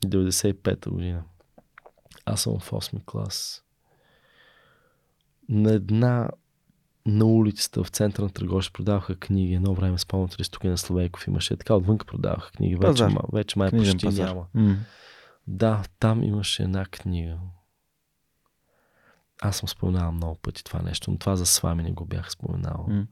95-та 0.05 0.89
година, 0.89 1.23
аз 2.25 2.41
съм 2.41 2.59
в 2.59 2.71
8 2.71 3.05
клас. 3.05 3.63
На 5.49 5.73
една 5.73 6.29
на 7.09 7.25
улицата 7.25 7.83
в 7.83 7.89
центъра 7.89 8.25
на 8.25 8.31
Търговище 8.31 8.73
продаваха 8.73 9.15
книги. 9.15 9.53
Едно 9.53 9.73
време 9.73 9.97
спомняте 9.97 10.41
ли 10.41 10.45
тук 10.51 10.63
на 10.63 10.77
Словейков 10.77 11.27
имаше. 11.27 11.57
Така 11.57 11.75
отвън 11.75 11.97
продаваха 11.97 12.51
книги. 12.51 12.75
Вече, 12.75 13.03
ма, 13.03 13.21
вече 13.33 13.59
май 13.59 13.71
почти 13.71 14.05
пазар. 14.05 14.27
няма. 14.27 14.45
Mm. 14.55 14.75
Да, 15.47 15.83
там 15.99 16.23
имаше 16.23 16.63
една 16.63 16.85
книга 16.85 17.37
аз 19.41 19.57
съм 19.57 19.69
споменавал 19.69 20.11
много 20.11 20.35
пъти 20.35 20.63
това 20.63 20.81
нещо, 20.81 21.11
но 21.11 21.17
това 21.17 21.35
за 21.35 21.45
с 21.45 21.59
вами 21.59 21.83
не 21.83 21.91
го 21.91 22.05
бях 22.05 22.31
споменавал. 22.31 22.85
Mm. 22.89 23.05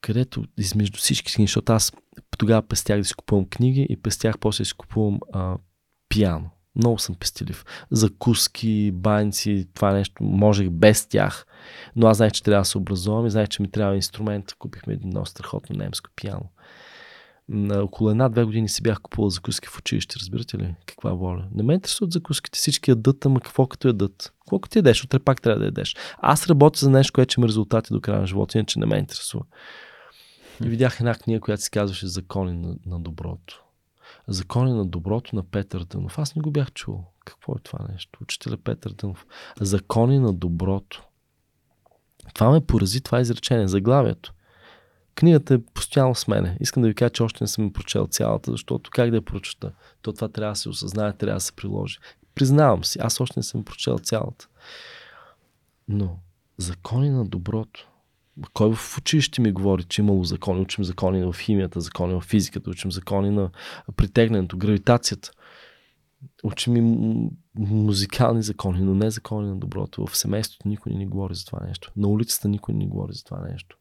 Където 0.00 0.44
измежду 0.58 0.98
всички 0.98 1.34
книги, 1.34 1.46
защото 1.46 1.72
аз 1.72 1.92
тогава 2.38 2.62
пестях 2.62 2.98
да 2.98 3.04
си 3.04 3.14
купувам 3.14 3.48
книги 3.48 3.86
и 3.90 3.96
пестях 3.96 4.38
после 4.38 4.62
да 4.62 4.66
си 4.66 4.74
купувам 4.74 5.20
а, 5.32 5.56
пиано. 6.08 6.50
Много 6.76 6.98
съм 6.98 7.14
пестилив. 7.14 7.64
Закуски, 7.90 8.90
банци, 8.94 9.68
това 9.74 9.92
нещо 9.92 10.22
можех 10.24 10.70
без 10.70 11.06
тях. 11.06 11.46
Но 11.96 12.06
аз 12.06 12.16
знаех, 12.16 12.32
че 12.32 12.42
трябва 12.42 12.60
да 12.60 12.64
се 12.64 12.78
образувам 12.78 13.26
и 13.26 13.30
знаех, 13.30 13.48
че 13.48 13.62
ми 13.62 13.70
трябва 13.70 13.96
инструмент. 13.96 14.54
Купихме 14.58 14.92
едно 14.92 15.26
страхотно 15.26 15.76
немско 15.76 16.10
пиано 16.16 16.50
на 17.48 17.82
около 17.82 18.10
една-две 18.10 18.44
години 18.44 18.68
си 18.68 18.82
бях 18.82 19.00
купувал 19.00 19.30
закуски 19.30 19.68
в 19.68 19.78
училище, 19.78 20.16
разбирате 20.20 20.58
ли? 20.58 20.74
Каква 20.86 21.10
воля? 21.10 21.44
Не 21.54 21.62
ме 21.62 21.74
интересуват 21.74 22.12
закуските, 22.12 22.56
всички 22.56 22.90
ядат, 22.90 23.26
ама 23.26 23.40
какво 23.40 23.66
като 23.66 23.88
ядат? 23.88 24.32
Какво 24.40 24.58
като 24.58 24.78
ядеш? 24.78 25.04
Утре 25.04 25.18
пак 25.18 25.42
трябва 25.42 25.58
да 25.58 25.64
ядеш. 25.64 25.96
Аз 26.18 26.46
работя 26.46 26.78
за 26.78 26.90
нещо, 26.90 27.12
което 27.12 27.32
ще 27.32 27.40
има 27.40 27.48
резултати 27.48 27.92
до 27.92 28.00
края 28.00 28.20
на 28.20 28.26
живота, 28.26 28.58
иначе 28.58 28.78
не 28.78 28.86
ме 28.86 28.98
интересува. 28.98 29.44
И 30.64 30.68
видях 30.68 31.00
една 31.00 31.14
книга, 31.14 31.40
която 31.40 31.62
се 31.62 31.70
казваше 31.70 32.06
Закони 32.06 32.52
на, 32.52 32.74
на 32.86 33.00
доброто. 33.00 33.64
Закони 34.28 34.72
на 34.72 34.86
доброто 34.86 35.36
на 35.36 35.42
Петър 35.42 35.84
Дънов. 35.84 36.18
Аз 36.18 36.36
не 36.36 36.42
го 36.42 36.50
бях 36.50 36.72
чул. 36.72 37.04
Какво 37.24 37.52
е 37.52 37.60
това 37.62 37.78
нещо? 37.92 38.18
Учителя 38.22 38.56
Петър 38.56 38.92
Дънов. 38.92 39.26
Закони 39.60 40.18
на 40.18 40.32
доброто. 40.32 41.02
Това 42.34 42.50
ме 42.50 42.66
порази, 42.66 43.00
това 43.00 43.20
изречение, 43.20 43.68
заглавието. 43.68 44.34
Книгата 45.14 45.54
е 45.54 45.58
постоянно 45.58 46.14
с 46.14 46.28
мене. 46.28 46.56
Искам 46.60 46.82
да 46.82 46.88
ви 46.88 46.94
кажа, 46.94 47.10
че 47.10 47.22
още 47.22 47.44
не 47.44 47.48
съм 47.48 47.72
прочел 47.72 48.06
цялата, 48.06 48.50
защото 48.50 48.90
как 48.90 49.10
да 49.10 49.16
я 49.16 49.22
прочета? 49.22 49.72
То 50.02 50.12
това 50.12 50.28
трябва 50.28 50.52
да 50.52 50.56
се 50.56 50.68
осъзнае, 50.68 51.12
трябва 51.12 51.36
да 51.36 51.40
се 51.40 51.52
приложи. 51.52 51.98
Признавам 52.34 52.84
си, 52.84 52.98
аз 53.02 53.20
още 53.20 53.38
не 53.38 53.42
съм 53.42 53.64
прочел 53.64 53.98
цялата. 53.98 54.48
Но 55.88 56.18
закони 56.58 57.10
на 57.10 57.24
доброто. 57.24 57.88
Кой 58.52 58.74
в 58.74 58.98
училище 58.98 59.40
ми 59.40 59.52
говори, 59.52 59.84
че 59.84 60.02
имало 60.02 60.24
закони? 60.24 60.60
Учим 60.60 60.84
закони 60.84 61.32
в 61.32 61.38
химията, 61.38 61.80
закони 61.80 62.14
в 62.14 62.20
физиката, 62.20 62.70
учим 62.70 62.92
закони 62.92 63.30
на 63.30 63.50
притегнането, 63.96 64.56
гравитацията. 64.56 65.30
Учим 66.44 66.76
и 66.76 66.80
музикални 67.56 68.42
закони, 68.42 68.80
но 68.80 68.94
не 68.94 69.10
закони 69.10 69.48
на 69.48 69.56
доброто. 69.56 70.06
В 70.06 70.16
семейството 70.16 70.68
никой 70.68 70.92
не 70.92 70.98
ни 70.98 71.06
говори 71.06 71.34
за 71.34 71.44
това 71.44 71.60
нещо. 71.66 71.92
На 71.96 72.08
улицата 72.08 72.48
никой 72.48 72.74
не 72.74 72.78
ни 72.78 72.88
говори 72.88 73.12
за 73.12 73.24
това 73.24 73.40
нещо. 73.40 73.78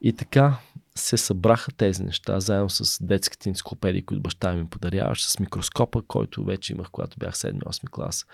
И 0.00 0.12
така 0.12 0.58
се 0.94 1.16
събраха 1.16 1.72
тези 1.72 2.02
неща, 2.02 2.40
заедно 2.40 2.70
с 2.70 3.04
детските 3.04 3.48
енциклопедии, 3.48 4.02
които 4.02 4.22
баща 4.22 4.52
ми 4.52 4.66
подаряваше, 4.66 5.30
с 5.30 5.38
микроскопа, 5.38 6.02
който 6.02 6.44
вече 6.44 6.72
имах, 6.72 6.90
когато 6.90 7.18
бях 7.18 7.34
7-8 7.34 7.90
клас. 7.90 8.26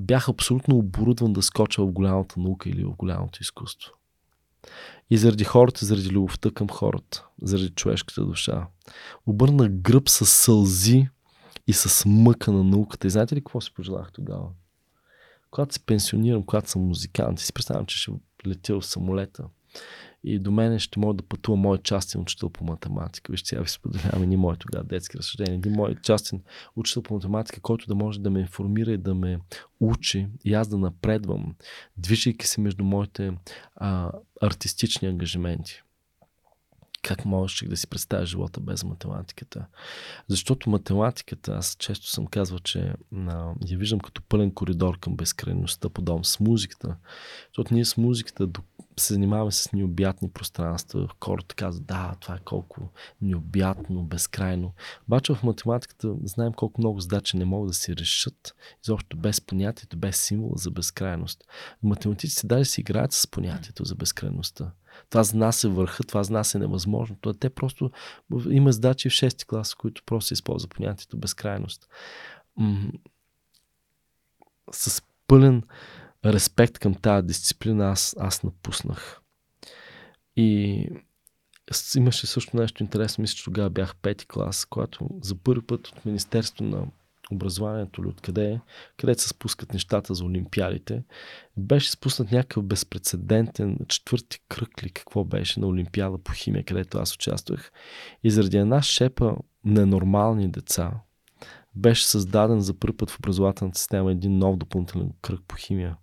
Бях 0.00 0.28
абсолютно 0.28 0.76
оборудван 0.76 1.32
да 1.32 1.42
скоча 1.42 1.82
в 1.82 1.92
голямата 1.92 2.40
наука 2.40 2.68
или 2.68 2.84
в 2.84 2.96
голямото 2.96 3.38
изкуство. 3.42 3.92
И 5.10 5.18
заради 5.18 5.44
хората, 5.44 5.86
заради 5.86 6.10
любовта 6.10 6.50
към 6.50 6.68
хората, 6.68 7.26
заради 7.42 7.70
човешката 7.70 8.24
душа. 8.24 8.66
Обърна 9.26 9.68
гръб 9.68 10.08
с 10.08 10.26
сълзи 10.26 11.08
и 11.66 11.72
с 11.72 12.04
мъка 12.08 12.52
на 12.52 12.64
науката. 12.64 13.06
И 13.06 13.10
знаете 13.10 13.36
ли 13.36 13.40
какво 13.40 13.60
си 13.60 13.74
пожелах 13.74 14.12
тогава? 14.12 14.48
Когато 15.50 15.74
се 15.74 15.86
пенсионирам, 15.86 16.42
когато 16.42 16.70
съм 16.70 16.82
музикант, 16.82 17.40
си 17.40 17.52
представям, 17.52 17.86
че 17.86 17.98
ще 17.98 18.12
летя 18.46 18.80
в 18.80 18.86
самолета 18.86 19.44
и 20.24 20.38
до 20.38 20.50
мене 20.50 20.78
ще 20.78 21.00
мога 21.00 21.14
да 21.14 21.22
пътува 21.22 21.56
мой 21.56 21.78
частен 21.78 22.20
учител 22.20 22.48
по 22.48 22.64
математика. 22.64 23.32
Вижте, 23.32 23.48
сега 23.48 23.62
ви 23.62 23.68
споделявам 23.68 24.32
и 24.32 24.36
моето 24.36 24.66
тогава 24.66 24.84
детски 24.84 25.18
разсъждения. 25.18 25.54
Един 25.54 25.72
мой 25.72 25.94
частен 26.02 26.42
учител 26.76 27.02
по 27.02 27.14
математика, 27.14 27.60
който 27.60 27.86
да 27.86 27.94
може 27.94 28.20
да 28.20 28.30
ме 28.30 28.40
информира 28.40 28.92
и 28.92 28.98
да 28.98 29.14
ме 29.14 29.38
учи 29.80 30.28
и 30.44 30.54
аз 30.54 30.68
да 30.68 30.78
напредвам, 30.78 31.54
движейки 31.96 32.46
се 32.46 32.60
между 32.60 32.84
моите 32.84 33.32
а, 33.76 34.10
артистични 34.42 35.08
ангажименти. 35.08 35.82
как 37.02 37.24
можеш 37.24 37.64
да 37.68 37.76
си 37.76 37.86
представя 37.86 38.26
живота 38.26 38.60
без 38.60 38.84
математиката. 38.84 39.66
Защото 40.28 40.70
математиката, 40.70 41.52
аз 41.52 41.76
често 41.78 42.06
съм 42.06 42.26
казвал, 42.26 42.58
че 42.58 42.94
а, 43.28 43.52
я 43.68 43.78
виждам 43.78 44.00
като 44.00 44.22
пълен 44.22 44.50
коридор 44.50 44.98
към 44.98 45.16
безкрайността, 45.16 45.88
подобно 45.88 46.24
с 46.24 46.40
музиката. 46.40 46.96
Защото 47.46 47.74
ние 47.74 47.84
с 47.84 47.96
музиката 47.96 48.46
се 48.96 49.14
занимаваме 49.14 49.52
с 49.52 49.72
необятни 49.72 50.30
пространства. 50.30 51.08
Хората 51.24 51.54
казват, 51.54 51.86
да, 51.86 52.14
това 52.20 52.34
е 52.34 52.40
колко 52.44 52.80
необятно, 53.22 54.02
безкрайно. 54.02 54.72
Обаче 55.08 55.34
в 55.34 55.42
математиката 55.42 56.14
знаем 56.24 56.52
колко 56.52 56.80
много 56.80 57.00
задачи 57.00 57.36
не 57.36 57.44
могат 57.44 57.70
да 57.70 57.74
се 57.74 57.96
решат, 57.96 58.54
изобщо 58.84 59.16
без 59.16 59.40
понятието, 59.40 59.96
без 59.96 60.22
символа 60.22 60.54
за 60.56 60.70
безкрайност. 60.70 61.44
Математиците 61.82 62.46
даже 62.46 62.64
си 62.64 62.80
играят 62.80 63.12
с 63.12 63.26
понятието 63.26 63.84
за 63.84 63.94
безкрайността. 63.94 64.72
Това 65.10 65.22
за 65.22 65.36
нас 65.36 65.64
е 65.64 65.68
върха, 65.68 66.04
това 66.04 66.22
за 66.22 66.32
нас 66.32 66.54
е 66.54 66.58
невъзможно. 66.58 67.16
Това 67.20 67.34
те 67.34 67.50
просто 67.50 67.90
има 68.50 68.72
задачи 68.72 69.10
в 69.10 69.12
6 69.12 69.46
клас, 69.46 69.74
в 69.74 69.76
които 69.76 70.02
просто 70.06 70.28
се 70.28 70.34
използва 70.34 70.68
понятието 70.68 71.16
безкрайност. 71.16 71.88
М- 72.56 72.92
с 74.72 75.02
пълен 75.26 75.62
респект 76.24 76.78
към 76.78 76.94
тази 76.94 77.26
дисциплина 77.26 77.90
аз, 77.90 78.16
аз 78.18 78.42
напуснах. 78.42 79.20
И 80.36 80.86
имаше 81.96 82.26
също 82.26 82.56
нещо 82.56 82.82
интересно. 82.82 83.22
Мисля, 83.22 83.36
че 83.36 83.44
тогава 83.44 83.70
бях 83.70 83.96
пети 83.96 84.26
клас, 84.26 84.64
когато 84.64 85.08
за 85.22 85.34
първи 85.34 85.66
път 85.66 85.88
от 85.88 86.04
Министерство 86.04 86.64
на 86.64 86.86
образованието 87.32 88.00
или 88.00 88.08
откъде 88.08 88.52
е, 88.52 88.60
където 88.96 89.22
се 89.22 89.28
спускат 89.28 89.72
нещата 89.72 90.14
за 90.14 90.24
олимпиадите, 90.24 91.02
беше 91.56 91.90
спуснат 91.90 92.32
някакъв 92.32 92.64
безпредседентен 92.64 93.78
четвърти 93.88 94.40
кръг 94.48 94.82
ли 94.82 94.90
какво 94.90 95.24
беше 95.24 95.60
на 95.60 95.66
олимпиада 95.66 96.18
по 96.18 96.32
химия, 96.32 96.64
където 96.64 96.98
аз 96.98 97.14
участвах. 97.14 97.72
И 98.24 98.30
заради 98.30 98.56
една 98.56 98.82
шепа 98.82 99.36
ненормални 99.64 100.50
деца, 100.50 100.92
беше 101.74 102.08
създаден 102.08 102.60
за 102.60 102.74
първи 102.74 102.96
път 102.96 103.10
в 103.10 103.18
образователната 103.18 103.78
система 103.78 104.12
един 104.12 104.38
нов 104.38 104.56
допълнителен 104.56 105.10
кръг 105.22 105.40
по 105.48 105.56
химия. 105.56 105.96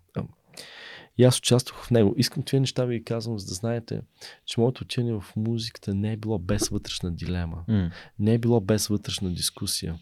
И 1.18 1.24
аз 1.24 1.38
участвах 1.38 1.84
в 1.84 1.92
него. 1.92 2.14
Искам 2.18 2.44
това 2.44 2.60
неща 2.60 2.86
ви 2.86 3.04
казвам, 3.04 3.40
за 3.40 3.46
да 3.46 3.54
знаете, 3.54 4.02
че 4.46 4.60
моето 4.60 4.84
учение 4.84 5.14
в 5.14 5.24
музиката 5.36 5.96
не 5.96 6.14
е 6.14 6.18
било 6.18 6.40
без 6.40 6.70
вътрешна 6.70 7.12
дилема. 7.12 7.64
Mm. 7.70 7.92
Не 8.20 8.34
е 8.34 8.38
било 8.38 8.62
без 8.62 8.88
вътрешна 8.88 9.34
дискусия. 9.34 9.96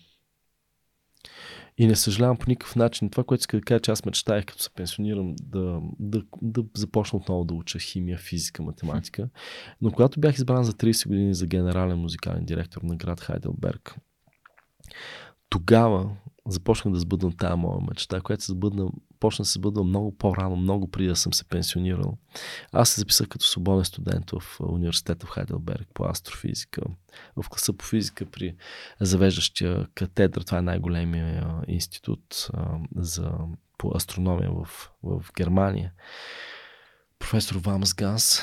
И 1.78 1.88
не 1.88 1.96
съжалявам 1.96 2.38
по 2.38 2.50
никакъв 2.50 2.76
начин. 2.76 3.10
Това, 3.10 3.24
което 3.24 3.42
иска 3.42 3.58
да 3.58 3.62
кажа, 3.62 3.80
че 3.80 3.92
аз 3.92 4.06
мечтаях, 4.06 4.46
като 4.46 4.64
се 4.64 4.70
пенсионирам, 4.70 5.36
да, 5.42 5.82
да, 6.00 6.24
да 6.42 6.64
започна 6.76 7.18
отново 7.18 7.46
да 7.46 7.54
уча 7.54 7.80
химия, 7.80 8.18
физика, 8.18 8.64
математика. 8.64 9.30
Но 9.82 9.92
когато 9.92 10.20
бях 10.20 10.36
избран 10.36 10.64
за 10.64 10.74
30 10.74 11.08
години 11.08 11.34
за 11.34 11.48
генерален 11.48 11.98
музикален 11.98 12.46
директор 12.46 12.82
на 12.82 12.96
град 12.96 13.20
Хайделберг, 13.20 13.96
тогава 15.50 16.10
започнах 16.48 16.94
да 16.94 17.00
сбъдвам 17.00 17.32
тази 17.32 17.56
моя 17.56 17.80
мечта, 17.90 18.22
която 18.22 18.44
се 18.44 18.52
сбъдна, 18.52 18.88
почна 19.20 19.44
да 19.44 19.48
се 19.48 19.60
сбъдва 19.60 19.84
много 19.84 20.18
по-рано, 20.18 20.56
много 20.56 20.92
преди 20.92 21.08
да 21.08 21.16
съм 21.16 21.34
се 21.34 21.44
пенсионирал. 21.44 22.18
Аз 22.72 22.90
се 22.90 23.00
записах 23.00 23.28
като 23.28 23.46
свободен 23.46 23.86
студент 23.86 24.32
в 24.32 24.60
университета 24.60 25.26
в 25.26 25.30
Хайделберг 25.30 25.88
по 25.94 26.06
астрофизика, 26.10 26.82
в 27.36 27.50
класа 27.50 27.74
по 27.74 27.86
физика 27.86 28.26
при 28.26 28.56
завеждащия 29.02 29.88
катедра. 29.96 30.44
Това 30.44 30.58
е 30.58 30.62
най-големия 30.62 31.62
институт 31.68 32.50
а, 32.54 32.80
за, 32.96 33.32
по 33.78 33.92
астрономия 33.96 34.52
в, 34.52 34.92
в 35.04 35.26
Германия. 35.38 35.94
Професор 37.20 37.56
Вамс 37.56 37.94
Ганс, 37.94 38.42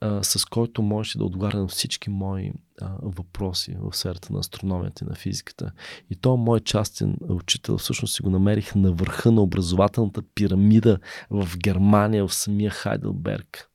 а, 0.00 0.22
с 0.22 0.44
който 0.44 0.82
можеше 0.82 1.18
да 1.18 1.24
отговаря 1.24 1.58
на 1.58 1.68
всички 1.68 2.10
мои 2.10 2.52
а, 2.80 2.90
въпроси 3.02 3.76
в 3.80 3.96
сферата 3.96 4.32
на 4.32 4.38
астрономията 4.38 5.04
и 5.04 5.08
на 5.08 5.14
физиката. 5.14 5.72
И 6.10 6.16
то 6.16 6.36
мой 6.36 6.60
частен 6.60 7.16
учител 7.28 7.78
всъщност 7.78 8.14
си 8.14 8.22
го 8.22 8.30
намерих 8.30 8.74
на 8.74 8.92
върха 8.92 9.32
на 9.32 9.42
образователната 9.42 10.22
пирамида 10.34 10.98
в 11.30 11.48
Германия, 11.58 12.26
в 12.26 12.34
самия 12.34 12.70
Хайделберг. 12.70 13.70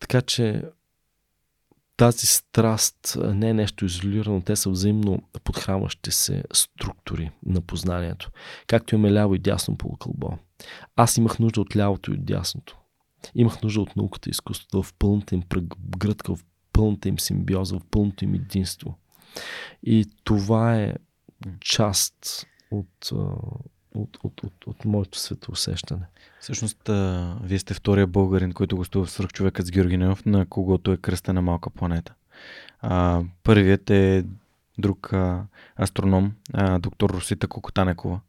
Така 0.00 0.22
че 0.22 0.62
тази 1.96 2.26
страст 2.26 3.18
не 3.34 3.50
е 3.50 3.54
нещо 3.54 3.84
изолирано, 3.84 4.40
те 4.40 4.56
са 4.56 4.70
взаимно 4.70 5.22
подхранващи 5.44 6.10
се 6.10 6.44
структури 6.52 7.30
на 7.46 7.60
познанието. 7.60 8.30
Както 8.66 8.94
имаме 8.94 9.12
ляво 9.12 9.34
и 9.34 9.38
дясно 9.38 9.76
полукълбо. 9.76 10.38
Аз 10.96 11.16
имах 11.16 11.38
нужда 11.38 11.60
от 11.60 11.76
лявото 11.76 12.10
и 12.10 12.14
от 12.14 12.24
дясното. 12.24 12.79
Имах 13.34 13.62
нужда 13.62 13.80
от 13.80 13.96
науката 13.96 14.28
и 14.28 14.30
изкуството 14.30 14.82
в 14.82 14.94
пълната 14.98 15.34
им 15.34 15.42
гръдка, 15.98 16.36
в 16.36 16.44
пълната 16.72 17.08
им 17.08 17.18
симбиоза, 17.18 17.78
в 17.78 17.84
пълното 17.90 18.24
им 18.24 18.34
единство. 18.34 18.98
И 19.82 20.06
това 20.24 20.76
е 20.76 20.94
част 21.60 22.46
от, 22.70 23.10
от, 23.94 24.16
от, 24.24 24.42
от, 24.42 24.66
от 24.66 24.84
моето 24.84 25.18
светоусещане. 25.18 26.06
Всъщност, 26.40 26.88
а, 26.88 27.36
вие 27.42 27.58
сте 27.58 27.74
втория 27.74 28.06
българин, 28.06 28.52
който 28.52 28.76
гостува 28.76 29.04
в 29.04 29.10
Свърхчовекът 29.10 29.66
с 29.66 29.70
Георги 29.70 29.96
Нев, 29.96 30.26
на 30.26 30.46
когото 30.46 30.92
е 30.92 30.96
кръста 30.96 31.32
на 31.32 31.42
малка 31.42 31.70
планета. 31.70 32.14
А, 32.80 33.22
първият 33.42 33.90
е 33.90 34.24
друг 34.78 35.12
а, 35.12 35.46
астроном, 35.76 36.32
а, 36.52 36.78
доктор 36.78 37.10
Русита 37.10 37.48
Кокотанекова, 37.48 38.20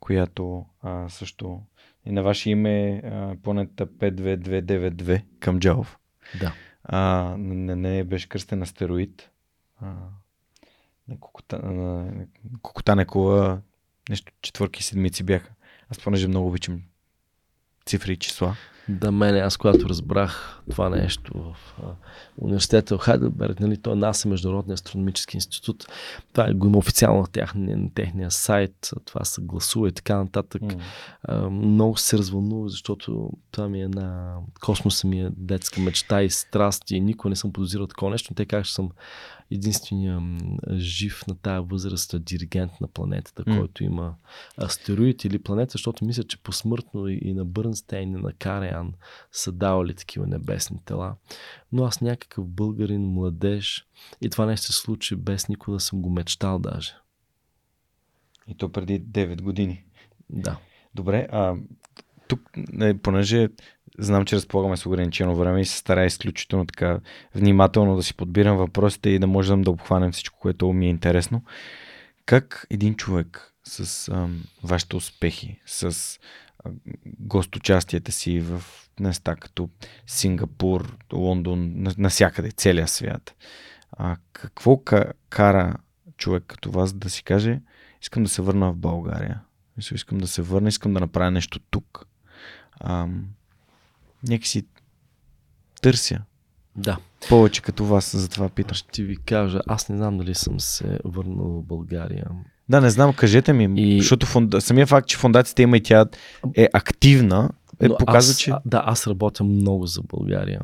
която 0.00 0.64
а, 0.82 1.08
също 1.08 1.60
и 2.06 2.12
на 2.12 2.22
ваше 2.22 2.50
име 2.50 3.02
а, 3.04 3.36
планета 3.42 3.86
52292 3.86 5.22
към 5.40 5.60
Джалов. 5.60 5.98
Да. 6.40 6.54
А, 6.84 7.34
не, 7.38 7.76
не 7.76 8.04
беше 8.04 8.28
кръстен 8.28 8.62
астероид. 8.62 9.30
А, 9.80 9.94
на 11.08 11.20
Кокота, 11.20 11.58
на 11.58 12.12
Кокотанекова 12.62 13.60
нещо 14.10 14.32
четвърки 14.42 14.82
седмици 14.82 15.22
бяха. 15.22 15.50
Аз 15.88 15.98
понеже 15.98 16.28
много 16.28 16.48
обичам 16.48 16.82
цифри 17.86 18.12
и 18.12 18.16
числа. 18.16 18.56
Да, 18.88 19.12
мене, 19.12 19.38
аз 19.38 19.56
когато 19.56 19.88
разбрах 19.88 20.62
това 20.70 20.90
нещо 20.90 21.32
в 21.34 21.74
а, 21.82 21.86
университета 22.38 22.98
в 22.98 23.00
Хайделберг, 23.00 23.60
нали, 23.60 23.76
той 23.76 23.92
е 23.92 23.96
НАСА, 23.96 24.28
Международния 24.28 24.74
астрономически 24.74 25.36
институт, 25.36 25.86
това 26.32 26.48
е 26.48 26.52
го 26.52 26.66
има 26.66 26.78
официално 26.78 27.20
на, 27.20 27.26
техния, 27.26 27.76
на 27.76 27.94
техния 27.94 28.30
сайт, 28.30 28.90
това 29.04 29.24
се 29.24 29.42
гласува 29.42 29.88
и 29.88 29.92
така 29.92 30.16
нататък. 30.16 30.62
Mm. 30.62 30.80
А, 31.22 31.50
много 31.50 31.96
се 31.96 32.18
развълнува, 32.18 32.68
защото 32.68 33.30
това 33.50 33.68
ми 33.68 33.82
е 33.82 33.88
на 33.88 34.36
космоса 34.60 35.06
ми 35.06 35.20
е 35.20 35.30
детска 35.36 35.80
мечта 35.80 36.22
и 36.22 36.30
страст 36.30 36.90
и 36.90 37.00
никога 37.00 37.30
не 37.30 37.36
съм 37.36 37.52
подозирал 37.52 37.86
такова 37.86 38.10
нещо, 38.10 38.28
но 38.30 38.34
те 38.34 38.46
как 38.46 38.64
ще 38.64 38.74
съм 38.74 38.90
единствения 39.54 40.22
жив 40.72 41.22
на 41.28 41.34
тая 41.34 41.62
възраст 41.62 42.24
диригент 42.24 42.72
на 42.80 42.88
планетата, 42.88 43.44
mm. 43.44 43.58
който 43.58 43.84
има 43.84 44.14
астероид 44.62 45.24
или 45.24 45.38
планета, 45.38 45.72
защото 45.72 46.04
мисля, 46.04 46.24
че 46.24 46.42
посмъртно 46.42 47.08
и 47.08 47.34
на 47.34 47.44
Бърнстейн, 47.44 48.12
и 48.12 48.16
на 48.16 48.32
Кариан 48.32 48.92
са 49.32 49.52
давали 49.52 49.94
такива 49.94 50.26
небесни 50.26 50.78
тела. 50.84 51.14
Но 51.72 51.84
аз 51.84 52.00
някакъв 52.00 52.48
българин, 52.48 53.02
младеж 53.02 53.86
и 54.20 54.30
това 54.30 54.46
нещо 54.46 54.66
се 54.66 54.72
случи 54.72 55.16
без 55.16 55.48
никога 55.48 55.76
да 55.76 55.80
съм 55.80 56.02
го 56.02 56.10
мечтал 56.10 56.58
даже. 56.58 56.94
И 58.48 58.56
то 58.56 58.72
преди 58.72 59.00
9 59.02 59.42
години. 59.42 59.84
Да. 60.30 60.58
Добре, 60.94 61.28
а 61.32 61.56
тук, 62.28 62.40
понеже 63.02 63.48
знам, 63.98 64.24
че 64.24 64.36
разполагаме 64.36 64.76
с 64.76 64.86
ограничено 64.86 65.36
време 65.36 65.60
и 65.60 65.64
се 65.64 65.78
старая 65.78 66.06
изключително 66.06 66.66
така 66.66 67.00
внимателно 67.34 67.96
да 67.96 68.02
си 68.02 68.14
подбирам 68.14 68.56
въпросите 68.56 69.10
и 69.10 69.18
да 69.18 69.26
можем 69.26 69.62
да 69.62 69.70
обхванем 69.70 70.12
всичко, 70.12 70.38
което 70.38 70.72
ми 70.72 70.86
е 70.86 70.90
интересно. 70.90 71.42
Как 72.26 72.66
един 72.70 72.94
човек 72.94 73.54
с 73.64 74.08
а, 74.08 74.28
вашите 74.62 74.96
успехи, 74.96 75.60
с 75.66 76.18
а, 76.64 76.70
гостучастията 77.20 78.12
си 78.12 78.40
в 78.40 78.62
места 79.00 79.36
като 79.36 79.68
Сингапур, 80.06 80.96
Лондон, 81.12 81.72
насякъде, 81.98 82.50
целия 82.50 82.88
свят, 82.88 83.34
а, 83.92 84.16
какво 84.32 84.82
кара 85.30 85.76
човек 86.16 86.44
като 86.46 86.70
вас 86.70 86.92
да 86.92 87.10
си 87.10 87.22
каже, 87.22 87.60
искам 88.02 88.22
да 88.22 88.28
се 88.28 88.42
върна 88.42 88.72
в 88.72 88.76
България, 88.76 89.40
искам 89.94 90.18
да 90.18 90.26
се 90.26 90.42
върна, 90.42 90.68
искам 90.68 90.94
да 90.94 91.00
направя 91.00 91.30
нещо 91.30 91.60
тук. 91.70 92.06
Ам, 92.80 93.26
някакси 94.28 94.66
търся. 95.82 96.20
Да. 96.76 96.96
Повече 97.28 97.62
като 97.62 97.84
вас, 97.84 98.16
за 98.16 98.28
това 98.28 98.48
питам. 98.48 98.74
Ще 98.74 99.02
ви 99.02 99.16
кажа, 99.16 99.60
аз 99.66 99.88
не 99.88 99.96
знам 99.96 100.18
дали 100.18 100.34
съм 100.34 100.60
се 100.60 100.98
върнал 101.04 101.46
в 101.46 101.62
България. 101.62 102.26
Да, 102.68 102.80
не 102.80 102.90
знам, 102.90 103.12
кажете 103.12 103.52
ми, 103.52 103.82
и... 103.82 104.00
защото 104.00 104.26
фонда... 104.26 104.60
самия 104.60 104.86
факт, 104.86 105.08
че 105.08 105.16
фундацията 105.16 105.62
има 105.62 105.76
и 105.76 105.82
тя 105.82 106.06
е 106.54 106.68
активна, 106.72 107.50
е, 107.80 107.88
Но 107.88 107.96
показва, 107.96 108.30
аз, 108.30 108.38
че... 108.38 108.52
Да, 108.64 108.82
аз 108.86 109.06
работя 109.06 109.44
много 109.44 109.86
за 109.86 110.02
България. 110.02 110.60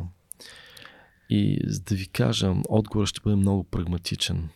И 1.31 1.59
за 1.66 1.81
да 1.81 1.95
ви 1.95 2.09
кажа, 2.09 2.55
отговорът 2.69 3.09
ще 3.09 3.20
бъде 3.24 3.37
много 3.37 3.65
прагматичен. 3.65 4.49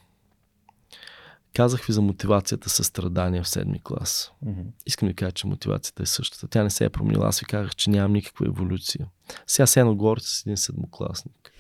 Казах 1.55 1.87
ви 1.87 1.93
за 1.93 2.03
мотивацията 2.03 2.71
със 2.71 2.87
страдания 2.87 3.43
в 3.43 3.49
седми 3.49 3.81
клас. 3.85 4.33
Mm-hmm. 4.45 4.65
Искам 4.87 5.09
да 5.09 5.15
кажа, 5.15 5.33
че 5.33 5.47
мотивацията 5.47 6.03
е 6.03 6.07
същата. 6.07 6.49
Тя 6.49 6.63
не 6.63 6.71
се 6.71 6.85
е 6.85 6.91
променила. 6.91 7.29
Аз 7.29 7.41
ви 7.41 7.47
казах, 7.47 7.75
че 7.75 7.91
нямам 7.91 8.13
никаква 8.13 8.47
еволюция. 8.47 9.09
Сега 9.47 9.67
се 9.67 9.81
едно 9.81 9.97
говорите 9.97 10.27
с 10.27 10.41
един 10.41 10.57
седмокласник. 10.57 11.53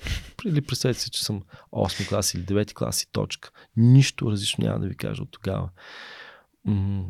Или 0.44 0.60
представете 0.60 1.00
си, 1.00 1.10
че 1.10 1.24
съм 1.24 1.42
8 1.72 2.08
клас 2.08 2.34
или 2.34 2.42
9 2.42 2.72
клас 2.72 3.02
и 3.02 3.12
точка. 3.12 3.50
Нищо 3.76 4.30
различно 4.30 4.64
няма 4.64 4.80
да 4.80 4.86
ви 4.86 4.96
кажа 4.96 5.22
от 5.22 5.30
тогава. 5.30 5.70
М- 6.64 7.04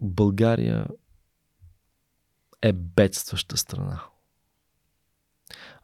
България 0.00 0.86
е 2.62 2.72
бедстваща 2.72 3.56
страна. 3.56 4.02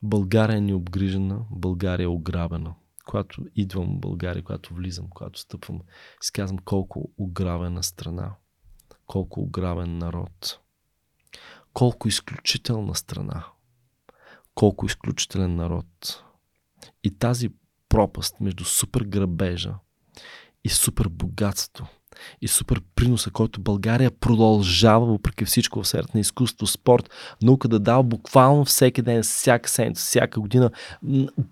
България 0.03 0.57
е 0.57 0.61
необгрижена, 0.61 1.41
България 1.51 2.05
е 2.05 2.09
ограбена. 2.09 2.75
Когато 3.07 3.43
идвам 3.55 3.97
в 3.97 4.01
България, 4.01 4.43
когато 4.43 4.75
влизам, 4.75 5.09
когато 5.11 5.41
стъпвам, 5.41 5.81
си 6.21 6.33
казвам 6.33 6.59
колко 6.59 7.13
ограбена 7.19 7.83
страна, 7.83 8.35
колко 9.07 9.41
ограбен 9.41 9.99
народ, 9.99 10.61
колко 11.73 12.09
изключителна 12.09 12.95
страна, 12.95 13.47
колко 14.55 14.87
изключителен 14.87 15.57
народ. 15.57 16.25
И 17.05 17.19
тази 17.19 17.51
пропаст 17.89 18.41
между 18.41 18.65
супер 18.65 19.01
грабежа 19.01 19.75
и 20.65 20.69
супер 20.69 21.09
богатство 21.09 21.89
и 22.41 22.49
супер 22.49 22.81
приноса, 22.95 23.31
който 23.31 23.61
България 23.61 24.11
продължава, 24.11 25.07
въпреки 25.07 25.45
всичко 25.45 25.83
в 25.83 25.89
сферата 25.89 26.11
на 26.15 26.21
изкуство, 26.21 26.67
спорт, 26.67 27.11
наука 27.43 27.69
да 27.69 27.79
дава 27.79 28.03
буквално 28.03 28.65
всеки 28.65 29.03
ден, 29.03 29.23
всяка 29.23 29.71
седмица, 29.71 30.05
всяка 30.05 30.41
година, 30.41 30.71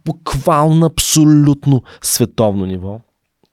буквално 0.04 0.86
абсолютно 0.86 1.82
световно 2.02 2.66
ниво. 2.66 3.00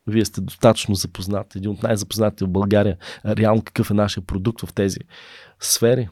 Вие 0.08 0.26
сте 0.26 0.42
достатъчно 0.42 0.96
запознати, 0.96 1.58
един 1.58 1.72
от 1.72 1.84
най-запознатите 1.84 2.46
в 2.46 2.50
България, 2.50 2.98
реално 3.26 3.62
какъв 3.62 3.92
е 3.92 3.94
нашия 3.94 4.24
продукт 4.24 4.62
в 4.62 4.74
тези 4.74 5.00
сфери. 5.60 6.10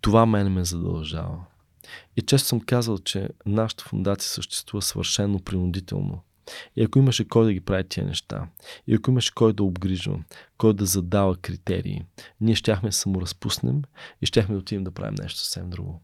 Това 0.00 0.26
мен 0.26 0.52
ме 0.52 0.64
задължава. 0.64 1.36
И 2.16 2.22
често 2.22 2.48
съм 2.48 2.60
казал, 2.60 2.98
че 2.98 3.28
нашата 3.46 3.84
фундация 3.84 4.30
съществува 4.30 4.82
съвършено 4.82 5.38
принудително 5.38 6.22
и 6.76 6.82
ако 6.82 6.98
имаше 6.98 7.28
кой 7.28 7.44
да 7.44 7.52
ги 7.52 7.60
прави 7.60 7.88
тия 7.88 8.06
неща, 8.06 8.48
и 8.86 8.94
ако 8.94 9.10
имаше 9.10 9.34
кой 9.34 9.52
да 9.52 9.62
обгрижва, 9.62 10.24
кой 10.58 10.74
да 10.74 10.86
задава 10.86 11.36
критерии, 11.36 12.02
ние 12.40 12.54
щяхме 12.54 12.88
да 12.88 12.92
саморазпуснем 12.92 13.82
и 14.22 14.26
щяхме 14.26 14.54
да 14.54 14.58
отидем 14.58 14.84
да 14.84 14.90
правим 14.90 15.14
нещо 15.14 15.38
съвсем 15.38 15.70
друго. 15.70 16.00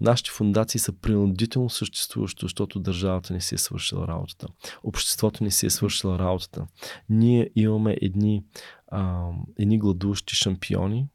Нашите 0.00 0.30
фундации 0.30 0.80
са 0.80 0.92
принудително 0.92 1.70
съществуващи, 1.70 2.44
защото 2.44 2.80
държавата 2.80 3.32
не 3.32 3.40
си 3.40 3.54
е 3.54 3.58
свършила 3.58 4.08
работата. 4.08 4.46
Обществото 4.82 5.44
не 5.44 5.50
си 5.50 5.66
е 5.66 5.70
свършила 5.70 6.18
работата. 6.18 6.66
Ние 7.08 7.50
имаме 7.56 7.96
едни, 8.02 8.44
а, 8.88 9.28
едни 9.58 9.78
гладуващи 9.78 10.36
шампиони, 10.36 11.06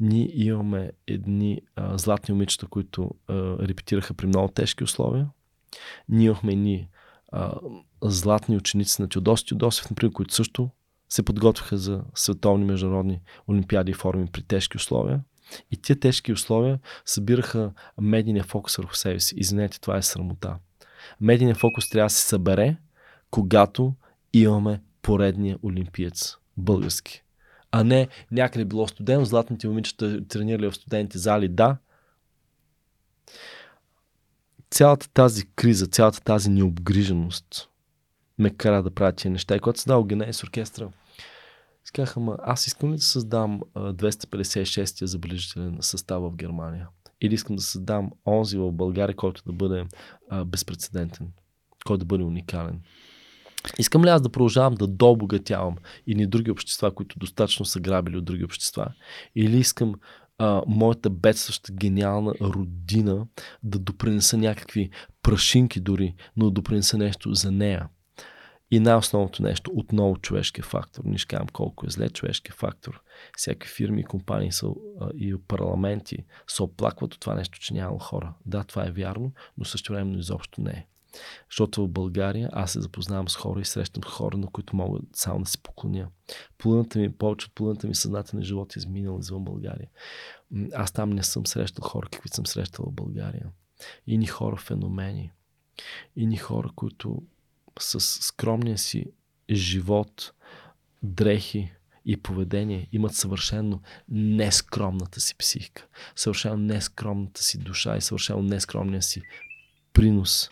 ние 0.00 0.30
имаме 0.34 0.90
едни 1.06 1.60
а, 1.76 1.98
златни 1.98 2.32
момичета, 2.32 2.66
които 2.66 3.10
а, 3.28 3.34
репетираха 3.68 4.14
при 4.14 4.26
много 4.26 4.48
тежки 4.48 4.84
условия. 4.84 5.28
Ние 6.08 6.26
имахме 6.26 6.52
едни 6.52 6.88
златни 8.02 8.56
ученици 8.56 9.02
на 9.02 9.08
Теодоси 9.08 9.46
Теодосев, 9.46 9.90
например, 9.90 10.12
които 10.12 10.34
също 10.34 10.70
се 11.08 11.22
подготвяха 11.22 11.76
за 11.76 12.02
световни 12.14 12.64
международни 12.64 13.20
олимпиади 13.48 13.90
и 13.90 13.94
форми 13.94 14.26
при 14.32 14.42
тежки 14.42 14.76
условия. 14.76 15.20
И 15.70 15.76
тия 15.76 16.00
тежки 16.00 16.32
условия 16.32 16.78
събираха 17.04 17.72
медийния 18.00 18.44
фокус 18.44 18.76
върху 18.76 18.94
себе 18.94 19.20
си. 19.20 19.34
Извинете, 19.36 19.80
това 19.80 19.96
е 19.96 20.02
срамота. 20.02 20.56
Медийният 21.20 21.58
фокус 21.58 21.88
трябва 21.88 22.06
да 22.06 22.10
се 22.10 22.26
събере, 22.26 22.76
когато 23.30 23.94
имаме 24.32 24.80
поредния 25.02 25.58
олимпиец. 25.62 26.36
Български. 26.56 27.22
А 27.72 27.84
не 27.84 28.08
някъде 28.30 28.64
било 28.64 28.88
студено, 28.88 29.24
златните 29.24 29.68
момичета 29.68 30.28
тренирали 30.28 30.66
в 30.66 30.74
студентите 30.74 31.18
зали, 31.18 31.48
да, 31.48 31.76
цялата 34.74 35.08
тази 35.08 35.46
криза, 35.56 35.86
цялата 35.86 36.20
тази 36.20 36.50
необгриженост 36.50 37.68
ме 38.38 38.50
кара 38.50 38.82
да 38.82 38.90
правя 38.90 39.12
тия 39.12 39.30
неща. 39.30 39.56
И 39.56 39.60
когато 39.60 39.80
се 39.80 39.88
дал 39.88 40.04
Геней 40.04 40.30
оркестра, 40.44 40.88
си 41.84 41.92
казаха, 41.92 42.20
ама 42.20 42.36
аз 42.42 42.66
искам 42.66 42.92
ли 42.92 42.96
да 42.96 43.02
създам 43.02 43.60
256-я 43.76 45.06
забележителен 45.06 45.78
състав 45.80 46.22
в 46.22 46.36
Германия? 46.36 46.88
Или 47.20 47.34
искам 47.34 47.56
да 47.56 47.62
създам 47.62 48.10
онзи 48.26 48.58
в 48.58 48.72
България, 48.72 49.16
който 49.16 49.42
да 49.46 49.52
бъде 49.52 49.86
а, 50.30 50.44
безпредседентен, 50.44 51.28
който 51.86 51.98
да 51.98 52.04
бъде 52.04 52.24
уникален? 52.24 52.80
Искам 53.78 54.04
ли 54.04 54.08
аз 54.08 54.22
да 54.22 54.28
продължавам 54.28 54.74
да 54.74 54.86
добогатявам 54.86 55.76
и 56.06 56.14
ни 56.14 56.26
други 56.26 56.50
общества, 56.50 56.94
които 56.94 57.18
достатъчно 57.18 57.64
са 57.64 57.80
грабили 57.80 58.16
от 58.16 58.24
други 58.24 58.44
общества? 58.44 58.92
Или 59.36 59.58
искам 59.58 59.94
а, 60.38 60.62
моята 60.66 61.10
бедстваща 61.10 61.72
гениална 61.72 62.34
родина 62.40 63.26
да 63.62 63.78
допринеса 63.78 64.36
някакви 64.36 64.90
прашинки 65.22 65.80
дори, 65.80 66.14
но 66.36 66.44
да 66.44 66.50
допринеса 66.50 66.98
нещо 66.98 67.34
за 67.34 67.50
нея. 67.50 67.88
И 68.70 68.80
най-основното 68.80 69.42
нещо, 69.42 69.70
отново 69.74 70.16
човешкия 70.16 70.64
фактор. 70.64 71.02
Не 71.04 71.18
ще 71.18 71.38
колко 71.52 71.86
е 71.86 71.90
зле 71.90 72.10
човешкия 72.10 72.54
фактор. 72.54 73.02
Всяки 73.36 73.68
фирми 73.68 74.04
компании 74.04 74.52
са, 74.52 74.66
а, 75.00 75.10
и 75.14 75.36
парламенти 75.48 76.16
се 76.46 76.62
оплакват 76.62 77.14
от 77.14 77.20
това 77.20 77.34
нещо, 77.34 77.58
че 77.60 77.74
няма 77.74 78.00
хора. 78.00 78.34
Да, 78.46 78.64
това 78.64 78.86
е 78.86 78.90
вярно, 78.90 79.32
но 79.58 79.64
също 79.64 79.92
времено 79.92 80.18
изобщо 80.18 80.60
не 80.60 80.70
е. 80.70 80.86
Защото 81.50 81.84
в 81.84 81.88
България 81.88 82.50
аз 82.52 82.72
се 82.72 82.80
запознавам 82.80 83.28
с 83.28 83.36
хора 83.36 83.60
и 83.60 83.64
срещам 83.64 84.02
хора, 84.02 84.36
на 84.36 84.46
които 84.46 84.76
мога 84.76 84.98
само 85.12 85.40
да 85.40 85.50
се 85.50 85.58
поклоня. 85.58 86.08
Половината 86.58 86.98
ми, 86.98 87.12
повече 87.12 87.46
от 87.46 87.54
половината 87.54 87.86
ми 87.86 87.94
съзнателен 87.94 88.42
живот 88.42 88.76
е 88.76 88.78
изминал 88.78 89.18
извън 89.20 89.44
България. 89.44 89.88
Аз 90.74 90.92
там 90.92 91.10
не 91.10 91.22
съм 91.22 91.46
срещал 91.46 91.84
хора, 91.84 92.08
какви 92.12 92.28
съм 92.28 92.46
срещал 92.46 92.86
в 92.86 92.92
България. 92.92 93.46
И 94.06 94.18
ни 94.18 94.26
хора 94.26 94.56
феномени. 94.56 95.32
И 96.16 96.26
ни 96.26 96.36
хора, 96.36 96.68
които 96.76 97.22
с 97.80 98.00
скромния 98.00 98.78
си 98.78 99.06
живот, 99.50 100.32
дрехи 101.02 101.72
и 102.04 102.16
поведение 102.16 102.88
имат 102.92 103.14
съвършено 103.14 103.80
нескромната 104.08 105.20
си 105.20 105.34
психика, 105.38 105.86
съвършено 106.16 106.56
нескромната 106.56 107.42
си 107.42 107.58
душа 107.58 107.96
и 107.96 108.00
съвършено 108.00 108.42
нескромния 108.42 109.02
си 109.02 109.22
принос 109.92 110.50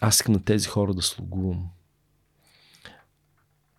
аз 0.00 0.14
искам 0.14 0.34
на 0.34 0.44
тези 0.44 0.68
хора 0.68 0.94
да 0.94 1.02
слугувам. 1.02 1.68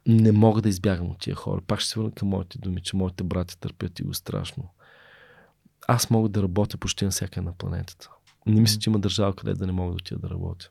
Не 0.08 0.32
мога 0.32 0.62
да 0.62 0.70
избягам 0.70 1.10
от 1.10 1.20
тия 1.20 1.36
хора. 1.36 1.62
Пак 1.68 1.80
ще 1.80 1.90
се 1.90 2.00
върна 2.00 2.12
към 2.12 2.28
моите 2.28 2.58
думи, 2.58 2.82
че 2.82 2.96
моите 2.96 3.24
брати 3.24 3.60
търпят 3.60 4.00
и 4.00 4.04
го 4.04 4.14
страшно. 4.14 4.70
Аз 5.88 6.10
мога 6.10 6.30
да 6.30 6.44
работя 6.44 6.78
почти 6.78 7.06
на 7.06 7.12
всяка 7.12 7.42
на 7.42 7.54
планетата. 7.54 8.10
Не 8.46 8.62
мисля, 8.62 8.80
че 8.80 8.90
има 8.90 9.00
държава, 9.00 9.36
къде 9.36 9.54
да 9.54 9.66
не 9.66 9.72
мога 9.72 9.92
да 9.92 9.96
отида 9.96 10.20
да 10.20 10.30
работя. 10.30 10.70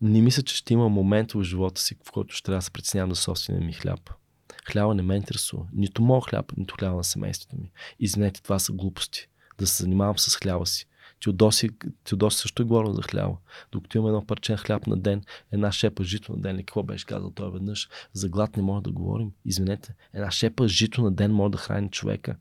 Не 0.00 0.22
мисля, 0.22 0.42
че 0.42 0.56
ще 0.56 0.74
има 0.74 0.88
момент 0.88 1.32
в 1.32 1.42
живота 1.42 1.80
си, 1.80 1.96
в 2.08 2.12
който 2.12 2.34
ще 2.34 2.46
трябва 2.46 2.58
да 2.58 2.62
се 2.62 2.70
притеснявам 2.70 3.14
за 3.14 3.20
собствения 3.20 3.66
ми 3.66 3.72
хляб. 3.72 4.10
Хляба 4.72 4.94
не 4.94 5.02
ме 5.02 5.16
интересува. 5.16 5.66
Нито 5.72 6.02
моят 6.02 6.24
хляб, 6.24 6.52
нито 6.56 6.74
хляба 6.78 6.96
на 6.96 7.04
семейството 7.04 7.56
ми. 7.56 7.70
Извинете, 8.00 8.42
това 8.42 8.58
са 8.58 8.72
глупости. 8.72 9.28
Да 9.58 9.66
се 9.66 9.82
занимавам 9.82 10.18
с 10.18 10.36
хляба 10.36 10.66
си. 10.66 10.87
Теодоси, 11.22 11.70
Теодоси 12.04 12.38
също 12.38 12.62
е 12.62 12.66
говорил 12.66 12.92
за 12.92 13.02
хляба. 13.02 13.36
Докато 13.72 13.98
имаме 13.98 14.08
едно 14.08 14.26
парче 14.26 14.56
хляб 14.56 14.86
на 14.86 14.96
ден, 14.96 15.22
една 15.52 15.72
шепа 15.72 16.04
жито 16.04 16.32
на 16.32 16.42
ден, 16.42 16.58
и 16.58 16.62
какво 16.62 16.82
беше 16.82 17.06
казал 17.06 17.30
той 17.30 17.50
веднъж? 17.50 17.88
За 18.12 18.28
глад 18.28 18.56
не 18.56 18.62
може 18.62 18.82
да 18.82 18.92
говорим. 18.92 19.30
Извинете, 19.44 19.94
една 20.14 20.30
шепа 20.30 20.68
жито 20.68 21.02
на 21.02 21.12
ден 21.12 21.32
може 21.32 21.50
да 21.52 21.58
храни 21.58 21.90
човека. 21.90 22.36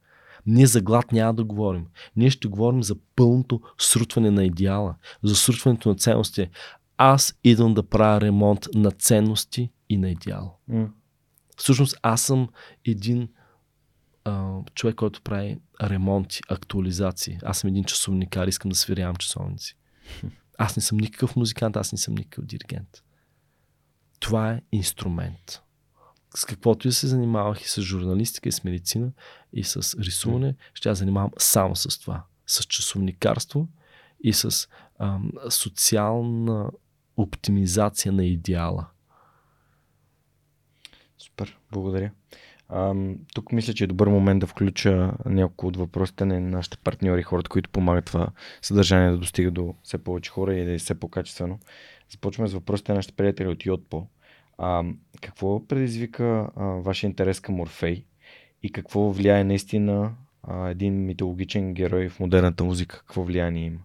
Ние 0.46 0.68
за 0.68 0.82
глад 0.82 1.12
няма 1.12 1.34
да 1.34 1.44
говорим. 1.44 1.86
Ние 2.16 2.30
ще 2.30 2.48
говорим 2.48 2.84
за 2.84 2.96
пълното 3.16 3.62
срутване 3.78 4.32
на 4.32 4.46
идеала, 4.46 4.96
за 5.24 5.36
срутването 5.36 5.90
на 5.90 5.96
ценности. 5.96 6.50
Аз 6.98 7.40
идвам 7.44 7.74
да 7.74 7.84
правя 7.84 8.22
ремонт 8.22 8.68
на 8.74 8.92
ценности 8.92 9.72
и 9.90 9.98
на 9.98 10.10
идеал. 10.10 10.58
Mm. 10.72 10.88
Всъщност 11.58 11.98
аз 12.02 12.22
съм 12.22 12.50
един 12.86 13.30
а, 14.28 14.62
човек, 14.74 14.96
който 14.96 15.22
прави 15.22 15.58
ремонти, 15.84 16.42
актуализации. 16.50 17.40
Аз 17.44 17.60
съм 17.60 17.68
един 17.68 17.84
часовникар, 17.84 18.48
искам 18.48 18.70
да 18.70 18.76
свирявам 18.76 19.16
часовници. 19.16 19.78
Аз 20.58 20.76
не 20.76 20.82
съм 20.82 20.98
никакъв 20.98 21.36
музикант, 21.36 21.76
аз 21.76 21.92
не 21.92 21.98
съм 21.98 22.16
никакъв 22.16 22.46
диригент. 22.46 23.04
Това 24.20 24.52
е 24.52 24.62
инструмент. 24.72 25.62
С 26.36 26.46
каквото 26.46 26.88
и 26.88 26.92
се 26.92 27.08
занимавах 27.08 27.62
и 27.62 27.70
с 27.70 27.82
журналистика, 27.82 28.50
и 28.50 28.52
с 28.52 28.64
медицина, 28.64 29.12
и 29.54 29.64
с 29.64 30.00
рисуване, 30.00 30.56
ще 30.74 30.90
я 30.90 30.96
занимавам 30.96 31.32
само 31.38 31.76
с 31.76 32.00
това. 32.00 32.24
С 32.48 32.64
часовникарство 32.64 33.68
и 34.24 34.34
с 34.34 34.68
ам, 35.00 35.32
социална 35.50 36.70
оптимизация 37.18 38.12
на 38.12 38.26
идеала. 38.26 38.88
Супер, 41.18 41.58
благодаря. 41.72 42.12
Тук 43.34 43.52
мисля, 43.52 43.74
че 43.74 43.84
е 43.84 43.88
добър 43.88 44.08
момент 44.08 44.40
да 44.40 44.48
включа 44.48 45.14
няколко 45.26 45.68
от 45.68 45.78
въпросите 45.78 46.26
на 46.26 46.40
нашите 46.40 46.78
партньори, 46.78 47.24
хората, 47.24 47.50
които 47.50 47.70
помагат 47.70 48.06
това 48.06 48.28
съдържание 48.62 49.12
да 49.12 49.18
достига 49.18 49.52
до 49.52 49.76
все 49.84 49.98
повече 49.98 50.32
хора 50.32 50.56
и 50.56 50.66
да 50.66 50.74
е 50.74 50.78
все 50.78 51.00
по-качествено. 51.00 51.60
започваме 52.12 52.48
с 52.48 52.54
въпросите 52.54 52.92
на 52.92 52.96
нашите 52.96 53.16
приятели 53.16 53.48
от 53.48 53.66
Йотпо. 53.66 54.08
А, 54.58 54.84
какво 55.22 55.68
предизвика 55.68 56.50
а, 56.56 56.66
вашия 56.66 57.08
интерес 57.08 57.40
към 57.40 57.60
Орфей 57.60 58.06
и 58.64 58.72
какво 58.72 59.12
влияе 59.12 59.44
наистина 59.44 60.16
а, 60.44 60.70
един 60.70 61.06
митологичен 61.06 61.74
герой 61.74 62.10
в 62.10 62.20
модерната 62.20 62.64
музика? 62.64 63.00
Какво 63.00 63.24
влияние 63.24 63.66
има? 63.66 63.80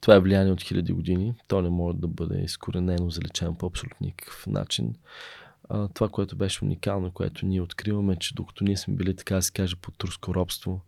Това 0.00 0.14
е 0.14 0.20
влияние 0.20 0.52
от 0.52 0.62
хиляди 0.62 0.92
години. 0.92 1.34
То 1.48 1.62
не 1.62 1.70
може 1.70 1.96
да 1.96 2.08
бъде 2.08 2.42
изкоренено, 2.42 3.10
залечено 3.10 3.54
по 3.54 3.66
абсолютно 3.66 4.06
никакъв 4.06 4.46
начин. 4.46 4.94
А, 5.68 5.88
това, 5.88 6.08
което 6.08 6.36
беше 6.36 6.64
уникално, 6.64 7.10
което 7.10 7.46
ние 7.46 7.60
откриваме, 7.60 8.16
че 8.16 8.34
докато 8.34 8.64
ние 8.64 8.76
сме 8.76 8.94
били, 8.94 9.16
така 9.16 9.34
да 9.34 9.42
се 9.42 9.52
каже, 9.52 9.76
под 9.76 9.98
турско 9.98 10.34
робство, 10.34 10.80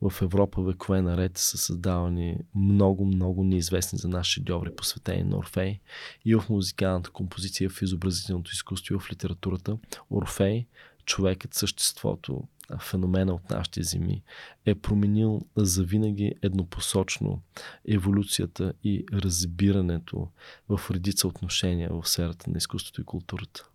в 0.00 0.22
Европа 0.22 0.62
векове 0.62 1.02
наред 1.02 1.38
са 1.38 1.58
създавани 1.58 2.38
много, 2.54 3.06
много 3.06 3.44
неизвестни 3.44 3.98
за 3.98 4.08
наши 4.08 4.32
шедьоври, 4.32 4.74
посветени 4.76 5.22
на 5.22 5.36
Орфей 5.36 5.80
и 6.24 6.34
в 6.34 6.44
музикалната 6.50 7.10
композиция, 7.10 7.70
в 7.70 7.82
изобразителното 7.82 8.50
изкуство 8.52 8.94
и 8.94 8.98
в 8.98 9.10
литературата. 9.12 9.78
Орфей, 10.10 10.66
човекът, 11.04 11.54
съществото, 11.54 12.42
феномена 12.80 13.34
от 13.34 13.50
нашите 13.50 13.82
земи 13.82 14.22
е 14.66 14.74
променил 14.74 15.40
завинаги 15.56 16.32
еднопосочно 16.42 17.42
еволюцията 17.88 18.72
и 18.84 19.04
разбирането 19.12 20.28
в 20.68 20.80
редица 20.90 21.28
отношения 21.28 21.90
в 21.92 22.08
сферата 22.08 22.50
на 22.50 22.58
изкуството 22.58 23.00
и 23.00 23.04
културата. 23.04 23.68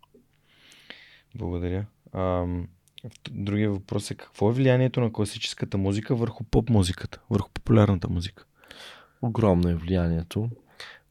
Благодаря. 1.34 1.86
А, 2.12 2.46
другия 3.30 3.70
въпрос 3.70 4.10
е 4.10 4.14
какво 4.14 4.50
е 4.50 4.52
влиянието 4.52 5.00
на 5.00 5.12
класическата 5.12 5.78
музика 5.78 6.14
върху 6.14 6.44
поп 6.44 6.70
музиката, 6.70 7.20
върху 7.30 7.50
популярната 7.50 8.08
музика? 8.08 8.44
Огромно 9.22 9.68
е 9.68 9.74
влиянието. 9.74 10.50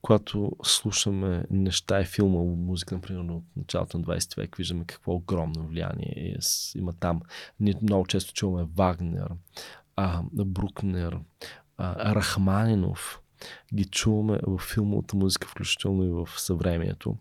Когато 0.01 0.51
слушаме 0.63 1.45
неща 1.49 2.01
и 2.01 2.05
филмова 2.05 2.55
музика, 2.55 2.95
например, 2.95 3.21
от 3.21 3.43
началото 3.55 3.97
на 3.97 4.03
20 4.03 4.37
век, 4.37 4.55
виждаме 4.55 4.85
какво 4.85 5.13
огромно 5.13 5.67
влияние 5.67 6.37
има 6.75 6.93
там. 6.93 7.21
Ние 7.59 7.73
много 7.81 8.05
често 8.05 8.33
чуваме 8.33 8.67
Вагнер, 8.75 9.29
а, 9.95 10.21
Брукнер, 10.33 11.17
а, 11.77 12.15
Рахманинов, 12.15 13.21
ги 13.73 13.85
чуваме 13.85 14.39
в 14.47 14.57
филмовата 14.57 15.17
музика, 15.17 15.47
включително 15.47 16.03
и 16.03 16.09
в 16.09 16.29
съвремието 16.37 17.15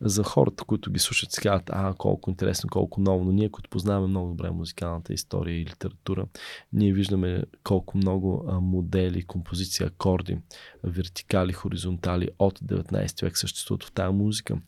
за 0.00 0.24
хората, 0.24 0.64
които 0.64 0.90
ги 0.90 0.98
слушат, 0.98 1.32
си 1.32 1.40
казват, 1.40 1.70
а, 1.72 1.94
колко 1.98 2.30
интересно, 2.30 2.70
колко 2.72 3.00
ново, 3.00 3.24
но 3.24 3.32
ние, 3.32 3.48
които 3.48 3.70
познаваме 3.70 4.06
много 4.06 4.28
добре 4.28 4.50
музикалната 4.50 5.12
история 5.12 5.60
и 5.60 5.64
литература, 5.64 6.26
ние 6.72 6.92
виждаме 6.92 7.42
колко 7.64 7.96
много 7.96 8.44
модели, 8.60 9.22
композиции, 9.22 9.86
акорди, 9.86 10.38
вертикали, 10.84 11.52
хоризонтали 11.52 12.28
от 12.38 12.58
19 12.60 13.22
век 13.22 13.38
съществуват 13.38 13.84
в 13.84 13.92
тази 13.92 14.14
музика. 14.14 14.58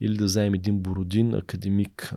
Или 0.00 0.16
да 0.16 0.24
вземем 0.24 0.54
един 0.54 0.78
Бородин, 0.78 1.34
академик, 1.34 2.14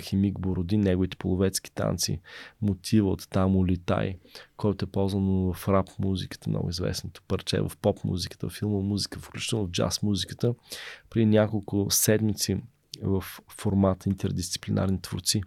химик 0.00 0.40
Бородин, 0.40 0.80
неговите 0.80 1.16
половецки 1.16 1.72
танци, 1.72 2.20
мотива 2.62 3.10
от 3.10 3.28
там 3.30 3.56
Улитай, 3.56 4.16
който 4.56 4.84
е 4.84 4.88
ползван 4.88 5.52
в 5.52 5.68
рап 5.68 5.88
музиката, 5.98 6.50
много 6.50 6.70
известното 6.70 7.22
парче, 7.28 7.60
в 7.60 7.72
поп 7.82 8.04
музиката, 8.04 8.48
в 8.48 8.52
филма 8.52 8.80
музика, 8.80 9.20
включително 9.20 9.66
в 9.66 9.70
джаз 9.70 10.02
музиката, 10.02 10.54
при 11.14 11.26
няколко 11.26 11.86
седмици 11.90 12.56
в 13.02 13.24
формата 13.48 14.08
интердисциплинарни 14.08 15.00
творци. 15.00 15.42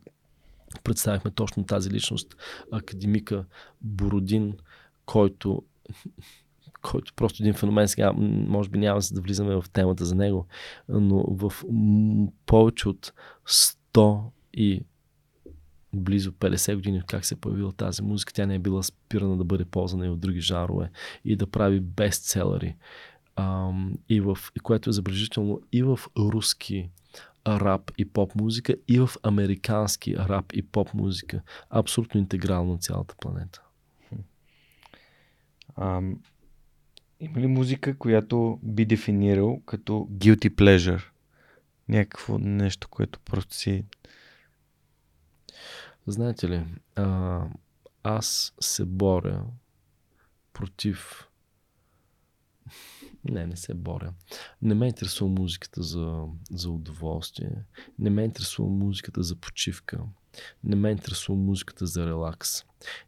Представихме 0.83 1.31
точно 1.31 1.65
тази 1.65 1.91
личност, 1.91 2.35
академика 2.71 3.45
Бородин, 3.81 4.53
който 5.05 5.63
който 6.81 7.13
просто 7.13 7.43
един 7.43 7.53
феномен. 7.53 7.87
Сега, 7.87 8.11
може 8.47 8.69
би 8.69 8.77
няма 8.77 8.99
да 9.11 9.21
влизаме 9.21 9.55
в 9.55 9.65
темата 9.73 10.05
за 10.05 10.15
него, 10.15 10.45
но 10.89 11.23
в 11.27 11.53
повече 12.45 12.89
от 12.89 13.13
100 13.47 14.21
и 14.53 14.81
близо 15.93 16.31
50 16.31 16.75
години, 16.75 17.01
как 17.07 17.25
се 17.25 17.33
е 17.33 17.37
появила 17.37 17.71
тази 17.71 18.01
музика, 18.01 18.33
тя 18.33 18.45
не 18.45 18.55
е 18.55 18.59
била 18.59 18.83
спирана 18.83 19.37
да 19.37 19.43
бъде 19.43 19.65
ползвана 19.65 20.05
и 20.05 20.09
от 20.09 20.19
други 20.19 20.41
жарове 20.41 20.91
и 21.25 21.35
да 21.35 21.47
прави 21.47 21.79
бестселери 21.79 22.75
и 24.09 24.21
в, 24.21 24.37
което 24.63 24.89
е 24.89 24.93
забележително 24.93 25.61
и 25.71 25.83
в 25.83 25.99
руски 26.17 26.89
рап 27.47 27.91
и 27.97 28.05
поп 28.05 28.35
музика, 28.35 28.75
и 28.87 28.99
в 28.99 29.09
американски 29.23 30.17
рап 30.17 30.53
и 30.53 30.61
поп 30.61 30.93
музика. 30.93 31.41
Абсолютно 31.69 32.19
интегрално 32.19 32.71
на 32.71 32.77
цялата 32.77 33.15
планета. 33.15 33.61
А, 35.75 36.01
има 37.19 37.39
ли 37.39 37.47
музика, 37.47 37.97
която 37.97 38.59
би 38.63 38.85
дефинирал 38.85 39.61
като 39.65 40.07
guilty 40.11 40.49
pleasure? 40.49 41.03
Някакво 41.89 42.37
нещо, 42.37 42.87
което 42.89 43.19
просто 43.19 43.55
си... 43.55 43.85
Знаете 46.07 46.49
ли, 46.49 46.63
а, 46.95 47.41
аз 48.03 48.53
се 48.59 48.85
боря 48.85 49.43
против 50.53 51.26
не, 53.31 53.45
не 53.45 53.55
се 53.55 53.73
боря. 53.73 54.13
Не 54.61 54.73
ме 54.73 54.87
интересува 54.87 55.31
музиката 55.31 55.83
за, 55.83 56.23
за 56.51 56.69
удоволствие. 56.69 57.51
Не 57.99 58.09
ме 58.09 58.23
интересува 58.23 58.69
музиката 58.69 59.23
за 59.23 59.35
почивка. 59.35 59.99
Не 60.63 60.75
ме 60.75 60.89
интересува 60.89 61.37
музиката 61.37 61.85
за 61.85 62.07
релакс. 62.07 62.63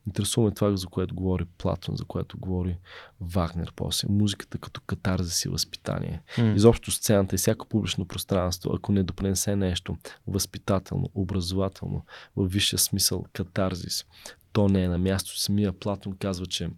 Интересува 0.07 0.47
ме 0.47 0.53
това, 0.53 0.77
за 0.77 0.87
което 0.87 1.15
говори 1.15 1.45
Платон, 1.45 1.95
за 1.95 2.05
което 2.05 2.37
говори 2.37 2.77
Вагнер 3.21 3.73
после. 3.75 4.07
Музиката 4.11 4.57
като 4.57 4.81
катарзис 4.81 5.45
и 5.45 5.49
възпитание. 5.49 6.21
Mm. 6.37 6.55
Изобщо 6.55 6.91
сцената 6.91 7.35
и 7.35 7.37
всяко 7.37 7.67
публично 7.67 8.05
пространство, 8.05 8.71
ако 8.75 8.91
не 8.91 9.03
допренесе 9.03 9.55
нещо 9.55 9.97
възпитателно, 10.27 11.09
образователно, 11.15 12.05
във 12.35 12.51
висшия 12.51 12.79
смисъл 12.79 13.25
катарзис, 13.33 14.05
то 14.51 14.67
не 14.67 14.83
е 14.83 14.87
на 14.87 14.97
място. 14.97 15.39
Самия 15.39 15.79
Платон 15.79 16.17
казва, 16.17 16.45
че 16.45 16.69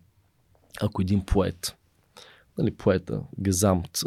ако 0.81 1.01
един 1.01 1.26
поет 1.26 1.76
нали, 2.61 2.75
поета, 2.75 3.21
Гезамт, 3.39 3.99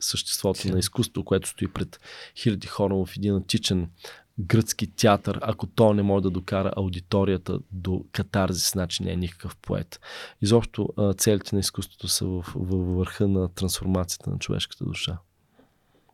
съществото 0.00 0.68
на 0.68 0.78
изкуство, 0.78 1.24
което 1.24 1.48
стои 1.48 1.68
пред 1.68 2.00
хиляди 2.36 2.66
хора 2.66 2.94
в 2.94 3.08
един 3.16 3.34
античен 3.34 3.90
гръцки 4.38 4.86
театър, 4.86 5.38
ако 5.42 5.66
то 5.66 5.94
не 5.94 6.02
може 6.02 6.22
да 6.22 6.30
докара 6.30 6.72
аудиторията 6.76 7.58
до 7.72 8.04
катарзис, 8.12 8.72
значи 8.72 9.02
не 9.02 9.12
е 9.12 9.16
никакъв 9.16 9.56
поет. 9.56 10.00
Изобщо 10.42 10.88
целите 11.18 11.54
на 11.56 11.60
изкуството 11.60 12.08
са 12.08 12.26
в, 12.26 12.42
в, 12.42 12.52
в 12.54 12.96
върха 12.96 13.28
на 13.28 13.48
трансформацията 13.48 14.30
на 14.30 14.38
човешката 14.38 14.84
душа. 14.84 15.18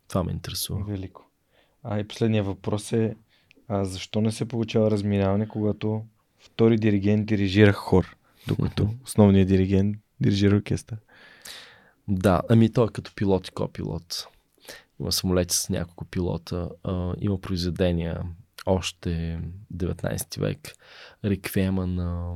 Това 0.09 0.24
ме 0.24 0.32
интересува. 0.32 0.84
Велико. 0.84 1.24
А 1.82 2.00
и 2.00 2.09
последния 2.09 2.42
въпрос 2.42 2.92
е 2.92 3.16
а 3.68 3.84
защо 3.84 4.20
не 4.20 4.32
се 4.32 4.48
получава 4.48 4.90
разминаване, 4.90 5.48
когато 5.48 6.05
втори 6.38 6.76
диригент 6.76 7.26
дирижира 7.26 7.72
хор, 7.72 8.16
докато 8.48 8.88
основният 9.05 9.48
диригент 9.48 9.96
дирижира 10.20 10.56
оркестър? 10.56 10.98
Да, 12.09 12.43
ами 12.48 12.72
той 12.72 12.85
е 12.85 12.93
като 12.93 13.14
пилот 13.14 13.48
и 13.48 13.51
копилот. 13.51 14.28
Има 15.01 15.12
самолети 15.12 15.56
с 15.56 15.68
няколко 15.68 16.05
пилота, 16.05 16.68
а, 16.85 17.14
има 17.20 17.40
произведения 17.40 18.22
още 18.66 19.40
19 19.74 20.40
век. 20.40 20.72
Реквиема 21.24 21.86
на 21.86 22.35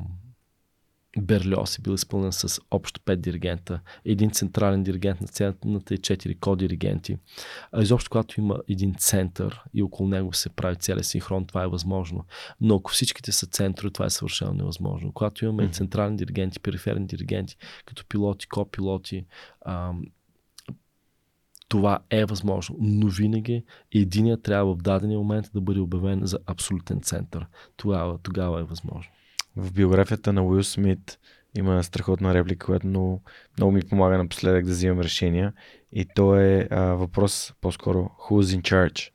Берлиоз 1.19 1.79
е 1.79 1.83
бил 1.83 1.93
изпълнен 1.93 2.33
с 2.33 2.61
общо 2.71 3.01
5 3.01 3.17
диригента, 3.17 3.81
един 4.05 4.31
централен 4.31 4.83
диригент 4.83 5.21
на 5.21 5.27
сцената 5.27 5.95
и 5.95 5.99
4 5.99 6.39
ко-диригенти. 6.39 7.19
А 7.73 7.83
изобщо, 7.83 8.11
когато 8.11 8.41
има 8.41 8.59
един 8.69 8.95
център 8.95 9.63
и 9.75 9.83
около 9.83 10.09
него 10.09 10.33
се 10.33 10.49
прави 10.49 10.77
целият 10.77 11.07
синхрон, 11.07 11.47
това 11.47 11.63
е 11.63 11.69
възможно. 11.69 12.25
Но 12.61 12.77
ако 12.77 12.91
всичките 12.91 13.33
са 13.33 13.47
центрове, 13.47 13.93
това 13.93 14.07
е 14.07 14.11
съвършено 14.11 14.53
невъзможно. 14.53 15.13
Когато 15.13 15.45
имаме 15.45 15.69
mm-hmm. 15.69 15.73
централни 15.73 16.17
диригенти, 16.17 16.61
периферни 16.61 17.07
диригенти, 17.07 17.57
като 17.87 18.05
пилоти, 18.09 18.49
ко-пилоти, 18.49 19.27
ам, 19.67 20.03
това 21.69 21.99
е 22.11 22.25
възможно, 22.25 22.77
но 22.81 23.09
винаги 23.09 23.65
единият 23.93 24.43
трябва 24.43 24.75
в 24.75 24.83
дадения 24.83 25.19
момент 25.19 25.51
да 25.55 25.61
бъде 25.61 25.81
обявен 25.81 26.21
за 26.25 26.39
абсолютен 26.47 27.01
център. 27.01 27.47
Тогава, 27.77 28.19
тогава 28.19 28.61
е 28.61 28.65
възможно 28.65 29.13
в 29.57 29.73
биографията 29.73 30.33
на 30.33 30.43
Уил 30.43 30.65
Смит 30.65 31.19
има 31.57 31.85
страхотна 31.85 32.35
реплика, 32.35 32.66
която 32.66 32.87
много, 32.87 33.23
много 33.59 33.73
ми 33.73 33.83
помага 33.83 34.19
напоследък 34.19 34.65
да 34.65 34.70
взимам 34.70 35.01
решения. 35.01 35.53
И 35.93 36.07
то 36.15 36.37
е 36.37 36.69
а, 36.70 36.81
въпрос 36.81 37.53
по-скоро 37.61 38.11
who's 38.29 38.61
in 38.61 38.62
charge? 38.62 39.11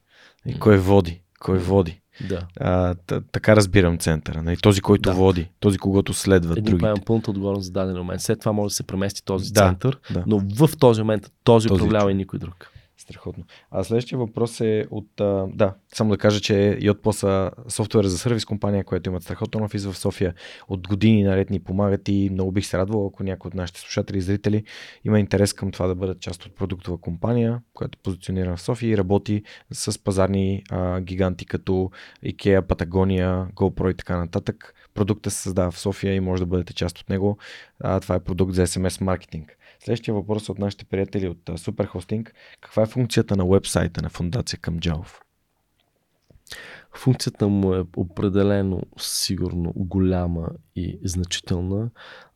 И 0.45 0.59
кой 0.59 0.77
води? 0.77 1.21
Кой 1.39 1.57
води? 1.57 2.01
Да. 2.29 2.47
А, 2.59 2.95
т- 3.07 3.21
така 3.31 3.55
разбирам 3.55 3.97
центъра. 3.97 4.43
Нали? 4.43 4.57
Този, 4.57 4.81
който 4.81 5.09
да. 5.09 5.15
води, 5.15 5.49
този, 5.59 5.77
когато 5.77 6.13
следва 6.13 6.53
Един 6.53 6.63
другите. 6.63 6.89
Един 6.89 7.03
пълната 7.03 7.31
отговорност 7.31 7.65
за 7.65 7.71
даден 7.71 7.97
момент. 7.97 8.21
След 8.21 8.39
това 8.39 8.51
може 8.51 8.71
да 8.71 8.75
се 8.75 8.83
премести 8.83 9.25
този 9.25 9.51
да, 9.53 9.61
център, 9.61 9.99
да. 10.13 10.23
но 10.27 10.39
в 10.39 10.77
този 10.79 11.01
момент 11.01 11.31
този, 11.43 11.67
този 11.67 11.83
управлява 11.83 12.11
и 12.11 12.15
никой 12.15 12.39
друг. 12.39 12.71
Страхотно. 12.97 13.43
А 13.71 13.83
следващия 13.83 14.19
въпрос 14.19 14.61
е 14.61 14.85
от... 14.91 15.21
А, 15.21 15.47
да, 15.53 15.73
само 15.93 16.09
да 16.09 16.17
кажа, 16.17 16.39
че 16.39 16.53
Yotpo 16.81 17.11
са 17.11 17.51
софтуер 17.67 18.05
за 18.05 18.17
сервис 18.17 18.45
компания, 18.45 18.83
която 18.83 19.09
имат 19.09 19.23
страхотен 19.23 19.63
офис 19.63 19.85
в 19.85 19.97
София. 19.97 20.33
От 20.67 20.87
години 20.87 21.23
наред 21.23 21.49
ни 21.49 21.59
помагат 21.59 22.07
и 22.07 22.29
много 22.31 22.51
бих 22.51 22.65
се 22.65 22.77
радвал, 22.77 23.07
ако 23.07 23.23
някой 23.23 23.49
от 23.49 23.55
нашите 23.55 23.79
слушатели 23.79 24.17
и 24.17 24.21
зрители 24.21 24.63
има 25.05 25.19
интерес 25.19 25.53
към 25.53 25.71
това 25.71 25.87
да 25.87 25.95
бъдат 25.95 26.19
част 26.19 26.45
от 26.45 26.55
продуктова 26.55 26.97
компания, 26.97 27.61
която 27.73 27.99
е 27.99 28.03
позиционира 28.03 28.55
в 28.55 28.61
София 28.61 28.91
и 28.91 28.97
работи 28.97 29.43
с 29.71 30.03
пазарни 30.03 30.63
а, 30.69 31.01
гиганти 31.01 31.45
като 31.45 31.91
IKEA, 32.25 32.61
Patagonia, 32.61 33.53
GoPro 33.53 33.91
и 33.91 33.93
така 33.93 34.17
нататък. 34.17 34.73
Продуктът 34.93 35.33
се 35.33 35.41
създава 35.41 35.71
в 35.71 35.79
София 35.79 36.15
и 36.15 36.19
може 36.19 36.41
да 36.41 36.45
бъдете 36.45 36.73
част 36.73 36.99
от 36.99 37.09
него. 37.09 37.37
А, 37.79 37.99
това 37.99 38.15
е 38.15 38.19
продукт 38.19 38.53
за 38.53 38.67
SMS 38.67 39.01
маркетинг. 39.01 39.56
Следващия 39.87 40.13
въпрос 40.13 40.49
е 40.49 40.51
от 40.51 40.59
нашите 40.59 40.85
приятели 40.85 41.27
от 41.27 41.45
Superhosting. 41.45 42.31
Каква 42.61 42.83
е 42.83 42.85
функцията 42.85 43.35
на 43.35 43.45
вебсайта 43.45 44.01
на 44.01 44.09
фундация 44.09 44.59
към 44.59 44.79
Джалов? 44.79 45.21
Функцията 46.95 47.47
му 47.47 47.73
е 47.73 47.83
определено 47.95 48.81
сигурно 48.97 49.73
голяма 49.75 50.49
и 50.75 50.99
значителна, 51.03 51.89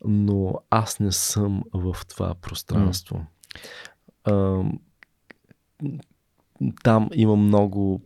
но 0.04 0.54
аз 0.70 1.00
не 1.00 1.12
съм 1.12 1.62
в 1.74 1.96
това 2.08 2.34
пространство. 2.34 3.26
Mm. 4.26 4.78
там 6.82 7.08
има 7.14 7.36
много 7.36 8.02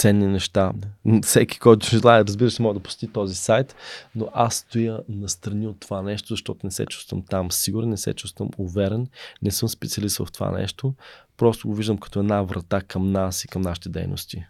ценни 0.00 0.26
неща. 0.26 0.72
Всеки, 1.22 1.58
който 1.58 1.86
желая, 1.86 2.24
разбира 2.24 2.50
се, 2.50 2.62
може 2.62 2.74
да 2.74 2.82
посети 2.82 3.08
този 3.08 3.34
сайт, 3.34 3.74
но 4.14 4.28
аз 4.34 4.54
стоя 4.54 5.00
настрани 5.08 5.66
от 5.66 5.80
това 5.80 6.02
нещо, 6.02 6.28
защото 6.28 6.66
не 6.66 6.70
се 6.70 6.86
чувствам 6.86 7.22
там 7.22 7.52
сигурен, 7.52 7.88
не 7.88 7.96
се 7.96 8.14
чувствам 8.14 8.48
уверен, 8.58 9.06
не 9.42 9.50
съм 9.50 9.68
специалист 9.68 10.18
в 10.18 10.32
това 10.32 10.50
нещо, 10.50 10.94
просто 11.36 11.68
го 11.68 11.74
виждам 11.74 11.98
като 11.98 12.20
една 12.20 12.42
врата 12.42 12.80
към 12.80 13.12
нас 13.12 13.44
и 13.44 13.48
към 13.48 13.62
нашите 13.62 13.88
дейности. 13.88 14.44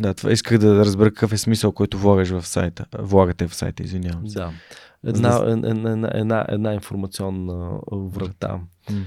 Да, 0.00 0.14
това 0.14 0.32
исках 0.32 0.58
да 0.58 0.84
разбера 0.84 1.10
какъв 1.10 1.32
е 1.32 1.38
смисъл, 1.38 1.72
който 1.72 1.98
влагаш 1.98 2.28
в 2.28 2.46
сайта. 2.46 2.86
Влагате 2.98 3.48
в 3.48 3.54
сайта, 3.54 3.82
извинявам 3.82 4.28
се. 4.28 4.38
Да. 4.38 4.52
Една, 5.06 5.36
една, 5.46 5.90
една, 5.90 6.10
една, 6.14 6.46
една 6.48 6.74
информационна 6.74 7.78
врата. 7.92 8.60
Mm-hmm. 8.90 9.04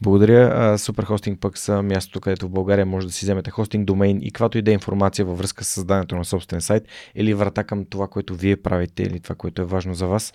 Благодаря. 0.00 0.78
Супер 0.78 1.04
хостинг 1.04 1.40
пък 1.40 1.58
са 1.58 1.82
мястото, 1.82 2.20
където 2.20 2.46
в 2.46 2.50
България 2.50 2.86
може 2.86 3.06
да 3.06 3.12
си 3.12 3.24
вземете 3.24 3.50
хостинг, 3.50 3.86
домейн 3.86 4.18
и 4.22 4.30
каквато 4.30 4.58
и 4.58 4.62
да 4.62 4.70
е 4.70 4.74
информация 4.74 5.24
във 5.24 5.38
връзка 5.38 5.64
с 5.64 5.68
създаването 5.68 6.16
на 6.16 6.24
собствен 6.24 6.60
сайт 6.60 6.88
или 7.14 7.34
врата 7.34 7.64
към 7.64 7.84
това, 7.84 8.08
което 8.08 8.34
вие 8.34 8.56
правите 8.56 9.02
или 9.02 9.20
това, 9.20 9.34
което 9.34 9.62
е 9.62 9.64
важно 9.64 9.94
за 9.94 10.06
вас. 10.06 10.32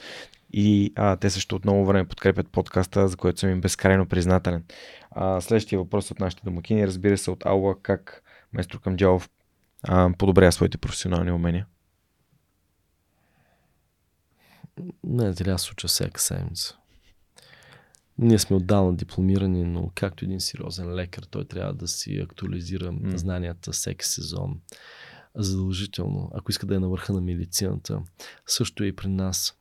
И 0.53 0.93
а, 0.95 1.15
те 1.15 1.29
също 1.29 1.55
от 1.55 1.65
много 1.65 1.85
време 1.85 2.07
подкрепят 2.07 2.49
подкаста, 2.49 3.07
за 3.07 3.17
което 3.17 3.39
съм 3.39 3.49
им 3.49 3.61
безкрайно 3.61 4.05
признателен. 4.05 4.63
А, 5.11 5.41
следващия 5.41 5.79
въпрос 5.79 6.11
от 6.11 6.19
нашите 6.19 6.43
домакини, 6.45 6.87
разбира 6.87 7.17
се, 7.17 7.31
от 7.31 7.45
Аула, 7.45 7.75
как 7.81 8.23
Местро 8.53 8.79
към 8.79 8.97
Джалов 8.97 9.29
подобря 10.17 10.51
своите 10.51 10.77
професионални 10.77 11.31
умения. 11.31 11.65
Не, 15.03 15.33
трябва 15.33 15.55
да 15.55 15.59
се 15.59 15.71
уча 15.71 15.87
всяка 15.87 16.21
седмица. 16.21 16.77
Ние 18.17 18.39
сме 18.39 18.55
отдавна 18.55 18.95
дипломирани, 18.95 19.63
но 19.63 19.91
както 19.95 20.25
един 20.25 20.39
сериозен 20.39 20.93
лекар, 20.93 21.23
той 21.23 21.45
трябва 21.45 21.73
да 21.73 21.87
си 21.87 22.17
актуализира 22.17 22.91
mm. 22.91 23.15
знанията 23.15 23.71
всеки 23.71 24.05
сезон. 24.05 24.59
Задължително, 25.35 26.31
ако 26.33 26.51
иска 26.51 26.65
да 26.65 26.75
е 26.75 26.79
на 26.79 26.89
върха 26.89 27.13
на 27.13 27.21
медицината. 27.21 28.01
Също 28.47 28.83
е 28.83 28.87
и 28.87 28.95
при 28.95 29.07
нас. 29.07 29.53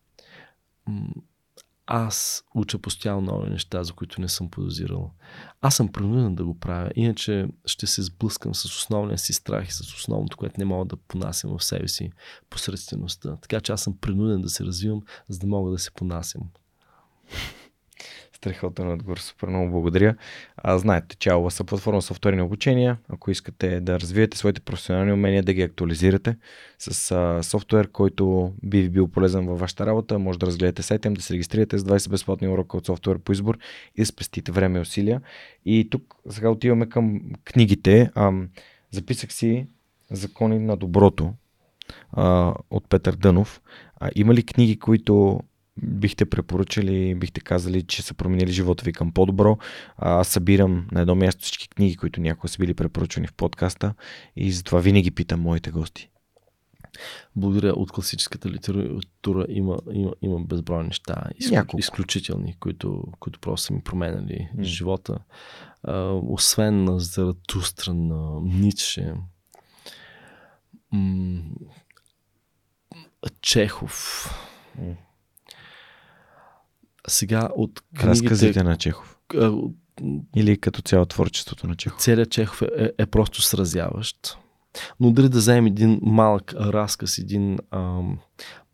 Аз 1.86 2.44
уча 2.54 2.78
постоянно 2.78 3.20
нови 3.20 3.50
неща, 3.50 3.84
за 3.84 3.92
които 3.92 4.20
не 4.20 4.28
съм 4.28 4.50
подозирал. 4.50 5.12
Аз 5.60 5.76
съм 5.76 5.92
принуден 5.92 6.34
да 6.34 6.44
го 6.44 6.58
правя, 6.58 6.90
иначе 6.96 7.48
ще 7.66 7.86
се 7.86 8.02
сблъскам 8.02 8.54
с 8.54 8.64
основния 8.64 9.18
си 9.18 9.32
страх 9.32 9.68
и 9.68 9.72
с 9.72 9.80
основното, 9.80 10.36
което 10.36 10.54
не 10.58 10.64
мога 10.64 10.84
да 10.84 10.96
понасям 10.96 11.58
в 11.58 11.64
себе 11.64 11.88
си 11.88 12.12
посредствеността. 12.50 13.36
Така 13.36 13.60
че 13.60 13.72
аз 13.72 13.82
съм 13.82 13.96
принуден 13.96 14.40
да 14.40 14.48
се 14.48 14.64
развивам, 14.64 15.02
за 15.28 15.38
да 15.38 15.46
мога 15.46 15.70
да 15.70 15.78
се 15.78 15.90
понасям. 15.90 16.42
Страхотен 18.36 18.92
отговор, 18.92 19.18
супер 19.18 19.48
много 19.48 19.70
благодаря. 19.70 20.16
А, 20.56 20.78
знаете, 20.78 21.16
че 21.16 21.30
са 21.50 21.64
платформа 21.64 22.02
софтуерни 22.02 22.42
обучения. 22.42 22.98
Ако 23.08 23.30
искате 23.30 23.80
да 23.80 24.00
развиете 24.00 24.38
своите 24.38 24.60
професионални 24.60 25.12
умения, 25.12 25.42
да 25.42 25.52
ги 25.52 25.62
актуализирате 25.62 26.36
с 26.78 27.10
а, 27.10 27.42
софтуер, 27.42 27.88
който 27.90 28.52
би 28.62 28.82
ви 28.82 28.88
бил 28.88 29.08
полезен 29.08 29.46
във 29.46 29.60
вашата 29.60 29.86
работа, 29.86 30.18
може 30.18 30.38
да 30.38 30.46
разгледате 30.46 30.82
сайта 30.82 31.08
им, 31.08 31.14
да 31.14 31.22
се 31.22 31.34
регистрирате 31.34 31.78
с 31.78 31.84
20 31.84 32.10
безплатни 32.10 32.48
урока 32.48 32.76
от 32.76 32.86
софтуер 32.86 33.18
по 33.18 33.32
избор 33.32 33.58
и 33.96 34.02
да 34.02 34.06
спестите 34.06 34.52
време 34.52 34.78
и 34.78 34.82
усилия. 34.82 35.20
И 35.66 35.88
тук 35.90 36.14
сега 36.28 36.50
отиваме 36.50 36.88
към 36.88 37.20
книгите. 37.44 38.10
А, 38.14 38.32
записах 38.90 39.32
си 39.32 39.66
Закони 40.10 40.58
на 40.58 40.76
доброто 40.76 41.34
а, 42.12 42.54
от 42.70 42.88
Петър 42.88 43.16
Дънов. 43.16 43.60
А, 43.96 44.10
има 44.14 44.34
ли 44.34 44.42
книги, 44.46 44.78
които 44.78 45.40
бихте 45.76 46.24
препоръчали, 46.24 47.14
бихте 47.14 47.40
казали, 47.40 47.82
че 47.82 48.02
са 48.02 48.14
променили 48.14 48.52
живота 48.52 48.84
ви 48.84 48.92
към 48.92 49.12
по-добро. 49.12 49.58
Аз 49.96 50.28
събирам 50.28 50.88
на 50.92 51.00
едно 51.00 51.14
място 51.14 51.42
всички 51.42 51.68
книги, 51.68 51.96
които 51.96 52.20
някога 52.20 52.48
са 52.48 52.58
били 52.58 52.74
препоръчани 52.74 53.26
в 53.26 53.34
подкаста 53.34 53.94
и 54.36 54.52
затова 54.52 54.80
винаги 54.80 55.10
питам 55.10 55.40
моите 55.40 55.70
гости. 55.70 56.10
Благодаря. 57.36 57.72
От 57.72 57.92
класическата 57.92 58.50
литература 58.50 59.46
има, 59.48 59.78
има, 59.92 60.12
има 60.22 60.40
безброй 60.40 60.84
неща, 60.84 61.24
изклю, 61.38 61.78
изключителни, 61.78 62.56
които, 62.60 63.04
които 63.20 63.40
просто 63.40 63.66
са 63.66 63.72
ми 63.72 63.80
променяли 63.80 64.48
mm. 64.56 64.62
живота. 64.62 65.18
А, 65.82 66.10
освен 66.12 66.84
на 66.84 67.00
Заратустра, 67.00 67.94
на 67.94 68.40
Ницше, 68.40 69.14
м- 70.92 71.42
Чехов, 73.40 74.28
mm 74.80 74.94
сега 77.08 77.48
от 77.56 77.80
книгите... 77.80 78.08
Разказите 78.08 78.62
на 78.62 78.76
Чехов. 78.76 79.18
Или 80.36 80.60
като 80.60 80.82
цяло 80.82 81.06
творчеството 81.06 81.66
на 81.66 81.74
Чехов. 81.74 82.00
Целият 82.00 82.30
Чехов 82.30 82.62
е, 82.62 82.68
е, 82.76 82.90
е 82.98 83.06
просто 83.06 83.42
сразяващ. 83.42 84.38
Но 85.00 85.10
дали 85.10 85.28
да 85.28 85.38
вземем 85.38 85.66
един 85.66 86.00
малък 86.02 86.54
разказ, 86.54 87.18
един 87.18 87.58
ам, 87.70 88.18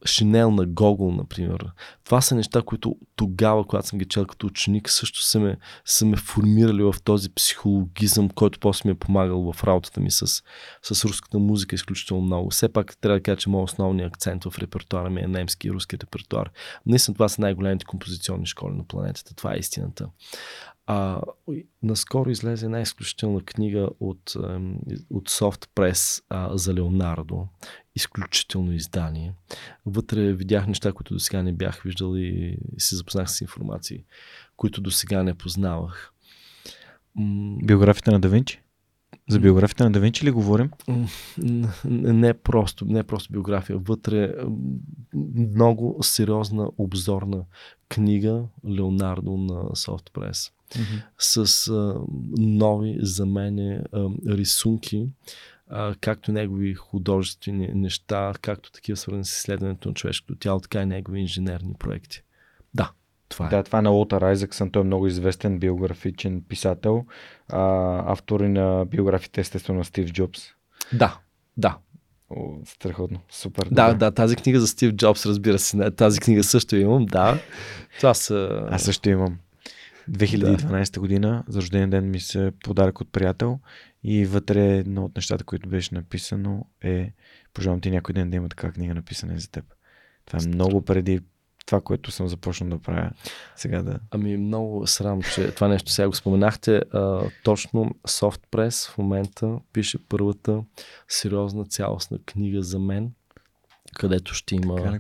Шинел 0.07 0.51
на 0.51 0.67
Гогол, 0.67 1.13
например. 1.13 1.67
Това 2.05 2.21
са 2.21 2.35
неща, 2.35 2.63
които 2.63 2.97
тогава, 3.17 3.67
когато 3.67 3.89
съм 3.89 3.99
ги 3.99 4.05
чел 4.05 4.27
като 4.27 4.47
ученик, 4.47 4.91
също 4.91 5.23
са 5.23 5.41
ме, 5.41 5.57
са 5.85 6.07
ме 6.07 6.17
формирали 6.17 6.83
в 6.83 6.95
този 7.05 7.31
психологизъм, 7.31 8.29
който 8.29 8.61
после 8.61 8.89
ми 8.89 8.93
е 8.93 8.99
помагал 8.99 9.53
в 9.53 9.65
работата 9.65 10.01
ми 10.01 10.11
с, 10.11 10.43
с 10.83 11.05
руската 11.05 11.39
музика 11.39 11.75
изключително 11.75 12.23
много. 12.23 12.51
Все 12.51 12.69
пак 12.69 12.97
трябва 12.97 13.19
да 13.19 13.23
кажа, 13.23 13.37
че 13.37 13.51
моят 13.51 13.69
основният 13.69 14.09
акцент 14.13 14.45
в 14.45 14.59
репертуара 14.59 15.11
ми 15.11 15.21
е 15.21 15.27
немски 15.27 15.69
и 15.69 15.71
руски 15.71 15.99
репертуар. 15.99 16.51
Наистина 16.87 17.15
това 17.15 17.29
са 17.29 17.41
най-големите 17.41 17.85
композиционни 17.85 18.47
школи 18.47 18.75
на 18.75 18.85
планетата. 18.85 19.35
Това 19.35 19.55
е 19.55 19.59
истината. 19.59 20.09
А, 20.93 21.21
наскоро 21.83 22.31
излезе 22.31 22.67
една 22.67 22.81
изключителна 22.81 23.41
книга 23.41 23.89
от, 24.01 24.33
от 25.11 25.31
Soft 25.31 25.69
Press 25.75 26.23
а, 26.29 26.57
за 26.57 26.75
Леонардо. 26.75 27.47
Изключително 27.97 28.73
издание. 28.73 29.35
Вътре 29.87 30.33
видях 30.33 30.67
неща, 30.67 30.93
които 30.93 31.15
до 31.15 31.21
сега 31.21 31.43
не 31.43 31.53
бях 31.53 31.83
виждал 31.83 32.17
и, 32.17 32.57
се 32.79 32.97
запознах 32.97 33.31
с 33.31 33.41
информации, 33.41 34.05
които 34.57 34.81
до 34.81 34.91
сега 34.91 35.23
не 35.23 35.35
познавах. 35.35 36.13
Биографията 37.65 38.13
на 38.13 38.21
Давинчи? 38.21 38.63
За 39.29 39.41
биографията 39.41 39.85
на 39.85 39.91
Давинчи 39.91 40.27
ли 40.27 40.31
говорим? 40.31 40.71
Не 41.85 42.35
просто, 42.35 42.85
не 42.85 43.03
просто 43.03 43.33
биография. 43.33 43.79
Вътре 43.79 44.35
много 45.37 45.99
сериозна 46.03 46.71
обзорна 46.79 47.45
книга 47.91 48.43
Леонардо 48.69 49.37
на 49.37 49.63
Soft 49.63 50.11
Press 50.11 50.53
mm-hmm. 50.71 51.03
с 51.19 51.69
а, 51.69 52.01
нови 52.39 52.97
за 53.01 53.27
мен 53.27 53.85
рисунки, 54.27 55.09
а, 55.69 55.95
както 56.01 56.33
негови 56.33 56.75
художествени 56.75 57.71
неща, 57.75 58.33
както 58.43 58.73
такива 58.73 58.97
свързани 58.97 59.25
с 59.25 59.33
изследването 59.33 59.89
на 59.89 59.95
човешкото 59.95 60.37
тяло, 60.37 60.61
така 60.61 60.83
и 60.83 60.87
негови 60.87 61.21
инженерни 61.21 61.75
проекти. 61.79 62.23
Да, 62.75 62.91
това 63.29 63.47
е. 63.47 63.49
Да, 63.49 63.63
това 63.63 63.79
е 63.79 63.83
на 63.83 63.91
Лотър 63.91 64.23
Айзексън. 64.23 64.71
Той 64.71 64.83
е 64.83 64.85
много 64.85 65.07
известен 65.07 65.59
биографичен 65.59 66.43
писател. 66.49 67.05
А, 67.49 67.63
автори 68.13 68.49
на 68.49 68.85
биографите, 68.85 69.41
естествено, 69.41 69.79
на 69.79 69.85
Стив 69.85 70.13
Джобс. 70.13 70.43
Да, 70.93 71.19
да. 71.57 71.79
О, 72.31 72.59
страхотно. 72.65 73.21
Супер. 73.31 73.69
Да, 73.71 73.87
добре. 73.87 73.99
да, 73.99 74.11
тази 74.11 74.37
книга 74.37 74.61
за 74.61 74.67
Стив 74.67 74.93
Джобс, 74.93 75.27
разбира 75.27 75.59
се. 75.59 75.91
Тази 75.91 76.21
книга 76.21 76.45
също 76.45 76.77
имам, 76.77 77.07
да. 77.07 77.39
Това 77.97 78.15
са... 78.15 78.67
Аз 78.71 78.83
също 78.83 79.09
имам. 79.11 79.39
2012 80.11 80.95
да. 80.95 81.01
година, 81.01 81.45
за 81.49 81.61
рожден 81.61 81.91
ден 81.91 82.11
ми 82.11 82.21
се 82.21 82.53
подарък 82.65 83.01
от 83.01 83.13
приятел 83.13 83.59
и 84.05 84.27
вътре 84.27 84.77
едно 84.77 85.05
от 85.05 85.17
нещата, 85.17 85.45
които 85.45 85.69
беше 85.69 85.95
написано 85.95 86.67
е 86.83 87.13
пожелавам 87.55 87.81
ти 87.81 87.91
някой 87.91 88.13
ден 88.13 88.31
да 88.31 88.37
има 88.37 88.49
така 88.49 88.73
книга 88.73 88.95
написана 88.95 89.39
за 89.39 89.51
теб. 89.51 89.65
Това 90.27 90.39
е 90.45 90.49
много 90.49 90.83
преди 90.83 91.21
това, 91.71 91.81
което 91.81 92.11
съм 92.11 92.29
започнал 92.29 92.71
да 92.71 92.79
правя 92.79 93.11
сега 93.57 93.83
да... 93.83 93.99
Ами 94.11 94.37
много 94.37 94.87
срам, 94.87 95.23
че 95.23 95.51
това 95.51 95.69
нещо 95.69 95.93
сега 95.93 96.09
го 96.09 96.15
споменахте. 96.15 96.83
А, 96.93 97.23
точно 97.45 97.91
SoftPress 98.09 98.91
в 98.91 98.99
момента 98.99 99.59
пише 99.73 99.99
първата 100.09 100.63
сериозна 101.09 101.65
цялостна 101.65 102.19
книга 102.27 102.63
за 102.63 102.79
мен, 102.79 103.13
където 103.95 104.35
ще 104.35 104.55
има, 104.55 104.99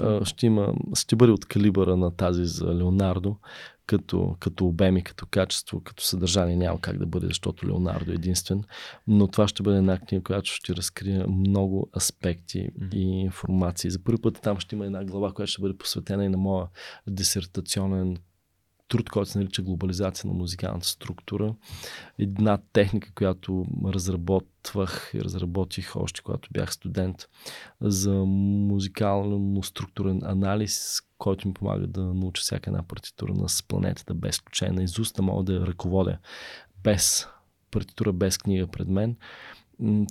а, 0.00 0.24
ще 0.24 0.46
има, 0.46 0.74
ще 0.94 1.16
бъде 1.16 1.32
от 1.32 1.44
калибъра 1.44 1.96
на 1.96 2.16
тази 2.16 2.44
за 2.44 2.74
Леонардо, 2.74 3.36
като, 3.86 4.36
като 4.40 4.66
обеми, 4.66 5.04
като 5.04 5.26
качество, 5.30 5.80
като 5.80 6.04
съдържание 6.04 6.56
няма 6.56 6.80
как 6.80 6.98
да 6.98 7.06
бъде, 7.06 7.26
защото 7.26 7.66
Леонардо 7.66 8.12
е 8.12 8.14
единствен. 8.14 8.64
Но 9.06 9.28
това 9.28 9.48
ще 9.48 9.62
бъде 9.62 9.78
една 9.78 9.98
книга, 9.98 10.24
която 10.24 10.50
ще 10.50 10.76
разкрие 10.76 11.26
много 11.26 11.90
аспекти 11.96 12.58
mm-hmm. 12.58 12.94
и 12.94 13.20
информации. 13.20 13.90
За 13.90 14.04
първи 14.04 14.20
път 14.22 14.38
там 14.42 14.60
ще 14.60 14.74
има 14.74 14.86
една 14.86 15.04
глава, 15.04 15.32
която 15.32 15.52
ще 15.52 15.62
бъде 15.62 15.78
посветена 15.78 16.24
и 16.24 16.28
на 16.28 16.38
моя 16.38 16.66
дисертационен 17.06 18.16
труд, 18.92 19.10
който 19.10 19.30
се 19.30 19.38
нарича 19.38 19.62
глобализация 19.62 20.28
на 20.28 20.34
музикалната 20.34 20.86
структура. 20.86 21.54
Една 22.18 22.58
техника, 22.72 23.12
която 23.14 23.66
разработвах 23.84 25.10
и 25.14 25.20
разработих 25.20 25.96
още 25.96 26.22
когато 26.22 26.48
бях 26.52 26.72
студент 26.72 27.28
за 27.80 28.24
музикално-структурен 28.24 30.24
анализ, 30.24 31.00
който 31.18 31.48
ми 31.48 31.54
помага 31.54 31.86
да 31.86 32.00
науча 32.00 32.40
всяка 32.40 32.70
една 32.70 32.82
партитура 32.82 33.34
на 33.34 33.46
планетата 33.68 34.14
без 34.14 34.34
изключение 34.34 34.72
на 34.72 34.82
изуст, 34.82 35.18
мога 35.18 35.44
да 35.44 35.52
я 35.52 35.66
ръководя 35.66 36.18
без 36.82 37.28
партитура, 37.70 38.12
без 38.12 38.38
книга 38.38 38.66
пред 38.66 38.88
мен 38.88 39.16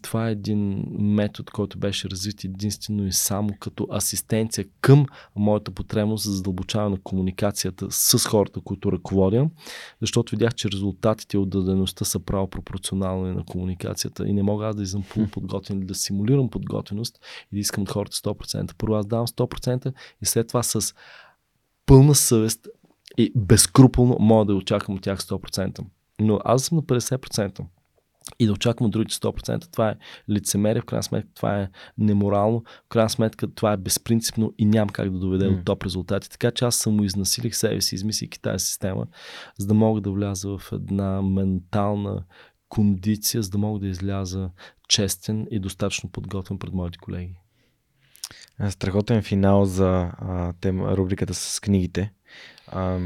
това 0.02 0.28
е 0.28 0.32
един 0.32 0.86
метод, 1.00 1.52
който 1.52 1.78
беше 1.78 2.10
развит 2.10 2.44
единствено 2.44 3.08
и 3.08 3.12
само 3.12 3.50
като 3.60 3.88
асистенция 3.92 4.66
към 4.82 5.06
моята 5.36 5.72
потребност 5.72 6.24
за 6.24 6.32
задълбочаване 6.32 6.96
на 6.96 7.02
комуникацията 7.04 7.88
с 7.90 8.26
хората, 8.26 8.62
които 8.62 8.92
ръководя, 8.92 9.50
защото 10.02 10.32
видях, 10.32 10.56
че 10.56 10.70
резултатите 10.72 11.38
от 11.38 11.50
дадеността 11.50 12.06
са 12.06 12.20
право 12.20 12.48
пропорционални 12.48 13.36
на 13.36 13.46
комуникацията 13.46 14.28
и 14.28 14.34
не 14.34 14.44
мога 14.44 14.66
аз 14.66 14.76
да 14.76 14.84
изам 14.84 15.04
подготвен 15.32 15.78
или 15.78 15.86
да 15.86 15.96
симулирам 15.96 16.50
подготвеност 16.50 17.20
и 17.52 17.56
да 17.56 17.60
искам 17.60 17.88
хората 17.88 18.16
100%. 18.16 18.76
Първо 18.78 18.96
аз 18.96 19.06
давам 19.06 19.28
100% 19.28 19.94
и 20.22 20.26
след 20.26 20.48
това 20.48 20.64
с 20.64 20.94
пълна 21.86 22.16
съвест 22.16 22.68
и 23.18 23.32
безкруполно 23.36 24.18
мога 24.20 24.46
да 24.46 24.56
очаквам 24.56 24.98
от 24.98 25.04
тях 25.04 25.20
100%. 25.20 25.86
Но 26.20 26.40
аз 26.46 26.64
съм 26.64 26.76
на 26.76 26.84
50% 26.84 27.62
и 28.40 28.46
да 28.46 28.52
очаквам 28.52 28.90
другите 28.90 29.16
100%. 29.16 29.72
Това 29.72 29.90
е 29.90 29.96
лицемерие, 30.30 30.82
в 30.82 30.86
крайна 30.86 31.04
сметка 31.04 31.30
това 31.36 31.62
е 31.62 31.70
неморално, 31.98 32.64
в 32.86 32.90
крайна 32.90 33.10
сметка 33.10 33.54
това 33.54 33.74
е 33.74 33.78
безпринципно 33.78 34.54
и 34.58 34.66
няма 34.66 34.92
как 34.94 35.12
да 35.12 35.20
доведе 35.20 35.46
mm. 35.46 35.58
до 35.58 35.64
топ 35.64 35.84
резултати. 35.84 36.30
Така 36.30 36.52
че 36.52 36.66
аз 36.66 36.76
само 36.76 37.04
изнасилих 37.04 37.56
себе 37.56 37.82
си, 37.82 37.96
измислики 37.96 38.42
тази 38.42 38.66
система, 38.66 39.08
за 39.58 39.68
да 39.68 39.74
мога 39.74 40.02
да 40.02 40.12
вляза 40.12 40.58
в 40.58 40.72
една 40.72 41.22
ментална 41.22 42.24
кондиция, 42.70 43.44
за 43.44 43.50
да 43.50 43.58
мога 43.58 43.80
да 43.80 43.88
изляза 43.88 44.50
честен 44.88 45.48
и 45.52 45.60
достатъчно 45.60 46.10
подготвен 46.10 46.60
пред 46.60 46.74
моите 46.74 46.98
колеги. 46.98 47.36
Страхотен 48.70 49.22
финал 49.22 49.66
за 49.66 50.12
а, 50.18 50.54
тема, 50.54 50.98
рубриката 50.98 51.34
с 51.34 51.60
книгите. 51.60 52.14
А, 52.68 53.00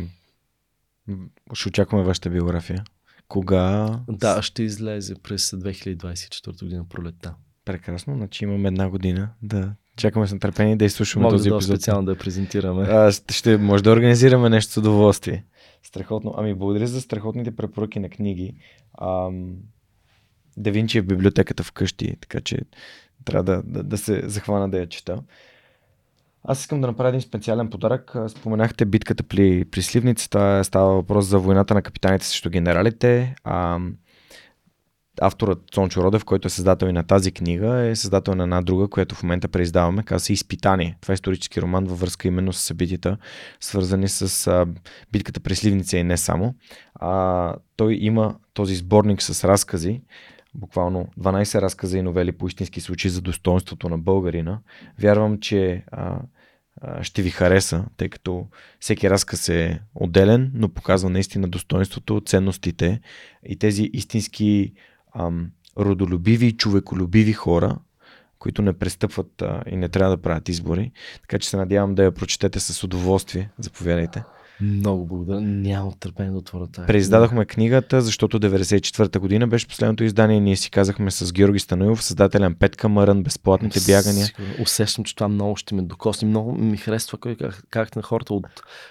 ще 1.54 1.70
очакваме 1.70 2.04
вашата 2.04 2.30
биография. 2.30 2.84
Кога? 3.28 4.00
Да, 4.10 4.42
ще 4.42 4.64
излезе 4.64 5.16
през 5.16 5.52
2024 5.52 6.64
година 6.64 6.86
пролетта. 6.90 7.36
Прекрасно, 7.66 8.16
значи 8.16 8.44
имаме 8.44 8.68
една 8.68 8.90
година 8.90 9.30
да 9.42 9.76
чакаме 9.98 10.28
с 10.28 10.34
нетърпение 10.34 10.76
да 10.76 10.86
изслушаме 10.86 11.24
Мога 11.24 11.36
този 11.38 11.50
да 11.50 11.56
епизод. 11.56 11.76
специално 11.76 12.06
да 12.06 12.12
я 12.12 12.18
презентираме. 12.18 12.84
А, 12.84 13.12
ще, 13.12 13.34
ще 13.34 13.58
може 13.58 13.84
да 13.84 13.92
организираме 13.92 14.50
нещо 14.50 14.74
с 14.74 14.78
удоволствие. 14.78 15.46
Страхотно. 15.84 16.34
Ами 16.38 16.54
благодаря 16.54 16.88
за 16.88 17.02
страхотните 17.02 17.56
препоръки 17.56 18.00
на 18.00 18.10
книги. 18.10 18.56
Ам, 19.02 19.56
да 20.58 20.72
Винчи 20.72 20.98
е 20.98 21.02
в 21.02 21.06
библиотеката 21.06 21.64
вкъщи, 21.64 22.16
така 22.22 22.42
че 22.42 22.60
трябва 23.26 23.44
да, 23.44 23.64
да, 23.66 23.84
да 23.84 23.98
се 23.98 24.30
захвана 24.30 24.70
да 24.70 24.80
я 24.80 24.90
чета. 24.90 25.24
Аз 26.48 26.60
искам 26.60 26.82
да 26.82 26.88
направя 26.88 27.10
един 27.10 27.22
специален 27.22 27.70
подарък. 27.70 28.16
Споменахте 28.28 28.86
битката 28.86 29.24
при, 29.24 29.66
при 29.66 29.82
Сливницата. 29.82 30.64
Става 30.64 30.94
въпрос 30.94 31.26
за 31.26 31.40
войната 31.40 31.74
на 31.74 31.82
капитаните 31.82 32.26
срещу 32.26 32.50
генералите. 32.50 33.36
А, 33.44 33.80
авторът 35.22 35.64
Цончо 35.72 36.04
Родев, 36.04 36.26
който 36.26 36.48
е 36.48 36.50
създател 36.50 36.88
и 36.88 36.92
на 36.92 37.04
тази 37.04 37.32
книга, 37.32 37.88
е 37.88 37.96
създател 37.96 38.36
на 38.36 38.44
една 38.44 38.62
друга, 38.62 38.88
която 38.88 39.16
в 39.16 39.24
момента 39.24 39.48
преиздаваме. 39.48 40.04
Казва 40.04 40.20
се 40.20 40.34
Изпитание. 40.34 40.98
Това 41.02 41.12
е 41.12 41.14
исторически 41.14 41.62
роман 41.62 41.86
във 41.86 42.00
връзка 42.00 42.28
именно 42.28 42.54
с 42.54 42.62
събитията, 42.62 43.18
свързани 43.60 44.08
с 44.08 44.48
а, 44.48 44.66
битката 45.12 45.40
при 45.40 45.56
Сливница 45.56 45.98
и 45.98 46.04
не 46.04 46.18
само. 46.18 46.56
А, 46.96 47.54
той 47.76 47.94
има 47.94 48.36
този 48.54 48.76
сборник 48.76 49.22
с 49.22 49.48
разкази, 49.48 50.02
буквално 50.56 51.08
12 51.20 51.62
разказа 51.62 51.98
и 51.98 52.02
новели 52.02 52.32
по 52.32 52.48
истински 52.48 52.82
случаи 52.82 53.12
за 53.12 53.22
достоинството 53.22 53.90
на 53.90 53.98
българина. 53.98 54.60
Вярвам, 55.00 55.40
че 55.40 55.84
а, 55.92 56.20
ще 57.02 57.22
ви 57.22 57.30
хареса, 57.30 57.86
тъй 57.98 58.10
като 58.10 58.48
всеки 58.80 59.10
разказ 59.10 59.50
е 59.50 59.82
отделен, 59.96 60.52
но 60.54 60.70
показва 60.70 61.10
наистина 61.10 61.48
достоинството, 61.48 62.22
ценностите 62.26 63.02
и 63.46 63.56
тези 63.56 63.90
истински 63.94 64.74
ам, 65.16 65.52
родолюбиви 65.78 66.46
и 66.46 66.58
човеколюбиви 66.58 67.34
хора, 67.34 67.78
които 68.40 68.62
не 68.62 68.74
престъпват 68.74 69.42
а, 69.42 69.64
и 69.68 69.76
не 69.76 69.90
трябва 69.90 70.16
да 70.16 70.22
правят 70.22 70.50
избори. 70.50 70.92
Така 71.22 71.40
че 71.40 71.50
се 71.50 71.58
надявам 71.58 71.96
да 71.96 72.04
я 72.04 72.12
прочетете 72.12 72.60
с 72.60 72.84
удоволствие. 72.84 73.50
Заповядайте. 73.60 74.24
Много 74.62 75.06
благодаря. 75.06 75.42
Няма 75.42 75.92
търпение 76.00 76.32
да 76.32 76.38
отворя 76.38 76.68
тази. 76.68 76.88
Преиздадохме 76.88 77.46
книгата, 77.46 78.02
защото 78.02 78.40
94-та 78.40 79.20
година 79.20 79.48
беше 79.48 79.68
последното 79.68 80.04
издание. 80.04 80.40
Ние 80.40 80.56
си 80.56 80.72
казахме 80.72 81.12
с 81.12 81.34
Георги 81.34 81.60
Станоев, 81.60 82.04
създателен 82.04 82.56
Петка 82.56 82.90
Мърън, 82.90 83.24
безплатните 83.24 83.80
бягания. 83.86 84.28
Усещам, 84.62 85.04
че 85.04 85.16
това 85.16 85.28
много 85.28 85.56
ще 85.56 85.76
ме 85.76 85.82
докосне. 85.82 86.28
Много 86.28 86.56
ми 86.56 86.78
харесва 86.78 87.18
как, 87.18 87.64
как 87.70 87.96
на 87.96 88.02
хората 88.02 88.34
от 88.34 88.48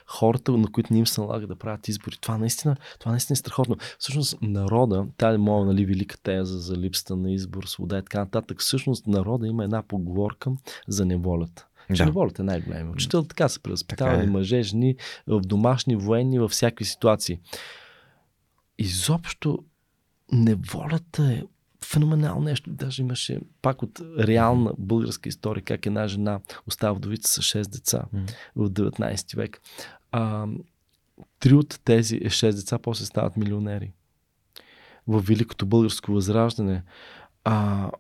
хората, 0.07 0.53
на 0.53 0.73
които 0.73 0.93
не 0.93 0.99
им 0.99 1.07
се 1.07 1.21
налага 1.21 1.47
да 1.47 1.57
правят 1.57 1.89
избори. 1.89 2.17
Това 2.21 2.39
наистина, 2.39 2.77
това 3.01 3.11
наистина 3.11 3.35
е 3.35 3.37
страхотно. 3.37 3.77
Всъщност 3.99 4.39
народа, 4.43 5.07
тази 5.17 5.39
моя 5.39 5.65
нали, 5.65 5.87
велика 5.87 6.19
теза 6.19 6.59
за 6.59 6.77
липсата 6.77 7.17
на 7.17 7.33
избор, 7.33 7.65
свобода 7.65 7.99
и 7.99 8.03
така 8.03 8.19
нататък, 8.19 8.61
всъщност 8.61 9.07
народа 9.07 9.47
има 9.47 9.65
една 9.65 9.83
поговорка 9.83 10.51
за 10.89 11.07
неволята. 11.07 11.67
Че 11.95 12.05
неволята 12.05 12.43
е 12.43 12.45
най-големият 12.45 12.95
учител. 12.95 13.23
Така 13.23 13.49
са 13.49 13.61
преразпитавани 13.61 14.25
е. 14.25 14.27
мъже, 14.27 14.63
жени, 14.63 14.97
в 15.27 15.41
домашни, 15.41 15.97
военни, 15.97 16.39
във 16.39 16.51
всякакви 16.51 16.85
ситуации. 16.85 17.39
Изобщо 18.79 19.59
неволята 20.33 21.33
е 21.33 21.43
феноменално 21.85 22.41
нещо. 22.41 22.71
Даже 22.71 23.03
имаше 23.03 23.41
пак 23.63 23.83
от 23.83 24.01
реална 24.19 24.73
българска 24.79 25.29
история, 25.29 25.65
как 25.65 25.87
една 25.87 26.09
жена 26.09 26.41
остава 26.67 26.93
вдовица 26.93 27.43
с 27.43 27.47
6 27.47 27.69
деца 27.69 28.05
mm. 28.15 28.31
в 28.57 28.71
19 28.71 29.37
век. 29.37 29.61
А, 30.13 30.47
три 31.41 31.55
от 31.55 31.81
тези 31.85 32.21
6 32.21 32.55
деца 32.55 32.79
после 32.79 33.05
стават 33.05 33.37
милионери. 33.37 33.93
В 35.07 35.21
Великото 35.21 35.67
българско 35.67 36.13
възраждане 36.13 36.83
а, 37.45 37.91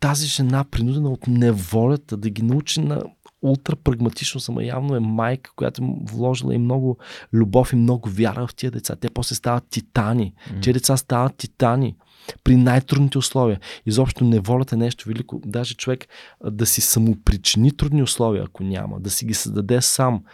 тази 0.00 0.26
жена, 0.26 0.64
принудена 0.64 1.10
от 1.10 1.26
неволята 1.26 2.16
да 2.16 2.30
ги 2.30 2.42
научи 2.42 2.80
на 2.80 3.02
ултра 3.42 3.76
прагматично, 3.76 4.40
само 4.40 4.60
явно 4.60 4.96
е 4.96 5.00
майка, 5.00 5.50
която 5.56 5.82
е 5.82 5.86
вложила 6.12 6.54
и 6.54 6.58
много 6.58 6.98
любов 7.32 7.72
и 7.72 7.76
много 7.76 8.08
вяра 8.08 8.46
в 8.46 8.54
тия 8.54 8.70
деца. 8.70 8.96
Те 8.96 9.10
после 9.10 9.34
стават 9.34 9.64
титани. 9.70 10.34
Mm. 10.50 10.62
Тия 10.62 10.74
деца 10.74 10.96
стават 10.96 11.36
титани 11.36 11.96
при 12.44 12.56
най-трудните 12.56 13.18
условия. 13.18 13.60
Изобщо 13.86 14.24
неволята 14.24 14.74
е 14.74 14.78
нещо 14.78 15.08
велико. 15.08 15.40
Даже 15.46 15.74
човек 15.74 16.06
да 16.44 16.66
си 16.66 16.80
самопричини 16.80 17.76
трудни 17.76 18.02
условия, 18.02 18.44
ако 18.46 18.62
няма, 18.62 19.00
да 19.00 19.10
си 19.10 19.24
ги 19.26 19.34
създаде 19.34 19.82
сам. 19.82 20.24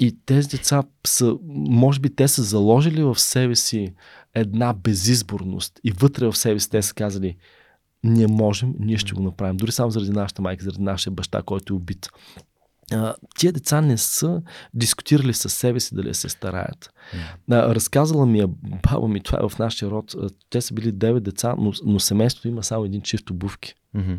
И 0.00 0.16
тези 0.26 0.48
деца 0.48 0.82
са, 1.06 1.36
може 1.54 2.00
би 2.00 2.14
те 2.14 2.28
са 2.28 2.42
заложили 2.42 3.02
в 3.02 3.20
себе 3.20 3.56
си 3.56 3.92
една 4.34 4.72
безизборност 4.72 5.80
и 5.84 5.90
вътре 5.90 6.26
в 6.26 6.36
себе 6.36 6.60
си 6.60 6.70
те 6.70 6.82
са 6.82 6.94
казали, 6.94 7.36
ние 8.04 8.26
можем, 8.26 8.74
ние 8.78 8.98
ще 8.98 9.12
го 9.12 9.22
направим. 9.22 9.56
Дори 9.56 9.72
само 9.72 9.90
заради 9.90 10.10
нашата 10.10 10.42
майка, 10.42 10.64
заради 10.64 10.82
нашия 10.82 11.12
баща, 11.12 11.42
който 11.42 11.74
е 11.74 11.76
убит. 11.76 12.08
А, 12.92 13.14
тия 13.38 13.52
деца 13.52 13.80
не 13.80 13.98
са 13.98 14.42
дискутирали 14.74 15.34
със 15.34 15.54
себе 15.54 15.80
си 15.80 15.94
дали 15.94 16.14
се 16.14 16.28
стараят. 16.28 16.90
А, 17.50 17.74
разказала 17.74 18.26
ми 18.26 18.40
е 18.40 18.46
баба 18.90 19.08
ми, 19.08 19.20
това 19.20 19.38
е 19.38 19.48
в 19.48 19.58
нашия 19.58 19.90
род, 19.90 20.14
те 20.50 20.60
са 20.60 20.74
били 20.74 20.92
9 20.92 21.20
деца, 21.20 21.54
но, 21.58 21.72
но 21.84 22.00
семейството 22.00 22.48
има 22.48 22.62
само 22.62 22.84
един 22.84 23.02
чифт 23.02 23.30
обувки. 23.30 23.74
Mm-hmm. 23.96 24.18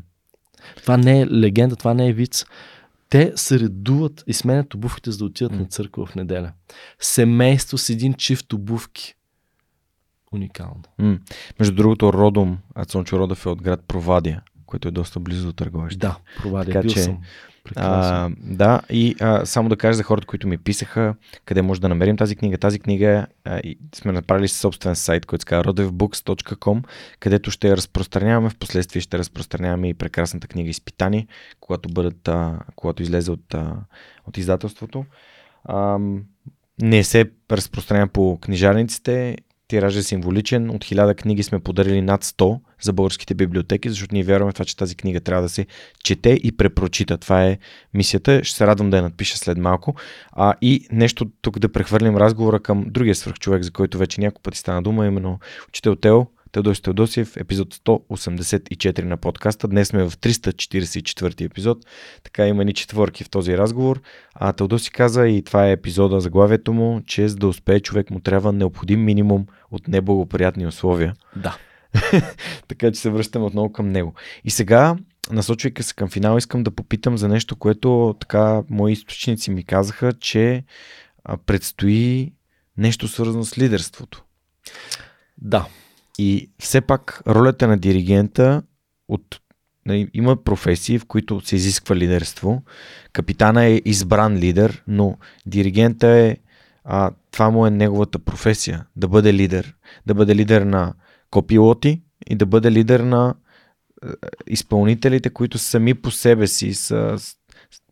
Това 0.75 0.97
не 0.97 1.21
е 1.21 1.27
легенда, 1.27 1.75
това 1.75 1.93
не 1.93 2.07
е 2.07 2.13
виц. 2.13 2.45
Те 3.09 3.33
се 3.35 3.59
редуват 3.59 4.23
и 4.27 4.33
сменят 4.33 4.73
обувките, 4.73 5.11
за 5.11 5.17
да 5.17 5.25
отидат 5.25 5.53
mm. 5.53 5.59
на 5.59 5.65
църква 5.65 6.05
в 6.05 6.15
неделя. 6.15 6.51
Семейство 6.99 7.77
с 7.77 7.89
един 7.89 8.13
чифт 8.13 8.53
обувки 8.53 9.15
уникално. 10.31 10.81
М- 10.97 11.19
между 11.59 11.75
другото, 11.75 12.13
родом, 12.13 12.57
Ацончо 12.75 13.19
Родов 13.19 13.45
е 13.45 13.49
от 13.49 13.61
град 13.61 13.83
Провадия, 13.87 14.41
който 14.65 14.87
е 14.87 14.91
доста 14.91 15.19
близо 15.19 15.47
до 15.47 15.53
Търговище. 15.53 15.99
Да, 15.99 16.17
Провадия, 16.41 16.73
така, 16.73 16.81
бил 16.81 16.91
че, 16.91 16.99
съм. 16.99 17.19
А, 17.75 18.29
да, 18.39 18.81
и 18.89 19.15
а, 19.19 19.45
само 19.45 19.69
да 19.69 19.77
кажа 19.77 19.93
за 19.93 20.03
хората, 20.03 20.27
които 20.27 20.47
ми 20.47 20.57
писаха, 20.57 21.15
къде 21.45 21.61
може 21.61 21.81
да 21.81 21.89
намерим 21.89 22.17
тази 22.17 22.35
книга. 22.35 22.57
Тази 22.57 22.79
книга 22.79 23.27
а, 23.45 23.59
и 23.59 23.77
сме 23.95 24.11
направили 24.11 24.47
собствен 24.47 24.95
сайт, 24.95 25.25
който 25.25 25.41
се 25.41 25.45
казва 25.45 25.73
rodevbooks.com, 25.73 26.83
където 27.19 27.51
ще 27.51 27.67
я 27.67 27.77
разпространяваме, 27.77 28.49
в 28.49 28.57
последствие 28.57 29.01
ще 29.01 29.17
разпространяваме 29.17 29.89
и 29.89 29.93
прекрасната 29.93 30.47
книга 30.47 30.69
Изпитани, 30.69 31.27
когато, 31.59 31.89
бъдат, 31.89 32.27
а, 32.27 32.59
когато 32.75 33.03
излезе 33.03 33.31
от, 33.31 33.53
а, 33.53 33.75
от 34.27 34.37
издателството. 34.37 35.05
А, 35.63 35.99
не 36.81 37.03
се 37.03 37.31
разпространява 37.51 38.07
по 38.07 38.39
книжарниците 38.41 39.37
тиражът 39.71 40.03
е 40.03 40.07
символичен. 40.07 40.69
От 40.69 40.83
хиляда 40.83 41.15
книги 41.15 41.43
сме 41.43 41.59
подарили 41.59 42.01
над 42.01 42.23
100 42.23 42.59
за 42.81 42.93
българските 42.93 43.35
библиотеки, 43.35 43.89
защото 43.89 44.15
ние 44.15 44.23
вярваме 44.23 44.51
в 44.51 44.53
това, 44.53 44.65
че 44.65 44.77
тази 44.77 44.95
книга 44.95 45.19
трябва 45.19 45.43
да 45.43 45.49
се 45.49 45.65
чете 46.03 46.29
и 46.29 46.51
препрочита. 46.51 47.17
Това 47.17 47.45
е 47.45 47.57
мисията. 47.93 48.43
Ще 48.43 48.57
се 48.57 48.67
радвам 48.67 48.89
да 48.89 48.97
я 48.97 49.03
надпиша 49.03 49.37
след 49.37 49.57
малко. 49.57 49.95
А, 50.31 50.53
и 50.61 50.87
нещо 50.91 51.25
тук 51.41 51.59
да 51.59 51.71
прехвърлим 51.71 52.17
разговора 52.17 52.59
към 52.59 52.85
другия 52.87 53.15
свръхчовек, 53.15 53.63
за 53.63 53.71
който 53.71 53.97
вече 53.97 54.21
няколко 54.21 54.41
пъти 54.41 54.57
стана 54.57 54.81
дума, 54.81 55.05
именно 55.05 55.39
учител 55.67 55.95
Тео. 55.95 56.25
Теодосия 56.51 56.83
Теодосиев, 56.83 57.37
епизод 57.37 57.75
184 57.75 59.03
на 59.03 59.17
подкаста. 59.17 59.67
Днес 59.67 59.87
сме 59.87 60.03
в 60.03 60.11
344 60.11 61.45
епизод, 61.45 61.77
така 62.23 62.47
има 62.47 62.65
ни 62.65 62.73
четвърки 62.73 63.23
в 63.23 63.29
този 63.29 63.57
разговор. 63.57 64.01
А 64.35 64.53
Теодоси 64.53 64.91
каза, 64.91 65.27
и 65.27 65.43
това 65.43 65.67
е 65.67 65.71
епизода, 65.71 66.19
заглавието 66.19 66.73
му, 66.73 67.01
че 67.05 67.27
за 67.27 67.35
да 67.35 67.47
успее 67.47 67.79
човек 67.79 68.09
му 68.09 68.19
трябва 68.19 68.53
необходим 68.53 69.03
минимум 69.03 69.45
от 69.71 69.87
неблагоприятни 69.87 70.67
условия. 70.67 71.15
Да. 71.35 71.57
така 72.67 72.91
че 72.91 72.99
се 72.99 73.09
връщаме 73.09 73.45
отново 73.45 73.71
към 73.71 73.89
него. 73.89 74.13
И 74.43 74.49
сега, 74.49 74.95
насочвайки 75.31 75.83
се 75.83 75.93
към 75.93 76.09
финал, 76.09 76.37
искам 76.37 76.63
да 76.63 76.71
попитам 76.71 77.17
за 77.17 77.27
нещо, 77.27 77.55
което 77.55 78.15
така 78.19 78.63
мои 78.69 78.91
източници 78.91 79.51
ми 79.51 79.63
казаха, 79.63 80.13
че 80.13 80.63
предстои 81.45 82.33
нещо 82.77 83.07
свързано 83.07 83.43
с 83.43 83.57
лидерството. 83.57 84.23
Да. 85.37 85.67
И 86.17 86.49
все 86.59 86.81
пак 86.81 87.21
ролята 87.27 87.67
на 87.67 87.77
диригента 87.77 88.63
от 89.07 89.39
нали, 89.85 90.09
има 90.13 90.43
професии, 90.43 90.99
в 90.99 91.05
които 91.05 91.41
се 91.41 91.55
изисква 91.55 91.95
лидерство. 91.95 92.63
Капитана 93.13 93.65
е 93.65 93.81
избран 93.85 94.35
лидер, 94.35 94.83
но 94.87 95.17
диригента 95.45 96.07
е 96.07 96.37
а, 96.83 97.11
това 97.31 97.49
му 97.49 97.65
е 97.65 97.71
неговата 97.71 98.19
професия. 98.19 98.85
Да 98.95 99.07
бъде 99.07 99.33
лидер. 99.33 99.75
Да 100.05 100.13
бъде 100.13 100.35
лидер 100.35 100.61
на 100.61 100.93
копилоти 101.29 102.01
и 102.29 102.35
да 102.35 102.45
бъде 102.45 102.71
лидер 102.71 102.99
на 102.99 103.35
е, 104.03 104.07
изпълнителите, 104.47 105.29
които 105.29 105.57
сами 105.57 105.93
по 105.93 106.11
себе 106.11 106.47
си 106.47 106.73
са 106.73 107.17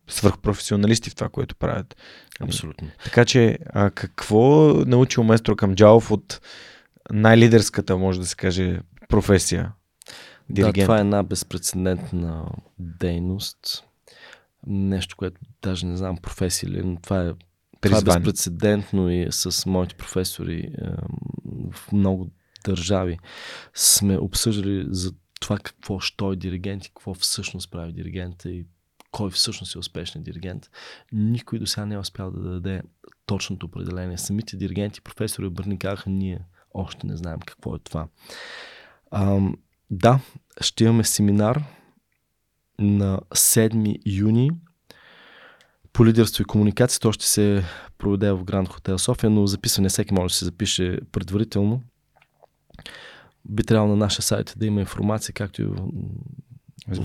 свърхпрофесионалисти 0.08 1.10
в 1.10 1.14
това, 1.14 1.28
което 1.28 1.56
правят. 1.56 1.96
Абсолютно. 2.40 2.88
Така 3.04 3.24
че, 3.24 3.58
а, 3.66 3.90
какво 3.90 4.74
научил 4.86 5.24
Местро 5.24 5.56
Камджалов 5.56 6.10
от 6.10 6.40
най-лидерската, 7.12 7.96
може 7.96 8.20
да 8.20 8.26
се 8.26 8.36
каже, 8.36 8.80
професия. 9.08 9.72
Диригент. 10.50 10.74
Да, 10.74 10.82
това 10.82 10.98
е 10.98 11.00
една 11.00 11.22
безпредседентна 11.22 12.46
дейност. 12.78 13.84
Нещо, 14.66 15.16
което 15.16 15.40
даже 15.62 15.86
не 15.86 15.96
знам 15.96 16.16
професия 16.16 16.70
ли, 16.70 16.82
но 16.84 16.96
това 16.96 17.22
е, 17.22 17.32
това 17.80 17.98
е 17.98 18.02
безпредседентно 18.02 19.10
и 19.10 19.26
с 19.30 19.66
моите 19.66 19.94
професори 19.94 20.58
е, 20.58 20.86
в 21.72 21.92
много 21.92 22.30
държави 22.64 23.18
сме 23.74 24.18
обсъждали 24.18 24.86
за 24.90 25.12
това 25.40 25.58
какво 25.58 26.00
що 26.00 26.32
е 26.32 26.36
диригент 26.36 26.84
и 26.84 26.88
какво 26.88 27.14
всъщност 27.14 27.70
прави 27.70 27.92
диригента 27.92 28.50
и 28.50 28.66
кой 29.10 29.30
всъщност 29.30 29.74
е 29.74 29.78
успешен 29.78 30.22
диригент. 30.22 30.70
Никой 31.12 31.58
до 31.58 31.66
сега 31.66 31.86
не 31.86 31.94
е 31.94 31.98
успял 31.98 32.30
да 32.30 32.40
даде 32.40 32.82
точното 33.26 33.66
определение. 33.66 34.18
Самите 34.18 34.56
диригенти 34.56 35.00
професори 35.00 35.46
обърни 35.46 35.78
казаха 35.78 36.10
ние 36.10 36.40
още 36.74 37.06
не 37.06 37.16
знаем 37.16 37.40
какво 37.46 37.74
е 37.74 37.78
това. 37.78 38.06
А, 39.10 39.40
да, 39.90 40.20
ще 40.60 40.84
имаме 40.84 41.04
семинар 41.04 41.64
на 42.78 43.20
7 43.34 43.98
юни 44.06 44.50
по 45.92 46.06
лидерство 46.06 46.42
и 46.42 46.44
комуникация. 46.44 47.00
То 47.00 47.12
ще 47.12 47.26
се 47.26 47.64
проведе 47.98 48.32
в 48.32 48.44
Гранд 48.44 48.68
Хотел 48.68 48.98
София, 48.98 49.30
но 49.30 49.46
записване 49.46 49.88
всеки 49.88 50.14
може 50.14 50.32
да 50.32 50.38
се 50.38 50.44
запише 50.44 50.98
предварително. 51.12 51.82
Би 53.48 53.64
трябвало 53.64 53.90
на 53.90 53.96
нашия 53.96 54.22
сайт 54.22 54.54
да 54.56 54.66
има 54.66 54.80
информация, 54.80 55.32
както 55.34 55.62
и 55.62 55.66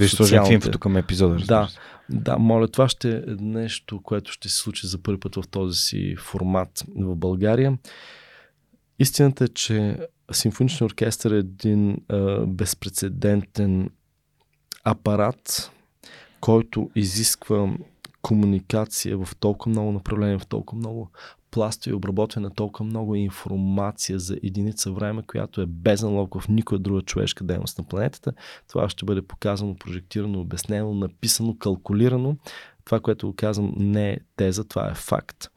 сложим 0.08 0.44
в 0.46 0.52
инфото 0.52 0.80
към 0.80 0.98
епизода. 0.98 1.36
Да, 1.36 1.70
да, 2.10 2.38
моля, 2.38 2.68
това 2.68 2.90
ще 2.90 3.18
е 3.18 3.22
нещо, 3.40 4.02
което 4.04 4.32
ще 4.32 4.50
се 4.50 4.56
случи 4.56 4.88
за 4.88 5.04
първи 5.04 5.20
път 5.20 5.36
в 5.36 5.44
този 5.52 5.80
си 5.80 6.16
формат 6.20 6.86
в 6.96 7.16
България. 7.16 7.78
Истината 9.00 9.44
е, 9.44 9.48
че 9.48 9.98
симфоничният 10.32 10.92
оркестър 10.92 11.32
е 11.32 11.38
един 11.38 11.98
а, 12.10 12.46
безпредседентен 12.46 13.90
апарат, 14.84 15.72
който 16.40 16.90
изисква 16.96 17.74
комуникация 18.22 19.18
в 19.18 19.36
толкова 19.36 19.70
много 19.70 19.92
направления, 19.92 20.40
в 20.40 20.48
толкова 20.48 20.80
много 20.80 21.12
пласта 21.52 21.90
и 21.90 21.94
обработване 21.94 22.48
на 22.48 22.54
толкова 22.54 22.86
много 22.86 23.16
информация 23.16 24.20
за 24.20 24.38
единица 24.44 24.92
време, 24.92 25.24
която 25.28 25.62
е 25.62 25.66
без 25.66 26.02
налог 26.02 26.42
в 26.42 26.48
никоя 26.50 26.80
друга 26.80 27.02
човешка 27.02 27.44
дейност 27.44 27.78
на 27.78 27.84
планетата. 27.84 28.34
Това 28.68 28.90
ще 28.90 29.06
бъде 29.06 29.22
показано, 29.22 29.76
прожектирано, 29.76 30.40
обяснено, 30.40 30.94
написано, 30.94 31.58
калкулирано. 31.58 32.38
Това, 32.86 33.00
което 33.00 33.28
го 33.28 33.36
казвам, 33.36 33.74
не 33.78 34.12
е 34.12 34.18
теза, 34.36 34.64
това 34.64 34.88
е 34.92 34.96
факт. 34.96 35.48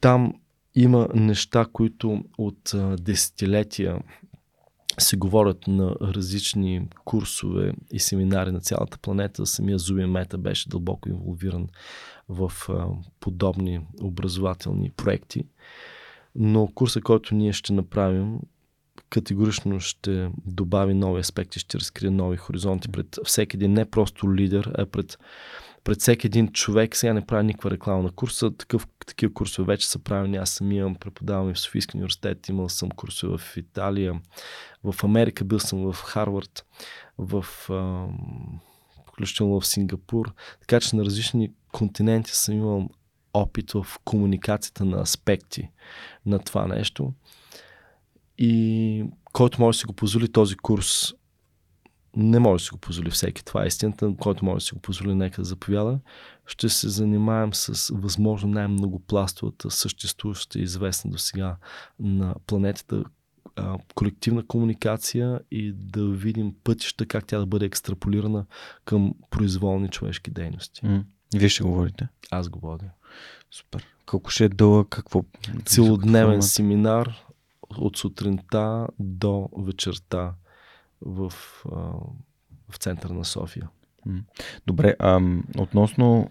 Там 0.00 0.34
има 0.74 1.08
неща, 1.14 1.66
които 1.72 2.24
от 2.38 2.74
десетилетия 3.00 3.98
се 4.98 5.16
говорят 5.16 5.66
на 5.66 5.96
различни 6.00 6.88
курсове 7.04 7.72
и 7.92 8.00
семинари 8.00 8.52
на 8.52 8.60
цялата 8.60 8.98
планета. 8.98 9.46
Самия 9.46 9.78
Зуби 9.78 10.06
Мета 10.06 10.38
беше 10.38 10.68
дълбоко 10.68 11.08
инволвиран 11.08 11.68
в 12.28 12.52
подобни 13.20 13.80
образователни 14.02 14.90
проекти. 14.90 15.44
Но 16.34 16.66
курса, 16.66 17.00
който 17.00 17.34
ние 17.34 17.52
ще 17.52 17.72
направим, 17.72 18.38
категорично 19.10 19.80
ще 19.80 20.30
добави 20.46 20.94
нови 20.94 21.20
аспекти, 21.20 21.58
ще 21.58 21.78
разкрие 21.78 22.10
нови 22.10 22.36
хоризонти 22.36 22.88
пред 22.88 23.18
всеки 23.24 23.56
един, 23.56 23.72
не 23.72 23.90
просто 23.90 24.34
лидер, 24.34 24.72
а 24.78 24.86
пред 24.86 25.18
пред 25.84 26.00
всеки 26.00 26.26
един 26.26 26.48
човек. 26.48 26.96
Сега 26.96 27.12
не 27.12 27.26
правя 27.26 27.42
никаква 27.42 27.70
реклама 27.70 28.02
на 28.02 28.10
курса. 28.10 28.56
Такъв, 28.56 28.86
такива 29.06 29.34
курсове 29.34 29.66
вече 29.66 29.88
са 29.88 29.98
правени. 29.98 30.36
Аз 30.36 30.50
самия 30.50 30.94
преподавам 30.94 31.50
и 31.50 31.54
в 31.54 31.60
Софийски 31.60 31.96
университет. 31.96 32.48
Имал 32.48 32.68
съм 32.68 32.90
курсове 32.90 33.38
в 33.38 33.56
Италия, 33.56 34.20
в 34.84 35.04
Америка, 35.04 35.44
бил 35.44 35.60
съм 35.60 35.92
в 35.92 35.96
Харвард, 35.96 36.66
в 37.18 37.46
включително 39.12 39.60
в 39.60 39.66
Сингапур. 39.66 40.32
Така 40.60 40.80
че 40.80 40.96
на 40.96 41.04
различни 41.04 41.52
континенти 41.72 42.30
съм 42.34 42.54
имал 42.54 42.88
опит 43.34 43.70
в 43.70 43.86
комуникацията 44.04 44.84
на 44.84 45.00
аспекти 45.00 45.68
на 46.26 46.38
това 46.38 46.66
нещо. 46.66 47.12
И 48.38 49.04
който 49.32 49.60
може 49.60 49.76
да 49.76 49.80
си 49.80 49.86
го 49.86 49.92
позволи 49.92 50.32
този 50.32 50.56
курс 50.56 51.14
не 52.16 52.38
може 52.38 52.62
да 52.62 52.64
си 52.64 52.70
го 52.70 52.78
позволи 52.78 53.10
всеки. 53.10 53.44
Това 53.44 53.64
е 53.64 53.66
истината, 53.66 54.14
който 54.20 54.44
може 54.44 54.54
да 54.54 54.60
си 54.60 54.74
го 54.74 54.80
позволи, 54.80 55.14
нека 55.14 55.42
да 55.42 55.44
заповяда. 55.44 55.98
Ще 56.46 56.68
се 56.68 56.88
занимаем 56.88 57.54
с 57.54 57.94
възможно 57.94 58.50
най-многопластовата, 58.50 59.70
съществуваща 59.70 60.58
и 60.58 60.62
известна 60.62 61.10
до 61.10 61.18
сега 61.18 61.56
на 62.00 62.34
планетата 62.46 63.04
а, 63.56 63.78
колективна 63.94 64.46
комуникация 64.46 65.40
и 65.50 65.72
да 65.72 66.08
видим 66.08 66.54
пътища 66.64 67.06
как 67.06 67.26
тя 67.26 67.38
да 67.38 67.46
бъде 67.46 67.66
екстраполирана 67.66 68.46
към 68.84 69.14
произволни 69.30 69.88
човешки 69.88 70.30
дейности. 70.30 70.82
Mm. 70.82 71.04
Вие 71.34 71.48
ще 71.48 71.62
говорите? 71.62 72.08
Аз 72.30 72.48
го 72.48 72.58
водя. 72.58 72.90
Супер. 73.50 73.86
Колко 74.06 74.30
ще 74.30 74.44
е 74.44 74.48
дълъг? 74.48 74.88
Какво? 74.88 75.24
Целодневен 75.64 76.42
семинар 76.42 77.14
от 77.78 77.96
сутринта 77.96 78.86
до 78.98 79.48
вечерта 79.58 80.34
в, 81.06 81.32
в 82.70 82.76
центъра 82.78 83.12
на 83.12 83.24
София. 83.24 83.68
Добре, 84.66 84.94
а, 84.98 85.20
относно, 85.58 86.30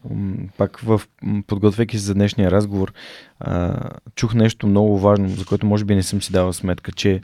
пак 0.58 0.80
в 0.80 1.02
подготвяйки 1.48 1.98
се 1.98 2.04
за 2.04 2.14
днешния 2.14 2.52
разговор, 2.52 2.94
а, 3.40 3.90
чух 4.16 4.34
нещо 4.34 4.68
много 4.68 5.00
важно, 5.00 5.30
за 5.30 5.46
което 5.46 5.66
може 5.66 5.86
би 5.86 5.96
не 5.96 6.04
съм 6.04 6.22
си 6.22 6.32
давал 6.32 6.54
сметка, 6.54 6.92
че 6.92 7.22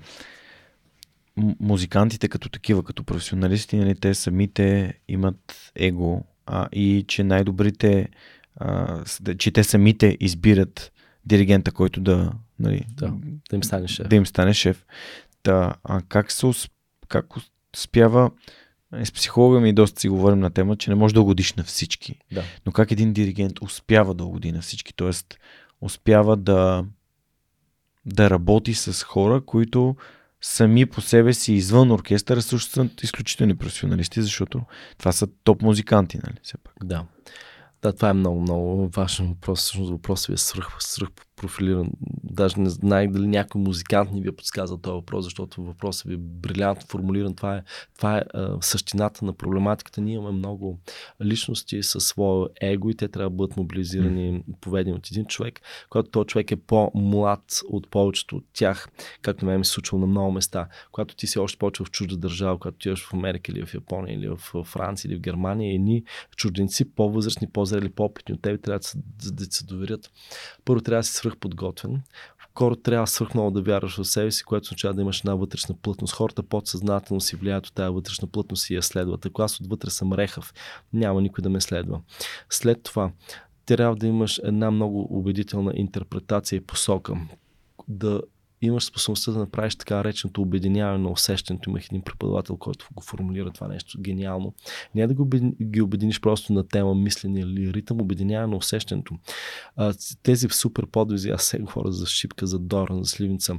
музикантите 1.59 2.27
като 2.27 2.49
такива, 2.49 2.83
като 2.83 3.03
професионалисти, 3.03 3.77
нали, 3.77 3.95
те 3.95 4.13
самите 4.13 4.93
имат 5.07 5.71
его 5.75 6.23
а, 6.45 6.67
и 6.71 7.05
че 7.07 7.23
най-добрите, 7.23 8.09
а, 8.55 9.03
че 9.37 9.51
те 9.51 9.63
самите 9.63 10.17
избират 10.19 10.91
диригента, 11.25 11.71
който 11.71 12.01
да, 12.01 12.31
нали, 12.59 12.85
да, 12.89 13.13
да 13.49 13.55
им 13.55 13.63
стане 13.63 13.87
шеф. 13.87 14.07
Да 14.07 14.15
им 14.15 14.25
стане 14.25 14.53
шеф. 14.53 14.85
Та, 15.43 15.75
а 15.83 16.01
как 16.01 16.31
се 16.31 16.45
как 17.07 17.25
успява 17.73 18.31
с 19.03 19.11
психолога 19.11 19.59
ми 19.59 19.73
доста 19.73 20.01
си 20.01 20.09
говорим 20.09 20.39
на 20.39 20.49
тема, 20.49 20.77
че 20.77 20.89
не 20.89 20.95
можеш 20.95 21.13
да 21.13 21.21
угодиш 21.21 21.53
на 21.53 21.63
всички. 21.63 22.19
Да. 22.31 22.43
Но 22.65 22.71
как 22.71 22.91
един 22.91 23.13
диригент 23.13 23.61
успява 23.61 24.13
да 24.13 24.25
угоди 24.25 24.51
на 24.51 24.61
всички? 24.61 24.93
Тоест, 24.93 25.39
успява 25.81 26.38
да, 26.38 26.85
да 28.05 28.29
работи 28.29 28.73
с 28.73 29.03
хора, 29.03 29.41
които 29.45 29.95
сами 30.41 30.85
по 30.85 31.01
себе 31.01 31.34
си 31.34 31.53
извън 31.53 31.91
оркестъра 31.91 32.41
също 32.41 32.71
са 32.71 32.89
изключителни 33.03 33.57
професионалисти, 33.57 34.21
защото 34.21 34.61
това 34.97 35.11
са 35.11 35.27
топ 35.43 35.61
музиканти, 35.61 36.17
нали? 36.17 36.38
Все 36.43 36.57
пак. 36.57 36.73
Да. 36.84 37.05
Да, 37.81 37.93
това 37.93 38.09
е 38.09 38.13
много, 38.13 38.41
много 38.41 38.88
важен 38.88 39.27
въпрос. 39.27 39.59
Всъщност 39.59 39.91
въпросът 39.91 40.27
ви 40.27 40.34
е 40.34 40.38
свръх, 40.38 40.75
свръх 40.79 41.09
профилиран. 41.38 41.89
Даже 42.23 42.59
не 42.59 42.69
знаех 42.69 43.11
дали 43.11 43.27
някой 43.27 43.61
музикант 43.61 44.11
ни 44.11 44.22
ви 44.22 44.30
е 44.30 44.35
подсказал 44.35 44.77
този 44.77 44.93
въпрос, 44.93 45.23
защото 45.23 45.64
въпросът 45.64 46.07
ви 46.07 46.14
е 46.14 46.18
брилянтно 46.18 46.88
формулиран. 46.88 47.35
Това 47.35 47.55
е, 47.55 47.64
това 47.97 48.18
е 48.18 48.23
а, 48.34 48.57
същината 48.61 49.26
на 49.26 49.34
проблематиката. 49.34 50.01
Ние 50.01 50.15
имаме 50.15 50.38
много 50.38 50.80
личности 51.23 51.84
със 51.84 52.05
своя 52.05 52.47
его 52.61 52.89
и 52.89 52.95
те 52.95 53.07
трябва 53.07 53.30
да 53.30 53.35
бъдат 53.35 53.57
мобилизирани, 53.57 54.43
поведени 54.61 54.95
от 54.95 55.07
един 55.11 55.26
човек. 55.26 55.61
Когато 55.89 56.09
този 56.09 56.27
човек 56.27 56.51
е 56.51 56.55
по-млад 56.55 57.59
от 57.69 57.89
повечето 57.89 58.35
от 58.35 58.45
тях, 58.53 58.88
както 59.22 59.45
ме 59.45 59.57
ми 59.57 59.65
се 59.65 59.72
случило 59.72 60.01
на 60.01 60.07
много 60.07 60.31
места, 60.31 60.68
когато 60.91 61.15
ти 61.15 61.27
си 61.27 61.39
още 61.39 61.57
повече 61.57 61.84
в 61.84 61.91
чужда 61.91 62.18
държава, 62.18 62.59
когато 62.59 62.77
ти 62.77 62.95
в 62.95 63.14
Америка 63.14 63.51
или 63.51 63.65
в 63.65 63.73
Япония 63.73 64.15
или 64.15 64.30
в 64.30 64.64
Франция 64.64 65.09
или 65.09 65.18
в 65.18 65.22
Германия, 65.22 65.76
едни 65.76 66.03
чужденци, 66.35 66.85
по-възрастни, 66.95 67.47
по-зрели, 67.49 67.89
по-опитни 67.89 68.34
от 68.34 68.41
тебе 68.41 68.57
трябва 68.57 68.80
да, 68.80 69.31
да, 69.31 69.45
да 69.45 69.45
се 69.51 69.65
доверят. 69.65 70.11
Първо 70.65 70.81
трябва 70.81 70.99
да 70.99 71.03
си 71.03 71.14
свръхподготвен. 71.27 72.01
Хората 72.57 72.81
трябва 72.81 73.07
свръх 73.07 73.33
много 73.33 73.51
да 73.51 73.61
вярваш 73.61 73.97
в 73.97 74.05
себе 74.05 74.31
си, 74.31 74.43
което 74.43 74.63
означава 74.63 74.93
да 74.93 75.01
имаш 75.01 75.19
една 75.19 75.35
вътрешна 75.35 75.75
плътност. 75.81 76.13
Хората 76.13 76.43
подсъзнателно 76.43 77.21
си 77.21 77.35
влияят 77.35 77.67
от 77.67 77.73
тази 77.73 77.93
вътрешна 77.93 78.27
плътност 78.27 78.69
и 78.69 78.75
я 78.75 78.83
следват. 78.83 79.25
Ако 79.25 79.41
аз 79.41 79.59
отвътре 79.59 79.89
съм 79.89 80.13
рехав, 80.13 80.53
няма 80.93 81.21
никой 81.21 81.41
да 81.41 81.49
ме 81.49 81.61
следва. 81.61 82.01
След 82.49 82.83
това, 82.83 83.11
трябва 83.65 83.95
да 83.95 84.07
имаш 84.07 84.41
една 84.43 84.71
много 84.71 85.07
убедителна 85.19 85.71
интерпретация 85.75 86.57
и 86.57 86.65
посока. 86.65 87.13
Да 87.87 88.21
имаш 88.61 88.85
способността 88.85 89.31
да 89.31 89.39
направиш 89.39 89.75
така 89.75 90.03
реченото 90.03 90.41
обединяване 90.41 91.03
на 91.03 91.09
усещането. 91.09 91.69
Имах 91.69 91.85
един 91.85 92.01
преподавател, 92.01 92.57
който 92.57 92.88
го 92.93 93.03
формулира 93.03 93.51
това 93.51 93.67
нещо 93.67 94.01
гениално. 94.01 94.53
Не 94.95 95.07
да 95.07 95.13
го 95.13 95.29
ги 95.61 95.81
обединиш 95.81 96.21
просто 96.21 96.53
на 96.53 96.67
тема 96.67 96.95
мислене 96.95 97.39
или 97.39 97.73
ритъм, 97.73 98.01
обединяване 98.01 98.51
на 98.51 98.57
усещането. 98.57 99.15
А, 99.75 99.93
тези 100.23 100.47
супер 100.51 100.85
подвизи, 100.85 101.29
аз 101.29 101.43
се 101.43 101.59
говоря 101.59 101.91
за 101.91 102.05
шипка, 102.05 102.47
за 102.47 102.59
Доран, 102.59 103.03
за 103.03 103.09
сливница, 103.09 103.57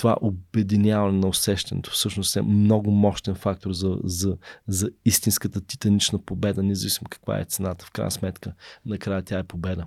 това 0.00 0.16
обединяване 0.20 1.18
на 1.18 1.28
усещането 1.28 1.90
всъщност 1.90 2.36
е 2.36 2.42
много 2.42 2.90
мощен 2.90 3.34
фактор 3.34 3.72
за, 3.72 3.98
за, 4.04 4.36
за 4.68 4.90
истинската 5.04 5.60
титанична 5.60 6.18
победа, 6.18 6.62
независимо 6.62 7.08
каква 7.10 7.40
е 7.40 7.44
цената. 7.44 7.84
В 7.84 7.90
крайна 7.90 8.10
сметка, 8.10 8.52
накрая 8.86 9.22
тя 9.22 9.38
е 9.38 9.44
победа. 9.44 9.86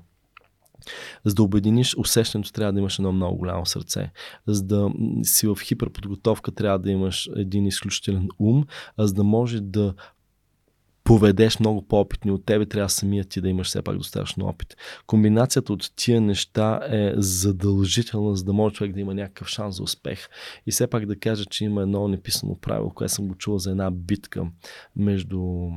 За 1.26 1.34
да 1.34 1.44
обединиш 1.44 1.96
усещането, 1.98 2.52
трябва 2.52 2.74
да 2.74 2.80
имаш 2.80 3.00
едно 3.00 3.12
много 3.12 3.38
голямо 3.38 3.66
сърце. 3.66 4.12
За 4.48 4.64
да 4.64 4.90
си 5.24 5.48
в 5.48 5.58
хиперподготовка, 5.64 6.52
трябва 6.52 6.80
да 6.80 6.92
имаш 6.92 7.30
един 7.36 7.66
изключителен 7.66 8.30
ум, 8.40 8.66
а 8.98 9.08
за 9.08 9.14
да 9.14 9.24
може 9.24 9.62
да 9.62 9.94
поведеш 11.04 11.60
много 11.60 11.88
по-опитни 11.88 12.32
от 12.32 12.46
тебе, 12.46 12.66
трябва 12.66 12.90
самият 12.90 13.30
ти 13.30 13.42
да 13.42 13.50
имаш 13.50 13.68
все 13.68 13.82
пак 13.82 13.98
достатъчно 13.98 14.46
опит. 14.46 14.78
Комбинацията 15.08 15.74
от 15.74 15.92
тия 15.96 16.22
неща 16.22 16.80
е 16.90 17.14
задължителна, 17.16 18.36
за 18.36 18.44
да 18.44 18.54
може 18.54 18.76
човек 18.76 18.94
да 18.94 19.00
има 19.00 19.14
някакъв 19.14 19.48
шанс 19.48 19.76
за 19.76 19.84
успех. 19.84 20.28
И 20.68 20.72
все 20.72 20.88
пак 20.88 21.06
да 21.06 21.20
кажа, 21.20 21.46
че 21.46 21.66
има 21.66 21.82
едно 21.82 22.08
неписано 22.08 22.56
правило, 22.62 22.90
което 22.90 23.14
съм 23.14 23.28
го 23.28 23.36
чувал 23.36 23.60
за 23.60 23.72
една 23.72 23.92
битка 23.92 24.46
между 24.96 25.70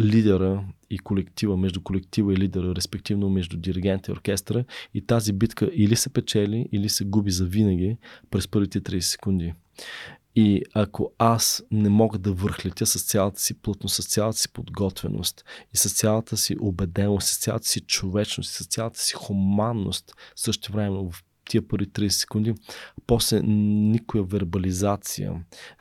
лидера 0.00 0.64
и 0.90 0.98
колектива, 0.98 1.56
между 1.56 1.80
колектива 1.80 2.32
и 2.32 2.36
лидера, 2.36 2.74
респективно 2.74 3.30
между 3.30 3.56
диригента 3.56 4.10
и 4.10 4.14
оркестъра. 4.14 4.64
И 4.94 5.00
тази 5.00 5.32
битка 5.32 5.70
или 5.72 5.96
се 5.96 6.08
печели, 6.08 6.68
или 6.72 6.88
се 6.88 7.04
губи 7.04 7.30
за 7.30 7.44
винаги 7.44 7.96
през 8.30 8.48
първите 8.48 8.80
30 8.80 9.00
секунди. 9.00 9.52
И 10.36 10.62
ако 10.74 11.12
аз 11.18 11.62
не 11.70 11.88
мога 11.88 12.18
да 12.18 12.32
върхлетя 12.32 12.86
с 12.86 13.02
цялата 13.02 13.40
си 13.40 13.54
плътност, 13.54 13.94
с 13.94 14.06
цялата 14.06 14.38
си 14.38 14.48
подготвеност 14.48 15.44
и 15.74 15.76
с 15.76 15.94
цялата 15.94 16.36
си 16.36 16.56
убеденост, 16.60 17.28
с 17.28 17.38
цялата 17.38 17.66
си 17.66 17.80
човечност, 17.80 18.52
с 18.52 18.66
цялата 18.66 19.00
си 19.00 19.14
хуманност, 19.14 20.14
също 20.36 20.72
време 20.72 20.98
в 20.98 21.24
тия 21.48 21.68
първи 21.68 21.86
30 21.86 22.08
секунди, 22.08 22.54
после 23.06 23.40
никоя 23.42 24.24
вербализация 24.24 25.32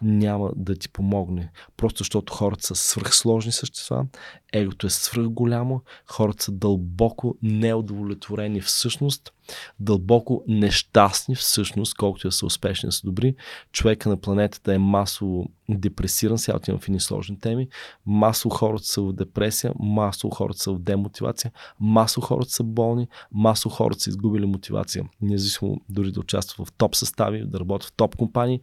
няма 0.02 0.52
да 0.56 0.76
ти 0.76 0.90
помогне. 0.90 1.52
Просто 1.78 1.98
защото 1.98 2.34
хората 2.34 2.68
са 2.68 2.76
свръхсложни 2.76 3.52
същества, 3.52 4.06
егото 4.54 4.88
е 4.88 4.90
свръх 4.90 5.28
голямо, 5.28 5.82
хората 6.08 6.44
са 6.44 6.52
дълбоко 6.52 7.38
неудовлетворени 7.42 8.62
всъщност, 8.62 9.32
дълбоко 9.80 10.44
нещастни 10.48 11.36
всъщност, 11.36 11.96
колкото 11.96 12.28
да 12.28 12.32
са 12.32 12.46
успешни, 12.46 12.92
са 12.92 13.02
добри. 13.04 13.36
Човека 13.72 14.10
на 14.10 14.18
планетата 14.18 14.74
е 14.74 14.78
масово 14.78 15.46
депресиран, 15.70 16.38
сега 16.38 16.58
отивам 16.58 16.80
в 16.80 16.88
едни 16.88 17.00
сложни 17.00 17.40
теми. 17.40 17.68
Масово 18.06 18.56
хората 18.56 18.86
са 18.86 19.02
в 19.02 19.14
депресия, 19.14 19.74
масово 19.80 20.36
хората 20.36 20.60
са 20.60 20.72
в 20.72 20.80
демотивация, 20.80 21.52
масово 21.80 22.28
хората 22.28 22.52
са 22.52 22.64
болни, 22.64 23.08
масово 23.32 23.76
хората 23.76 24.00
са 24.00 24.10
изгубили 24.10 24.46
мотивация. 24.46 25.04
Независимо 25.22 25.82
дори 25.90 26.12
да 26.12 26.20
участват 26.20 26.68
в 26.68 26.72
топ 26.72 26.96
състави, 26.96 27.46
да 27.48 27.60
работят 27.60 27.90
в 27.90 27.94
топ 27.94 28.16
компании, 28.16 28.62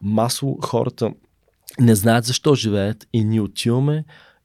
масово 0.00 0.58
хората 0.64 1.10
не 1.80 1.94
знаят 1.94 2.24
защо 2.24 2.54
живеят 2.54 3.06
и 3.12 3.24
ние 3.24 3.40
отиваме 3.40 4.04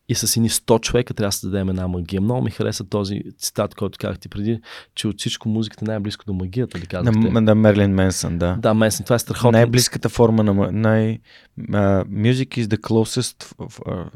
и 0.10 0.15
с 0.15 0.38
едни 0.38 0.49
100 0.49 0.81
човека 0.81 1.14
трябва 1.14 1.27
да 1.27 1.31
се 1.31 1.48
дадем 1.48 1.69
една 1.69 1.88
магия. 1.88 2.22
Много 2.22 2.41
ми 2.41 2.52
хареса 2.52 2.84
този 2.84 3.22
цитат, 3.38 3.76
който 3.76 3.98
казах 3.99 4.19
ти 4.19 4.30
преди, 4.30 4.60
че 4.95 5.07
от 5.07 5.19
всичко 5.19 5.49
музиката 5.49 5.86
е 5.86 5.88
най-близко 5.88 6.26
до 6.26 6.34
магията, 6.34 6.80
ли 6.80 6.86
казахте? 6.86 7.19
На, 7.19 7.41
на 7.41 7.56
Мерлин 7.56 7.91
Менсън, 7.91 8.38
да. 8.38 8.57
Да, 8.60 8.73
Менсън, 8.73 9.03
това 9.03 9.15
е 9.15 9.19
страхотно. 9.19 9.52
Най-близката 9.52 10.10
форма 10.10 10.44
на... 10.44 10.72
Най, 10.72 11.19
uh, 11.60 12.03
music 12.06 12.57
is 12.57 12.64
the 12.64 12.77
closest, 12.77 13.53
uh, 13.60 14.10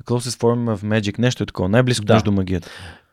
the 0.00 0.04
closest 0.04 0.40
form 0.40 0.76
of 0.76 0.84
magic. 0.84 1.18
Нещо 1.18 1.42
е 1.42 1.46
такова. 1.46 1.68
Най-близко 1.68 2.04
да. 2.04 2.14
между 2.14 2.32
магията. 2.32 2.68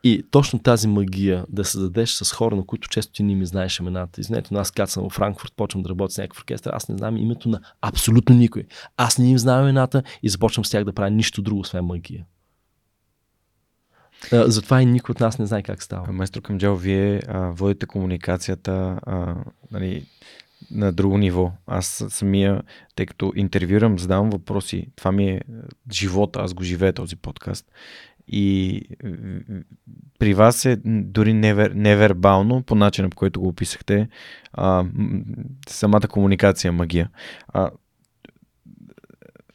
И 0.07 0.23
точно 0.31 0.59
тази 0.59 0.87
магия 0.87 1.45
да 1.49 1.65
се 1.65 1.79
зададеш 1.79 2.11
с 2.11 2.33
хора, 2.33 2.55
на 2.55 2.65
които 2.65 2.89
често 2.89 3.13
ти 3.13 3.23
не 3.23 3.35
ми 3.35 3.45
знаеш 3.45 3.79
имената. 3.79 4.21
Извинете, 4.21 4.49
но 4.51 4.59
аз 4.59 4.71
кацам 4.71 5.09
в 5.09 5.13
Франкфурт, 5.13 5.53
почвам 5.55 5.83
да 5.83 5.89
работя 5.89 6.13
с 6.13 6.17
някакъв 6.17 6.39
оркестър, 6.39 6.71
аз 6.73 6.89
не 6.89 6.97
знам 6.97 7.17
името 7.17 7.49
на 7.49 7.61
абсолютно 7.81 8.35
никой. 8.35 8.63
Аз 8.97 9.17
не 9.17 9.29
им 9.31 9.37
знам 9.37 9.61
имената 9.61 10.03
и 10.23 10.29
започвам 10.29 10.65
с 10.65 10.69
тях 10.69 10.83
да 10.83 10.93
правя 10.93 11.09
нищо 11.09 11.41
друго, 11.41 11.59
освен 11.59 11.85
магия. 11.85 12.25
Затова 14.31 14.81
и 14.81 14.85
никой 14.85 15.13
от 15.13 15.19
нас 15.19 15.39
не 15.39 15.45
знае 15.45 15.63
как 15.63 15.83
става. 15.83 16.11
Майстор 16.11 16.41
Камджал, 16.41 16.75
вие 16.75 17.21
а, 17.27 17.49
водите 17.49 17.85
комуникацията 17.85 18.99
а, 19.05 19.35
нали, 19.71 20.05
на 20.71 20.91
друго 20.91 21.17
ниво. 21.17 21.51
Аз 21.67 22.05
самия, 22.09 22.61
тъй 22.95 23.05
като 23.05 23.33
интервюрам, 23.35 23.99
задавам 23.99 24.29
въпроси. 24.29 24.87
Това 24.95 25.11
ми 25.11 25.29
е 25.29 25.41
живота, 25.91 26.39
аз 26.39 26.53
го 26.53 26.63
живея 26.63 26.93
този 26.93 27.15
подкаст. 27.15 27.71
И 28.27 28.81
при 30.19 30.33
вас 30.33 30.65
е 30.65 30.77
дори 30.85 31.33
невер, 31.33 31.71
невербално, 31.75 32.63
по 32.63 32.75
начина 32.75 33.09
по 33.09 33.17
който 33.17 33.41
го 33.41 33.47
описахте, 33.47 34.09
а, 34.53 34.85
самата 35.69 36.07
комуникация 36.09 36.71
магия. 36.71 37.09
А, 37.47 37.69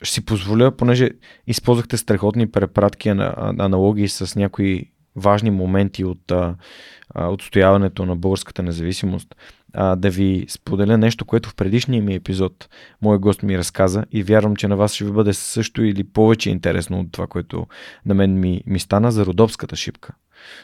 ще 0.02 0.14
си 0.14 0.24
позволя, 0.24 0.76
понеже 0.76 1.10
използвахте 1.46 1.96
страхотни 1.96 2.50
препратки, 2.50 3.08
аналогии 3.08 4.08
с 4.08 4.36
някои 4.36 4.90
важни 5.16 5.50
моменти 5.50 6.04
от, 6.04 6.30
а, 6.30 6.56
отстояването 7.14 8.06
на 8.06 8.16
българската 8.16 8.62
независимост 8.62 9.34
а, 9.74 9.96
да 9.96 10.10
ви 10.10 10.46
споделя 10.48 10.98
нещо, 10.98 11.24
което 11.24 11.48
в 11.48 11.54
предишния 11.54 12.02
ми 12.02 12.14
епизод 12.14 12.68
мой 13.02 13.18
гост 13.18 13.42
ми 13.42 13.58
разказа 13.58 14.04
и 14.12 14.22
вярвам, 14.22 14.56
че 14.56 14.68
на 14.68 14.76
вас 14.76 14.94
ще 14.94 15.04
ви 15.04 15.12
бъде 15.12 15.34
също 15.34 15.84
или 15.84 16.04
повече 16.04 16.50
интересно 16.50 17.00
от 17.00 17.12
това, 17.12 17.26
което 17.26 17.66
на 18.06 18.14
мен 18.14 18.40
ми, 18.40 18.62
ми 18.66 18.80
стана 18.80 19.12
за 19.12 19.26
Родопската 19.26 19.76
шипка. 19.76 20.14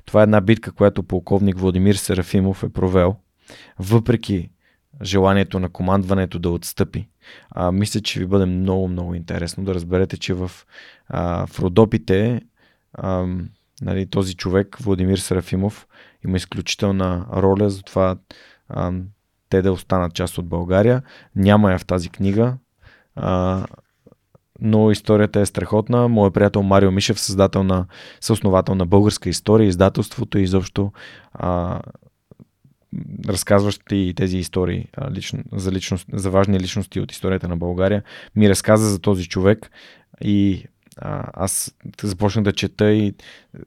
Това 0.05 0.21
е 0.21 0.23
една 0.23 0.41
битка, 0.41 0.73
която 0.73 1.03
полковник 1.03 1.59
Владимир 1.59 1.95
Серафимов 1.95 2.63
е 2.63 2.69
провел, 2.69 3.17
въпреки 3.79 4.51
желанието 5.03 5.61
на 5.61 5.69
командването 5.69 6.39
да 6.39 6.51
отстъпи. 6.51 7.09
А, 7.51 7.73
мисля, 7.73 8.01
че 8.01 8.21
ви 8.21 8.27
бъде 8.27 8.47
много, 8.47 8.89
много 8.89 9.15
интересно 9.15 9.65
да 9.65 9.75
разберете, 9.75 10.17
че 10.17 10.35
в, 10.35 10.51
а, 11.09 11.47
в 11.47 11.61
Родопите 11.61 12.41
а, 12.93 13.27
нали, 13.83 14.07
този 14.07 14.37
човек, 14.37 14.77
Владимир 14.81 15.19
Серафимов, 15.19 15.87
има 16.25 16.37
изключителна 16.37 17.27
роля 17.33 17.71
за 17.71 17.83
това 17.83 18.17
а, 18.69 18.93
те 19.49 19.63
да 19.63 19.73
останат 19.73 20.15
част 20.15 20.39
от 20.39 20.49
България. 20.49 21.03
Няма 21.37 21.73
я 21.73 21.79
в 21.79 21.87
тази 21.87 22.09
книга, 22.09 22.57
а, 23.17 23.67
но 24.61 24.91
историята 24.91 25.41
е 25.41 25.47
страхотна. 25.47 26.09
Моят 26.09 26.35
приятел 26.35 26.63
Марио 26.63 26.91
Мишев, 26.91 27.21
създател 27.21 27.63
на, 27.63 27.87
съосновател 28.21 28.75
на 28.75 28.87
българска 28.87 29.29
история, 29.29 29.67
издателството 29.69 30.39
и 30.39 30.43
изобщо 30.43 30.93
а, 31.33 31.81
разказващи 33.29 34.13
тези 34.17 34.39
истории 34.39 34.89
а, 34.97 35.11
лично, 35.11 35.45
за, 35.53 35.73
личност, 35.73 36.07
за 36.13 36.31
важни 36.31 36.61
личности 36.61 37.01
от 37.01 37.13
историята 37.13 37.49
на 37.49 37.57
България, 37.57 38.03
ми 38.37 38.49
разказа 38.49 38.89
за 38.89 38.99
този 38.99 39.29
човек 39.29 39.71
И 40.21 40.65
а, 40.97 41.31
аз 41.35 41.75
започнах 42.03 42.45
да 42.45 42.53
чета 42.53 42.93
и 42.93 43.15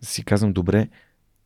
си 0.01 0.25
казвам, 0.25 0.53
добре, 0.53 0.87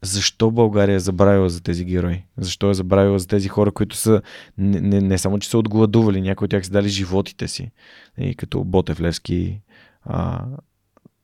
защо 0.06 0.52
България 0.52 0.96
е 0.96 1.00
забравила 1.00 1.50
за 1.50 1.64
тези 1.64 1.86
герои? 1.86 2.24
Защо 2.38 2.70
е 2.70 2.74
забравила 2.74 3.20
за 3.20 3.28
тези 3.28 3.48
хора, 3.48 3.72
които 3.72 3.96
са 3.96 4.22
не, 4.58 4.82
не, 4.82 5.02
не 5.02 5.18
само, 5.18 5.40
че 5.40 5.50
са 5.50 5.58
отгладували, 5.58 6.22
някои 6.22 6.46
от 6.46 6.52
тях 6.52 6.66
са 6.66 6.72
дали 6.72 6.90
животите 6.90 7.48
си, 7.48 7.72
и 8.18 8.36
като 8.36 8.64
Ботев 8.64 9.02
Левски 9.02 9.62
а, 10.04 10.46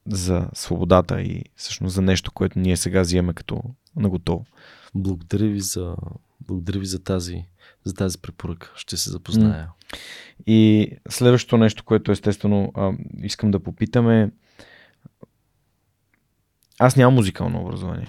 за 0.07 0.49
свободата 0.53 1.21
и 1.21 1.43
всъщност 1.55 1.95
за 1.95 2.01
нещо, 2.01 2.31
което 2.31 2.59
ние 2.59 2.77
сега 2.77 3.01
взимаме 3.01 3.33
като 3.33 3.61
наготово. 3.95 4.45
Благодаря 4.95 5.47
ви 5.47 5.59
за, 5.59 5.95
благодаря 6.41 6.79
ви 6.79 6.85
за 6.85 7.03
тази, 7.03 7.45
за 7.83 7.93
тази 7.93 8.17
препоръка. 8.17 8.71
Ще 8.75 8.97
се 8.97 9.09
запозная. 9.09 9.69
И 10.47 10.91
следващото 11.09 11.57
нещо, 11.57 11.83
което 11.83 12.11
естествено 12.11 12.71
а, 12.75 12.91
искам 13.23 13.51
да 13.51 13.59
попитаме. 13.59 14.31
Аз 16.79 16.95
нямам 16.95 17.15
музикално 17.15 17.61
образование. 17.61 18.07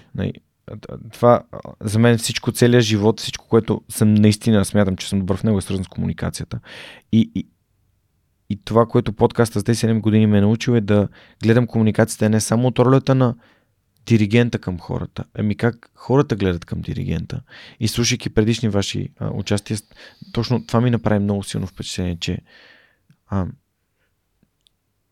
Това 1.13 1.43
за 1.81 1.99
мен 1.99 2.19
всичко, 2.19 2.53
целият 2.53 2.85
живот, 2.85 3.21
всичко, 3.21 3.49
което 3.49 3.83
съм 3.89 4.15
наистина 4.15 4.65
смятам, 4.65 4.97
че 4.97 5.09
съм 5.09 5.19
добър 5.19 5.37
в 5.37 5.43
него 5.43 5.59
е 5.59 5.61
свързано 5.61 5.85
с 5.85 5.89
комуникацията. 5.89 6.61
И, 7.13 7.31
и, 7.35 7.49
и 8.51 8.65
това, 8.65 8.87
което 8.87 9.13
подкаста 9.13 9.61
с 9.61 9.65
тези 9.65 9.87
7 9.87 10.01
години 10.01 10.27
ме 10.27 10.39
е 10.39 10.41
научил 10.41 10.73
е 10.73 10.81
да 10.81 11.09
гледам 11.43 11.67
комуникацията 11.67 12.29
не 12.29 12.41
само 12.41 12.69
от 12.69 12.79
ролята 12.79 13.15
на 13.15 13.35
диригента 14.07 14.59
към 14.59 14.79
хората, 14.79 15.25
ами 15.35 15.57
как 15.57 15.91
хората 15.95 16.37
гледат 16.37 16.65
към 16.65 16.81
диригента. 16.81 17.43
И 17.81 17.89
слушайки 17.89 18.31
предишни 18.31 18.69
ваши 18.69 19.09
а, 19.19 19.31
участия, 19.31 19.79
точно 20.33 20.67
това 20.67 20.81
ми 20.81 20.91
направи 20.91 21.19
много 21.19 21.43
силно 21.43 21.67
впечатление, 21.67 22.17
че 22.21 22.39
а, 23.27 23.47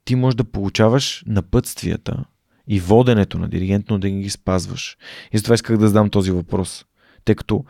ти 0.04 0.14
можеш 0.14 0.34
да 0.34 0.44
получаваш 0.44 1.24
напътствията 1.26 2.24
и 2.70 2.80
воденето 2.80 3.38
на 3.38 3.48
диригент, 3.48 3.90
но 3.90 3.98
да 3.98 4.10
ги 4.10 4.30
спазваш. 4.30 4.96
И 5.32 5.38
затова 5.38 5.54
исках 5.54 5.76
да 5.76 5.88
задам 5.88 6.10
този 6.10 6.30
въпрос, 6.30 6.84
тъй 7.24 7.34
като 7.34 7.64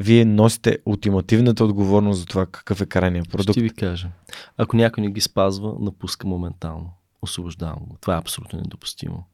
вие 0.00 0.24
носите 0.24 0.78
ултимативната 0.86 1.64
отговорност 1.64 2.20
за 2.20 2.26
това 2.26 2.46
какъв 2.46 2.80
е 2.80 2.86
крайният 2.86 3.30
продукт. 3.30 3.52
Ще 3.52 3.60
ви 3.60 3.70
кажа. 3.70 4.08
Ако 4.56 4.76
някой 4.76 5.02
не 5.02 5.10
ги 5.10 5.20
спазва, 5.20 5.74
напуска 5.80 6.28
моментално. 6.28 6.90
Освобождавам 7.22 7.78
го. 7.88 7.96
Това 8.00 8.14
е 8.14 8.18
абсолютно 8.18 8.58
недопустимо. 8.58 9.24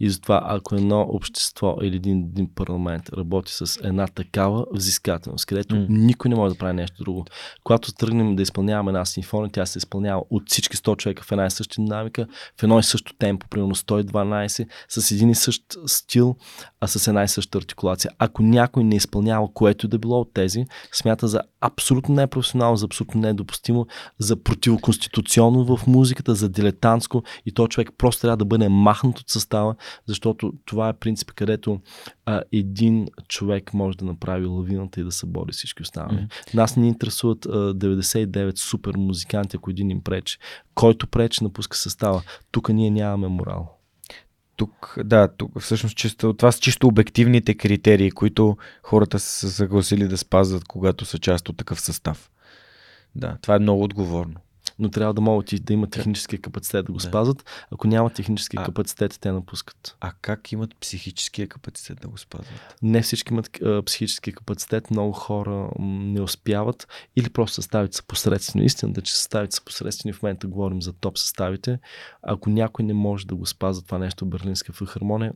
И 0.00 0.10
затова, 0.10 0.42
ако 0.44 0.74
едно 0.74 1.00
общество 1.00 1.76
или 1.82 1.96
един, 1.96 2.18
един 2.18 2.48
парламент 2.54 3.08
работи 3.08 3.52
с 3.52 3.80
една 3.84 4.06
такава 4.06 4.66
взискателност, 4.72 5.46
където 5.46 5.74
mm. 5.74 5.86
никой 5.88 6.28
не 6.28 6.34
може 6.34 6.54
да 6.54 6.58
прави 6.58 6.72
нещо 6.72 7.04
друго, 7.04 7.24
когато 7.64 7.92
тръгнем 7.92 8.36
да 8.36 8.42
изпълняваме 8.42 8.90
една 8.90 9.04
симфония, 9.04 9.50
тя 9.52 9.66
се 9.66 9.78
изпълнява 9.78 10.22
от 10.30 10.42
всички 10.46 10.76
100 10.76 10.96
човека 10.96 11.22
в 11.22 11.32
една 11.32 11.46
и 11.46 11.50
съща 11.50 11.82
динамика, 11.82 12.26
в 12.60 12.62
едно 12.62 12.78
и 12.78 12.82
също 12.82 13.14
темпо, 13.18 13.46
примерно 13.48 13.74
112, 13.74 14.68
с 14.88 15.10
един 15.10 15.30
и 15.30 15.34
същ 15.34 15.62
стил, 15.86 16.36
а 16.80 16.86
с 16.86 17.08
една 17.08 17.24
и 17.24 17.28
съща 17.28 17.58
артикулация. 17.58 18.10
Ако 18.18 18.42
някой 18.42 18.84
не 18.84 18.96
изпълнява 18.96 19.48
което 19.54 19.88
да 19.88 19.98
било 19.98 20.20
от 20.20 20.34
тези, 20.34 20.64
смята 20.92 21.28
за 21.28 21.40
абсолютно 21.62 22.14
непрофесионално, 22.14 22.76
за 22.76 22.84
абсолютно 22.84 23.20
недопустимо, 23.20 23.86
за 24.18 24.36
противоконституционно 24.42 25.76
в 25.76 25.86
музиката, 25.86 26.34
за 26.34 26.48
дилетантско 26.48 27.22
и 27.46 27.52
то 27.52 27.68
човек 27.68 27.90
просто 27.98 28.20
трябва 28.20 28.36
да 28.36 28.44
бъде 28.44 28.68
махнат 28.68 29.18
от 29.18 29.30
състава, 29.30 29.74
защото 30.06 30.52
това 30.64 30.88
е 30.88 30.92
принцип, 30.92 31.32
където 31.32 31.80
а, 32.26 32.42
един 32.52 33.06
човек 33.28 33.74
може 33.74 33.98
да 33.98 34.04
направи 34.04 34.46
лавината 34.46 35.00
и 35.00 35.04
да 35.04 35.12
събори 35.12 35.52
всички 35.52 35.82
останали. 35.82 36.18
Mm-hmm. 36.18 36.54
Нас 36.54 36.76
ни 36.76 36.88
интересуват 36.88 37.46
а, 37.46 37.74
99 37.74 38.58
супер 38.58 38.94
музиканти, 38.96 39.56
ако 39.56 39.70
един 39.70 39.90
им 39.90 40.02
пречи. 40.02 40.38
Който 40.74 41.06
пречи, 41.06 41.44
напуска 41.44 41.76
състава. 41.76 42.22
Тук 42.50 42.68
ние 42.68 42.90
нямаме 42.90 43.28
морал 43.28 43.81
тук, 44.56 44.98
да, 45.04 45.28
тук 45.28 45.60
всъщност 45.60 45.96
чисто, 45.96 46.34
това 46.34 46.52
са 46.52 46.60
чисто 46.60 46.86
обективните 46.86 47.54
критерии, 47.54 48.10
които 48.10 48.56
хората 48.82 49.18
са 49.18 49.50
съгласили 49.50 50.08
да 50.08 50.18
спазват, 50.18 50.64
когато 50.64 51.04
са 51.04 51.18
част 51.18 51.48
от 51.48 51.56
такъв 51.56 51.80
състав. 51.80 52.30
Да, 53.14 53.36
това 53.42 53.54
е 53.56 53.58
много 53.58 53.82
отговорно 53.82 54.40
но 54.82 54.90
трябва 54.90 55.14
да 55.14 55.20
могат 55.20 55.52
и 55.52 55.60
да 55.60 55.72
имат 55.72 55.90
техническия 55.90 56.40
капацитет 56.40 56.86
да 56.86 56.92
го 56.92 56.98
да. 56.98 57.04
спазват. 57.04 57.66
Ако 57.70 57.86
няма 57.86 58.10
технически 58.10 58.56
а, 58.60 58.64
капацитет, 58.64 59.18
те 59.20 59.32
напускат. 59.32 59.96
А 60.00 60.12
как 60.20 60.52
имат 60.52 60.76
психическия 60.80 61.48
капацитет 61.48 61.98
да 62.02 62.08
го 62.08 62.18
спазват? 62.18 62.76
Не 62.82 63.02
всички 63.02 63.32
имат 63.32 63.62
а, 63.62 63.82
психически 63.82 64.32
капацитет, 64.32 64.90
много 64.90 65.12
хора 65.12 65.68
не 65.78 66.20
успяват 66.20 66.88
или 67.16 67.30
просто 67.30 67.54
съставите 67.54 67.96
са 67.96 68.02
посредствени. 68.02 68.64
Истината, 68.64 69.02
че 69.02 69.16
съставите 69.16 69.56
са 69.56 69.64
посредствени, 69.64 70.12
в 70.12 70.22
момента 70.22 70.46
говорим 70.46 70.82
за 70.82 70.92
топ 70.92 71.18
съставите. 71.18 71.78
Ако 72.22 72.50
някой 72.50 72.84
не 72.84 72.94
може 72.94 73.26
да 73.26 73.34
го 73.34 73.46
спазва 73.46 73.84
това 73.84 73.98
нещо 73.98 74.26
Берлинска 74.26 74.72
филхармония, 74.72 75.32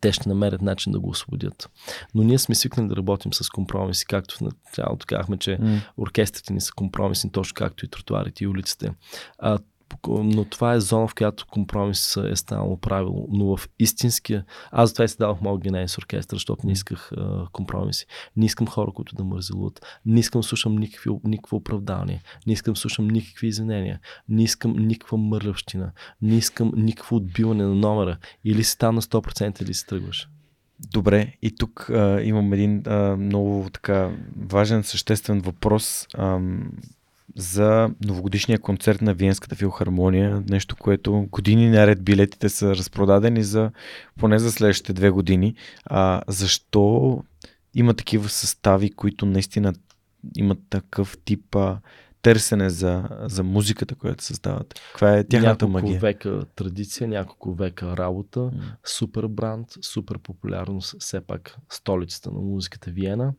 те 0.00 0.12
ще 0.12 0.28
намерят 0.28 0.62
начин 0.62 0.92
да 0.92 1.00
го 1.00 1.08
освободят. 1.08 1.70
Но 2.14 2.22
ние 2.22 2.38
сме 2.38 2.54
свикнали 2.54 2.88
да 2.88 2.96
работим 2.96 3.32
с 3.32 3.48
компромиси, 3.48 4.06
както 4.06 4.36
в 4.36 4.40
началото 4.40 5.06
казахме, 5.06 5.36
че 5.36 5.50
mm. 5.50 5.80
оркестрите 5.98 6.52
ни 6.52 6.60
са 6.60 6.72
компромисни, 6.72 7.32
точно 7.32 7.54
както 7.54 7.84
и 7.84 7.88
тротуарите 7.88 8.44
и 8.44 8.46
улиците. 8.46 8.92
А, 9.38 9.58
но 10.08 10.44
това 10.44 10.72
е 10.74 10.80
зона, 10.80 11.08
в 11.08 11.14
която 11.14 11.46
компромис 11.46 12.16
е 12.16 12.36
станало 12.36 12.76
правило. 12.76 13.26
Но 13.30 13.56
в 13.56 13.68
истинския... 13.78 14.44
Аз 14.70 14.90
затова 14.90 15.04
и 15.04 15.08
се 15.08 15.16
давах 15.16 15.40
моят 15.40 15.60
генезис 15.60 15.98
оркестър, 15.98 16.36
защото 16.36 16.66
не 16.66 16.72
исках 16.72 17.12
а, 17.12 17.46
компромиси. 17.52 18.06
Не 18.36 18.46
искам 18.46 18.66
хора, 18.66 18.92
които 18.94 19.14
да 19.14 19.24
мързелуват. 19.24 19.86
Не 20.06 20.20
искам 20.20 20.40
да 20.40 20.46
слушам 20.46 20.76
никакви, 20.76 21.10
никакво 21.24 21.56
оправдание. 21.56 22.22
Не 22.46 22.52
искам 22.52 22.74
да 22.74 22.80
слушам 22.80 23.08
никакви 23.08 23.46
извинения. 23.46 24.00
Не 24.28 24.42
искам 24.42 24.72
никаква 24.72 25.18
мърлявщина. 25.18 25.92
Не 26.22 26.36
искам 26.36 26.72
никакво 26.76 27.16
отбиване 27.16 27.64
на 27.64 27.74
номера. 27.74 28.18
Или 28.44 28.64
си 28.64 28.78
там 28.78 28.94
на 28.94 29.02
100% 29.02 29.62
или 29.62 29.74
си 29.74 29.86
тръгваш. 29.86 30.28
Добре, 30.92 31.34
и 31.42 31.56
тук 31.56 31.90
а, 31.90 32.22
имам 32.22 32.52
един 32.52 32.82
а, 32.86 33.16
много 33.16 33.68
така 33.72 34.10
важен, 34.36 34.82
съществен 34.82 35.40
въпрос. 35.40 36.06
Ам, 36.18 36.70
за 37.36 37.90
новогодишния 38.04 38.58
концерт 38.58 39.02
на 39.02 39.14
Виенската 39.14 39.56
филхармония, 39.56 40.42
нещо, 40.50 40.76
което 40.76 41.26
години 41.30 41.68
наред 41.70 42.02
билетите 42.02 42.48
са 42.48 42.70
разпродадени 42.70 43.42
за 43.42 43.70
поне 44.18 44.38
за 44.38 44.52
следващите 44.52 44.92
две 44.92 45.10
години. 45.10 45.54
А, 45.84 46.22
защо 46.28 47.22
има 47.74 47.94
такива 47.94 48.28
състави, 48.28 48.90
които 48.90 49.26
наистина 49.26 49.72
имат 50.36 50.58
такъв 50.70 51.18
тип 51.24 51.56
а, 51.56 51.78
търсене 52.22 52.70
за, 52.70 53.08
за 53.22 53.42
музиката, 53.42 53.94
която 53.94 54.24
създават? 54.24 54.80
Каква 54.92 55.16
е 55.16 55.24
тяхната 55.24 55.68
няколко 55.68 55.72
магия? 55.72 56.00
века 56.00 56.42
традиция, 56.56 57.08
няколко 57.08 57.54
века 57.54 57.96
работа, 57.96 58.40
mm. 58.40 58.60
супер 58.84 59.26
бранд, 59.26 59.68
супер 59.82 60.18
популярност, 60.18 60.96
все 60.98 61.20
пак 61.20 61.56
столицата 61.68 62.30
на 62.30 62.40
музиката 62.40 62.90
Виена 62.90 63.34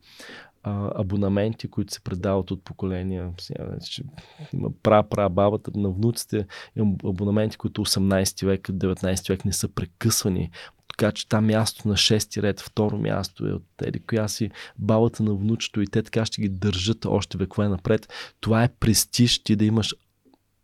а, 0.62 1.00
абонаменти, 1.00 1.68
които 1.68 1.92
се 1.92 2.00
предават 2.00 2.50
от 2.50 2.64
поколения. 2.64 3.30
Има 4.52 4.68
пра-пра 4.82 5.28
бабата 5.28 5.70
на 5.74 5.90
внуците, 5.90 6.46
има 6.76 6.94
абонаменти, 7.04 7.56
които 7.56 7.84
18 7.84 8.46
век, 8.46 8.68
19 8.68 9.28
век 9.28 9.44
не 9.44 9.52
са 9.52 9.68
прекъсвани. 9.68 10.50
Така 10.88 11.12
че 11.12 11.28
там 11.28 11.46
място 11.46 11.88
на 11.88 11.94
6 11.94 12.42
ред, 12.42 12.60
второ 12.60 12.98
място 12.98 13.46
е 13.46 13.52
от 13.52 13.62
тези, 13.76 14.00
коя 14.06 14.28
си 14.28 14.50
бабата 14.78 15.22
на 15.22 15.34
внучето 15.34 15.80
и 15.80 15.86
те 15.86 16.02
така 16.02 16.24
ще 16.24 16.42
ги 16.42 16.48
държат 16.48 17.04
още 17.04 17.38
векове 17.38 17.68
напред. 17.68 18.12
Това 18.40 18.64
е 18.64 18.68
престиж 18.68 19.42
ти 19.42 19.56
да 19.56 19.64
имаш, 19.64 19.94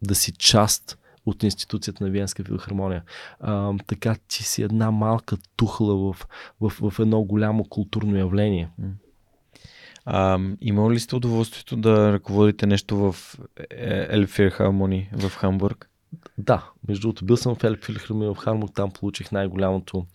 да 0.03 0.15
си 0.15 0.33
част 0.33 0.99
от 1.27 1.43
институцията 1.43 2.05
на 2.05 2.11
Виенска 2.11 2.45
филхармония. 2.45 3.03
А, 3.41 3.75
така 3.87 4.17
ти 4.29 4.43
си 4.43 4.63
една 4.63 4.91
малка 4.91 5.37
тухла 5.57 5.97
в, 5.97 6.27
в, 6.61 6.91
в 6.91 6.99
едно 6.99 7.23
голямо 7.23 7.65
културно 7.65 8.17
явление. 8.17 8.71
А, 10.11 10.39
имал 10.61 10.91
ли 10.91 11.01
сте 11.01 11.17
удоволствието 11.17 11.77
да 11.77 12.13
ръководите 12.13 12.67
нещо 12.67 12.97
в 12.97 13.37
Елфир 14.11 14.51
Хармони 14.51 15.11
в 15.13 15.31
Хамбург? 15.31 15.91
Да, 16.39 16.71
между 16.89 17.01
другото, 17.01 17.25
бил 17.25 17.37
съм 17.37 17.55
в 17.55 17.65
Елфир 17.65 17.95
Хармони 17.95 18.35
в 18.35 18.39
Хамбург, 18.39 18.75
там 18.75 18.91
получих 18.91 19.33
най-голямото 19.33 20.07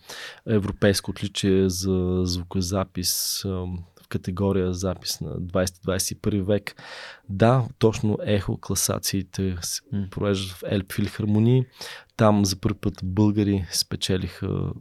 европейско 0.46 1.10
отличие 1.10 1.68
за 1.68 2.20
звукозапис 2.24 3.42
в 3.44 4.08
категория 4.08 4.72
запис 4.72 5.20
на 5.20 5.30
20-21 5.30 6.42
век. 6.42 6.82
Да, 7.28 7.64
точно 7.78 8.18
ехо 8.22 8.58
класациите 8.60 9.56
се 9.62 9.80
провеждат 10.10 10.50
в 10.50 10.62
Елп 10.66 10.92
Филхармонии. 10.92 11.64
Там 12.16 12.44
за 12.44 12.60
първи 12.60 12.78
път 12.78 13.00
българи 13.02 13.66
спечелиха 13.72 14.72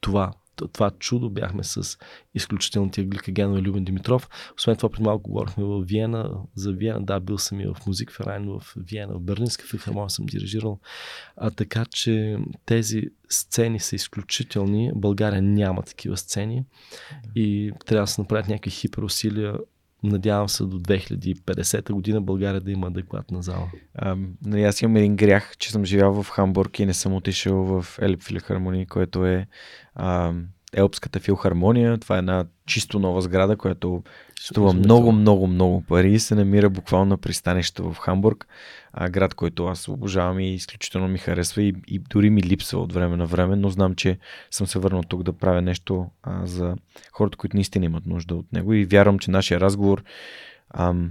това 0.00 0.32
това 0.68 0.90
чудо 0.90 1.30
бяхме 1.30 1.64
с 1.64 1.98
изключителните 2.34 3.04
гликаген 3.04 3.52
на 3.52 3.62
Любен 3.62 3.84
Димитров. 3.84 4.28
Освен 4.56 4.76
това, 4.76 4.88
преди 4.88 5.02
малко 5.02 5.30
говорихме 5.30 5.64
в 5.64 5.82
Виена, 5.82 6.30
за 6.54 6.72
Виена. 6.72 7.04
Да, 7.04 7.20
бил 7.20 7.38
съм 7.38 7.60
и 7.60 7.66
в 7.66 7.76
Музик 7.86 8.12
Ферайн 8.12 8.48
в 8.48 8.62
Виена, 8.76 9.14
в 9.14 9.20
Берлинска 9.20 9.66
филхармония 9.66 10.10
съм 10.10 10.26
дирижирал. 10.26 10.78
А, 11.36 11.50
така 11.50 11.84
че 11.84 12.36
тези 12.66 13.02
сцени 13.28 13.80
са 13.80 13.96
изключителни. 13.96 14.92
България 14.94 15.42
няма 15.42 15.82
такива 15.82 16.16
сцени 16.16 16.64
и 17.34 17.72
трябва 17.86 18.02
да 18.02 18.10
се 18.10 18.20
направят 18.20 18.48
някакви 18.48 18.70
хиперусилия 18.70 19.54
надявам 20.02 20.48
се 20.48 20.64
до 20.64 20.80
2050 20.80 21.92
година 21.92 22.20
България 22.20 22.60
да 22.60 22.70
има 22.70 22.86
адекватна 22.86 23.42
зала. 23.42 23.70
А, 23.94 24.16
нали, 24.44 24.62
аз 24.62 24.82
имам 24.82 24.96
един 24.96 25.16
грях, 25.16 25.56
че 25.58 25.70
съм 25.70 25.84
живял 25.84 26.22
в 26.22 26.30
Хамбург 26.30 26.78
и 26.78 26.86
не 26.86 26.94
съм 26.94 27.14
отишъл 27.14 27.64
в 27.64 27.98
Елп 28.02 28.22
Филхармония, 28.22 28.86
което 28.86 29.26
е 29.26 29.46
а, 29.94 30.32
Елпската 30.72 31.20
филхармония. 31.20 31.98
Това 31.98 32.16
е 32.16 32.18
една 32.18 32.44
чисто 32.66 32.98
нова 32.98 33.22
сграда, 33.22 33.56
която 33.56 34.02
струва 34.40 34.72
много, 34.72 35.12
много, 35.12 35.46
много 35.46 35.80
пари. 35.80 36.18
Се 36.18 36.34
намира 36.34 36.70
буквално 36.70 37.08
на 37.08 37.18
пристанището 37.18 37.92
в 37.92 37.98
Хамбург, 37.98 38.46
а, 38.92 39.08
град, 39.08 39.34
който 39.34 39.66
аз 39.66 39.88
обожавам 39.88 40.40
и 40.40 40.54
изключително 40.54 41.08
ми 41.08 41.18
харесва 41.18 41.62
и, 41.62 41.74
и 41.86 41.98
дори 41.98 42.30
ми 42.30 42.42
липсва 42.42 42.80
от 42.80 42.92
време 42.92 43.16
на 43.16 43.26
време, 43.26 43.56
но 43.56 43.68
знам, 43.68 43.94
че 43.94 44.18
съм 44.50 44.66
се 44.66 44.78
върнал 44.78 45.02
тук 45.02 45.22
да 45.22 45.32
правя 45.32 45.62
нещо 45.62 46.06
а, 46.22 46.46
за 46.46 46.76
хората, 47.12 47.38
които 47.38 47.56
наистина 47.56 47.84
имат 47.84 48.06
нужда 48.06 48.34
от 48.34 48.52
него 48.52 48.74
и 48.74 48.84
вярвам, 48.84 49.18
че 49.18 49.30
нашия 49.30 49.60
разговор 49.60 50.04
ам, 50.74 51.10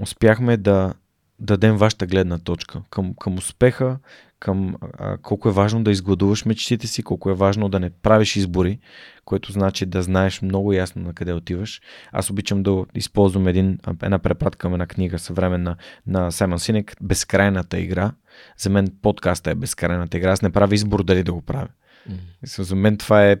успяхме 0.00 0.56
да 0.56 0.94
дадем 1.38 1.76
вашата 1.76 2.06
гледна 2.06 2.38
точка 2.38 2.82
към, 2.90 3.14
към 3.14 3.38
успеха, 3.38 3.98
към 4.44 4.76
а, 4.98 5.16
колко 5.16 5.48
е 5.48 5.52
важно 5.52 5.84
да 5.84 5.90
изгладуваш 5.90 6.44
мечтите 6.44 6.86
си, 6.86 7.02
колко 7.02 7.30
е 7.30 7.34
важно 7.34 7.68
да 7.68 7.80
не 7.80 7.90
правиш 7.90 8.36
избори, 8.36 8.78
което 9.24 9.52
значи 9.52 9.86
да 9.86 10.02
знаеш 10.02 10.42
много 10.42 10.72
ясно 10.72 11.02
на 11.02 11.12
къде 11.12 11.32
отиваш. 11.32 11.80
Аз 12.12 12.30
обичам 12.30 12.62
да 12.62 12.84
използвам 12.94 13.48
един, 13.48 13.78
една 14.02 14.18
препратка 14.18 14.58
към 14.58 14.72
една 14.72 14.86
книга 14.86 15.18
съвременна 15.18 15.76
на 16.06 16.30
Саймон 16.30 16.58
Синек, 16.58 16.96
Безкрайната 17.00 17.78
игра. 17.78 18.12
За 18.58 18.70
мен 18.70 18.88
подкаста 19.02 19.50
е 19.50 19.54
Безкрайната 19.54 20.16
игра. 20.16 20.30
Аз 20.30 20.42
не 20.42 20.52
правя 20.52 20.74
избор 20.74 21.04
дали 21.04 21.22
да 21.22 21.32
го 21.32 21.42
правя. 21.42 21.68
Mm. 22.10 22.62
За 22.62 22.76
мен 22.76 22.96
това 22.96 23.26
е 23.26 23.36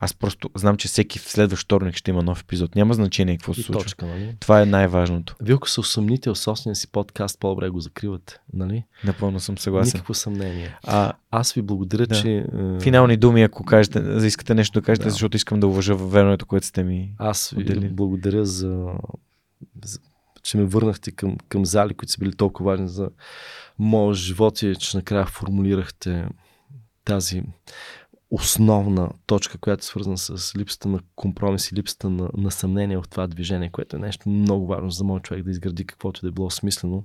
аз 0.00 0.14
просто 0.14 0.50
знам, 0.54 0.76
че 0.76 0.88
всеки 0.88 1.18
следващ 1.18 1.64
вторник 1.64 1.96
ще 1.96 2.10
има 2.10 2.22
нов 2.22 2.40
епизод. 2.40 2.74
Няма 2.74 2.94
значение 2.94 3.36
какво 3.36 3.54
се 3.54 3.62
случва. 3.62 3.82
Точка, 3.82 4.06
нали? 4.06 4.36
Това 4.40 4.62
е 4.62 4.66
най-важното. 4.66 5.36
Вие 5.40 5.54
ако 5.54 5.68
се 5.68 5.80
усъмните 5.80 6.30
в 6.30 6.36
собствения 6.36 6.76
си 6.76 6.88
подкаст, 6.88 7.40
по-добре 7.40 7.68
го 7.68 7.80
закривате. 7.80 8.38
Нали? 8.52 8.84
Напълно 9.04 9.40
съм 9.40 9.58
съгласен. 9.58 9.92
Никакво 9.94 10.14
съмнение. 10.14 10.78
А, 10.82 11.12
аз 11.30 11.52
ви 11.52 11.62
благодаря, 11.62 12.06
да. 12.06 12.22
че... 12.22 12.36
Е, 12.36 12.80
Финални 12.80 13.16
думи, 13.16 13.42
ако 13.42 13.64
кажете, 13.64 14.02
искате 14.26 14.54
нещо 14.54 14.80
да 14.80 14.84
кажете, 14.84 15.04
да. 15.04 15.10
защото 15.10 15.36
искам 15.36 15.60
да 15.60 15.66
уважа 15.66 15.94
времето, 15.94 16.46
което 16.46 16.66
сте 16.66 16.84
ми 16.84 17.14
Аз 17.18 17.50
ви 17.50 17.62
отдели. 17.62 17.88
благодаря 17.88 18.44
за, 18.44 18.86
за 19.84 19.98
че 20.42 20.56
ме 20.56 20.64
върнахте 20.64 21.10
към, 21.10 21.36
към 21.48 21.66
зали, 21.66 21.94
които 21.94 22.12
са 22.12 22.18
били 22.18 22.32
толкова 22.32 22.70
важни 22.70 22.88
за 22.88 23.10
моят 23.78 24.16
живот 24.16 24.62
и 24.62 24.76
че 24.76 24.96
накрая 24.96 25.26
формулирахте 25.26 26.28
тази 27.04 27.42
основна 28.30 29.10
точка, 29.26 29.58
която 29.58 29.80
е 29.80 29.84
свързана 29.84 30.18
с 30.18 30.56
липсата 30.56 30.88
на 30.88 31.00
компромис 31.16 31.72
и 31.72 31.74
липсата 31.74 32.10
на, 32.10 32.28
на 32.36 32.50
съмнение 32.50 32.98
в 32.98 33.08
това 33.10 33.26
движение, 33.26 33.70
което 33.70 33.96
е 33.96 33.98
нещо 33.98 34.28
много 34.28 34.66
важно 34.66 34.90
за 34.90 35.04
моят 35.04 35.24
човек 35.24 35.44
да 35.44 35.50
изгради 35.50 35.86
каквото 35.86 36.20
да 36.20 36.28
е 36.28 36.32
било 36.32 36.50
смислено. 36.50 37.04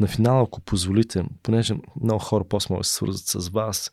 На 0.00 0.06
финала, 0.06 0.42
ако 0.42 0.60
позволите, 0.60 1.24
понеже 1.42 1.74
много 2.02 2.18
хора 2.18 2.44
после 2.48 2.72
могат 2.72 2.82
да 2.82 2.88
се 2.88 2.94
свързват 2.94 3.26
с 3.26 3.48
вас, 3.48 3.92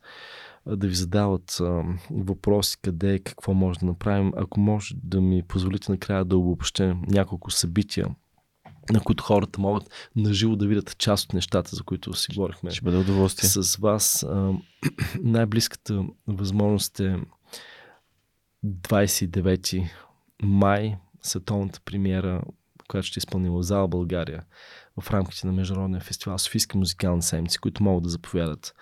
да 0.67 0.87
ви 0.87 0.95
задават 0.95 1.57
а, 1.61 1.83
въпроси 2.11 2.77
къде, 2.81 3.19
какво 3.19 3.53
може 3.53 3.79
да 3.79 3.85
направим. 3.85 4.31
Ако 4.35 4.59
може 4.59 4.95
да 5.03 5.21
ми 5.21 5.43
позволите 5.43 5.91
накрая 5.91 6.25
да 6.25 6.37
обобщя 6.37 6.97
няколко 7.07 7.51
събития, 7.51 8.07
на 8.94 8.99
които 8.99 9.24
хората 9.24 9.61
могат 9.61 10.11
наживо 10.16 10.56
да 10.56 10.68
видят 10.68 10.98
част 10.98 11.26
от 11.26 11.34
нещата, 11.34 11.76
за 11.76 11.84
които 11.84 12.14
си 12.14 12.28
говорихме. 12.36 12.72
Ще 12.72 12.82
бъде 12.82 12.98
удоволствие. 12.98 13.49
С 13.49 13.76
вас. 13.76 14.26
най-близката 15.24 16.03
възможност 16.28 16.99
е 16.99 17.18
29 18.66 19.90
май, 20.44 20.98
световната 21.22 21.80
премиера, 21.86 22.41
която 22.88 23.07
ще 23.07 23.20
изпълним 23.20 23.52
в 23.52 23.64
зала 23.64 23.88
България 23.88 24.44
в 25.02 25.11
рамките 25.11 25.48
на 25.48 25.53
Международния 25.53 26.02
фестивал 26.02 26.38
Софийски 26.38 26.78
музикални 26.78 27.22
седмици, 27.22 27.60
които 27.60 27.84
могат 27.84 28.03
да 28.03 28.10
заповядат. 28.10 28.74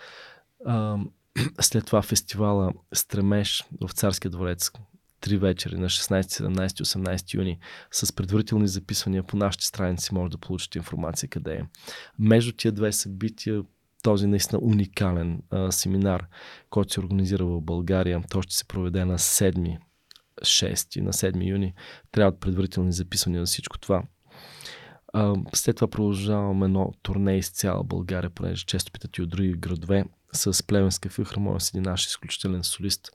след 1.62 1.86
това 1.86 2.02
фестивала 2.02 2.74
Стремеж 2.94 3.66
в 3.82 3.92
Царския 3.92 4.32
дворец, 4.32 4.72
три 5.22 5.38
вечери 5.38 5.78
на 5.78 5.90
16, 5.90 6.22
17 6.22 6.68
18 6.68 7.34
юни 7.34 7.60
с 7.92 8.14
предварителни 8.14 8.68
записвания 8.68 9.24
по 9.24 9.38
нашите 9.38 9.66
страници 9.66 10.14
може 10.14 10.32
да 10.32 10.38
получите 10.38 10.78
информация 10.78 11.30
къде 11.30 11.54
е. 11.54 11.62
Между 12.20 12.52
тия 12.52 12.72
две 12.72 12.92
събития 12.92 13.64
този 14.04 14.28
наистина 14.28 14.60
уникален 14.64 15.42
а, 15.50 15.72
семинар, 15.72 16.28
който 16.70 16.94
се 16.94 17.00
организира 17.00 17.46
в 17.46 17.62
България, 17.62 18.22
той 18.30 18.42
ще 18.42 18.56
се 18.56 18.66
проведе 18.68 19.06
на 19.06 19.18
7 19.18 19.78
6 20.42 21.02
на 21.02 21.14
7 21.14 21.50
юни. 21.50 21.74
Трябват 22.12 22.40
предварителни 22.40 22.92
записвания 22.92 23.42
за 23.42 23.46
всичко 23.46 23.80
това. 23.80 24.04
А, 25.14 25.36
след 25.54 25.76
това 25.76 25.88
продължаваме 25.88 26.66
едно 26.66 26.94
турне 27.02 27.38
из 27.38 27.50
цяла 27.50 27.84
България, 27.84 28.30
понеже 28.30 28.66
често 28.66 28.92
питат 28.92 29.18
и 29.18 29.22
от 29.22 29.30
други 29.30 29.54
градове, 29.54 30.06
с 30.34 30.68
Плевенска 30.68 31.10
филхармония 31.10 31.60
един 31.74 31.84
наш 31.84 32.06
изключителен 32.06 32.64
солист, 32.64 33.12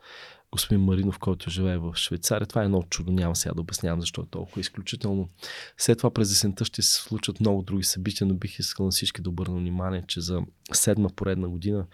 господин 0.53 0.85
Маринов, 0.85 1.19
който 1.19 1.51
живее 1.51 1.79
в 1.79 1.95
Швейцария. 1.97 2.47
Това 2.47 2.63
е 2.63 2.65
едно 2.65 2.83
чудо, 2.83 3.13
няма 3.13 3.37
сега 3.37 3.55
да 3.55 3.61
обяснявам 3.61 4.01
защо 4.01 4.21
е 4.21 4.31
толкова 4.31 4.61
изключително. 4.61 5.29
След 5.79 5.99
това 5.99 6.11
през 6.11 6.33
есента 6.33 6.65
ще 6.65 6.83
се 6.83 7.03
случат 7.03 7.41
много 7.41 7.63
други 7.63 7.85
събития, 7.85 8.27
но 8.27 8.35
бих 8.35 8.59
искал 8.59 8.87
на 8.87 8.93
всички 8.93 9.23
да 9.23 9.31
обърна 9.31 9.57
внимание, 9.57 10.05
че 10.09 10.21
за 10.21 10.43
седма 10.73 11.09
поредна 11.17 11.49
година 11.49 11.87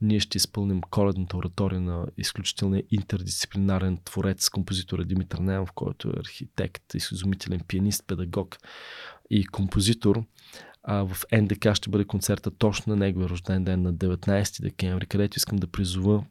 ние 0.00 0.20
ще 0.20 0.38
изпълним 0.38 0.80
коледната 0.90 1.36
оратория 1.36 1.80
на 1.80 2.06
изключителния 2.18 2.82
интердисциплинарен 2.90 3.98
творец, 4.04 4.48
композитора 4.48 5.04
Димитър 5.04 5.38
Немов, 5.38 5.72
който 5.72 6.08
е 6.08 6.20
архитект, 6.20 6.94
изумителен 6.94 7.60
пианист, 7.68 8.04
педагог 8.06 8.56
и 9.30 9.46
композитор. 9.46 10.24
А 10.82 11.04
в 11.04 11.24
НДК 11.32 11.74
ще 11.74 11.90
бъде 11.90 12.04
концерта 12.04 12.50
точно 12.50 12.90
на 12.90 12.96
неговия 12.96 13.28
рожден 13.28 13.64
ден 13.64 13.82
на 13.82 13.94
19 13.94 14.62
декември, 14.62 15.06
където 15.06 15.36
искам 15.36 15.58
да 15.58 15.66
призова 15.66 16.24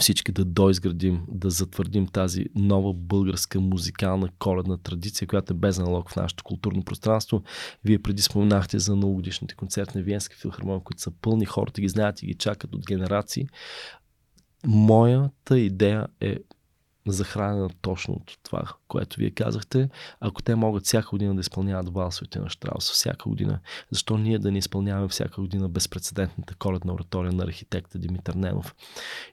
всички 0.00 0.32
да 0.32 0.44
доизградим, 0.44 1.22
да 1.28 1.50
затвърдим 1.50 2.06
тази 2.06 2.46
нова 2.54 2.94
българска 2.94 3.60
музикална 3.60 4.28
коледна 4.38 4.76
традиция, 4.76 5.28
която 5.28 5.52
е 5.52 5.56
без 5.56 5.78
аналог 5.78 6.10
в 6.10 6.16
нашето 6.16 6.44
културно 6.44 6.84
пространство. 6.84 7.42
Вие 7.84 7.98
преди 7.98 8.22
споменахте 8.22 8.78
за 8.78 8.96
многогодишните 8.96 9.54
концерти 9.54 9.98
на 9.98 10.04
Виенска 10.04 10.36
филхармония, 10.36 10.84
които 10.84 11.02
са 11.02 11.10
пълни, 11.10 11.44
хората 11.44 11.80
ги 11.80 11.88
знаят 11.88 12.22
и 12.22 12.26
ги 12.26 12.34
чакат 12.34 12.74
от 12.74 12.86
генерации. 12.86 13.46
Моята 14.66 15.58
идея 15.58 16.06
е 16.20 16.36
захранена 17.12 17.70
точно 17.80 18.14
от 18.14 18.38
това, 18.42 18.62
което 18.88 19.16
вие 19.16 19.30
казахте. 19.30 19.88
Ако 20.20 20.42
те 20.42 20.54
могат 20.54 20.86
всяка 20.86 21.08
година 21.10 21.34
да 21.34 21.40
изпълняват 21.40 21.94
валсовете 21.94 22.38
на 22.38 22.50
Штраус, 22.50 22.90
всяка 22.92 23.28
година, 23.28 23.60
защо 23.90 24.18
ние 24.18 24.38
да 24.38 24.50
не 24.50 24.58
изпълняваме 24.58 25.08
всяка 25.08 25.40
година 25.40 25.68
безпредседентната 25.68 26.54
коледна 26.54 26.92
оратория 26.92 27.32
на 27.32 27.44
архитекта 27.44 27.98
Димитър 27.98 28.34
Ненов? 28.34 28.74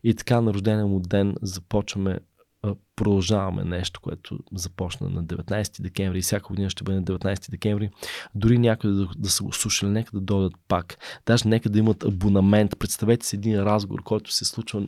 И 0.03 0.15
така 0.15 0.41
на 0.41 0.53
рождения 0.53 0.87
му 0.87 0.99
ден 0.99 1.35
започваме 1.41 2.19
продължаваме 2.95 3.63
нещо, 3.63 4.01
което 4.01 4.39
започна 4.53 5.09
на 5.09 5.23
19 5.23 5.81
декември 5.81 6.19
и 6.19 6.21
всяка 6.21 6.47
година 6.47 6.69
ще 6.69 6.83
бъде 6.83 6.97
на 6.97 7.03
19 7.03 7.51
декември. 7.51 7.89
Дори 8.35 8.57
някъде 8.57 8.93
да, 8.93 9.07
да 9.17 9.29
са 9.29 9.43
го 9.43 9.53
слушали, 9.53 9.91
нека 9.91 10.11
да 10.13 10.19
дойдат 10.19 10.53
пак. 10.67 10.97
Даже 11.25 11.47
нека 11.47 11.69
да 11.69 11.79
имат 11.79 12.03
абонамент. 12.03 12.79
Представете 12.79 13.25
си 13.25 13.35
един 13.35 13.59
разговор, 13.59 14.03
който 14.03 14.33
се 14.33 14.45
случва 14.45 14.87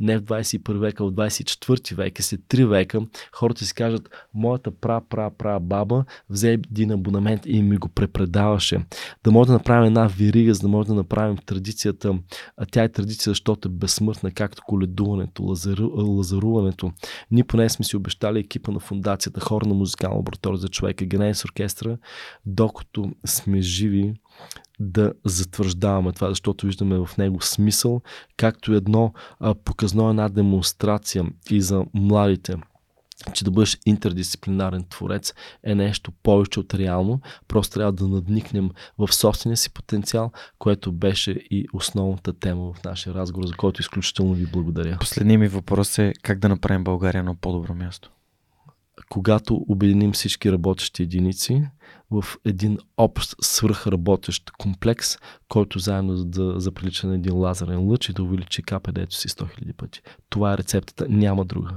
не 0.00 0.18
в 0.18 0.22
21 0.22 0.78
века, 0.78 1.04
а 1.04 1.06
в 1.06 1.12
24 1.12 1.94
века, 1.94 2.22
след 2.22 2.40
3 2.40 2.66
века. 2.66 3.00
Хората 3.32 3.64
си 3.64 3.74
кажат, 3.74 4.10
моята 4.34 4.70
пра, 4.70 5.00
пра, 5.08 5.30
пра 5.30 5.60
баба 5.60 6.04
взе 6.30 6.52
един 6.52 6.90
абонамент 6.90 7.46
и 7.46 7.62
ми 7.62 7.76
го 7.76 7.88
препредаваше. 7.88 8.78
Да 9.24 9.30
може 9.30 9.46
да 9.46 9.52
направим 9.52 9.86
една 9.86 10.06
вирига, 10.06 10.54
за 10.54 10.60
да 10.60 10.68
може 10.68 10.86
да 10.86 10.94
направим 10.94 11.36
традицията. 11.36 12.18
А 12.56 12.66
тя 12.66 12.82
е 12.82 12.88
традиция, 12.88 13.30
защото 13.30 13.68
е 13.68 13.72
безсмъртна, 13.72 14.30
както 14.30 14.62
коледуването, 14.66 15.42
лазару, 15.42 15.90
лазаруването. 15.94 16.92
Ние 17.30 17.43
поне 17.44 17.68
сме 17.68 17.84
си 17.84 17.96
обещали 17.96 18.38
екипа 18.38 18.72
на 18.72 18.80
фундацията 18.80 19.40
хора 19.40 19.66
на 19.66 19.74
музикална 19.74 20.16
лаборатория 20.16 20.58
за 20.58 20.68
човека, 20.68 21.04
Генезис 21.04 21.44
оркестра, 21.44 21.98
докато 22.46 23.10
сме 23.26 23.60
живи 23.60 24.14
да 24.80 25.12
затвърждаваме 25.24 26.12
това, 26.12 26.28
защото 26.28 26.66
виждаме 26.66 26.98
в 26.98 27.16
него 27.18 27.40
смисъл, 27.40 28.02
както 28.36 28.72
едно 28.72 29.12
а, 29.40 29.54
показно 29.54 30.10
една 30.10 30.28
демонстрация 30.28 31.24
и 31.50 31.60
за 31.60 31.84
младите 31.94 32.56
че 33.32 33.44
да 33.44 33.50
бъдеш 33.50 33.78
интердисциплинарен 33.86 34.84
творец 34.90 35.34
е 35.62 35.74
нещо 35.74 36.12
повече 36.22 36.60
от 36.60 36.74
реално. 36.74 37.20
Просто 37.48 37.74
трябва 37.74 37.92
да 37.92 38.08
надникнем 38.08 38.70
в 38.98 39.12
собствения 39.12 39.56
си 39.56 39.72
потенциал, 39.72 40.32
което 40.58 40.92
беше 40.92 41.30
и 41.30 41.66
основната 41.72 42.32
тема 42.32 42.72
в 42.72 42.84
нашия 42.84 43.14
разговор, 43.14 43.46
за 43.46 43.54
който 43.54 43.80
изключително 43.80 44.34
ви 44.34 44.46
благодаря. 44.46 44.96
Последният 45.00 45.40
ми 45.40 45.48
въпрос 45.48 45.98
е 45.98 46.12
как 46.22 46.38
да 46.38 46.48
направим 46.48 46.84
България 46.84 47.24
на 47.24 47.34
по-добро 47.34 47.74
място. 47.74 48.10
Когато 49.08 49.64
обединим 49.68 50.12
всички 50.12 50.52
работещи 50.52 51.02
единици 51.02 51.62
в 52.10 52.24
един 52.44 52.78
общ 52.96 53.36
свръхработещ 53.40 54.50
комплекс, 54.50 55.16
който 55.48 55.78
заедно 55.78 56.24
да 56.24 56.60
заприлича 56.60 57.06
на 57.06 57.14
един 57.14 57.34
лазерен 57.36 57.88
лъч 57.88 58.08
и 58.08 58.12
да 58.12 58.22
увеличи 58.22 58.62
КПД-то 58.62 59.16
си 59.16 59.28
100 59.28 59.64
000 59.64 59.76
пъти. 59.76 60.02
Това 60.28 60.52
е 60.52 60.58
рецептата, 60.58 61.06
няма 61.08 61.44
друга. 61.44 61.70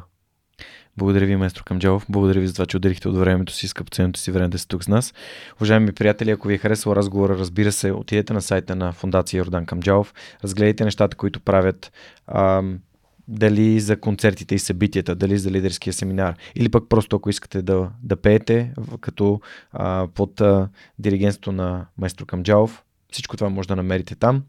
Благодаря 0.98 1.26
ви, 1.26 1.36
майстор 1.36 1.64
Камджалов. 1.64 2.06
Благодаря 2.10 2.40
ви 2.40 2.48
за 2.48 2.53
това, 2.53 2.65
че 2.65 2.78
отделихте 2.78 3.10
от 3.10 3.18
времето 3.18 3.53
си, 3.53 3.68
скъпоценното 3.68 4.19
си 4.19 4.32
време 4.32 4.48
да 4.48 4.60
сте 4.60 4.68
тук 4.68 4.84
с 4.84 4.88
нас. 4.88 5.14
Уважаеми 5.57 5.91
приятели, 5.91 6.32
ако 6.32 6.48
ви 6.48 6.53
е 6.53 6.57
харесал 6.57 6.91
разговора, 6.91 7.38
разбира 7.38 7.72
се, 7.72 7.91
отидете 7.91 8.34
на 8.34 8.41
сайта 8.41 8.76
на 8.76 8.91
Фундация 8.91 9.38
Йордан 9.38 9.65
Камджалов, 9.65 10.14
разгледайте 10.44 10.84
нещата, 10.84 11.18
които 11.18 11.40
правят. 11.40 11.91
Ам, 12.28 12.80
дали 13.28 13.80
за 13.80 13.99
концертите 13.99 14.56
и 14.56 14.60
събитията, 14.60 15.15
дали 15.15 15.38
за 15.38 15.52
лидерския 15.52 15.94
семинар, 15.94 16.36
или 16.56 16.69
пък 16.69 16.90
просто 16.90 17.15
ако 17.15 17.30
искате 17.30 17.61
да, 17.61 17.90
да 18.03 18.15
пеете 18.15 18.72
като 19.02 19.41
а, 19.72 20.07
под 20.15 20.41
а, 20.41 20.69
диригентство 20.99 21.52
на 21.52 21.86
майстор 21.98 22.26
Камджалов, 22.26 22.84
всичко 23.11 23.38
това 23.38 23.49
може 23.49 23.68
да 23.68 23.76
намерите 23.76 24.15
там. 24.15 24.44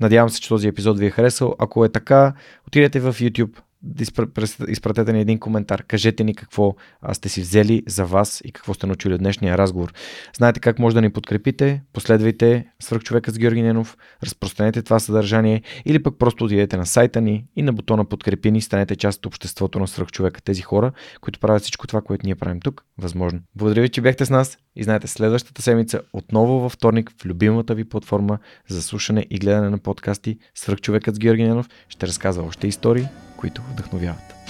Надявам 0.00 0.30
се, 0.30 0.40
че 0.40 0.48
този 0.48 0.68
епизод 0.68 0.98
ви 0.98 1.06
е 1.06 1.10
харесал. 1.10 1.56
Ако 1.58 1.84
е 1.84 1.88
така, 1.88 2.34
отидете 2.66 3.00
в 3.00 3.14
YouTube, 3.14 3.58
изпратете 4.68 5.12
ни 5.12 5.20
един 5.20 5.38
коментар. 5.38 5.82
Кажете 5.82 6.24
ни 6.24 6.34
какво 6.34 6.74
сте 7.12 7.28
си 7.28 7.40
взели 7.40 7.82
за 7.86 8.04
вас 8.04 8.42
и 8.44 8.52
какво 8.52 8.74
сте 8.74 8.86
научили 8.86 9.14
от 9.14 9.20
днешния 9.20 9.58
разговор. 9.58 9.92
Знаете 10.36 10.60
как 10.60 10.78
може 10.78 10.94
да 10.94 11.00
ни 11.00 11.10
подкрепите. 11.10 11.82
Последвайте 11.92 12.66
Свърхчовека 12.80 13.30
с 13.30 13.38
Георги 13.38 13.62
Ненов, 13.62 13.96
разпространете 14.22 14.82
това 14.82 14.98
съдържание 14.98 15.62
или 15.84 16.02
пък 16.02 16.18
просто 16.18 16.44
отидете 16.44 16.76
на 16.76 16.86
сайта 16.86 17.20
ни 17.20 17.46
и 17.56 17.62
на 17.62 17.72
бутона 17.72 18.04
подкрепи 18.04 18.50
ни, 18.50 18.60
станете 18.60 18.96
част 18.96 19.18
от 19.18 19.26
обществото 19.26 19.78
на 19.78 19.88
Свърхчовека. 19.88 20.42
Тези 20.42 20.62
хора, 20.62 20.92
които 21.20 21.40
правят 21.40 21.62
всичко 21.62 21.86
това, 21.86 22.00
което 22.00 22.26
ние 22.26 22.34
правим 22.34 22.60
тук, 22.60 22.84
възможно. 22.98 23.40
Благодаря 23.54 23.82
ви, 23.82 23.88
че 23.88 24.00
бяхте 24.00 24.24
с 24.24 24.30
нас 24.30 24.58
и 24.76 24.84
знаете, 24.84 25.06
следващата 25.06 25.62
седмица 25.62 26.00
отново 26.12 26.60
във 26.60 26.72
вторник 26.72 27.12
в 27.18 27.26
любимата 27.26 27.74
ви 27.74 27.84
платформа 27.84 28.38
за 28.68 28.82
слушане 28.82 29.26
и 29.30 29.38
гледане 29.38 29.70
на 29.70 29.78
подкасти 29.78 30.38
Свърхчовекът 30.54 31.14
с 31.14 31.18
Георги 31.18 31.42
Ненов 31.42 31.68
ще 31.88 32.06
разказва 32.06 32.44
още 32.44 32.66
истории, 32.66 33.08
които 33.36 33.62
вдъхновяват. 33.62 34.41